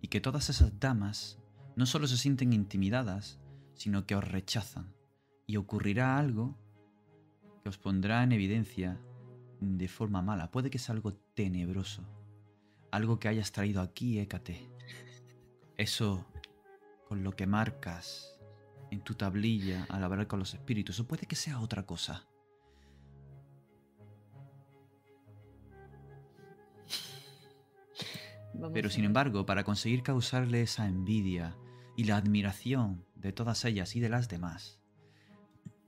y 0.00 0.06
que 0.06 0.20
todas 0.20 0.48
esas 0.48 0.78
damas 0.78 1.40
no 1.74 1.84
solo 1.84 2.06
se 2.06 2.16
sienten 2.16 2.52
intimidadas, 2.52 3.40
sino 3.74 4.06
que 4.06 4.14
os 4.14 4.22
rechazan 4.22 4.94
y 5.48 5.56
ocurrirá 5.56 6.16
algo 6.16 6.56
que 7.64 7.70
os 7.70 7.76
pondrá 7.76 8.22
en 8.22 8.30
evidencia 8.30 9.00
de 9.60 9.88
forma 9.88 10.22
mala. 10.22 10.52
Puede 10.52 10.70
que 10.70 10.78
sea 10.78 10.94
algo 10.94 11.14
tenebroso, 11.34 12.04
algo 12.92 13.18
que 13.18 13.26
hayas 13.26 13.50
traído 13.50 13.82
aquí, 13.82 14.20
Hécate. 14.20 14.70
Eso 15.76 16.24
con 17.08 17.24
lo 17.24 17.32
que 17.32 17.48
marcas 17.48 18.38
en 18.92 19.00
tu 19.00 19.16
tablilla 19.16 19.86
al 19.88 20.04
hablar 20.04 20.28
con 20.28 20.38
los 20.38 20.54
espíritus, 20.54 21.00
o 21.00 21.08
puede 21.08 21.26
que 21.26 21.34
sea 21.34 21.58
otra 21.58 21.84
cosa. 21.84 22.27
Pero 28.72 28.90
sin 28.90 29.04
embargo, 29.04 29.46
para 29.46 29.64
conseguir 29.64 30.02
causarle 30.02 30.62
esa 30.62 30.86
envidia 30.86 31.56
y 31.96 32.04
la 32.04 32.16
admiración 32.16 33.04
de 33.14 33.32
todas 33.32 33.64
ellas 33.64 33.94
y 33.96 34.00
de 34.00 34.08
las 34.08 34.28
demás, 34.28 34.80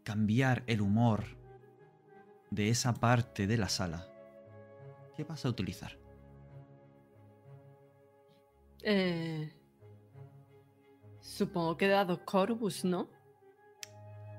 cambiar 0.04 0.64
el 0.66 0.80
humor 0.80 1.24
de 2.50 2.68
esa 2.68 2.94
parte 2.94 3.46
de 3.46 3.56
la 3.56 3.68
sala, 3.68 4.06
¿qué 5.16 5.24
vas 5.24 5.44
a 5.44 5.48
utilizar? 5.48 5.98
Eh, 8.82 9.52
supongo 11.20 11.76
que 11.76 11.88
dado 11.88 12.24
Corvus, 12.24 12.84
¿no? 12.84 13.10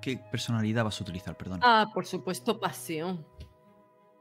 ¿Qué 0.01 0.17
personalidad 0.17 0.83
vas 0.83 0.99
a 0.99 1.03
utilizar, 1.03 1.37
perdón? 1.37 1.59
Ah, 1.61 1.91
por 1.93 2.05
supuesto, 2.07 2.59
pasión. 2.59 3.25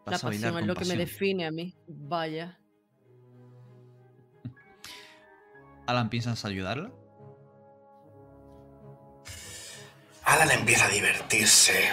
La 0.05 0.19
pasión 0.19 0.59
es 0.59 0.67
lo 0.67 0.75
que 0.75 0.85
me 0.85 0.97
define 0.97 1.47
a 1.47 1.51
mí. 1.51 1.75
Vaya. 1.87 2.60
Alan, 5.91 6.09
¿piensas 6.09 6.45
ayudarla? 6.45 6.93
Alan 10.23 10.51
empieza 10.53 10.87
a 10.87 10.89
divertirse. 10.89 11.89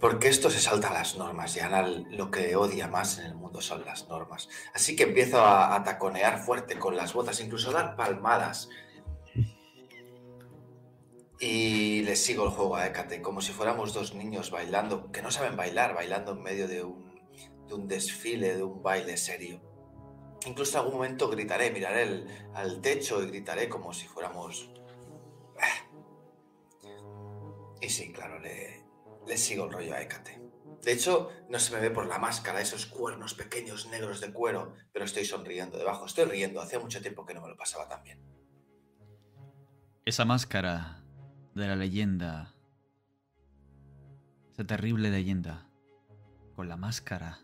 Porque 0.00 0.28
esto 0.28 0.50
se 0.50 0.58
salta 0.58 0.88
a 0.88 0.94
las 0.94 1.16
normas 1.16 1.56
y 1.56 1.60
Alan 1.60 2.06
lo 2.10 2.32
que 2.32 2.56
odia 2.56 2.88
más 2.88 3.18
en 3.18 3.26
el 3.26 3.34
mundo 3.36 3.60
son 3.60 3.84
las 3.84 4.08
normas. 4.08 4.48
Así 4.74 4.96
que 4.96 5.04
empiezo 5.04 5.46
a, 5.46 5.80
taconear 5.84 6.40
fuerte 6.40 6.76
con 6.76 6.96
las 6.96 7.12
botas, 7.12 7.40
incluso 7.40 7.70
dar 7.70 7.94
palmadas. 7.94 8.68
Y 11.38 12.02
le 12.02 12.16
sigo 12.16 12.44
el 12.44 12.50
juego 12.50 12.76
a 12.76 12.86
Hécate, 12.86 13.22
como 13.22 13.40
si 13.42 13.52
fuéramos 13.52 13.94
dos 13.94 14.14
niños 14.14 14.50
bailando, 14.50 15.12
que 15.12 15.22
no 15.22 15.30
saben 15.30 15.56
bailar, 15.56 15.94
bailando 15.94 16.32
en 16.32 16.42
medio 16.42 16.66
de 16.66 16.82
un 16.82 17.86
desfile, 17.86 18.56
de 18.56 18.64
un 18.64 18.82
baile 18.82 19.16
serio. 19.16 19.69
Incluso 20.46 20.72
en 20.72 20.78
algún 20.78 20.94
momento 20.94 21.28
gritaré, 21.28 21.70
miraré 21.70 22.24
al 22.54 22.80
techo 22.80 23.22
y 23.22 23.26
gritaré 23.26 23.68
como 23.68 23.92
si 23.92 24.06
fuéramos... 24.06 24.70
Y 27.82 27.88
sí, 27.88 28.12
claro, 28.12 28.38
le, 28.38 28.84
le 29.26 29.36
sigo 29.36 29.64
el 29.64 29.72
rollo 29.72 29.94
a 29.94 30.02
Hécate. 30.02 30.40
De 30.82 30.92
hecho, 30.92 31.30
no 31.48 31.58
se 31.58 31.74
me 31.74 31.80
ve 31.80 31.90
por 31.90 32.06
la 32.06 32.18
máscara, 32.18 32.60
esos 32.60 32.86
cuernos 32.86 33.34
pequeños 33.34 33.86
negros 33.88 34.20
de 34.20 34.32
cuero, 34.32 34.74
pero 34.92 35.04
estoy 35.04 35.24
sonriendo 35.24 35.76
debajo. 35.76 36.06
Estoy 36.06 36.24
riendo, 36.24 36.60
hacía 36.60 36.78
mucho 36.78 37.02
tiempo 37.02 37.26
que 37.26 37.34
no 37.34 37.42
me 37.42 37.48
lo 37.48 37.56
pasaba 37.56 37.88
tan 37.88 38.02
bien. 38.02 38.18
Esa 40.06 40.24
máscara 40.24 41.04
de 41.54 41.66
la 41.66 41.76
leyenda, 41.76 42.54
esa 44.52 44.64
terrible 44.66 45.10
leyenda, 45.10 45.68
con 46.54 46.68
la 46.68 46.76
máscara 46.76 47.40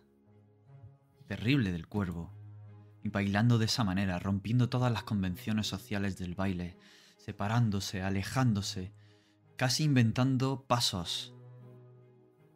terrible 1.27 1.73
del 1.73 1.86
cuervo, 1.86 2.32
y 3.06 3.08
bailando 3.08 3.58
de 3.58 3.66
esa 3.66 3.84
manera, 3.84 4.18
rompiendo 4.18 4.68
todas 4.68 4.90
las 4.90 5.04
convenciones 5.04 5.68
sociales 5.68 6.18
del 6.18 6.34
baile, 6.34 6.76
separándose, 7.18 8.02
alejándose, 8.02 8.92
casi 9.54 9.84
inventando 9.84 10.64
pasos. 10.66 11.32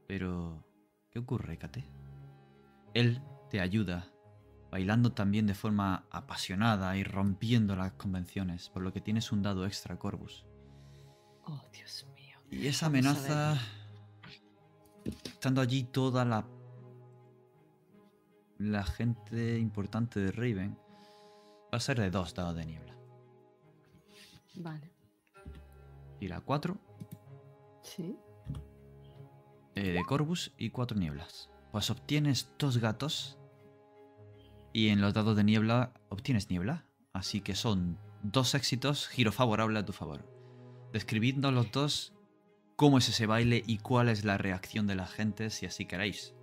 Pero, 0.08 0.66
¿qué 1.08 1.20
ocurre, 1.20 1.56
Kate? 1.56 1.88
Él 2.94 3.22
te 3.48 3.60
ayuda, 3.60 4.10
bailando 4.72 5.12
también 5.12 5.46
de 5.46 5.54
forma 5.54 6.08
apasionada 6.10 6.96
y 6.96 7.04
rompiendo 7.04 7.76
las 7.76 7.92
convenciones, 7.92 8.70
por 8.70 8.82
lo 8.82 8.92
que 8.92 9.00
tienes 9.00 9.30
un 9.30 9.42
dado 9.42 9.66
extra, 9.66 10.00
Corvus. 10.00 10.44
Oh, 11.44 11.62
Dios 11.72 12.08
mío. 12.16 12.40
Y 12.50 12.66
esa 12.66 12.86
amenaza, 12.86 13.56
estando 15.04 15.60
allí 15.60 15.84
toda 15.84 16.24
la 16.24 16.44
la 18.60 18.84
gente 18.84 19.58
importante 19.58 20.20
de 20.20 20.32
Raven, 20.32 20.76
va 21.72 21.78
a 21.78 21.80
ser 21.80 21.98
de 21.98 22.10
dos 22.10 22.34
dados 22.34 22.54
de 22.56 22.66
niebla. 22.66 22.94
Vale. 24.56 24.92
Tira 26.18 26.40
cuatro 26.42 26.76
Sí. 27.82 28.16
eh, 29.76 29.92
de 29.92 30.04
Corvus 30.04 30.52
y 30.58 30.68
cuatro 30.70 30.98
nieblas. 30.98 31.48
Pues 31.72 31.88
obtienes 31.90 32.52
dos 32.58 32.76
gatos 32.78 33.38
y 34.74 34.88
en 34.88 35.00
los 35.00 35.14
dados 35.14 35.36
de 35.36 35.44
niebla 35.44 35.94
obtienes 36.10 36.50
niebla. 36.50 36.84
Así 37.14 37.40
que 37.40 37.54
son 37.54 37.98
dos 38.22 38.54
éxitos, 38.54 39.08
giro 39.08 39.32
favorable 39.32 39.78
a 39.78 39.84
tu 39.86 39.92
favor. 39.94 40.28
Describidnos 40.92 41.54
los 41.54 41.72
dos 41.72 42.12
cómo 42.76 42.98
es 42.98 43.08
ese 43.08 43.24
baile 43.26 43.62
y 43.66 43.78
cuál 43.78 44.10
es 44.10 44.24
la 44.24 44.36
reacción 44.36 44.86
de 44.86 44.96
la 44.96 45.06
gente 45.06 45.48
si 45.48 45.64
así 45.64 45.86
queréis. 45.86 46.34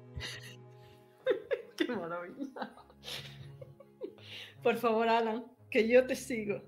Qué 1.78 1.96
maravilla. 1.96 2.74
Por 4.64 4.78
favor, 4.78 5.08
Alan, 5.08 5.46
que 5.70 5.88
yo 5.88 6.06
te 6.06 6.16
sigo. 6.16 6.62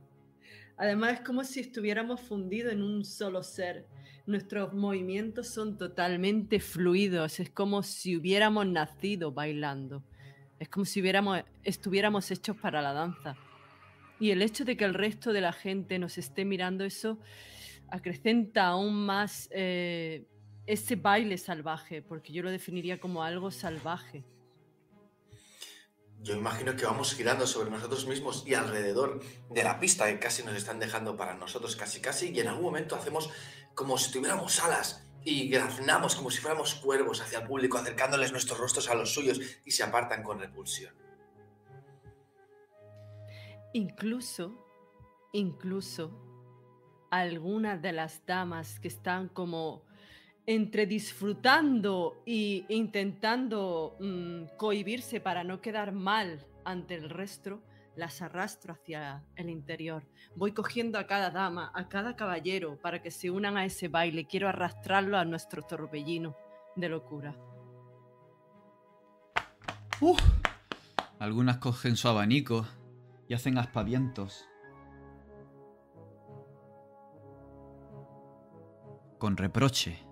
Además, 0.78 1.14
es 1.14 1.22
como 1.22 1.44
si 1.44 1.60
estuviéramos 1.60 2.22
fundidos 2.22 2.72
en 2.72 2.82
un 2.82 3.04
solo 3.04 3.44
ser. 3.44 3.88
Nuestros 4.26 4.74
movimientos 4.74 5.48
son 5.48 5.78
totalmente 5.78 6.60
fluidos. 6.60 7.40
Es 7.40 7.50
como 7.50 7.84
si 7.84 8.16
hubiéramos 8.16 8.68
nacido 8.68 9.32
bailando. 9.32 10.04
Es 10.60 10.70
como 10.70 10.86
si 10.86 11.02
hubiéramos, 11.02 11.42
estuviéramos 11.64 12.30
hechos 12.32 12.56
para 12.58 12.82
la 12.82 12.94
danza. 12.94 13.36
Y 14.20 14.32
el 14.32 14.42
hecho 14.42 14.66
de 14.66 14.78
que 14.78 14.86
el 14.86 14.94
resto 14.94 15.34
de 15.34 15.42
la 15.42 15.54
gente 15.54 15.98
nos 15.98 16.18
esté 16.18 16.46
mirando, 16.46 16.84
eso 16.86 17.20
acrecenta 17.90 18.68
aún 18.68 19.06
más 19.06 19.50
eh, 19.52 20.28
ese 20.66 20.96
baile 20.96 21.38
salvaje, 21.38 22.02
porque 22.02 22.32
yo 22.32 22.44
lo 22.44 22.52
definiría 22.52 23.00
como 23.00 23.24
algo 23.24 23.50
salvaje. 23.52 24.24
Yo 26.22 26.36
imagino 26.36 26.76
que 26.76 26.86
vamos 26.86 27.14
girando 27.14 27.48
sobre 27.48 27.70
nosotros 27.70 28.06
mismos 28.06 28.44
y 28.46 28.54
alrededor 28.54 29.22
de 29.50 29.64
la 29.64 29.80
pista 29.80 30.08
que 30.08 30.20
casi 30.20 30.44
nos 30.44 30.56
están 30.56 30.80
dejando 30.80 31.16
para 31.16 31.36
nosotros, 31.36 31.78
casi 31.78 32.02
casi, 32.02 32.32
y 32.32 32.40
en 32.42 32.50
algún 32.50 32.66
momento 32.66 32.96
hacemos 32.96 33.30
como 33.74 33.98
si 33.98 34.12
tuviéramos 34.12 34.62
alas 34.62 35.08
y 35.24 35.48
graznamos 35.50 36.16
como 36.16 36.30
si 36.30 36.40
fuéramos 36.40 36.76
cuervos 36.76 37.22
hacia 37.22 37.40
el 37.40 37.48
público, 37.48 37.78
acercándoles 37.78 38.32
nuestros 38.32 38.60
rostros 38.60 38.90
a 38.90 38.96
los 38.96 39.14
suyos 39.14 39.40
y 39.64 39.72
se 39.72 39.84
apartan 39.84 40.24
con 40.24 40.40
repulsión. 40.40 40.94
Incluso, 43.74 44.56
incluso, 45.32 46.12
algunas 47.12 47.82
de 47.82 47.94
las 47.94 48.26
damas 48.26 48.80
que 48.80 48.88
están 48.88 49.30
como 49.30 49.84
entre 50.50 50.88
disfrutando 50.88 52.24
e 52.26 52.66
intentando 52.70 53.96
mm, 54.00 54.58
cohibirse 54.58 55.20
para 55.20 55.44
no 55.44 55.62
quedar 55.62 55.92
mal 55.92 56.44
ante 56.66 56.96
el 56.96 57.12
resto, 57.12 57.62
las 57.96 58.24
arrastro 58.24 58.74
hacia 58.74 59.24
el 59.36 59.52
interior. 59.52 60.08
Voy 60.36 60.52
cogiendo 60.52 60.98
a 60.98 61.06
cada 61.06 61.30
dama, 61.30 61.72
a 61.76 61.88
cada 61.88 62.16
caballero, 62.16 62.80
para 62.82 63.04
que 63.04 63.12
se 63.12 63.30
unan 63.30 63.58
a 63.58 63.66
ese 63.66 63.90
baile. 63.90 64.26
Quiero 64.26 64.50
arrastrarlo 64.50 65.20
a 65.20 65.26
nuestro 65.26 65.62
torbellino 65.62 66.36
de 66.76 66.90
locura. 66.90 67.36
Algunas 71.20 71.58
cogen 71.58 71.96
su 71.96 72.08
abanico 72.08 72.66
y 73.28 73.36
hacen 73.36 73.60
aspavientos. 73.60 74.48
Con 79.20 79.38
reproche, 79.38 80.09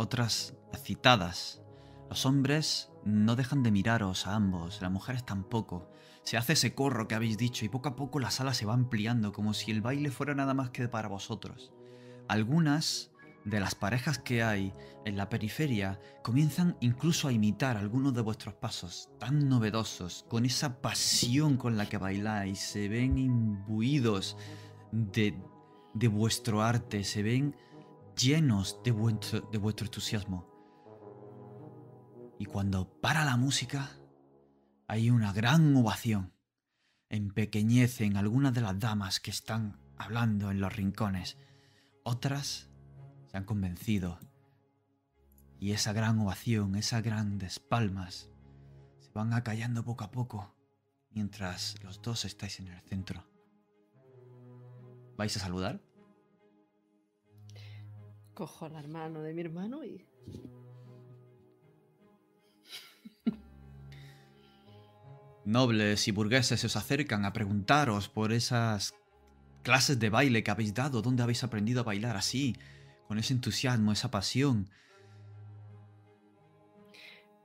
otras 0.00 0.56
excitadas. 0.72 1.60
Los 2.08 2.24
hombres 2.24 2.90
no 3.04 3.36
dejan 3.36 3.62
de 3.62 3.70
miraros 3.70 4.26
a 4.26 4.34
ambos, 4.34 4.80
las 4.80 4.90
mujeres 4.90 5.24
tampoco. 5.24 5.90
Se 6.22 6.36
hace 6.36 6.54
ese 6.54 6.74
corro 6.74 7.06
que 7.06 7.14
habéis 7.14 7.36
dicho 7.36 7.64
y 7.64 7.68
poco 7.68 7.90
a 7.90 7.96
poco 7.96 8.18
la 8.18 8.30
sala 8.30 8.54
se 8.54 8.64
va 8.66 8.72
ampliando 8.72 9.32
como 9.32 9.52
si 9.52 9.70
el 9.70 9.82
baile 9.82 10.10
fuera 10.10 10.34
nada 10.34 10.54
más 10.54 10.70
que 10.70 10.88
para 10.88 11.08
vosotros. 11.08 11.72
Algunas 12.28 13.10
de 13.44 13.60
las 13.60 13.74
parejas 13.74 14.18
que 14.18 14.42
hay 14.42 14.74
en 15.04 15.16
la 15.16 15.28
periferia 15.28 16.00
comienzan 16.22 16.76
incluso 16.80 17.28
a 17.28 17.32
imitar 17.32 17.76
algunos 17.76 18.14
de 18.14 18.22
vuestros 18.22 18.54
pasos 18.54 19.10
tan 19.18 19.48
novedosos, 19.48 20.24
con 20.28 20.46
esa 20.46 20.80
pasión 20.80 21.56
con 21.58 21.76
la 21.76 21.88
que 21.88 21.98
bailáis, 21.98 22.58
se 22.58 22.88
ven 22.88 23.18
imbuidos 23.18 24.36
de, 24.92 25.38
de 25.94 26.08
vuestro 26.08 26.62
arte, 26.62 27.04
se 27.04 27.22
ven 27.22 27.54
llenos 28.22 28.80
de 28.84 28.90
vuestro, 28.90 29.40
de 29.40 29.58
vuestro 29.58 29.86
entusiasmo. 29.86 30.46
Y 32.38 32.46
cuando 32.46 33.00
para 33.00 33.24
la 33.24 33.36
música, 33.36 33.90
hay 34.86 35.10
una 35.10 35.32
gran 35.32 35.76
ovación. 35.76 36.32
Empequeñecen 37.08 38.16
algunas 38.16 38.54
de 38.54 38.60
las 38.60 38.78
damas 38.78 39.20
que 39.20 39.30
están 39.30 39.78
hablando 39.96 40.50
en 40.50 40.60
los 40.60 40.74
rincones. 40.74 41.36
Otras 42.02 42.70
se 43.26 43.36
han 43.36 43.44
convencido. 43.44 44.18
Y 45.58 45.72
esa 45.72 45.92
gran 45.92 46.18
ovación, 46.18 46.74
esas 46.76 47.02
grandes 47.02 47.58
palmas, 47.58 48.30
se 48.98 49.10
van 49.12 49.32
acallando 49.34 49.84
poco 49.84 50.04
a 50.04 50.10
poco 50.10 50.54
mientras 51.10 51.76
los 51.82 52.00
dos 52.00 52.24
estáis 52.24 52.60
en 52.60 52.68
el 52.68 52.80
centro. 52.80 53.26
¿Vais 55.16 55.36
a 55.36 55.40
saludar? 55.40 55.82
Cojo 58.40 58.70
la 58.70 58.82
mano 58.84 59.20
de 59.20 59.34
mi 59.34 59.42
hermano 59.42 59.84
y. 59.84 60.02
Nobles 65.44 66.08
y 66.08 66.10
burgueses 66.10 66.58
se 66.58 66.66
os 66.66 66.74
acercan 66.74 67.26
a 67.26 67.34
preguntaros 67.34 68.08
por 68.08 68.32
esas 68.32 68.94
clases 69.62 69.98
de 69.98 70.08
baile 70.08 70.42
que 70.42 70.50
habéis 70.50 70.72
dado, 70.72 71.02
dónde 71.02 71.22
habéis 71.22 71.44
aprendido 71.44 71.82
a 71.82 71.84
bailar 71.84 72.16
así, 72.16 72.56
con 73.08 73.18
ese 73.18 73.34
entusiasmo, 73.34 73.92
esa 73.92 74.10
pasión. 74.10 74.70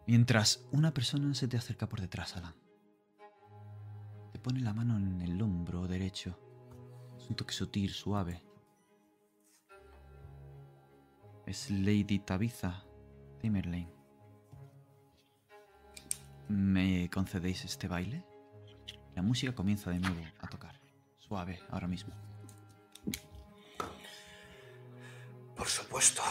Mientras 0.08 0.66
una 0.72 0.94
persona 0.94 1.34
se 1.34 1.50
te 1.50 1.58
acerca 1.58 1.90
por 1.90 2.00
detrás, 2.00 2.38
Alan. 2.38 2.56
Te 4.32 4.40
pone 4.40 4.62
la 4.62 4.74
mano 4.74 4.96
en 4.96 5.20
el 5.20 5.42
hombro 5.42 5.90
derecho. 5.90 6.40
Es 7.18 7.30
un 7.30 7.36
toque 7.36 7.54
sutil, 7.54 7.90
suave. 7.90 8.55
Es 11.46 11.70
Lady 11.70 12.20
Tabitha 12.20 12.84
Timmerlane. 13.40 13.94
¿Me 16.48 17.10
concedéis 17.12 17.66
este 17.66 17.88
baile? 17.88 18.24
La 19.16 19.22
música 19.22 19.54
comienza 19.54 19.92
de 19.92 20.00
nuevo 20.00 20.22
a 20.42 20.48
tocar. 20.48 20.80
Suave, 21.20 21.60
ahora 21.70 21.88
mismo. 21.88 22.14
Por 25.56 25.68
supuesto. 25.68 26.22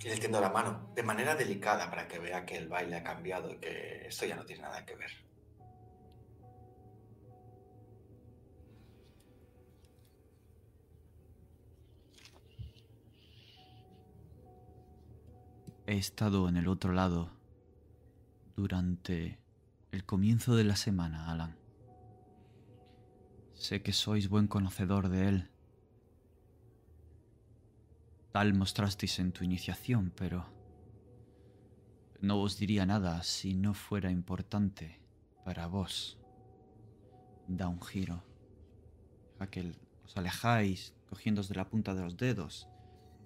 Y 0.00 0.08
le 0.08 0.16
tiendo 0.16 0.40
la 0.40 0.50
mano 0.50 0.90
de 0.94 1.02
manera 1.02 1.34
delicada 1.34 1.90
para 1.90 2.08
que 2.08 2.18
vea 2.18 2.46
que 2.46 2.56
el 2.56 2.68
baile 2.68 2.96
ha 2.96 3.02
cambiado 3.02 3.52
y 3.52 3.58
que 3.58 4.06
esto 4.06 4.24
ya 4.24 4.36
no 4.36 4.44
tiene 4.44 4.62
nada 4.62 4.86
que 4.86 4.96
ver. 4.96 5.27
He 15.90 15.96
estado 15.96 16.50
en 16.50 16.58
el 16.58 16.68
otro 16.68 16.92
lado 16.92 17.30
durante 18.56 19.38
el 19.90 20.04
comienzo 20.04 20.54
de 20.54 20.64
la 20.64 20.76
semana, 20.76 21.30
Alan. 21.30 21.56
Sé 23.54 23.80
que 23.80 23.94
sois 23.94 24.28
buen 24.28 24.48
conocedor 24.48 25.08
de 25.08 25.28
él. 25.28 25.50
Tal 28.32 28.52
mostrasteis 28.52 29.18
en 29.18 29.32
tu 29.32 29.44
iniciación, 29.44 30.12
pero 30.14 30.44
no 32.20 32.38
os 32.42 32.58
diría 32.58 32.84
nada 32.84 33.22
si 33.22 33.54
no 33.54 33.72
fuera 33.72 34.10
importante 34.10 35.00
para 35.42 35.68
vos. 35.68 36.18
Da 37.46 37.66
un 37.66 37.80
giro. 37.80 38.22
A 39.38 39.46
que 39.46 39.72
os 40.04 40.14
alejáis, 40.18 40.92
cogiéndoos 41.08 41.48
de 41.48 41.54
la 41.54 41.70
punta 41.70 41.94
de 41.94 42.02
los 42.02 42.18
dedos. 42.18 42.68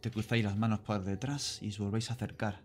Te 0.02 0.10
cruzáis 0.10 0.44
las 0.44 0.56
manos 0.56 0.80
por 0.80 1.02
detrás 1.04 1.58
y 1.62 1.68
os 1.70 1.78
volvéis 1.78 2.10
a 2.10 2.14
acercar. 2.14 2.60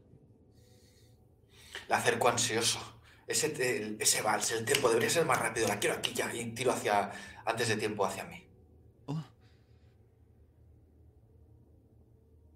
La 1.88 1.98
acerco 1.98 2.28
ansioso. 2.28 2.80
Ese, 3.28 3.48
el- 3.78 3.98
ese 4.02 4.22
vals, 4.22 4.52
el 4.52 4.66
tiempo 4.66 4.90
debería 4.90 5.10
ser 5.10 5.26
más 5.26 5.38
rápido. 5.40 5.68
La 5.68 5.80
quiero 5.80 5.96
aquí 5.98 6.14
ya 6.14 6.34
y 6.34 6.52
tiro 6.54 6.72
hacia, 6.72 7.12
antes 7.46 7.68
de 7.68 7.76
tiempo 7.78 8.06
hacia 8.06 8.26
mí. 8.26 8.44
Oh. 9.06 9.24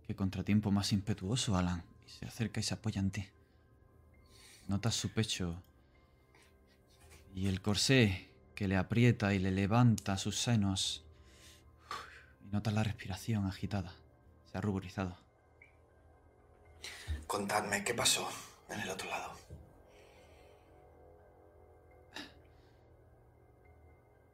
Qué 0.07 0.15
contratiempo 0.15 0.71
más 0.71 0.91
impetuoso, 0.91 1.55
Alan. 1.55 1.83
Y 2.07 2.09
se 2.09 2.25
acerca 2.25 2.59
y 2.59 2.63
se 2.63 2.73
apoya 2.73 2.99
en 2.99 3.11
ti. 3.11 3.27
Notas 4.67 4.95
su 4.95 5.09
pecho 5.09 5.61
y 7.35 7.47
el 7.47 7.61
corsé 7.61 8.27
que 8.55 8.67
le 8.67 8.77
aprieta 8.77 9.33
y 9.33 9.39
le 9.39 9.51
levanta 9.51 10.17
sus 10.17 10.39
senos. 10.39 11.03
Y 12.43 12.51
notas 12.51 12.73
la 12.73 12.83
respiración 12.83 13.45
agitada. 13.45 13.93
Se 14.51 14.57
ha 14.57 14.61
ruborizado. 14.61 15.17
Contadme, 17.27 17.83
¿qué 17.83 17.93
pasó 17.93 18.27
en 18.69 18.81
el 18.81 18.89
otro 18.89 19.09
lado? 19.09 19.31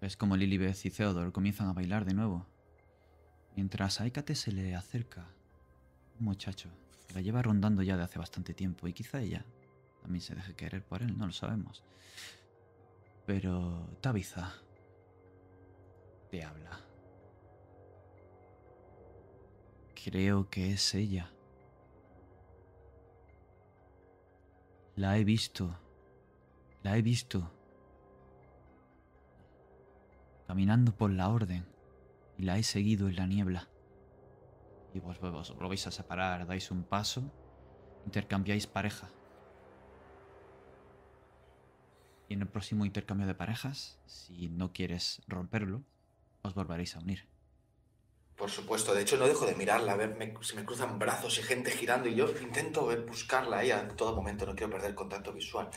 Ves 0.01 0.17
como 0.17 0.35
Lilibeth 0.35 0.85
y 0.85 0.89
Theodore 0.89 1.31
comienzan 1.31 1.67
a 1.67 1.73
bailar 1.73 2.05
de 2.05 2.13
nuevo. 2.13 2.45
Mientras 3.55 3.99
a 4.01 4.05
se 4.35 4.51
le 4.51 4.75
acerca 4.75 5.27
un 6.19 6.25
muchacho 6.25 6.69
que 7.07 7.13
la 7.13 7.21
lleva 7.21 7.41
rondando 7.41 7.81
ya 7.81 7.97
de 7.97 8.03
hace 8.03 8.19
bastante 8.19 8.53
tiempo 8.53 8.87
y 8.87 8.93
quizá 8.93 9.21
ella 9.21 9.45
también 10.01 10.21
se 10.21 10.35
deje 10.35 10.55
querer 10.55 10.83
por 10.83 11.01
él, 11.01 11.17
no 11.17 11.25
lo 11.27 11.33
sabemos. 11.33 11.83
Pero 13.25 13.89
Tabitha 13.99 14.53
te 16.31 16.43
habla. 16.43 16.86
Creo 20.09 20.49
que 20.49 20.71
es 20.71 20.95
ella. 20.95 21.33
La 24.95 25.17
he 25.17 25.25
visto. 25.25 25.77
La 26.81 26.97
he 26.97 27.01
visto 27.01 27.51
caminando 30.47 30.95
por 30.95 31.11
la 31.11 31.27
orden 31.27 31.67
y 32.37 32.43
la 32.43 32.57
he 32.57 32.63
seguido 32.63 33.09
en 33.09 33.17
la 33.17 33.27
niebla. 33.27 33.67
Y 34.93 34.99
vos, 35.01 35.19
vos 35.19 35.49
os 35.49 35.57
volvéis 35.57 35.87
a 35.87 35.91
separar, 35.91 36.47
dais 36.47 36.71
un 36.71 36.83
paso, 36.83 37.29
intercambiáis 38.05 38.65
pareja. 38.65 39.09
Y 42.29 42.35
en 42.35 42.43
el 42.43 42.47
próximo 42.47 42.85
intercambio 42.85 43.27
de 43.27 43.35
parejas, 43.35 43.99
si 44.05 44.47
no 44.47 44.71
quieres 44.71 45.21
romperlo, 45.27 45.83
os 46.43 46.53
volveréis 46.53 46.95
a 46.95 46.99
unir. 46.99 47.27
Por 48.37 48.49
supuesto, 48.51 48.93
de 48.93 49.01
hecho 49.01 49.17
no 49.17 49.27
dejo 49.27 49.45
de 49.45 49.55
mirarla, 49.55 49.93
a 49.93 49.95
ver, 49.95 50.15
me- 50.15 50.27
me 50.27 50.65
cruzan 50.65 50.99
brazos 50.99 51.39
y 51.39 51.43
gente 51.43 51.71
girando 51.71 52.07
y 52.07 52.15
yo 52.15 52.27
intento 52.41 52.81
buscarla 53.07 53.57
ahí 53.59 53.71
a 53.71 53.87
todo 53.89 54.15
momento, 54.15 54.45
no 54.45 54.55
quiero 54.55 54.71
perder 54.71 54.93
contacto 54.95 55.33
visual. 55.33 55.69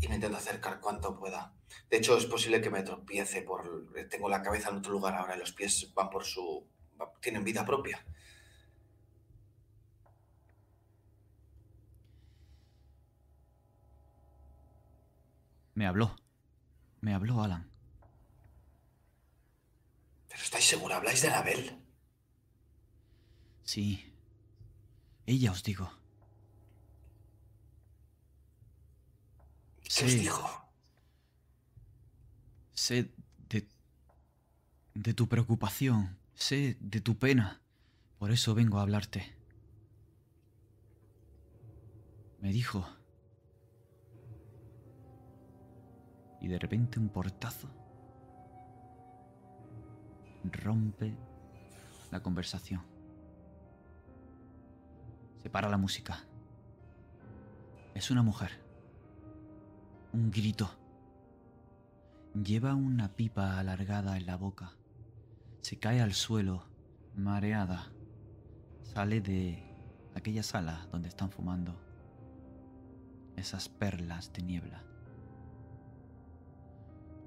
Y 0.00 0.08
me 0.08 0.16
intento 0.16 0.36
acercar 0.38 0.80
cuanto 0.80 1.18
pueda. 1.18 1.54
De 1.90 1.96
hecho, 1.98 2.16
es 2.18 2.26
posible 2.26 2.60
que 2.60 2.70
me 2.70 2.82
tropiece 2.84 3.42
por... 3.42 3.86
Tengo 4.10 4.28
la 4.28 4.42
cabeza 4.42 4.70
en 4.70 4.76
otro 4.78 4.92
lugar 4.92 5.14
ahora 5.16 5.36
y 5.36 5.40
los 5.40 5.52
pies 5.52 5.92
van 5.94 6.10
por 6.10 6.24
su... 6.24 6.66
tienen 7.22 7.44
vida 7.44 7.64
propia. 7.66 8.04
Me 15.74 15.86
habló. 15.86 16.14
Me 17.00 17.14
habló 17.14 17.42
Alan. 17.42 17.70
Pero 20.38 20.44
¿estáis 20.44 20.66
segura? 20.66 20.96
¿Habláis 20.98 21.20
de 21.20 21.28
Anabel? 21.28 21.76
Sí. 23.64 24.14
Ella 25.26 25.50
os 25.50 25.64
digo. 25.64 25.90
¿Qué 29.82 30.04
os 30.04 30.12
dijo? 30.12 30.70
Sé 32.72 33.10
de, 33.48 33.66
de 34.94 35.12
tu 35.12 35.28
preocupación, 35.28 36.16
sé 36.36 36.76
de 36.78 37.00
tu 37.00 37.18
pena. 37.18 37.60
Por 38.20 38.30
eso 38.30 38.54
vengo 38.54 38.78
a 38.78 38.82
hablarte. 38.82 39.34
Me 42.38 42.52
dijo. 42.52 42.88
Y 46.40 46.46
de 46.46 46.60
repente 46.60 47.00
un 47.00 47.08
portazo 47.08 47.87
rompe 50.52 51.16
la 52.10 52.22
conversación. 52.22 52.82
Se 55.42 55.50
para 55.50 55.68
la 55.68 55.76
música. 55.76 56.24
Es 57.94 58.10
una 58.10 58.22
mujer. 58.22 58.50
Un 60.12 60.30
grito. 60.30 60.70
Lleva 62.34 62.74
una 62.74 63.08
pipa 63.16 63.58
alargada 63.58 64.16
en 64.16 64.26
la 64.26 64.36
boca. 64.36 64.72
Se 65.62 65.78
cae 65.78 66.00
al 66.00 66.12
suelo, 66.12 66.64
mareada. 67.16 67.90
Sale 68.82 69.20
de 69.20 69.62
aquella 70.14 70.42
sala 70.42 70.86
donde 70.90 71.08
están 71.08 71.30
fumando. 71.30 71.80
Esas 73.36 73.68
perlas 73.68 74.32
de 74.32 74.42
niebla. 74.42 74.82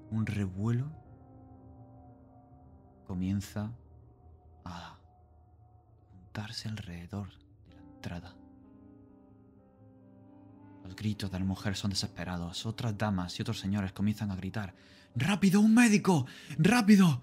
Un 0.09 0.25
revuelo 0.25 1.00
comienza 3.11 3.75
a 4.63 4.97
juntarse 6.13 6.69
alrededor 6.69 7.27
de 7.67 7.75
la 7.75 7.81
entrada. 7.81 8.37
Los 10.85 10.95
gritos 10.95 11.29
de 11.29 11.37
la 11.37 11.43
mujer 11.43 11.75
son 11.75 11.89
desesperados. 11.89 12.65
Otras 12.65 12.97
damas 12.97 13.37
y 13.37 13.41
otros 13.41 13.59
señores 13.59 13.91
comienzan 13.91 14.31
a 14.31 14.37
gritar. 14.37 14.73
¡Rápido, 15.13 15.59
un 15.59 15.73
médico! 15.73 16.25
¡Rápido! 16.57 17.21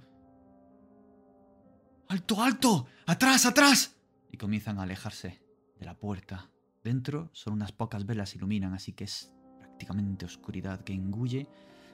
¡Alto, 2.09 2.43
alto! 2.43 2.87
¡Atrás, 3.07 3.47
atrás! 3.47 3.97
Y 4.31 4.37
comienzan 4.37 4.79
a 4.79 4.83
alejarse 4.83 5.41
de 5.79 5.87
la 5.87 5.95
puerta. 5.95 6.51
Dentro 6.85 7.31
solo 7.33 7.57
unas 7.57 7.73
pocas 7.73 8.05
velas 8.05 8.35
iluminan, 8.35 8.75
así 8.75 8.93
que 8.93 9.05
es 9.05 9.33
prácticamente 9.59 10.27
oscuridad 10.27 10.85
que 10.85 10.93
engulle 10.93 11.49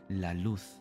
la 0.08 0.34
luz 0.34 0.80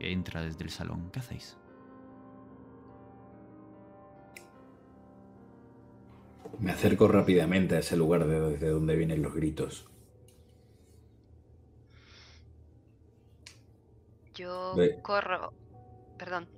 entra 0.00 0.42
desde 0.42 0.64
el 0.64 0.70
salón. 0.70 1.10
¿Qué 1.12 1.20
hacéis? 1.20 1.56
Me 6.58 6.72
acerco 6.72 7.08
rápidamente 7.08 7.76
a 7.76 7.78
ese 7.78 7.96
lugar 7.96 8.26
de 8.26 8.40
desde 8.40 8.68
donde 8.68 8.96
vienen 8.96 9.22
los 9.22 9.34
gritos. 9.34 9.88
Yo 14.34 14.74
Ve. 14.74 15.00
corro. 15.02 15.52
Perdón. 16.18 16.48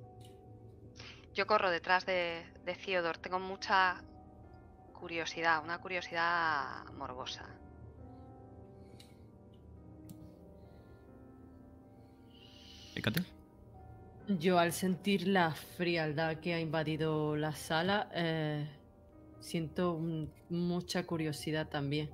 Yo 1.35 1.47
corro 1.47 1.71
detrás 1.71 2.07
de, 2.07 2.45
de 2.65 2.75
Theodore. 2.75 3.19
Tengo 3.19 3.39
mucha 3.39 4.03
curiosidad, 4.93 5.63
una 5.63 5.79
curiosidad 5.79 6.85
morbosa. 6.97 7.49
Yo 14.29 14.59
al 14.59 14.73
sentir 14.73 15.27
la 15.27 15.51
frialdad 15.51 16.37
que 16.37 16.55
ha 16.55 16.61
invadido 16.61 17.37
la 17.37 17.53
sala, 17.53 18.09
eh, 18.15 18.69
siento 19.41 20.01
mucha 20.49 21.05
curiosidad 21.07 21.69
también. 21.69 22.11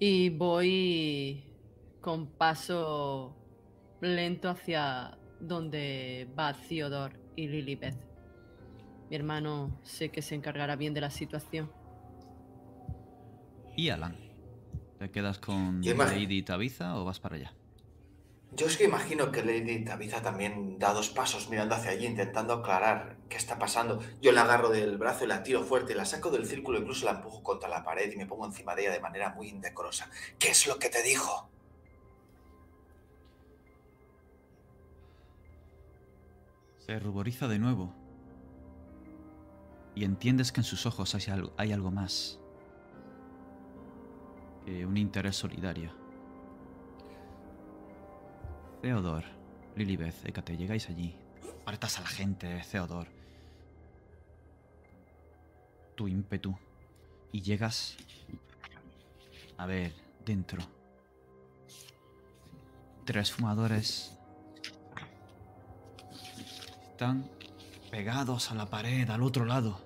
Y 0.00 0.30
voy 0.30 1.44
con 2.00 2.26
paso 2.26 3.36
lento 4.00 4.48
hacia 4.48 5.16
donde 5.40 6.28
va 6.38 6.52
Theodore 6.52 7.16
y 7.36 7.46
Lilibeth. 7.46 7.96
Mi 9.08 9.16
hermano 9.16 9.78
sé 9.82 10.10
que 10.10 10.22
se 10.22 10.34
encargará 10.34 10.76
bien 10.76 10.92
de 10.92 11.00
la 11.00 11.10
situación. 11.10 11.70
Y 13.76 13.90
Alan. 13.90 14.16
¿Te 14.98 15.10
quedas 15.10 15.38
con 15.38 15.82
Lady 15.82 16.42
Tabiza 16.42 16.98
o 16.98 17.04
vas 17.04 17.20
para 17.20 17.36
allá? 17.36 17.54
Yo 18.56 18.66
es 18.66 18.76
que 18.76 18.84
imagino 18.84 19.32
que 19.32 19.42
Lady 19.42 19.84
Tabitha 19.84 20.22
también 20.22 20.78
da 20.78 20.92
dos 20.92 21.10
pasos 21.10 21.50
mirando 21.50 21.74
hacia 21.74 21.90
allí, 21.90 22.06
intentando 22.06 22.54
aclarar 22.54 23.16
qué 23.28 23.36
está 23.36 23.58
pasando. 23.58 24.00
Yo 24.22 24.30
la 24.30 24.42
agarro 24.42 24.68
del 24.68 24.96
brazo 24.96 25.24
y 25.24 25.26
la 25.26 25.42
tiro 25.42 25.64
fuerte, 25.64 25.94
la 25.96 26.04
saco 26.04 26.30
del 26.30 26.46
círculo, 26.46 26.78
incluso 26.78 27.04
la 27.04 27.12
empujo 27.12 27.42
contra 27.42 27.68
la 27.68 27.82
pared 27.82 28.12
y 28.12 28.16
me 28.16 28.26
pongo 28.26 28.46
encima 28.46 28.76
de 28.76 28.82
ella 28.82 28.92
de 28.92 29.00
manera 29.00 29.30
muy 29.30 29.48
indecorosa. 29.48 30.08
¿Qué 30.38 30.50
es 30.50 30.68
lo 30.68 30.78
que 30.78 30.88
te 30.88 31.02
dijo? 31.02 31.50
Se 36.78 36.98
ruboriza 37.00 37.48
de 37.48 37.58
nuevo. 37.58 37.92
Y 39.96 40.04
entiendes 40.04 40.52
que 40.52 40.60
en 40.60 40.64
sus 40.64 40.86
ojos 40.86 41.14
hay 41.16 41.32
algo, 41.32 41.52
hay 41.56 41.72
algo 41.72 41.90
más. 41.90 42.38
Que 44.64 44.86
un 44.86 44.96
interés 44.96 45.34
solidario. 45.34 46.03
Theodor, 48.84 49.24
Lilibeth, 49.76 50.26
Hécate, 50.26 50.58
llegáis 50.58 50.90
allí. 50.90 51.16
Apartas 51.62 51.98
a 51.98 52.02
la 52.02 52.06
gente, 52.06 52.62
Theodor. 52.70 53.08
Tu 55.94 56.06
ímpetu. 56.06 56.54
Y 57.32 57.40
llegas. 57.40 57.96
A 59.56 59.64
ver, 59.64 59.94
dentro. 60.26 60.62
Tres 63.06 63.32
fumadores 63.32 64.18
están 66.90 67.30
pegados 67.90 68.50
a 68.50 68.54
la 68.54 68.66
pared 68.66 69.08
al 69.08 69.22
otro 69.22 69.46
lado. 69.46 69.80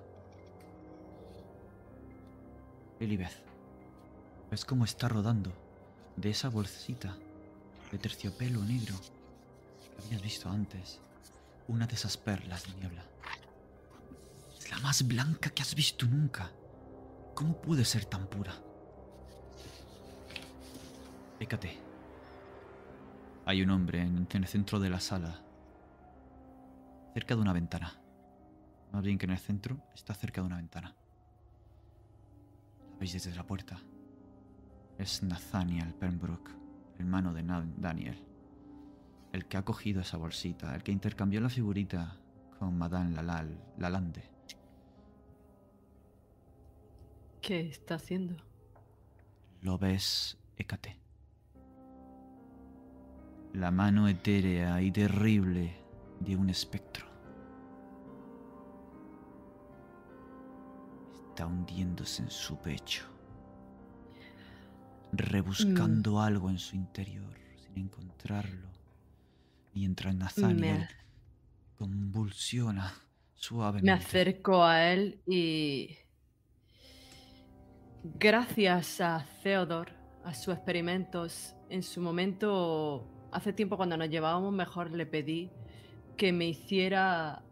Lilibeth, 2.99 3.45
¿ves 4.51 4.65
cómo 4.65 4.83
está 4.83 5.07
rodando 5.07 5.53
de 6.17 6.31
esa 6.31 6.49
bolsita 6.49 7.15
de 7.91 7.97
terciopelo 7.97 8.63
negro 8.63 8.95
que 9.95 10.05
habías 10.05 10.21
visto 10.21 10.49
antes? 10.49 10.99
Una 11.67 11.85
de 11.85 11.95
esas 11.95 12.17
perlas 12.17 12.65
de 12.65 12.79
niebla. 12.79 13.03
Es 14.57 14.69
la 14.69 14.79
más 14.79 15.07
blanca 15.07 15.49
que 15.49 15.61
has 15.61 15.75
visto 15.75 16.05
nunca. 16.05 16.51
¿Cómo 17.35 17.61
puede 17.61 17.85
ser 17.85 18.05
tan 18.05 18.27
pura? 18.27 18.53
Fíjate. 21.37 21.77
Hay 23.45 23.61
un 23.61 23.69
hombre 23.69 24.01
en 24.01 24.27
en 24.29 24.43
el 24.43 24.47
centro 24.47 24.79
de 24.79 24.89
la 24.89 24.99
sala 24.99 25.41
cerca 27.13 27.35
de 27.35 27.41
una 27.41 27.53
ventana. 27.53 27.93
Más 28.91 29.03
bien 29.03 29.17
que 29.17 29.25
en 29.25 29.31
el 29.31 29.39
centro, 29.39 29.77
está 29.93 30.13
cerca 30.13 30.41
de 30.41 30.47
una 30.47 30.57
ventana. 30.57 30.95
La 32.91 32.97
veis 32.99 33.13
desde 33.13 33.35
la 33.35 33.45
puerta. 33.45 33.79
Es 34.97 35.23
Nathaniel 35.23 35.93
Pembroke, 35.93 36.51
hermano 36.99 37.33
de 37.33 37.43
Daniel. 37.77 38.23
El 39.31 39.45
que 39.45 39.57
ha 39.57 39.63
cogido 39.63 40.01
esa 40.01 40.17
bolsita, 40.17 40.75
el 40.75 40.83
que 40.83 40.91
intercambió 40.91 41.41
la 41.41 41.49
figurita 41.49 42.17
con 42.57 42.77
Madame 42.77 43.15
Lalal, 43.15 43.57
Lalande. 43.77 44.23
¿Qué 47.41 47.61
está 47.61 47.95
haciendo? 47.95 48.35
Lo 49.61 49.77
ves, 49.77 50.37
Hécate. 50.57 50.99
La 53.53 53.71
mano 53.71 54.07
etérea 54.07 54.81
y 54.81 54.91
terrible 54.91 55.75
de 56.19 56.35
un 56.35 56.49
espectro. 56.49 57.07
Está 61.29 61.47
hundiéndose 61.47 62.23
en 62.23 62.29
su 62.29 62.57
pecho. 62.57 63.08
Rebuscando 65.11 66.21
algo 66.21 66.49
en 66.49 66.59
su 66.59 66.75
interior 66.75 67.33
sin 67.63 67.85
encontrarlo. 67.85 68.69
Mientras 69.73 70.13
Nathaniel 70.15 70.79
Me- 70.79 70.87
convulsiona 71.77 72.93
suavemente. 73.35 73.85
Me 73.85 73.91
acerco 73.91 74.63
a 74.63 74.91
él 74.91 75.21
y... 75.25 75.95
Gracias 78.03 79.01
a 79.01 79.25
Theodore, 79.43 79.91
a 80.23 80.33
sus 80.33 80.53
experimentos, 80.53 81.53
en 81.69 81.83
su 81.83 81.99
momento, 82.01 83.05
hace 83.31 83.51
tiempo 83.51 83.75
cuando 83.75 83.97
nos 83.97 84.09
llevábamos 84.09 84.53
mejor, 84.53 84.91
le 84.91 85.05
pedí 85.05 85.51
que 86.15 86.31
me 86.31 86.45
hiciera 86.47 87.43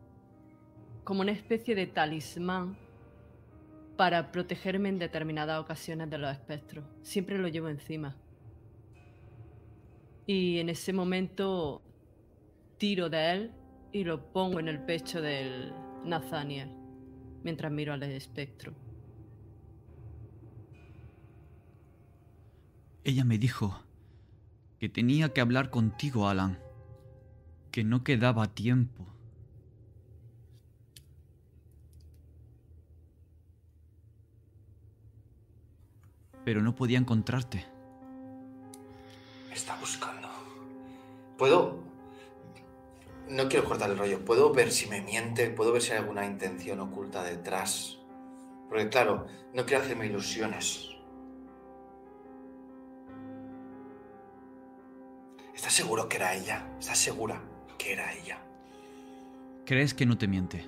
como 1.03 1.21
una 1.21 1.31
especie 1.31 1.75
de 1.75 1.88
talismán 1.88 2.77
para 3.97 4.31
protegerme 4.31 4.89
en 4.89 4.99
determinadas 4.99 5.59
ocasiones 5.59 6.09
de 6.09 6.19
los 6.19 6.31
espectros. 6.31 6.85
Siempre 7.01 7.37
lo 7.37 7.47
llevo 7.47 7.67
encima. 7.67 8.15
Y 10.27 10.59
en 10.59 10.69
ese 10.69 10.93
momento 10.93 11.81
tiro 12.77 13.09
de 13.09 13.31
él 13.31 13.51
y 13.91 14.03
lo 14.03 14.31
pongo 14.31 14.59
en 14.59 14.67
el 14.67 14.79
pecho 14.79 15.21
del 15.21 15.73
Nathaniel 16.05 16.69
mientras 17.43 17.71
miro 17.71 17.93
al 17.93 18.03
espectro. 18.03 18.73
Ella 23.03 23.23
me 23.23 23.37
dijo 23.37 23.81
que 24.79 24.89
tenía 24.89 25.29
que 25.29 25.41
hablar 25.41 25.69
contigo, 25.69 26.27
Alan. 26.27 26.59
Que 27.71 27.83
no 27.83 28.03
quedaba 28.03 28.47
tiempo. 28.47 29.07
Pero 36.47 36.61
no 36.61 36.73
podía 36.73 36.97
encontrarte. 36.97 37.65
Me 39.49 39.53
está 39.53 39.75
buscando. 39.81 40.29
¿Puedo? 41.37 41.83
No 43.27 43.49
quiero 43.49 43.65
cortar 43.65 43.89
el 43.89 43.97
rollo. 43.97 44.23
¿Puedo 44.23 44.53
ver 44.53 44.71
si 44.71 44.87
me 44.87 45.01
miente? 45.01 45.49
¿Puedo 45.49 45.73
ver 45.73 45.81
si 45.81 45.91
hay 45.91 45.97
alguna 45.97 46.25
intención 46.25 46.79
oculta 46.79 47.21
detrás? 47.21 47.97
Porque 48.69 48.87
claro, 48.87 49.27
no 49.53 49.65
quiero 49.65 49.83
hacerme 49.83 50.05
ilusiones. 50.05 50.87
¿Estás 55.53 55.73
seguro 55.73 56.07
que 56.07 56.15
era 56.15 56.33
ella? 56.33 56.65
¿Estás 56.79 56.97
segura 56.97 57.41
que 57.77 57.91
era 57.91 58.13
ella? 58.13 58.39
¿Crees 59.65 59.93
que 59.93 60.05
no 60.05 60.17
te 60.17 60.29
miente? 60.29 60.65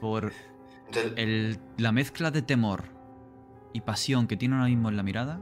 Por 0.00 0.32
El- 1.16 1.58
la 1.76 1.92
mezcla 1.92 2.30
de 2.30 2.42
temor 2.42 2.84
y 3.72 3.80
pasión 3.82 4.26
que 4.26 4.36
tiene 4.36 4.54
ahora 4.56 4.68
mismo 4.68 4.88
en 4.88 4.96
la 4.96 5.02
mirada, 5.02 5.40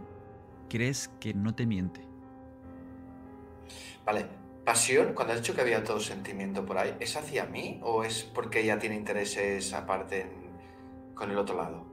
¿crees 0.69 1.09
que 1.21 1.35
no 1.35 1.55
te 1.55 1.67
miente? 1.67 2.01
Vale, 4.05 4.27
Pasión, 4.65 5.15
cuando 5.15 5.33
has 5.33 5.41
dicho 5.43 5.55
que 5.55 5.61
había 5.61 5.85
todo 5.85 6.01
sentimiento 6.01 6.67
por 6.67 6.77
ahí, 6.77 6.97
¿es 6.99 7.17
hacia 7.17 7.47
mí 7.47 7.79
o 7.85 8.03
es 8.03 8.25
porque 8.25 8.63
ella 8.63 8.81
tiene 8.81 8.97
intereses 8.97 9.73
aparte 9.73 10.23
en- 10.23 11.15
con 11.15 11.31
el 11.31 11.39
otro 11.39 11.57
lado? 11.57 11.87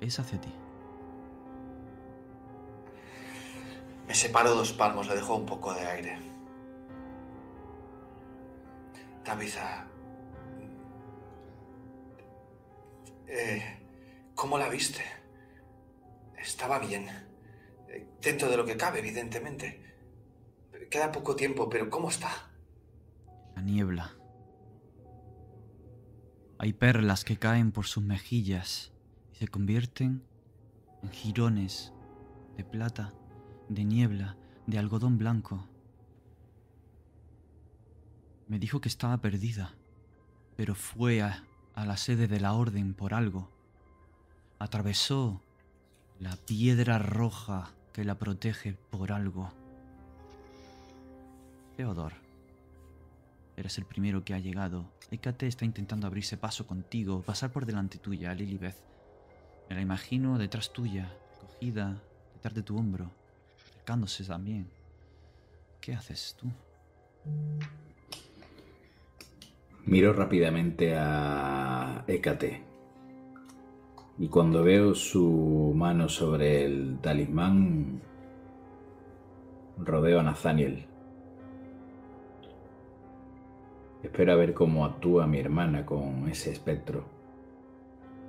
Es 0.00 0.18
hacia 0.18 0.40
ti. 0.40 0.50
Me 4.08 4.14
separo 4.14 4.54
dos 4.54 4.72
palmos, 4.72 5.06
le 5.06 5.14
dejo 5.14 5.36
un 5.36 5.44
poco 5.46 5.74
de 5.74 5.86
aire. 5.86 6.18
Tabitha. 9.22 9.86
eh, 13.26 13.62
¿Cómo 14.34 14.56
la 14.58 14.68
viste? 14.70 15.02
Estaba 16.38 16.78
bien. 16.78 17.06
Eh, 17.88 18.08
Dentro 18.22 18.48
de 18.48 18.56
lo 18.56 18.64
que 18.64 18.76
cabe, 18.78 19.00
evidentemente. 19.00 19.84
Queda 20.90 21.12
poco 21.12 21.36
tiempo, 21.36 21.68
pero 21.68 21.90
¿cómo 21.90 22.08
está? 22.08 22.30
La 23.54 23.60
niebla. 23.60 24.14
Hay 26.58 26.72
perlas 26.72 27.24
que 27.24 27.36
caen 27.36 27.72
por 27.72 27.84
sus 27.84 28.02
mejillas 28.02 28.92
y 29.32 29.36
se 29.36 29.48
convierten 29.48 30.24
en 31.02 31.10
jirones 31.10 31.92
de 32.56 32.64
plata, 32.64 33.12
de 33.68 33.84
niebla, 33.84 34.36
de 34.66 34.78
algodón 34.78 35.18
blanco. 35.18 35.64
Me 38.48 38.58
dijo 38.58 38.80
que 38.80 38.88
estaba 38.88 39.18
perdida, 39.18 39.74
pero 40.56 40.74
fue 40.74 41.22
a, 41.22 41.44
a 41.74 41.84
la 41.84 41.96
sede 41.96 42.28
de 42.28 42.40
la 42.40 42.54
orden 42.54 42.94
por 42.94 43.14
algo. 43.14 43.50
Atravesó 44.58 45.42
la 46.18 46.36
piedra 46.36 46.98
roja 46.98 47.70
que 47.92 48.04
la 48.04 48.18
protege 48.18 48.74
por 48.90 49.12
algo. 49.12 49.52
Theodor, 51.76 52.14
eres 53.56 53.78
el 53.78 53.84
primero 53.84 54.24
que 54.24 54.34
ha 54.34 54.38
llegado. 54.38 54.90
Hécate 55.10 55.46
está 55.46 55.64
intentando 55.64 56.06
abrirse 56.06 56.36
paso 56.36 56.66
contigo, 56.66 57.22
pasar 57.22 57.52
por 57.52 57.66
delante 57.66 57.98
tuya, 57.98 58.34
Lilibeth. 58.34 58.76
Me 59.68 59.76
la 59.76 59.82
imagino 59.82 60.38
detrás 60.38 60.72
tuya, 60.72 61.12
cogida 61.40 62.02
detrás 62.34 62.54
de 62.54 62.62
tu 62.62 62.76
hombro, 62.76 63.10
también. 64.26 64.68
¿Qué 65.80 65.94
haces 65.94 66.36
tú? 66.38 66.46
Miro 69.86 70.12
rápidamente 70.12 70.94
a 70.94 72.04
Hécate. 72.06 72.62
Y 74.18 74.28
cuando 74.28 74.62
veo 74.62 74.94
su 74.94 75.72
mano 75.74 76.08
sobre 76.10 76.66
el 76.66 76.98
talismán, 77.00 78.02
rodeo 79.78 80.20
a 80.20 80.22
Nathaniel. 80.22 80.84
Espero 84.02 84.32
a 84.32 84.36
ver 84.36 84.52
cómo 84.52 84.84
actúa 84.84 85.26
mi 85.26 85.38
hermana 85.38 85.86
con 85.86 86.28
ese 86.28 86.50
espectro 86.50 87.04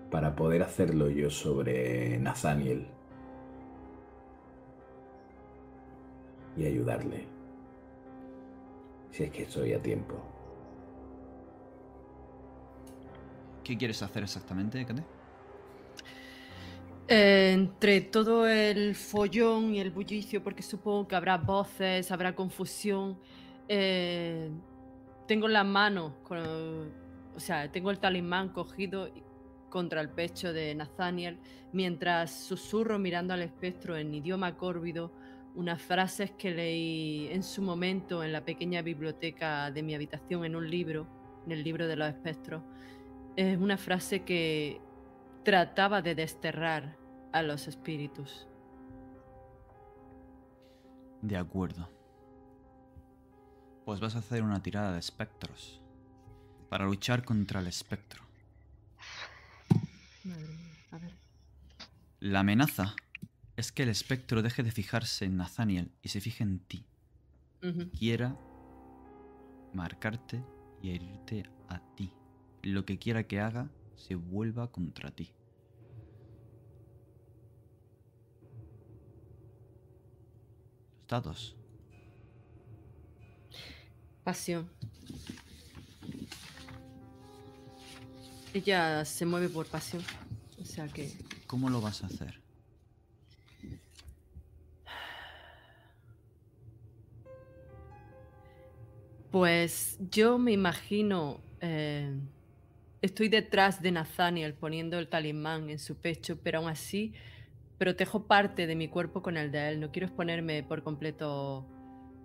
para 0.10 0.36
poder 0.36 0.64
hacerlo 0.64 1.10
yo 1.10 1.30
sobre 1.30 2.18
Nathaniel 2.20 2.88
y 6.56 6.66
ayudarle. 6.66 7.28
Si 9.12 9.24
es 9.24 9.32
que 9.32 9.44
estoy 9.44 9.74
a 9.74 9.82
tiempo. 9.82 10.16
¿Qué 13.64 13.78
quieres 13.78 14.02
hacer 14.02 14.24
exactamente, 14.24 14.82
Hécate? 14.82 15.04
Eh, 17.08 17.52
entre 17.54 18.02
todo 18.02 18.48
el 18.48 18.96
follón 18.96 19.74
y 19.74 19.80
el 19.80 19.90
bullicio, 19.90 20.44
porque 20.44 20.62
supongo 20.62 21.08
que 21.08 21.16
habrá 21.16 21.38
voces, 21.38 22.12
habrá 22.12 22.36
confusión, 22.36 23.18
eh, 23.68 24.52
tengo 25.28 25.48
las 25.48 25.66
manos, 25.66 26.14
con- 26.24 26.92
o 27.36 27.40
sea, 27.40 27.72
tengo 27.72 27.90
el 27.90 28.00
talismán 28.00 28.50
cogido 28.50 29.10
contra 29.70 30.02
el 30.02 30.10
pecho 30.10 30.54
de 30.54 30.74
Nathaniel, 30.76 31.40
mientras 31.74 32.32
susurro 32.32 33.00
mirando 33.00 33.34
al 33.34 33.42
espectro 33.42 33.98
en 33.98 34.14
idioma 34.14 34.56
córvido 34.58 35.12
unas 35.56 35.82
frases 35.82 36.32
que 36.32 36.52
leí 36.52 37.28
en 37.32 37.44
su 37.44 37.62
momento 37.62 38.24
en 38.24 38.32
la 38.32 38.46
pequeña 38.46 38.82
biblioteca 38.82 39.72
de 39.72 39.84
mi 39.84 39.96
habitación 39.96 40.46
en 40.46 40.56
un 40.56 40.70
libro, 40.70 41.08
en 41.46 41.52
el 41.52 41.64
libro 41.64 41.88
de 41.88 41.96
los 41.96 42.08
espectros. 42.08 42.64
Es 43.36 43.58
una 43.58 43.78
frase 43.78 44.24
que 44.24 44.82
trataba 45.44 46.02
de 46.02 46.16
desterrar 46.16 46.98
a 47.32 47.42
los 47.42 47.68
espíritus. 47.68 48.48
De 51.22 51.38
acuerdo. 51.38 51.90
Pues 53.86 54.00
vas 54.00 54.16
a 54.16 54.20
hacer 54.20 54.44
una 54.44 54.62
tirada 54.62 54.94
de 54.94 55.00
espectros. 55.00 55.82
Para 56.70 56.86
luchar 56.86 57.24
contra 57.24 57.60
el 57.60 57.68
espectro. 57.68 58.24
Madre 60.24 60.48
mía, 60.48 60.74
a 60.92 60.98
ver. 61.00 61.14
La 62.20 62.42
amenaza 62.42 62.96
es 63.60 63.74
que 63.74 63.84
el 63.84 63.90
espectro 63.90 64.42
deje 64.42 64.64
de 64.64 64.72
fijarse 64.72 65.26
en 65.26 65.36
Nathaniel 65.36 65.92
y 66.02 66.10
se 66.10 66.22
fije 66.22 66.44
en 66.44 66.60
ti. 66.60 66.86
Ujú. 67.62 67.90
Quiera 67.92 68.40
marcarte 69.74 70.42
y 70.82 70.92
herirte 70.92 71.44
a 71.68 71.80
ti. 71.96 72.14
Lo 72.64 72.86
que 72.86 72.98
quiera 72.98 73.28
que 73.28 73.42
haga 73.42 73.70
se 73.96 74.16
vuelva 74.16 74.72
contra 74.72 75.12
ti. 75.12 75.34
Los 80.94 81.08
dados. 81.10 81.56
Pasión. 84.24 84.70
Ella 88.54 89.04
se 89.04 89.26
mueve 89.26 89.50
por 89.50 89.66
pasión. 89.66 90.02
O 90.62 90.64
sea 90.64 90.88
que. 90.88 91.18
¿Cómo 91.46 91.70
lo 91.70 91.82
vas 91.82 92.04
a 92.04 92.08
hacer? 92.08 92.39
Pues 99.32 100.00
yo 100.12 100.38
me 100.40 100.52
imagino. 100.52 101.42
eh, 101.62 102.16
estoy 103.02 103.30
detrás 103.30 103.82
de 103.82 103.92
Nathaniel 103.92 104.54
poniendo 104.54 104.98
el 104.98 105.08
talismán 105.08 105.70
en 105.70 105.80
su 105.80 105.96
pecho, 105.96 106.40
pero 106.42 106.60
aún 106.60 106.70
así 106.70 107.14
protejo 107.78 108.24
parte 108.24 108.68
de 108.68 108.76
mi 108.76 108.88
cuerpo 108.88 109.22
con 109.22 109.38
el 109.38 109.52
de 109.52 109.70
él. 109.70 109.80
No 109.80 109.92
quiero 109.92 110.08
exponerme 110.08 110.64
por 110.64 110.84
completo 110.84 111.66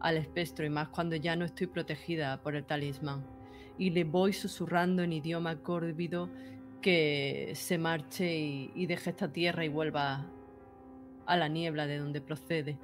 al 0.00 0.16
espectro 0.16 0.64
y 0.64 0.70
más 0.70 0.88
cuando 0.88 1.16
ya 1.16 1.36
no 1.36 1.44
estoy 1.44 1.66
protegida 1.66 2.42
por 2.42 2.56
el 2.56 2.64
talismán. 2.64 3.26
Y 3.78 3.90
le 3.90 4.04
voy 4.04 4.32
susurrando 4.32 5.02
en 5.02 5.12
idioma 5.12 5.56
córvido 5.56 6.30
que 6.80 7.52
se 7.54 7.78
marche 7.78 8.36
y, 8.36 8.70
y 8.74 8.86
deje 8.86 9.10
esta 9.10 9.32
tierra 9.32 9.64
y 9.64 9.68
vuelva 9.68 10.26
a 11.26 11.36
la 11.36 11.48
niebla 11.48 11.86
de 11.86 11.98
donde 11.98 12.20
procede. 12.20 12.78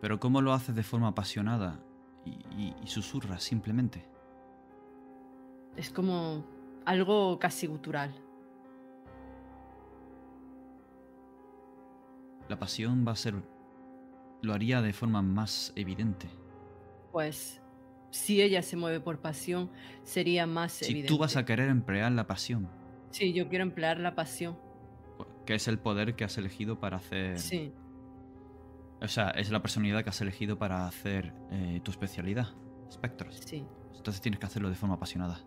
Pero 0.00 0.18
¿cómo 0.18 0.40
lo 0.40 0.52
haces 0.52 0.74
de 0.74 0.82
forma 0.82 1.08
apasionada 1.08 1.80
y, 2.24 2.30
y- 2.56 2.74
y 2.82 2.86
susurras 2.86 3.42
simplemente? 3.42 4.04
Es 5.76 5.90
como 5.90 6.44
algo 6.84 7.38
casi 7.38 7.66
gutural. 7.66 8.14
La 12.48 12.58
pasión 12.58 13.04
va 13.06 13.12
a 13.12 13.16
ser... 13.16 13.34
Lo 14.42 14.54
haría 14.54 14.80
de 14.82 14.92
forma 14.92 15.22
más 15.22 15.72
evidente. 15.76 16.28
Pues 17.12 17.60
si 18.10 18.40
ella 18.42 18.62
se 18.62 18.76
mueve 18.76 18.98
por 19.00 19.18
pasión, 19.20 19.70
sería 20.02 20.46
más 20.46 20.72
Si 20.72 20.86
evidente. 20.86 21.08
tú 21.08 21.18
vas 21.18 21.36
a 21.36 21.44
querer 21.44 21.68
emplear 21.68 22.10
la 22.12 22.26
pasión, 22.26 22.68
Sí, 23.10 23.32
yo 23.32 23.48
quiero 23.48 23.64
emplear 23.64 23.98
la 23.98 24.14
pasión. 24.14 24.56
que 25.44 25.54
es 25.56 25.66
el 25.68 25.78
poder 25.78 26.14
que 26.16 26.24
has 26.24 26.38
elegido 26.38 26.78
para 26.80 26.96
hacer... 26.98 27.38
Sí, 27.38 27.72
O 29.02 29.08
sea, 29.08 29.30
es 29.30 29.50
la 29.50 29.60
personalidad 29.62 30.02
que 30.04 30.10
has 30.10 30.20
elegido 30.20 30.58
para 30.58 30.86
hacer 30.86 31.32
eh, 31.50 31.80
tu 31.82 31.90
especialidad, 31.90 32.48
espectros. 32.88 33.36
sí. 33.44 33.64
Entonces 33.96 34.22
tienes 34.22 34.40
que 34.40 34.46
hacerlo 34.46 34.70
de 34.70 34.74
forma 34.76 34.94
apasionada. 34.94 35.40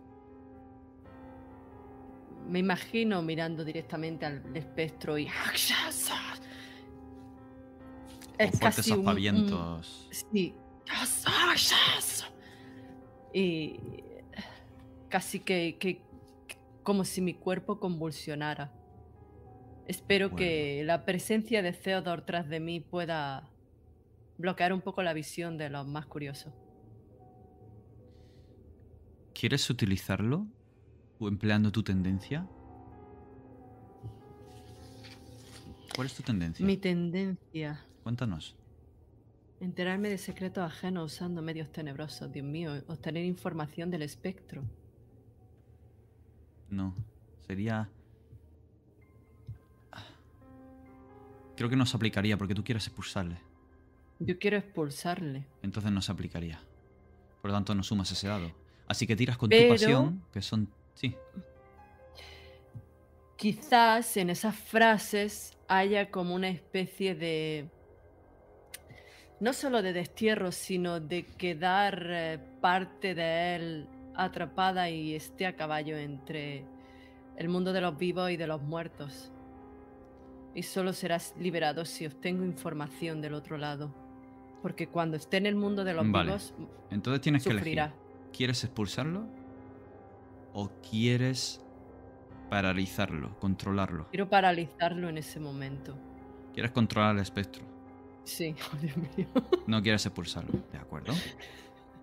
Me 2.47 2.59
imagino 2.59 3.21
mirando 3.23 3.63
directamente 3.63 4.25
al 4.27 4.43
espectro 4.55 5.17
y. 5.17 5.25
Con 5.25 5.33
Es 8.37 8.59
fuertes 8.59 8.59
casi 8.59 8.91
un- 8.91 8.99
un- 8.99 9.07
aspavientos. 9.07 10.07
Sí. 10.31 10.53
Y 13.33 13.79
casi 15.09 15.39
que- 15.39 15.77
que- 15.79 16.01
como 16.83 17.05
si 17.05 17.21
mi 17.21 17.33
cuerpo 17.33 17.79
convulsionara. 17.79 18.71
Espero 19.87 20.35
que 20.35 20.83
la 20.85 21.05
presencia 21.05 21.61
de 21.61 21.73
Theodore 21.73 22.21
tras 22.21 22.47
de 22.47 22.59
mí 22.59 22.79
pueda 22.79 23.49
bloquear 24.37 24.73
un 24.73 24.81
poco 24.81 25.03
la 25.03 25.13
visión 25.13 25.57
de 25.57 25.69
los 25.69 25.85
más 25.85 26.05
curiosos. 26.05 26.53
¿Quieres 29.33 29.69
utilizarlo? 29.69 30.47
¿O 31.19 31.27
empleando 31.27 31.71
tu 31.71 31.83
tendencia? 31.83 32.47
¿Cuál 35.95 36.07
es 36.07 36.15
tu 36.15 36.23
tendencia? 36.23 36.65
Mi 36.65 36.77
tendencia. 36.77 37.85
Cuéntanos. 38.03 38.55
Enterarme 39.59 40.09
de 40.09 40.17
secretos 40.17 40.63
ajenos 40.63 41.13
usando 41.13 41.41
medios 41.41 41.71
tenebrosos. 41.71 42.31
Dios 42.31 42.45
mío, 42.45 42.73
obtener 42.87 43.25
información 43.25 43.91
del 43.91 44.01
espectro. 44.01 44.63
No. 46.69 46.95
Sería. 47.47 47.89
Creo 51.55 51.69
que 51.69 51.75
no 51.75 51.85
se 51.85 51.95
aplicaría 51.97 52.37
porque 52.37 52.55
tú 52.55 52.63
quieres 52.63 52.85
expulsarle. 52.87 53.37
Yo 54.19 54.37
quiero 54.39 54.57
expulsarle. 54.57 55.45
Entonces 55.61 55.91
no 55.91 56.01
se 56.01 56.11
aplicaría. 56.11 56.59
Por 57.41 57.51
lo 57.51 57.57
tanto, 57.57 57.75
no 57.75 57.83
sumas 57.83 58.11
ese 58.11 58.27
dado. 58.27 58.51
Así 58.87 59.05
que 59.05 59.15
tiras 59.15 59.37
con 59.37 59.49
Pero- 59.49 59.63
tu 59.67 59.73
pasión, 59.73 60.23
que 60.31 60.41
son. 60.41 60.69
Sí. 60.93 61.15
Quizás 63.35 64.15
en 64.17 64.29
esas 64.29 64.55
frases 64.55 65.57
haya 65.67 66.09
como 66.09 66.35
una 66.35 66.49
especie 66.49 67.15
de... 67.15 67.69
No 69.39 69.51
solo 69.51 69.81
de 69.81 69.91
destierro, 69.91 70.51
sino 70.53 71.01
de 71.01 71.25
quedar 71.25 72.05
eh, 72.07 72.39
parte 72.61 73.13
de 73.13 73.55
él 73.55 73.87
atrapada 74.15 74.89
y 74.89 75.15
esté 75.15 75.45
a 75.45 75.55
caballo 75.57 75.97
entre 75.97 76.63
el 77.35 77.49
mundo 77.49 77.73
de 77.73 77.81
los 77.81 77.97
vivos 77.97 78.31
y 78.31 78.37
de 78.37 78.47
los 78.47 78.61
muertos. 78.61 79.32
Y 80.55 80.63
solo 80.63 80.93
serás 80.93 81.33
liberado 81.39 81.83
si 81.85 82.05
obtengo 82.05 82.45
información 82.45 83.21
del 83.21 83.33
otro 83.33 83.57
lado. 83.57 83.93
Porque 84.61 84.87
cuando 84.87 85.17
esté 85.17 85.37
en 85.37 85.45
el 85.47 85.55
mundo 85.55 85.83
de 85.83 85.93
los 85.93 86.09
Vale. 86.09 86.25
vivos, 86.27 86.53
Entonces 86.91 87.21
tienes 87.21 87.43
que 87.43 87.49
elegir. 87.51 87.81
¿Quieres 88.31 88.63
expulsarlo? 88.63 89.25
¿O 90.53 90.69
quieres 90.89 91.61
paralizarlo, 92.49 93.37
controlarlo? 93.39 94.07
Quiero 94.09 94.29
paralizarlo 94.29 95.09
en 95.09 95.17
ese 95.17 95.39
momento. 95.39 95.95
¿Quieres 96.53 96.71
controlar 96.71 97.15
el 97.15 97.21
espectro? 97.21 97.63
Sí, 98.23 98.55
Dios 98.81 98.95
mío. 99.17 99.27
No 99.67 99.81
quieres 99.81 100.05
expulsarlo, 100.05 100.59
¿de 100.71 100.77
acuerdo? 100.77 101.13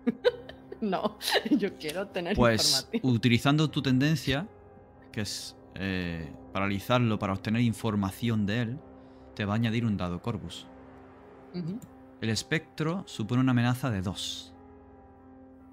No, 0.81 1.19
yo 1.51 1.77
quiero 1.77 2.07
tener 2.07 2.35
Pues 2.35 2.87
información. 2.87 3.15
utilizando 3.15 3.69
tu 3.69 3.83
tendencia, 3.83 4.47
que 5.11 5.21
es 5.21 5.55
eh, 5.75 6.33
paralizarlo 6.53 7.19
para 7.19 7.33
obtener 7.33 7.61
información 7.61 8.45
de 8.45 8.61
él, 8.61 8.79
te 9.35 9.45
va 9.45 9.53
a 9.53 9.55
añadir 9.55 9.85
un 9.85 9.97
dado 9.97 10.21
Corvus. 10.21 10.67
El 12.21 12.29
espectro 12.29 13.03
supone 13.07 13.41
una 13.41 13.51
amenaza 13.51 13.89
de 13.89 14.01
2. 14.01 14.53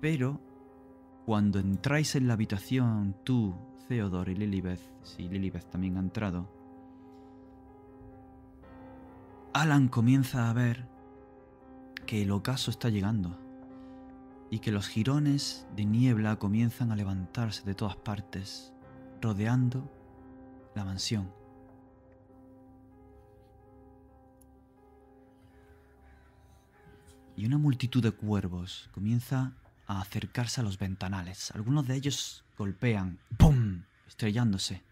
Pero 0.01 0.41
cuando 1.27 1.59
entráis 1.59 2.15
en 2.15 2.27
la 2.27 2.35
habitación, 2.35 3.16
tú, 3.25 3.55
Theodore 3.89 4.33
y 4.33 4.37
Lilibeth, 4.37 4.81
si 5.03 5.29
Lilibeth 5.29 5.70
también 5.70 5.97
ha 5.97 6.01
entrado, 6.01 6.49
Alan 9.53 9.89
comienza 9.89 10.49
a 10.49 10.53
ver 10.53 10.89
que 12.07 12.23
el 12.23 12.31
ocaso 12.31 12.70
está 12.70 12.89
llegando 12.89 13.37
y 14.51 14.61
que 14.61 14.73
los 14.73 14.89
jirones 14.89 15.66
de 15.77 15.85
niebla 15.85 16.37
comienzan 16.37 16.93
a 16.93 16.97
levantarse 16.97 17.65
de 17.65 17.75
todas 17.75 17.97
partes, 17.97 18.73
rodeando 19.20 19.90
la 20.74 20.85
mansión. 20.85 21.39
y 27.39 27.47
una 27.47 27.57
multitud 27.57 28.03
de 28.03 28.11
cuervos 28.11 28.90
comienza 28.90 29.53
a 29.86 30.01
acercarse 30.01 30.61
a 30.61 30.65
los 30.65 30.77
ventanales. 30.77 31.53
Algunos 31.53 31.86
de 31.86 31.95
ellos 31.95 32.45
golpean, 32.59 33.20
¡pum!, 33.36 33.85
estrellándose. 34.09 34.82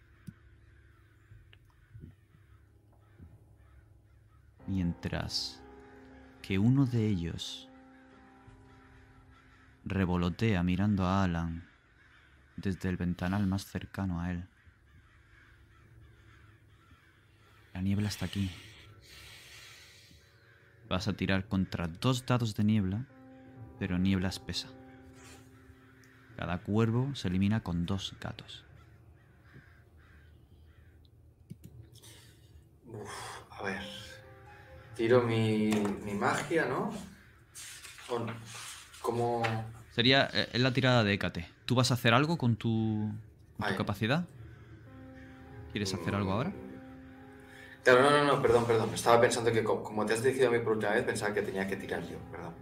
Mientras 4.69 5.61
que 6.41 6.61
uno 6.61 6.87
de 6.87 7.09
ellos 7.09 7.69
revolotea 9.85 10.63
mirando 10.63 11.05
a 11.05 11.25
Alan 11.25 11.66
desde 12.57 12.89
el 12.89 12.97
ventanal 12.97 13.47
más 13.47 13.65
cercano 13.67 14.21
a 14.21 14.31
él. 14.31 14.49
La 17.75 17.83
niebla 17.83 18.09
está 18.09 18.27
aquí. 18.27 18.51
Vas 20.89 21.09
a 21.09 21.13
tirar 21.13 21.47
contra 21.47 21.89
dos 21.89 22.25
dados 22.25 22.55
de 22.55 22.65
niebla, 22.65 23.05
pero 23.79 23.99
niebla 23.99 24.29
espesa. 24.29 24.69
Cada 26.37 26.59
cuervo 26.59 27.15
se 27.15 27.29
elimina 27.29 27.63
con 27.63 27.87
dos 27.87 28.15
gatos. 28.21 28.65
Uf, 32.87 33.43
a 33.51 33.63
ver. 33.63 33.83
Tiro 34.95 35.23
mi, 35.23 35.71
mi 36.05 36.15
magia, 36.15 36.67
¿no? 36.67 36.91
O 38.09 38.19
no. 38.19 38.33
¿Cómo...? 39.03 39.43
Sería 39.91 40.29
eh, 40.33 40.59
la 40.59 40.73
tirada 40.73 41.05
de 41.05 41.15
Hécate. 41.15 41.56
¿Tú 41.67 41.75
vas 41.75 41.91
a 41.91 41.95
hacer 41.95 42.15
algo 42.15 42.39
con 42.39 42.57
tu, 42.57 43.11
con 43.57 43.67
tu 43.67 43.73
Ay. 43.73 43.77
capacidad? 43.77 44.25
¿Quieres 45.73 45.93
hacer 45.93 46.15
algo 46.15 46.33
ahora? 46.33 46.53
Claro, 47.83 48.03
no, 48.03 48.11
no, 48.11 48.25
no, 48.25 48.43
perdón, 48.43 48.65
perdón. 48.65 48.91
Estaba 48.95 49.21
pensando 49.21 49.53
que 49.53 49.63
co- 49.63 49.83
como 49.83 50.07
te 50.07 50.15
has 50.15 50.23
decidido 50.23 50.49
a 50.49 50.53
mí 50.53 50.59
por 50.61 50.73
última 50.75 50.93
vez, 50.93 51.05
pensaba 51.05 51.35
que 51.35 51.43
tenía 51.43 51.67
que 51.67 51.77
tirar 51.77 52.03
yo, 52.03 52.19
perdón. 52.31 52.55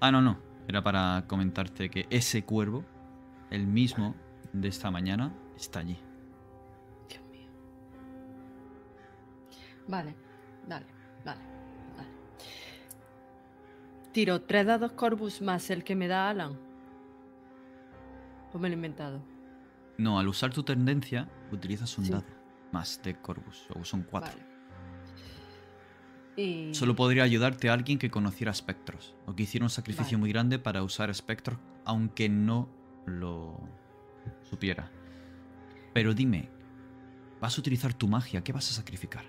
Ah, 0.00 0.10
no, 0.10 0.22
no. 0.22 0.38
Era 0.68 0.82
para 0.82 1.24
comentarte 1.26 1.90
que 1.90 2.06
ese 2.10 2.44
cuervo, 2.44 2.84
el 3.50 3.66
mismo 3.66 4.14
de 4.52 4.68
esta 4.68 4.90
mañana, 4.90 5.32
está 5.56 5.80
allí. 5.80 5.98
Dios 7.08 7.22
mío. 7.32 7.48
Vale, 9.86 10.14
dale, 10.66 10.86
dale, 11.24 11.40
dale. 11.96 12.08
Tiro 14.12 14.42
tres 14.42 14.66
dados 14.66 14.92
Corvus 14.92 15.40
más 15.42 15.70
el 15.70 15.84
que 15.84 15.94
me 15.96 16.06
da 16.08 16.28
Alan. 16.30 16.67
¿O 18.52 18.58
me 18.58 18.68
lo 18.68 18.74
he 18.74 18.76
inventado? 18.76 19.22
No, 19.98 20.18
al 20.18 20.28
usar 20.28 20.52
tu 20.52 20.62
tendencia, 20.62 21.28
utilizas 21.52 21.96
un 21.98 22.04
Sí. 22.04 22.12
dado 22.12 22.24
más 22.72 23.00
de 23.02 23.14
Corvus. 23.20 23.66
O 23.74 23.84
son 23.84 24.02
cuatro. 24.02 24.32
Vale. 24.38 24.48
Y... 26.36 26.72
Solo 26.74 26.94
podría 26.94 27.24
ayudarte 27.24 27.68
a 27.68 27.72
alguien 27.72 27.98
que 27.98 28.10
conociera 28.10 28.52
espectros 28.52 29.16
o 29.26 29.34
que 29.34 29.42
hiciera 29.42 29.66
un 29.66 29.70
sacrificio 29.70 30.12
Vale. 30.16 30.18
muy 30.18 30.32
grande 30.32 30.58
para 30.60 30.82
usar 30.84 31.10
espectros, 31.10 31.58
aunque 31.84 32.28
no 32.28 32.68
lo 33.06 33.58
supiera. 34.48 34.90
Pero 35.94 36.14
dime, 36.14 36.48
vas 37.40 37.58
a 37.58 37.60
utilizar 37.60 37.92
tu 37.92 38.06
magia, 38.06 38.44
¿qué 38.44 38.52
vas 38.52 38.70
a 38.70 38.74
sacrificar? 38.74 39.24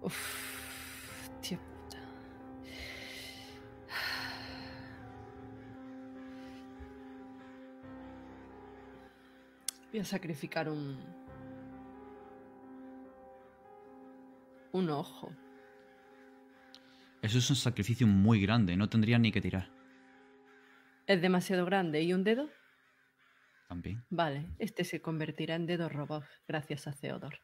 Uf, 0.00 0.47
Voy 9.90 10.00
a 10.00 10.04
sacrificar 10.04 10.68
un. 10.68 10.98
Un 14.72 14.90
ojo. 14.90 15.32
Eso 17.22 17.38
es 17.38 17.50
un 17.50 17.56
sacrificio 17.56 18.06
muy 18.06 18.40
grande, 18.40 18.76
no 18.76 18.88
tendría 18.88 19.18
ni 19.18 19.32
que 19.32 19.40
tirar. 19.40 19.70
Es 21.06 21.20
demasiado 21.20 21.64
grande. 21.64 22.02
¿Y 22.02 22.12
un 22.12 22.22
dedo? 22.22 22.48
También. 23.68 24.04
Vale, 24.10 24.46
este 24.58 24.84
se 24.84 25.00
convertirá 25.02 25.54
en 25.56 25.66
dedo 25.66 25.88
robot 25.88 26.24
gracias 26.46 26.86
a 26.86 26.92
Theodore. 26.92 27.40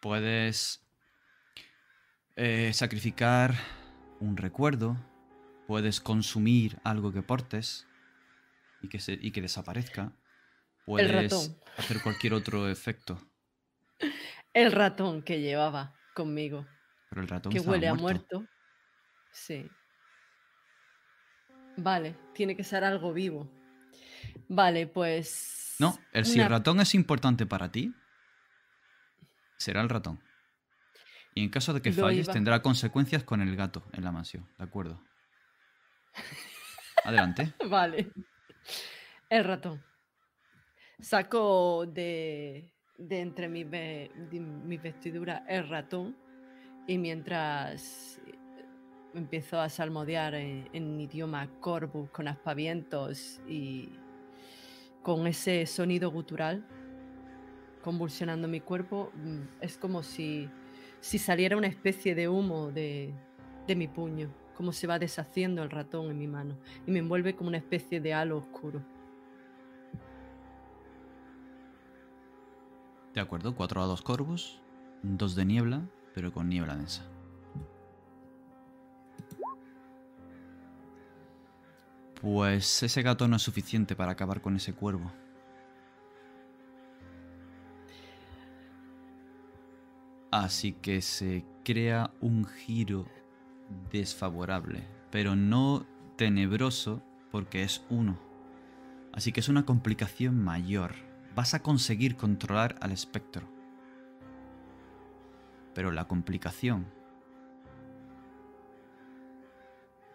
Puedes 0.00 0.84
eh, 2.36 2.72
sacrificar 2.72 3.54
un 4.20 4.36
recuerdo, 4.36 4.96
puedes 5.66 6.00
consumir 6.00 6.78
algo 6.84 7.12
que 7.12 7.22
portes 7.22 7.86
y 8.80 8.88
que, 8.88 9.00
se- 9.00 9.18
y 9.20 9.30
que 9.32 9.42
desaparezca. 9.42 10.12
Puedes 10.84 11.10
ratón. 11.12 11.56
hacer 11.78 12.02
cualquier 12.02 12.34
otro 12.34 12.68
efecto. 12.68 13.20
El 14.52 14.72
ratón 14.72 15.22
que 15.22 15.40
llevaba 15.40 15.94
conmigo, 16.14 16.66
Pero 17.10 17.22
el 17.22 17.28
ratón 17.28 17.52
que 17.52 17.60
huele 17.60 17.88
a 17.88 17.94
muerto. 17.94 18.44
Sí. 19.32 19.68
Vale, 21.76 22.16
tiene 22.34 22.56
que 22.56 22.62
ser 22.64 22.84
algo 22.84 23.12
vivo. 23.12 23.50
Vale, 24.48 24.86
pues. 24.86 25.74
No, 25.80 25.98
el, 26.12 26.24
si 26.24 26.34
el 26.34 26.46
una- 26.46 26.58
ratón 26.58 26.80
es 26.80 26.94
importante 26.94 27.46
para 27.46 27.72
ti, 27.72 27.92
será 29.58 29.80
el 29.80 29.88
ratón. 29.88 30.22
Y 31.34 31.42
en 31.42 31.50
caso 31.50 31.72
de 31.72 31.82
que 31.82 31.90
Lo 31.90 32.02
falles, 32.02 32.26
iba- 32.26 32.32
tendrá 32.32 32.62
consecuencias 32.62 33.24
con 33.24 33.40
el 33.40 33.56
gato 33.56 33.82
en 33.92 34.04
la 34.04 34.12
mansión. 34.12 34.48
¿De 34.56 34.64
acuerdo? 34.64 35.02
Adelante. 37.04 37.52
Vale. 37.68 38.12
El 39.28 39.44
ratón. 39.44 39.82
Saco 41.00 41.86
de, 41.86 42.72
de 42.98 43.20
entre 43.20 43.48
mis 43.48 43.68
ve- 43.68 44.10
mis 44.30 44.82
vestiduras 44.82 45.42
el 45.48 45.68
ratón 45.68 46.16
y 46.86 46.98
mientras 46.98 48.20
empiezo 49.14 49.60
a 49.60 49.68
salmodiar 49.68 50.34
en, 50.34 50.68
en 50.72 51.00
idioma 51.00 51.48
corvus 51.60 52.10
con 52.10 52.28
aspavientos 52.28 53.40
y, 53.48 53.90
con 55.02 55.26
ese 55.26 55.66
sonido 55.66 56.10
gutural 56.10 56.64
convulsionando 57.82 58.48
mi 58.48 58.60
cuerpo. 58.60 59.12
mm, 59.14 59.40
Es 59.60 59.76
como 59.76 60.02
si, 60.02 60.48
si 61.00 61.18
saliera 61.18 61.56
una 61.56 61.66
especie 61.66 62.14
de 62.14 62.28
humo 62.28 62.72
de, 62.72 63.12
de 63.66 63.76
mi 63.76 63.86
puño, 63.86 64.34
como 64.56 64.72
se 64.72 64.86
va 64.86 64.98
deshaciendo 64.98 65.62
el 65.62 65.70
ratón 65.70 66.10
en 66.10 66.18
mi 66.18 66.26
mano 66.26 66.58
y 66.86 66.90
me 66.90 67.00
envuelve 67.00 67.36
como 67.36 67.48
una 67.48 67.58
especie 67.58 68.00
de 68.00 68.14
halo 68.14 68.38
oscuro. 68.38 68.82
De 73.14 73.20
acuerdo, 73.20 73.54
cuatro 73.54 73.80
dados 73.80 74.02
corvus, 74.02 74.60
dos 75.02 75.36
de 75.36 75.44
niebla, 75.44 75.82
pero 76.14 76.32
con 76.32 76.48
niebla 76.48 76.76
densa. 76.76 77.04
Pues 82.20 82.82
ese 82.82 83.02
gato 83.02 83.28
no 83.28 83.36
es 83.36 83.42
suficiente 83.42 83.94
para 83.94 84.12
acabar 84.12 84.40
con 84.40 84.56
ese 84.56 84.72
cuervo. 84.72 85.12
Así 90.32 90.72
que 90.72 91.00
se 91.00 91.44
crea 91.64 92.10
un 92.20 92.44
giro 92.44 93.06
desfavorable, 93.92 94.88
pero 95.12 95.36
no 95.36 95.86
tenebroso 96.16 97.00
porque 97.30 97.62
es 97.62 97.84
uno. 97.90 98.18
Así 99.12 99.30
que 99.30 99.38
es 99.38 99.48
una 99.48 99.64
complicación 99.64 100.42
mayor. 100.42 101.13
Vas 101.34 101.54
a 101.54 101.62
conseguir 101.62 102.16
controlar 102.16 102.76
al 102.80 102.92
espectro. 102.92 103.48
Pero 105.74 105.90
la 105.90 106.06
complicación 106.06 106.86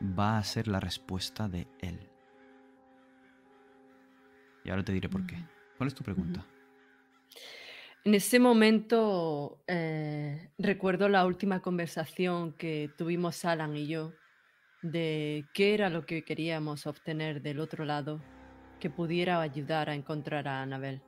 va 0.01 0.37
a 0.37 0.43
ser 0.43 0.67
la 0.67 0.79
respuesta 0.79 1.49
de 1.49 1.67
él. 1.81 1.99
Y 4.63 4.69
ahora 4.69 4.83
te 4.83 4.93
diré 4.93 5.09
por 5.09 5.25
qué. 5.25 5.37
¿Cuál 5.77 5.87
es 5.87 5.95
tu 5.95 6.03
pregunta? 6.03 6.45
En 8.05 8.13
ese 8.15 8.39
momento 8.39 9.61
eh, 9.67 10.51
recuerdo 10.57 11.09
la 11.09 11.25
última 11.25 11.61
conversación 11.61 12.53
que 12.53 12.89
tuvimos 12.97 13.43
Alan 13.43 13.75
y 13.75 13.87
yo 13.87 14.13
de 14.81 15.45
qué 15.53 15.73
era 15.73 15.89
lo 15.89 16.05
que 16.05 16.23
queríamos 16.23 16.87
obtener 16.87 17.41
del 17.41 17.59
otro 17.59 17.83
lado 17.83 18.21
que 18.79 18.89
pudiera 18.89 19.41
ayudar 19.41 19.89
a 19.89 19.95
encontrar 19.95 20.47
a 20.47 20.61
Anabel. 20.61 21.01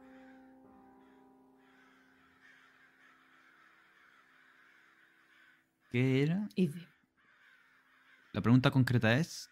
¿Qué 5.92 6.24
era? 6.24 6.48
La 8.34 8.42
pregunta 8.42 8.72
concreta 8.72 9.18
es, 9.18 9.50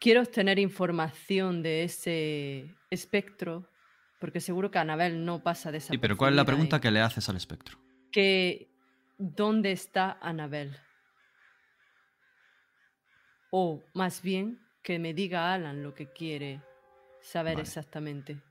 quiero 0.00 0.20
obtener 0.20 0.58
información 0.58 1.62
de 1.62 1.84
ese 1.84 2.76
espectro 2.90 3.70
porque 4.18 4.40
seguro 4.40 4.70
que 4.70 4.78
Anabel 4.78 5.24
no 5.24 5.42
pasa 5.42 5.70
de 5.70 5.78
esa. 5.78 5.92
sí, 5.92 5.98
pero 5.98 6.16
¿cuál 6.16 6.32
es 6.32 6.36
la 6.36 6.44
pregunta 6.44 6.80
que 6.80 6.90
le 6.90 7.00
haces 7.00 7.28
al 7.28 7.36
espectro? 7.36 7.78
que 8.10 8.70
dónde 9.18 9.72
está 9.72 10.18
Anabel. 10.20 10.76
O 13.50 13.82
más 13.94 14.22
bien 14.22 14.58
que 14.82 14.98
me 14.98 15.14
diga 15.14 15.52
Alan 15.52 15.82
lo 15.82 15.94
que 15.94 16.12
quiere 16.12 16.62
saber 17.20 17.54
Vale. 17.54 17.62
exactamente. 17.62 18.47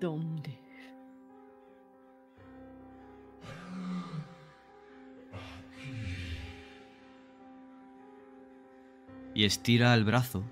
¿Dónde? 0.00 0.58
Y 9.34 9.44
estira 9.44 9.94
el 9.94 10.04
brazo, 10.04 10.42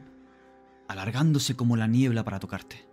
alargándose 0.86 1.56
como 1.56 1.76
la 1.76 1.86
niebla 1.86 2.24
para 2.24 2.38
tocarte. 2.38 2.86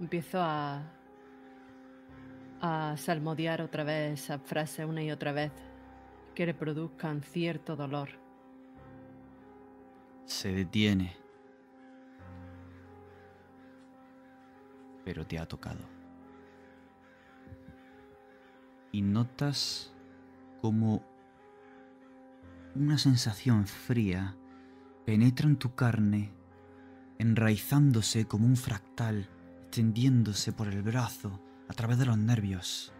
Empiezo 0.00 0.40
a, 0.40 0.82
a 2.60 2.96
salmodiar 2.96 3.62
otra 3.62 3.84
vez 3.84 4.20
esa 4.20 4.38
frase 4.38 4.84
una 4.84 5.02
y 5.02 5.10
otra 5.10 5.32
vez 5.32 5.52
que 6.34 6.46
le 6.46 6.54
produzcan 6.54 7.22
cierto 7.22 7.76
dolor. 7.76 8.10
Se 10.26 10.52
detiene. 10.52 11.16
Pero 15.04 15.26
te 15.26 15.38
ha 15.38 15.46
tocado. 15.46 15.80
Y 18.92 19.02
notas 19.02 19.92
como 20.60 21.04
una 22.74 22.98
sensación 22.98 23.66
fría 23.66 24.36
penetra 25.04 25.46
en 25.46 25.56
tu 25.56 25.74
carne, 25.74 26.32
enraizándose 27.18 28.26
como 28.26 28.46
un 28.46 28.56
fractal, 28.56 29.28
extendiéndose 29.66 30.52
por 30.52 30.68
el 30.68 30.82
brazo 30.82 31.40
a 31.68 31.74
través 31.74 31.98
de 31.98 32.06
los 32.06 32.16
nervios. 32.16 32.92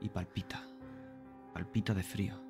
Y 0.00 0.08
palpita, 0.10 0.62
palpita 1.58 1.92
de 1.92 2.04
frío 2.04 2.40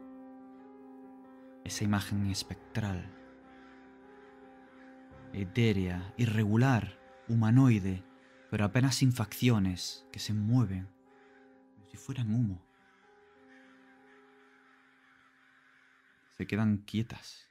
esa 1.65 1.83
imagen 1.83 2.31
espectral, 2.31 3.11
etérea, 5.33 6.13
irregular, 6.19 6.99
humanoide, 7.27 8.05
pero 8.51 8.67
apenas 8.67 8.97
sin 8.97 9.13
facciones, 9.13 10.07
que 10.13 10.19
se 10.19 10.35
mueven 10.35 10.89
como 11.75 11.87
si 11.91 11.97
fueran 11.97 12.35
humo. 12.35 12.63
Se 16.37 16.47
quedan 16.47 16.79
quietas. 16.79 17.49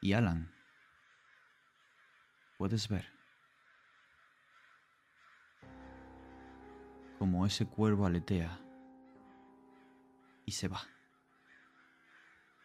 Y 0.00 0.14
Alan, 0.14 0.52
puedes 2.58 2.88
ver 2.88 3.06
como 7.18 7.44
ese 7.44 7.66
cuervo 7.66 8.06
aletea 8.06 8.58
y 10.50 10.52
se 10.52 10.66
va. 10.66 10.82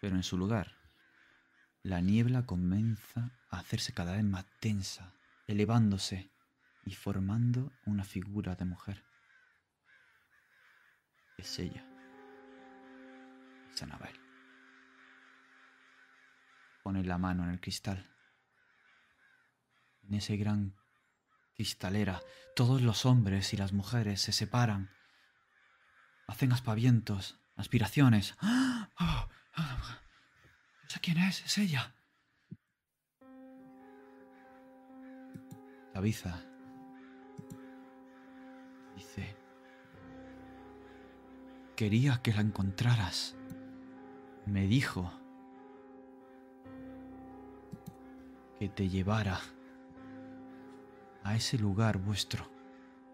Pero 0.01 0.15
en 0.15 0.23
su 0.23 0.39
lugar, 0.39 0.75
la 1.83 2.01
niebla 2.01 2.47
comienza 2.47 3.29
a 3.51 3.59
hacerse 3.59 3.93
cada 3.93 4.13
vez 4.13 4.23
más 4.23 4.43
tensa, 4.59 5.13
elevándose 5.45 6.31
y 6.83 6.95
formando 6.95 7.71
una 7.85 8.03
figura 8.03 8.55
de 8.55 8.65
mujer. 8.65 9.03
Es 11.37 11.59
ella. 11.59 11.85
Es 13.71 13.83
Anabel. 13.83 14.19
Pone 16.81 17.03
la 17.03 17.19
mano 17.19 17.43
en 17.43 17.51
el 17.51 17.59
cristal. 17.59 18.03
En 20.07 20.15
ese 20.15 20.37
gran 20.37 20.75
cristalera, 21.53 22.19
todos 22.55 22.81
los 22.81 23.05
hombres 23.05 23.53
y 23.53 23.57
las 23.57 23.73
mujeres 23.73 24.21
se 24.21 24.31
separan. 24.31 24.89
Hacen 26.25 26.51
aspavientos, 26.51 27.39
aspiraciones. 27.55 28.35
No 29.57 30.89
sé 30.89 30.99
quién 30.99 31.17
es, 31.17 31.43
es 31.43 31.57
ella. 31.57 31.93
Tabitha 35.93 36.43
dice, 38.95 39.35
quería 41.75 42.21
que 42.21 42.33
la 42.33 42.41
encontraras. 42.41 43.35
Me 44.45 44.67
dijo 44.67 45.11
que 48.59 48.69
te 48.69 48.89
llevara 48.89 49.39
a 51.23 51.35
ese 51.35 51.57
lugar 51.57 51.97
vuestro, 51.97 52.47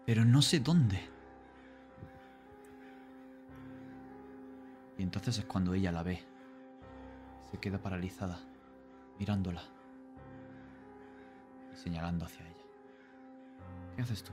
pero 0.04 0.24
no 0.24 0.42
sé 0.42 0.60
dónde. 0.60 1.11
Y 5.02 5.04
entonces 5.04 5.38
es 5.38 5.44
cuando 5.46 5.74
ella 5.74 5.90
la 5.90 6.04
ve. 6.04 6.22
Se 7.50 7.58
queda 7.58 7.82
paralizada, 7.82 8.38
mirándola 9.18 9.64
y 11.74 11.76
señalando 11.76 12.24
hacia 12.24 12.46
ella. 12.46 12.64
¿Qué 13.96 14.02
haces 14.02 14.22
tú? 14.22 14.30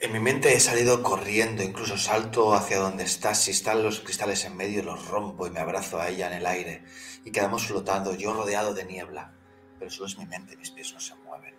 En 0.00 0.12
mi 0.14 0.18
mente 0.18 0.54
he 0.54 0.58
salido 0.58 1.02
corriendo, 1.02 1.62
incluso 1.62 1.98
salto 1.98 2.54
hacia 2.54 2.78
donde 2.78 3.04
estás. 3.04 3.42
Si 3.42 3.50
están 3.50 3.82
los 3.82 4.00
cristales 4.00 4.42
en 4.46 4.56
medio, 4.56 4.82
los 4.82 5.08
rompo 5.08 5.46
y 5.46 5.50
me 5.50 5.60
abrazo 5.60 6.00
a 6.00 6.08
ella 6.08 6.28
en 6.28 6.38
el 6.38 6.46
aire. 6.46 6.84
Y 7.26 7.32
quedamos 7.32 7.66
flotando, 7.66 8.14
yo 8.14 8.32
rodeado 8.32 8.72
de 8.72 8.86
niebla. 8.86 9.34
Pero 9.78 9.90
solo 9.90 10.06
es 10.06 10.16
mi 10.16 10.24
mente, 10.24 10.56
mis 10.56 10.70
pies 10.70 10.94
no 10.94 11.00
se 11.00 11.14
mueven. 11.16 11.54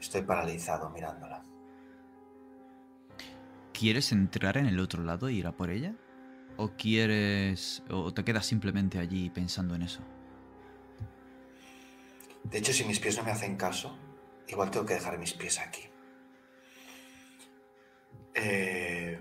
Estoy 0.00 0.22
paralizado 0.22 0.88
mirándola. 0.88 1.44
¿Quieres 3.74 4.12
entrar 4.12 4.56
en 4.56 4.66
el 4.66 4.78
otro 4.78 5.02
lado 5.02 5.26
e 5.26 5.32
ir 5.32 5.48
a 5.48 5.52
por 5.52 5.68
ella? 5.68 5.96
¿O 6.56 6.70
quieres... 6.76 7.82
o 7.90 8.14
te 8.14 8.24
quedas 8.24 8.46
simplemente 8.46 9.00
allí 9.00 9.30
pensando 9.30 9.74
en 9.74 9.82
eso? 9.82 10.00
De 12.44 12.58
hecho, 12.58 12.72
si 12.72 12.84
mis 12.84 13.00
pies 13.00 13.16
no 13.16 13.24
me 13.24 13.32
hacen 13.32 13.56
caso, 13.56 13.98
igual 14.46 14.70
tengo 14.70 14.86
que 14.86 14.94
dejar 14.94 15.18
mis 15.18 15.34
pies 15.34 15.58
aquí. 15.58 15.82
Eh, 18.34 19.18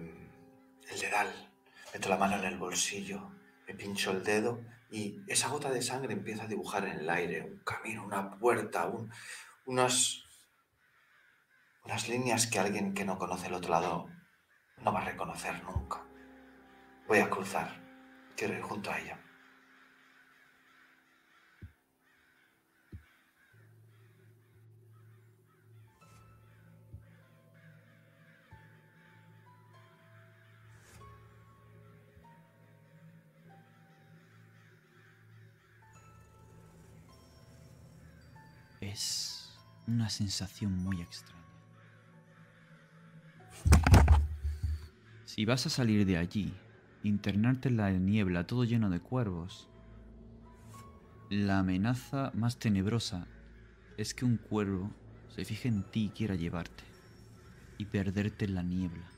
el 0.91 0.99
dedal. 0.99 1.49
Meto 1.91 2.09
la 2.09 2.17
mano 2.17 2.37
en 2.37 2.45
el 2.45 2.57
bolsillo, 2.57 3.31
me 3.67 3.73
pincho 3.73 4.11
el 4.11 4.23
dedo 4.23 4.61
y 4.91 5.19
esa 5.27 5.49
gota 5.49 5.71
de 5.71 5.81
sangre 5.81 6.13
empieza 6.13 6.43
a 6.43 6.47
dibujar 6.47 6.85
en 6.85 6.99
el 6.99 7.09
aire 7.09 7.41
un 7.41 7.59
camino, 7.59 8.05
una 8.05 8.37
puerta, 8.37 8.91
unas, 9.65 10.23
unas 11.85 12.09
líneas 12.09 12.45
que 12.45 12.59
alguien 12.59 12.93
que 12.93 13.05
no 13.05 13.17
conoce 13.17 13.47
el 13.47 13.55
otro 13.55 13.71
lado 13.71 14.12
no 14.83 14.91
va 14.91 15.01
a 15.01 15.05
reconocer 15.05 15.63
nunca. 15.63 16.01
Voy 17.07 17.19
a 17.19 17.29
cruzar. 17.29 17.69
Quiero 18.35 18.53
ir 18.53 18.61
junto 18.61 18.91
a 18.91 18.99
ella. 18.99 19.17
Es 38.81 39.57
una 39.87 40.09
sensación 40.09 40.77
muy 40.77 41.01
extraña. 41.01 41.42
Si 45.33 45.45
vas 45.45 45.65
a 45.65 45.71
salir 45.71 46.05
de 46.05 46.17
allí, 46.17 46.53
internarte 47.01 47.67
en 47.67 47.77
la 47.77 47.89
niebla 47.89 48.45
todo 48.45 48.65
lleno 48.65 48.91
de 48.91 48.99
cuervos, 48.99 49.67
la 51.31 51.57
amenaza 51.57 52.29
más 52.35 52.59
tenebrosa 52.59 53.25
es 53.97 54.13
que 54.13 54.25
un 54.25 54.37
cuervo 54.37 54.91
se 55.29 55.43
fije 55.43 55.69
en 55.69 55.89
ti 55.89 56.05
y 56.05 56.09
quiera 56.09 56.35
llevarte 56.35 56.83
y 57.79 57.85
perderte 57.85 58.45
en 58.45 58.53
la 58.53 58.61
niebla. 58.61 59.09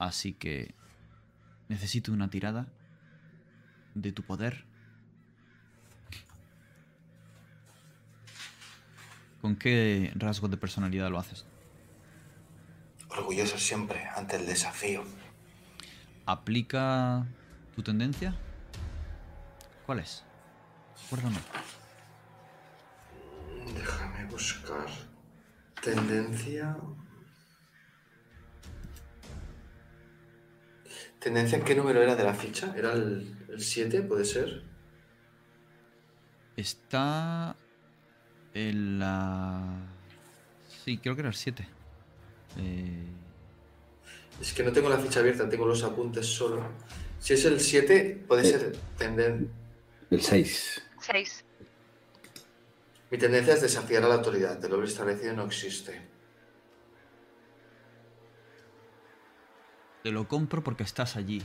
Así 0.00 0.32
que 0.32 0.74
necesito 1.68 2.12
una 2.12 2.28
tirada 2.28 2.66
de 3.94 4.10
tu 4.10 4.24
poder. 4.24 4.64
¿Con 9.40 9.56
qué 9.56 10.12
rasgo 10.16 10.48
de 10.48 10.56
personalidad 10.56 11.10
lo 11.10 11.18
haces? 11.18 11.46
Orgulloso 13.08 13.58
siempre 13.58 14.06
ante 14.14 14.36
el 14.36 14.46
desafío. 14.46 15.02
¿Aplica 16.26 17.26
tu 17.74 17.82
tendencia? 17.82 18.34
¿Cuál 19.86 20.00
es? 20.00 20.24
Acuérdame. 21.06 21.38
Déjame 23.74 24.26
buscar. 24.26 24.86
Tendencia. 25.82 26.76
¿Tendencia 31.18 31.64
qué 31.64 31.74
número 31.74 32.02
era 32.02 32.14
de 32.14 32.24
la 32.24 32.34
ficha? 32.34 32.72
¿Era 32.76 32.92
el 32.92 33.36
7, 33.58 34.02
puede 34.02 34.24
ser? 34.24 34.62
Está 36.56 37.56
en 38.54 38.98
la... 38.98 39.62
Sí, 40.84 40.98
creo 40.98 41.14
que 41.14 41.20
era 41.20 41.28
el 41.28 41.34
7. 41.34 41.66
Eh, 42.58 43.04
Es 44.40 44.52
que 44.54 44.62
no 44.62 44.72
tengo 44.72 44.88
la 44.88 44.98
ficha 44.98 45.20
abierta, 45.20 45.48
tengo 45.48 45.66
los 45.66 45.82
apuntes 45.84 46.26
solo. 46.26 46.62
Si 47.18 47.34
es 47.34 47.44
el 47.44 47.60
7, 47.60 48.24
puede 48.26 48.42
Eh. 48.42 48.50
ser 48.50 48.76
tenden... 48.96 49.50
El 50.10 50.20
6. 50.22 50.82
6. 51.00 51.44
Mi 53.10 53.18
tendencia 53.18 53.54
es 53.54 53.62
desafiar 53.62 54.04
a 54.04 54.08
la 54.08 54.14
autoridad. 54.16 54.56
De 54.58 54.68
lo 54.68 54.82
establecido 54.82 55.34
no 55.34 55.44
existe. 55.44 56.00
Te 60.02 60.10
lo 60.10 60.26
compro 60.26 60.62
porque 60.64 60.82
estás 60.84 61.16
allí. 61.16 61.42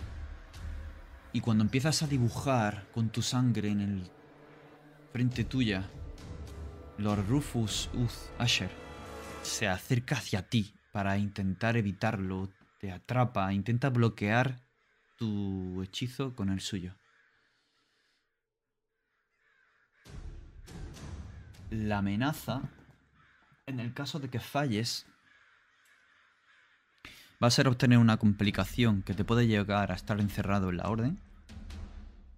Y 1.34 1.42
cuando 1.42 1.64
empiezas 1.64 2.02
a 2.04 2.08
dibujar 2.08 2.88
con 2.94 3.10
tu 3.10 3.22
sangre 3.22 3.70
en 3.70 3.82
el 3.82 4.10
frente 5.12 5.44
tuya, 5.44 5.90
Lord 6.98 7.28
Rufus 7.28 7.90
Uth 7.94 8.40
Asher 8.40 8.72
se 9.44 9.68
acerca 9.68 10.16
hacia 10.16 10.48
ti 10.50 10.74
para 10.92 11.18
intentar 11.18 11.76
evitarlo, 11.76 12.50
te 12.80 12.92
atrapa, 12.92 13.52
intenta 13.54 13.90
bloquear 13.90 14.62
tu 15.18 15.84
hechizo 15.84 16.36
con 16.36 16.50
el 16.50 16.62
suyo. 16.62 16.96
La 21.70 21.98
amenaza, 21.98 22.62
en 23.66 23.80
el 23.80 23.94
caso 23.94 24.20
de 24.20 24.30
que 24.30 24.40
falles, 24.40 25.06
va 27.44 27.48
a 27.48 27.52
ser 27.52 27.68
obtener 27.68 27.98
una 27.98 28.18
complicación 28.18 29.04
que 29.04 29.14
te 29.14 29.26
puede 29.26 29.48
llegar 29.48 29.92
a 29.92 29.96
estar 29.96 30.20
encerrado 30.22 30.70
en 30.70 30.78
la 30.78 30.88
orden. 30.88 31.20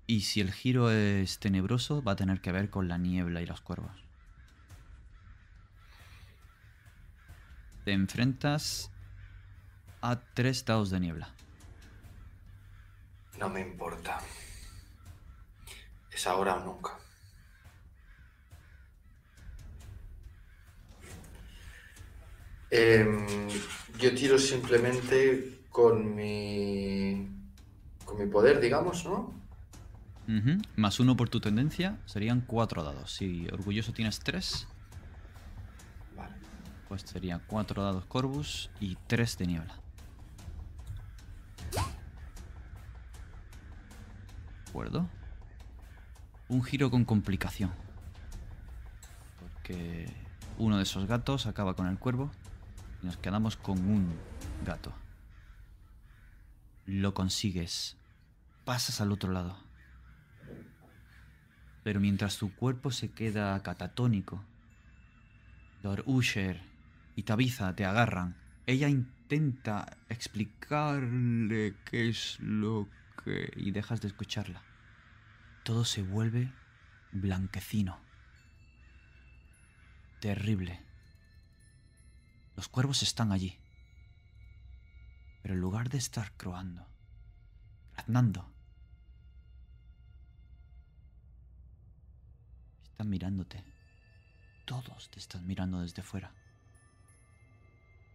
Y 0.07 0.21
si 0.21 0.41
el 0.41 0.51
giro 0.51 0.89
es 0.89 1.37
tenebroso, 1.39 2.01
va 2.01 2.13
a 2.13 2.15
tener 2.15 2.41
que 2.41 2.51
ver 2.51 2.69
con 2.69 2.87
la 2.87 2.97
niebla 2.97 3.41
y 3.41 3.45
los 3.45 3.61
cuervos. 3.61 4.06
Te 7.87 7.93
enfrentas 7.93 8.91
a 10.01 10.19
tres 10.19 10.65
dados 10.65 10.89
de 10.89 10.99
niebla. 10.99 11.29
No 13.39 13.47
me 13.47 13.61
importa. 13.61 14.17
Es 16.11 16.27
ahora 16.27 16.55
o 16.55 16.65
nunca. 16.65 16.97
Em, 22.71 23.25
yo 23.97 24.13
tiro 24.13 24.37
simplemente 24.37 25.61
con 25.69 26.13
mi. 26.13 27.25
con 28.03 28.17
mi 28.17 28.25
poder, 28.25 28.59
digamos, 28.59 29.05
¿no? 29.05 29.33
Más 30.75 30.99
uno 30.99 31.15
por 31.15 31.29
tu 31.29 31.39
tendencia, 31.39 32.01
serían 32.05 32.41
cuatro 32.41 32.83
dados. 32.83 33.13
Si 33.13 33.47
orgulloso 33.47 33.93
tienes 33.93 34.19
tres. 34.19 34.67
Pues 36.87 37.01
serían 37.01 37.41
cuatro 37.47 37.83
dados 37.83 38.05
Corvus 38.05 38.69
y 38.79 38.95
tres 39.07 39.37
de 39.37 39.47
niebla. 39.47 39.75
¿De 44.65 44.69
acuerdo? 44.69 45.09
Un 46.49 46.63
giro 46.63 46.89
con 46.89 47.03
complicación. 47.03 47.71
Porque 49.39 50.13
uno 50.57 50.77
de 50.77 50.83
esos 50.83 51.07
gatos 51.07 51.45
acaba 51.45 51.75
con 51.75 51.87
el 51.87 51.99
cuervo 51.99 52.31
y 53.01 53.07
nos 53.07 53.17
quedamos 53.17 53.57
con 53.57 53.77
un 53.79 54.13
gato. 54.65 54.93
Lo 56.85 57.13
consigues. 57.13 57.97
Pasas 58.65 59.01
al 59.01 59.11
otro 59.11 59.31
lado. 59.31 59.57
Pero 61.83 61.99
mientras 61.99 62.37
tu 62.37 62.53
cuerpo 62.53 62.91
se 62.91 63.11
queda 63.11 63.61
catatónico, 63.63 64.41
Lord 65.83 66.03
Usher 66.05 66.61
y 67.17 67.23
Tabitha 67.23 67.75
te 67.75 67.83
agarran. 67.83 68.37
Ella 68.67 68.87
intenta 68.87 69.97
explicarle 70.07 71.75
qué 71.83 72.09
es 72.09 72.39
lo 72.39 72.87
que... 73.23 73.51
y 73.55 73.71
dejas 73.71 74.01
de 74.01 74.09
escucharla. 74.09 74.61
Todo 75.63 75.83
se 75.83 76.03
vuelve 76.03 76.53
blanquecino. 77.11 77.99
Terrible. 80.21 80.79
Los 82.55 82.67
cuervos 82.67 83.01
están 83.01 83.31
allí. 83.31 83.57
Pero 85.41 85.55
en 85.55 85.59
lugar 85.59 85.89
de 85.89 85.97
estar 85.97 86.31
croando, 86.33 86.85
graznando, 87.93 88.47
están 92.83 93.09
mirándote. 93.09 93.63
Todos 94.65 95.09
te 95.09 95.17
están 95.17 95.47
mirando 95.47 95.81
desde 95.81 96.03
fuera. 96.03 96.31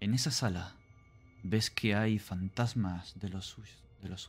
En 0.02 0.14
esa 0.14 0.32
sala 0.32 0.74
ves 1.44 1.70
que 1.70 1.94
hay 1.94 2.18
fantasmas 2.18 3.14
de 3.20 3.28
los, 3.28 3.56
de 4.00 4.08
los. 4.08 4.28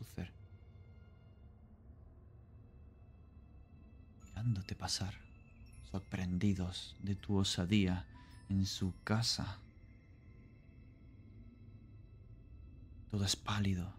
Mirándote 4.27 4.75
pasar, 4.75 5.15
sorprendidos 5.89 6.95
de 7.01 7.15
tu 7.15 7.37
osadía 7.37 8.05
en 8.49 8.67
su 8.67 8.93
casa. 9.03 9.57
Todo 13.09 13.25
es 13.25 13.35
pálido, 13.35 13.95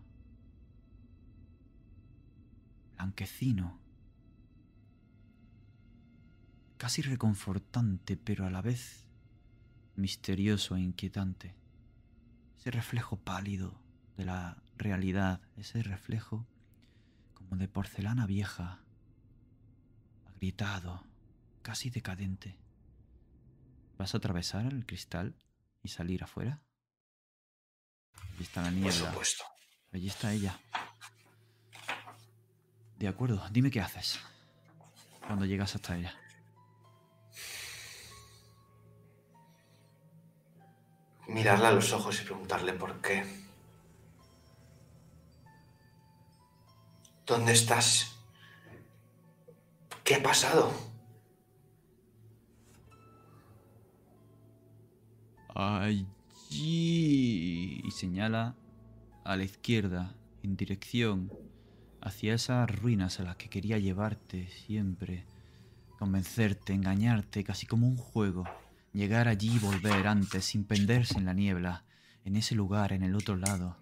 blanquecino, 2.94 3.80
casi 6.76 7.02
reconfortante, 7.02 8.16
pero 8.16 8.46
a 8.46 8.50
la 8.50 8.62
vez 8.62 9.08
misterioso 9.96 10.76
e 10.76 10.80
inquietante. 10.80 11.63
Ese 12.64 12.70
reflejo 12.70 13.18
pálido 13.18 13.78
de 14.16 14.24
la 14.24 14.56
realidad, 14.78 15.42
ese 15.58 15.82
reflejo 15.82 16.46
como 17.34 17.56
de 17.58 17.68
porcelana 17.68 18.26
vieja, 18.26 18.80
agrietado, 20.26 21.04
casi 21.60 21.90
decadente. 21.90 22.56
¿Vas 23.98 24.14
a 24.14 24.16
atravesar 24.16 24.64
el 24.64 24.86
cristal 24.86 25.36
y 25.82 25.88
salir 25.88 26.24
afuera? 26.24 26.62
Allí 28.32 28.44
está 28.44 28.62
la 28.62 28.68
Por 28.70 28.78
niebla. 28.78 29.10
supuesto. 29.10 29.44
Allí 29.92 30.06
está 30.08 30.32
ella. 30.32 30.58
De 32.98 33.08
acuerdo, 33.08 33.46
dime 33.50 33.70
qué 33.70 33.82
haces 33.82 34.18
cuando 35.26 35.44
llegas 35.44 35.74
hasta 35.74 35.98
ella. 35.98 36.14
Mirarla 41.28 41.68
a 41.68 41.72
los 41.72 41.92
ojos 41.92 42.20
y 42.20 42.24
preguntarle 42.24 42.72
por 42.74 43.00
qué. 43.00 43.24
¿Dónde 47.26 47.52
estás? 47.52 48.18
¿Qué 50.02 50.16
ha 50.16 50.22
pasado? 50.22 50.70
Allí. 55.54 56.06
Y 56.50 57.90
señala 57.90 58.54
a 59.24 59.36
la 59.36 59.44
izquierda, 59.44 60.14
en 60.42 60.56
dirección 60.56 61.32
hacia 62.02 62.34
esas 62.34 62.70
ruinas 62.70 63.18
a 63.18 63.22
las 63.22 63.36
que 63.36 63.48
quería 63.48 63.78
llevarte 63.78 64.48
siempre. 64.48 65.24
Convencerte, 65.98 66.74
engañarte, 66.74 67.42
casi 67.44 67.66
como 67.66 67.86
un 67.86 67.96
juego. 67.96 68.44
Llegar 68.94 69.26
allí 69.26 69.56
y 69.56 69.58
volver 69.58 70.06
antes, 70.06 70.44
sin 70.44 70.64
perderse 70.64 71.18
en 71.18 71.24
la 71.24 71.34
niebla, 71.34 71.84
en 72.24 72.36
ese 72.36 72.54
lugar, 72.54 72.92
en 72.92 73.02
el 73.02 73.16
otro 73.16 73.36
lado, 73.36 73.76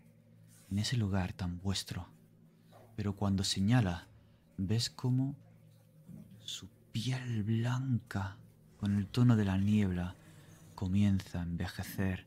en 0.70 0.78
ese 0.78 0.96
lugar 0.96 1.34
tan 1.34 1.60
vuestro. 1.60 2.08
Pero 2.96 3.14
cuando 3.14 3.44
señala, 3.44 4.08
ves 4.56 4.88
como 4.88 5.36
su 6.40 6.70
piel 6.92 7.42
blanca, 7.42 8.38
con 8.78 8.96
el 8.96 9.06
tono 9.06 9.36
de 9.36 9.44
la 9.44 9.58
niebla, 9.58 10.16
comienza 10.74 11.40
a 11.40 11.42
envejecer. 11.42 12.26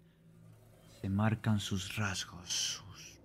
Se 1.02 1.10
marcan 1.10 1.60
sus 1.60 1.96
rasgos, 1.96 2.54
sus 2.54 3.20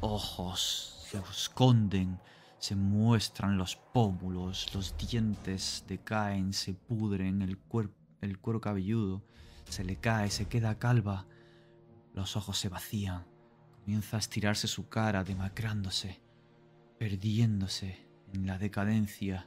ojos 0.00 1.06
se 1.10 1.16
esconden, 1.18 2.20
se 2.64 2.76
muestran 2.76 3.58
los 3.58 3.76
pómulos, 3.76 4.74
los 4.74 4.96
dientes 4.96 5.84
decaen, 5.86 6.54
se 6.54 6.72
pudren, 6.72 7.42
el, 7.42 7.58
el 8.22 8.38
cuero 8.38 8.60
cabelludo 8.62 9.22
se 9.68 9.84
le 9.84 9.96
cae, 9.96 10.30
se 10.30 10.46
queda 10.46 10.78
calva, 10.78 11.26
los 12.14 12.38
ojos 12.38 12.56
se 12.56 12.70
vacían, 12.70 13.26
comienza 13.82 14.16
a 14.16 14.20
estirarse 14.20 14.66
su 14.66 14.88
cara, 14.88 15.24
demacrándose, 15.24 16.22
perdiéndose 16.98 18.08
en 18.32 18.46
la 18.46 18.56
decadencia, 18.56 19.46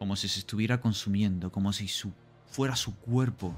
como 0.00 0.16
si 0.16 0.26
se 0.26 0.40
estuviera 0.40 0.80
consumiendo, 0.80 1.52
como 1.52 1.72
si 1.72 1.86
su, 1.86 2.12
fuera 2.46 2.74
su 2.74 2.96
cuerpo 2.96 3.54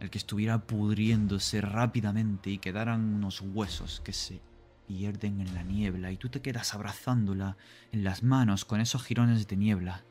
el 0.00 0.10
que 0.10 0.18
estuviera 0.18 0.66
pudriéndose 0.66 1.60
rápidamente 1.60 2.50
y 2.50 2.58
quedaran 2.58 3.14
unos 3.14 3.42
huesos 3.42 4.00
que 4.00 4.12
se 4.12 4.42
pierden 4.86 5.40
en 5.40 5.54
la 5.54 5.62
niebla 5.62 6.10
y 6.10 6.16
tú 6.16 6.28
te 6.28 6.42
quedas 6.42 6.74
abrazándola 6.74 7.56
en 7.92 8.04
las 8.04 8.22
manos 8.22 8.64
con 8.64 8.80
esos 8.80 9.02
jirones 9.04 9.46
de 9.46 9.56
niebla. 9.56 10.04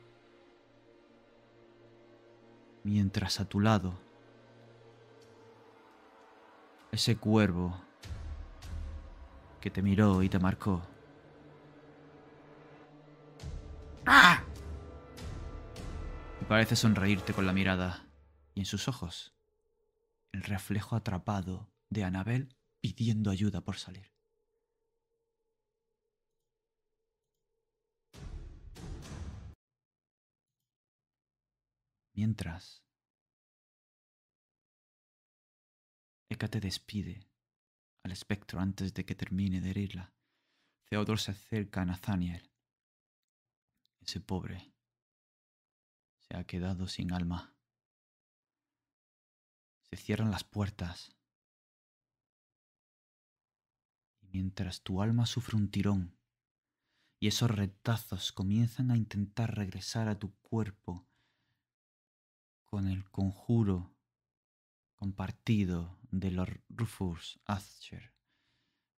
Mientras 2.82 3.40
a 3.40 3.48
tu 3.48 3.60
lado, 3.60 3.98
ese 6.92 7.16
cuervo 7.16 7.80
que 9.60 9.70
te 9.70 9.82
miró 9.82 10.22
y 10.22 10.28
te 10.28 10.38
marcó. 10.38 10.82
¡Ah! 14.06 14.42
Y 16.40 16.44
parece 16.44 16.76
sonreírte 16.76 17.32
con 17.32 17.46
la 17.46 17.54
mirada 17.54 18.06
y 18.54 18.60
en 18.60 18.66
sus 18.66 18.86
ojos 18.88 19.34
el 20.32 20.42
reflejo 20.42 20.96
atrapado 20.96 21.70
de 21.88 22.04
Anabel 22.04 22.54
pidiendo 22.92 23.30
ayuda 23.30 23.62
por 23.62 23.76
salir. 23.76 24.13
Mientras, 32.14 32.84
Eka 36.28 36.48
te 36.48 36.60
despide 36.60 37.28
al 38.04 38.12
espectro 38.12 38.60
antes 38.60 38.94
de 38.94 39.04
que 39.04 39.16
termine 39.16 39.60
de 39.60 39.70
herirla. 39.70 40.14
Theodore 40.84 41.20
se 41.20 41.32
acerca 41.32 41.82
a 41.82 41.84
Nathaniel. 41.84 42.52
Ese 44.00 44.20
pobre 44.20 44.72
se 46.20 46.36
ha 46.36 46.44
quedado 46.44 46.86
sin 46.86 47.12
alma. 47.12 47.56
Se 49.82 49.96
cierran 49.96 50.30
las 50.30 50.44
puertas. 50.44 51.16
Y 54.20 54.28
mientras 54.28 54.82
tu 54.82 55.02
alma 55.02 55.26
sufre 55.26 55.56
un 55.56 55.70
tirón 55.70 56.16
y 57.18 57.28
esos 57.28 57.50
retazos 57.50 58.32
comienzan 58.32 58.90
a 58.90 58.96
intentar 58.96 59.56
regresar 59.56 60.08
a 60.08 60.18
tu 60.18 60.34
cuerpo 60.42 61.08
con 62.74 62.88
el 62.88 63.08
conjuro 63.08 63.94
compartido 64.96 65.96
de 66.10 66.32
los 66.32 66.48
Rufus 66.68 67.38
Asher 67.44 68.12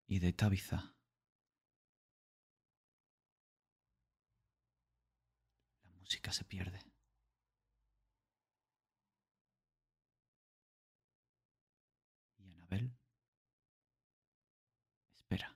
y 0.07 0.19
de 0.19 0.33
Tabitha. 0.33 0.97
La 5.83 5.91
música 5.91 6.33
se 6.33 6.47
pierde. 6.47 6.81
Y 12.39 12.49
Anabel 12.49 12.97
espera. 15.17 15.55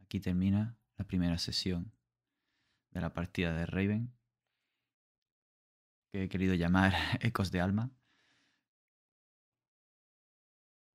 Aquí 0.00 0.20
termina 0.20 0.78
la 0.96 1.04
primera 1.04 1.36
sesión 1.36 1.92
de 2.92 3.02
la 3.02 3.12
partida 3.12 3.52
de 3.52 3.66
Raven, 3.66 4.21
que 6.12 6.24
he 6.24 6.28
querido 6.28 6.54
llamar 6.54 6.92
Ecos 7.20 7.50
de 7.50 7.60
Alma. 7.60 7.90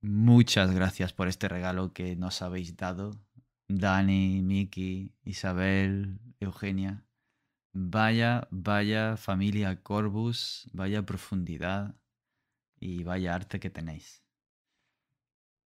Muchas 0.01 0.73
gracias 0.73 1.11
por 1.11 1.27
este 1.27 1.49
regalo 1.49 1.91
que 1.91 2.15
nos 2.15 2.41
habéis 2.43 2.77
dado, 2.77 3.19
Dani, 3.67 4.41
Miki, 4.43 5.11
Isabel, 5.23 6.19
Eugenia. 6.39 7.03
Vaya, 7.73 8.47
vaya 8.51 9.17
familia 9.17 9.81
Corbus, 9.81 10.69
vaya 10.71 11.05
profundidad 11.05 11.95
y 12.79 13.03
vaya 13.03 13.33
arte 13.33 13.59
que 13.59 13.71
tenéis. 13.71 14.23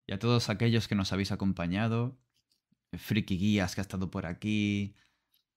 Y 0.06 0.12
a 0.12 0.18
todos 0.18 0.50
aquellos 0.50 0.88
que 0.88 0.94
nos 0.94 1.12
habéis 1.12 1.32
acompañado, 1.32 2.18
Friki 2.92 3.38
Guías 3.38 3.74
que 3.74 3.80
ha 3.80 3.82
estado 3.82 4.10
por 4.10 4.26
aquí, 4.26 4.94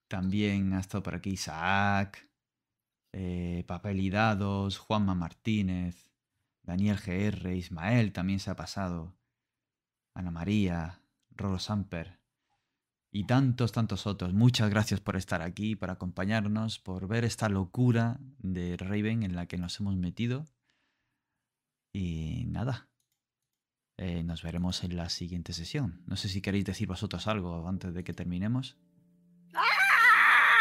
también 0.07 0.73
ha 0.73 0.79
estado 0.79 1.03
por 1.03 1.15
aquí 1.15 1.31
Isaac, 1.31 2.30
eh, 3.13 3.63
Papel 3.67 3.99
y 3.99 4.09
Dados, 4.09 4.77
Juanma 4.77 5.15
Martínez, 5.15 6.11
Daniel 6.63 6.97
GR, 6.97 7.53
Ismael 7.55 8.13
también 8.13 8.39
se 8.39 8.51
ha 8.51 8.55
pasado, 8.55 9.17
Ana 10.13 10.31
María, 10.31 11.01
Rolo 11.31 11.59
Samper 11.59 12.21
y 13.11 13.25
tantos, 13.25 13.71
tantos 13.71 14.07
otros. 14.07 14.33
Muchas 14.33 14.69
gracias 14.69 15.01
por 15.01 15.17
estar 15.17 15.41
aquí, 15.41 15.75
por 15.75 15.89
acompañarnos, 15.89 16.79
por 16.79 17.07
ver 17.07 17.25
esta 17.25 17.49
locura 17.49 18.19
de 18.39 18.77
Raven 18.77 19.23
en 19.23 19.35
la 19.35 19.47
que 19.47 19.57
nos 19.57 19.79
hemos 19.79 19.95
metido. 19.97 20.45
Y 21.93 22.45
nada, 22.47 22.89
eh, 23.97 24.23
nos 24.23 24.43
veremos 24.43 24.83
en 24.83 24.95
la 24.95 25.09
siguiente 25.09 25.51
sesión. 25.51 26.03
No 26.07 26.15
sé 26.15 26.29
si 26.29 26.41
queréis 26.41 26.65
decir 26.65 26.87
vosotros 26.87 27.27
algo 27.27 27.67
antes 27.67 27.93
de 27.93 28.03
que 28.03 28.13
terminemos. 28.13 28.77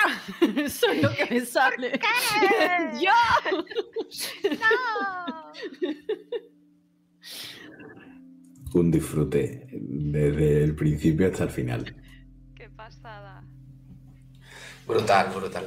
Eso 0.57 0.87
es 0.91 1.03
lo 1.03 1.15
que 1.15 1.27
me 1.27 1.41
sale. 1.45 1.93
qué? 1.93 3.01
¡Yo! 3.01 3.13
¡No! 4.61 5.53
Un 8.73 8.91
disfrute 8.91 9.69
desde 9.73 10.65
el 10.65 10.75
principio 10.75 11.29
hasta 11.29 11.45
el 11.45 11.51
final. 11.51 11.97
¡Qué 12.55 12.71
pasada! 12.71 13.45
Brutal, 14.87 15.31
brutal. 15.35 15.67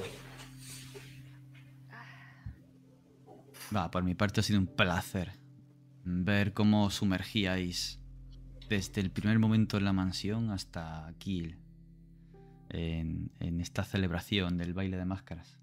Va, 3.76 3.90
por 3.90 4.04
mi 4.04 4.16
parte 4.16 4.40
ha 4.40 4.44
sido 4.44 4.60
un 4.60 4.68
placer 4.68 5.32
ver 6.04 6.54
cómo 6.54 6.90
sumergíais 6.90 8.00
desde 8.70 9.02
el 9.02 9.12
primer 9.12 9.40
momento 9.40 9.78
en 9.78 9.86
la 9.86 9.94
mansión 9.94 10.52
hasta 10.52 11.08
aquí, 11.08 11.56
en, 12.74 13.32
en 13.40 13.62
esta 13.62 13.84
celebración 13.86 14.58
del 14.58 14.74
baile 14.74 14.98
de 14.98 15.06
máscaras. 15.06 15.58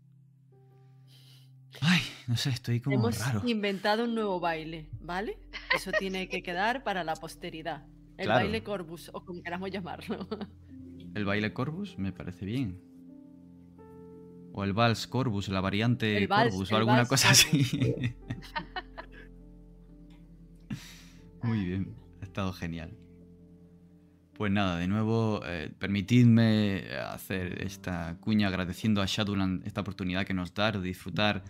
Ay, 1.83 2.01
no 2.27 2.37
sé, 2.37 2.51
estoy 2.51 2.81
como 2.81 2.97
Hemos 2.97 3.19
raro. 3.19 3.43
inventado 3.47 4.05
un 4.05 4.15
nuevo 4.15 4.41
baile, 4.41 4.89
¿vale? 5.01 5.39
Eso 5.75 5.93
tiene 5.99 6.29
que 6.29 6.43
quedar 6.43 6.83
para 6.83 7.05
la 7.05 7.15
posteridad. 7.15 7.87
El 8.17 8.27
Claro. 8.27 8.41
baile 8.45 8.63
Corbus, 8.63 9.11
o 9.15 9.25
como 9.25 9.43
queramos 9.43 9.71
llamarlo. 9.71 10.27
El 11.15 11.25
baile 11.25 11.53
Corvus 11.53 11.97
me 11.99 12.13
parece 12.13 12.45
bien. 12.45 12.81
O 14.53 14.65
el 14.65 14.73
Vals 14.73 15.07
Corvus, 15.07 15.49
la 15.49 15.61
variante 15.61 16.29
vals- 16.29 16.51
Corvus 16.51 16.73
o 16.73 16.77
alguna 16.77 16.97
vals 16.99 17.09
cosa 17.09 17.31
así. 17.31 17.63
Muy 21.43 21.65
bien, 21.65 21.95
ha 22.21 22.25
estado 22.25 22.53
genial. 22.53 22.97
Pues 24.41 24.51
nada, 24.51 24.79
de 24.79 24.89
nuevo, 24.89 25.43
eh, 25.45 25.71
permitidme 25.79 26.83
hacer 27.13 27.63
esta 27.63 28.17
cuña 28.21 28.49
agradeciendo 28.49 29.03
a 29.03 29.05
Shadowland 29.07 29.67
esta 29.67 29.83
oportunidad 29.83 30.25
que 30.25 30.33
nos 30.33 30.55
da 30.55 30.73
de 30.73 30.81
disfrutar 30.81 31.45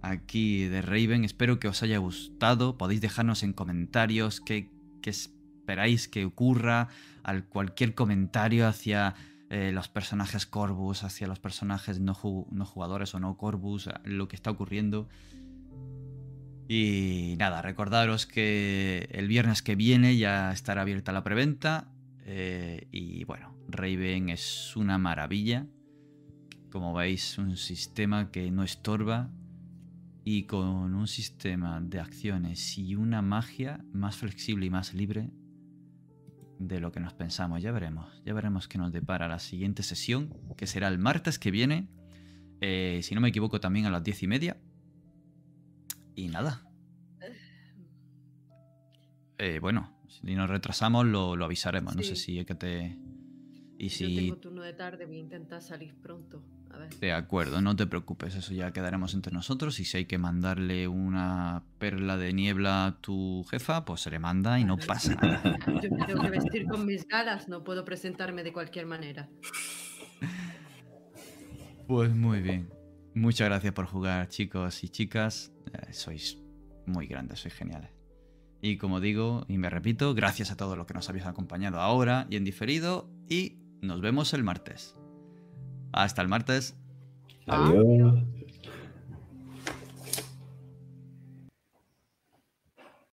aquí 0.00 0.64
de 0.64 0.80
Raven. 0.80 1.26
Espero 1.26 1.60
que 1.60 1.68
os 1.68 1.82
haya 1.82 1.98
gustado. 1.98 2.78
Podéis 2.78 3.02
dejarnos 3.02 3.42
en 3.42 3.52
comentarios 3.52 4.40
qué, 4.40 4.70
esperáis 5.04 6.08
que 6.08 6.24
ocurra, 6.24 6.88
al 7.24 7.44
cualquier 7.44 7.94
comentario 7.94 8.66
hacia 8.66 9.16
eh, 9.50 9.70
los 9.74 9.88
personajes 9.88 10.46
Corvus, 10.46 11.04
hacia 11.04 11.26
los 11.26 11.40
personajes 11.40 12.00
no, 12.00 12.16
no 12.50 12.64
jugadores 12.64 13.14
o 13.14 13.20
no 13.20 13.36
Corvus, 13.36 13.90
lo 14.04 14.28
que 14.28 14.36
está 14.36 14.50
ocurriendo. 14.50 15.10
Y 16.68 17.34
nada, 17.38 17.60
recordaros 17.60 18.24
que 18.24 19.10
el 19.12 19.28
viernes 19.28 19.60
que 19.60 19.76
viene 19.76 20.16
ya 20.16 20.52
estará 20.52 20.80
abierta 20.80 21.12
la 21.12 21.22
preventa. 21.22 21.92
Eh, 22.32 22.86
y 22.92 23.24
bueno, 23.24 23.56
Raven 23.68 24.28
es 24.28 24.76
una 24.76 24.98
maravilla. 24.98 25.66
Como 26.70 26.94
veis, 26.94 27.38
un 27.38 27.56
sistema 27.56 28.30
que 28.30 28.52
no 28.52 28.62
estorba. 28.62 29.32
Y 30.22 30.44
con 30.44 30.94
un 30.94 31.08
sistema 31.08 31.80
de 31.80 31.98
acciones 31.98 32.78
y 32.78 32.94
una 32.94 33.20
magia 33.20 33.84
más 33.92 34.16
flexible 34.16 34.66
y 34.66 34.70
más 34.70 34.94
libre 34.94 35.30
de 36.60 36.78
lo 36.78 36.92
que 36.92 37.00
nos 37.00 37.14
pensamos. 37.14 37.62
Ya 37.62 37.72
veremos. 37.72 38.22
Ya 38.24 38.32
veremos 38.32 38.68
qué 38.68 38.78
nos 38.78 38.92
depara 38.92 39.26
la 39.26 39.40
siguiente 39.40 39.82
sesión, 39.82 40.32
que 40.56 40.68
será 40.68 40.86
el 40.86 40.98
martes 40.98 41.38
que 41.40 41.50
viene. 41.50 41.88
eh, 42.60 43.00
si 43.02 43.14
no 43.16 43.20
me 43.20 43.30
equivoco, 43.30 43.58
también 43.58 43.86
a 43.86 43.90
las 43.90 44.04
diez 44.04 44.22
y 44.22 44.28
media. 44.28 44.56
Y 46.14 46.28
nada. 46.28 46.62
Eh, 49.38 49.58
bueno, 49.58 49.99
si 50.10 50.34
nos 50.34 50.50
retrasamos 50.50 51.06
lo, 51.06 51.36
lo 51.36 51.44
avisaremos. 51.44 51.94
No 51.94 52.02
sé 52.02 52.16
si 52.16 52.38
es 52.38 52.46
que 52.46 52.54
te... 52.54 52.98
Y 53.78 53.88
Yo 53.88 53.96
si... 53.96 54.16
tengo 54.16 54.36
turno 54.36 54.62
de 54.62 54.72
tarde, 54.74 55.06
voy 55.06 55.16
a 55.16 55.20
intentar 55.20 55.62
salir 55.62 55.94
pronto. 55.94 56.44
A 56.70 56.78
ver. 56.78 56.90
De 56.96 57.12
acuerdo, 57.12 57.60
no 57.60 57.74
te 57.74 57.86
preocupes, 57.86 58.34
eso 58.34 58.52
ya 58.52 58.72
quedaremos 58.72 59.14
entre 59.14 59.32
nosotros. 59.32 59.80
Y 59.80 59.84
si 59.84 59.98
hay 59.98 60.04
que 60.04 60.18
mandarle 60.18 60.86
una 60.88 61.64
perla 61.78 62.16
de 62.16 62.32
niebla 62.32 62.86
a 62.86 63.00
tu 63.00 63.44
jefa, 63.50 63.84
pues 63.84 64.02
se 64.02 64.10
le 64.10 64.18
manda 64.18 64.58
y 64.60 64.64
no 64.64 64.76
pasa 64.76 65.14
nada. 65.22 65.58
Yo 65.66 65.90
me 65.90 66.04
tengo 66.04 66.22
que 66.22 66.30
vestir 66.30 66.66
con 66.66 66.84
mis 66.84 67.06
galas, 67.06 67.48
no 67.48 67.64
puedo 67.64 67.84
presentarme 67.84 68.42
de 68.42 68.52
cualquier 68.52 68.86
manera. 68.86 69.28
Pues 71.86 72.14
muy 72.14 72.40
bien. 72.40 72.68
Muchas 73.14 73.48
gracias 73.48 73.72
por 73.72 73.86
jugar, 73.86 74.28
chicos 74.28 74.84
y 74.84 74.88
chicas. 74.88 75.52
Eh, 75.72 75.92
sois 75.92 76.38
muy 76.86 77.06
grandes, 77.06 77.40
sois 77.40 77.54
geniales. 77.54 77.99
Y 78.62 78.76
como 78.76 79.00
digo, 79.00 79.44
y 79.48 79.58
me 79.58 79.70
repito, 79.70 80.14
gracias 80.14 80.50
a 80.50 80.56
todos 80.56 80.76
los 80.76 80.86
que 80.86 80.94
nos 80.94 81.08
habéis 81.08 81.26
acompañado 81.26 81.80
ahora 81.80 82.26
y 82.28 82.36
en 82.36 82.44
diferido. 82.44 83.08
Y 83.28 83.58
nos 83.80 84.00
vemos 84.00 84.34
el 84.34 84.42
martes. 84.42 84.96
Hasta 85.92 86.22
el 86.22 86.28
martes. 86.28 86.76
Adiós. 87.46 88.24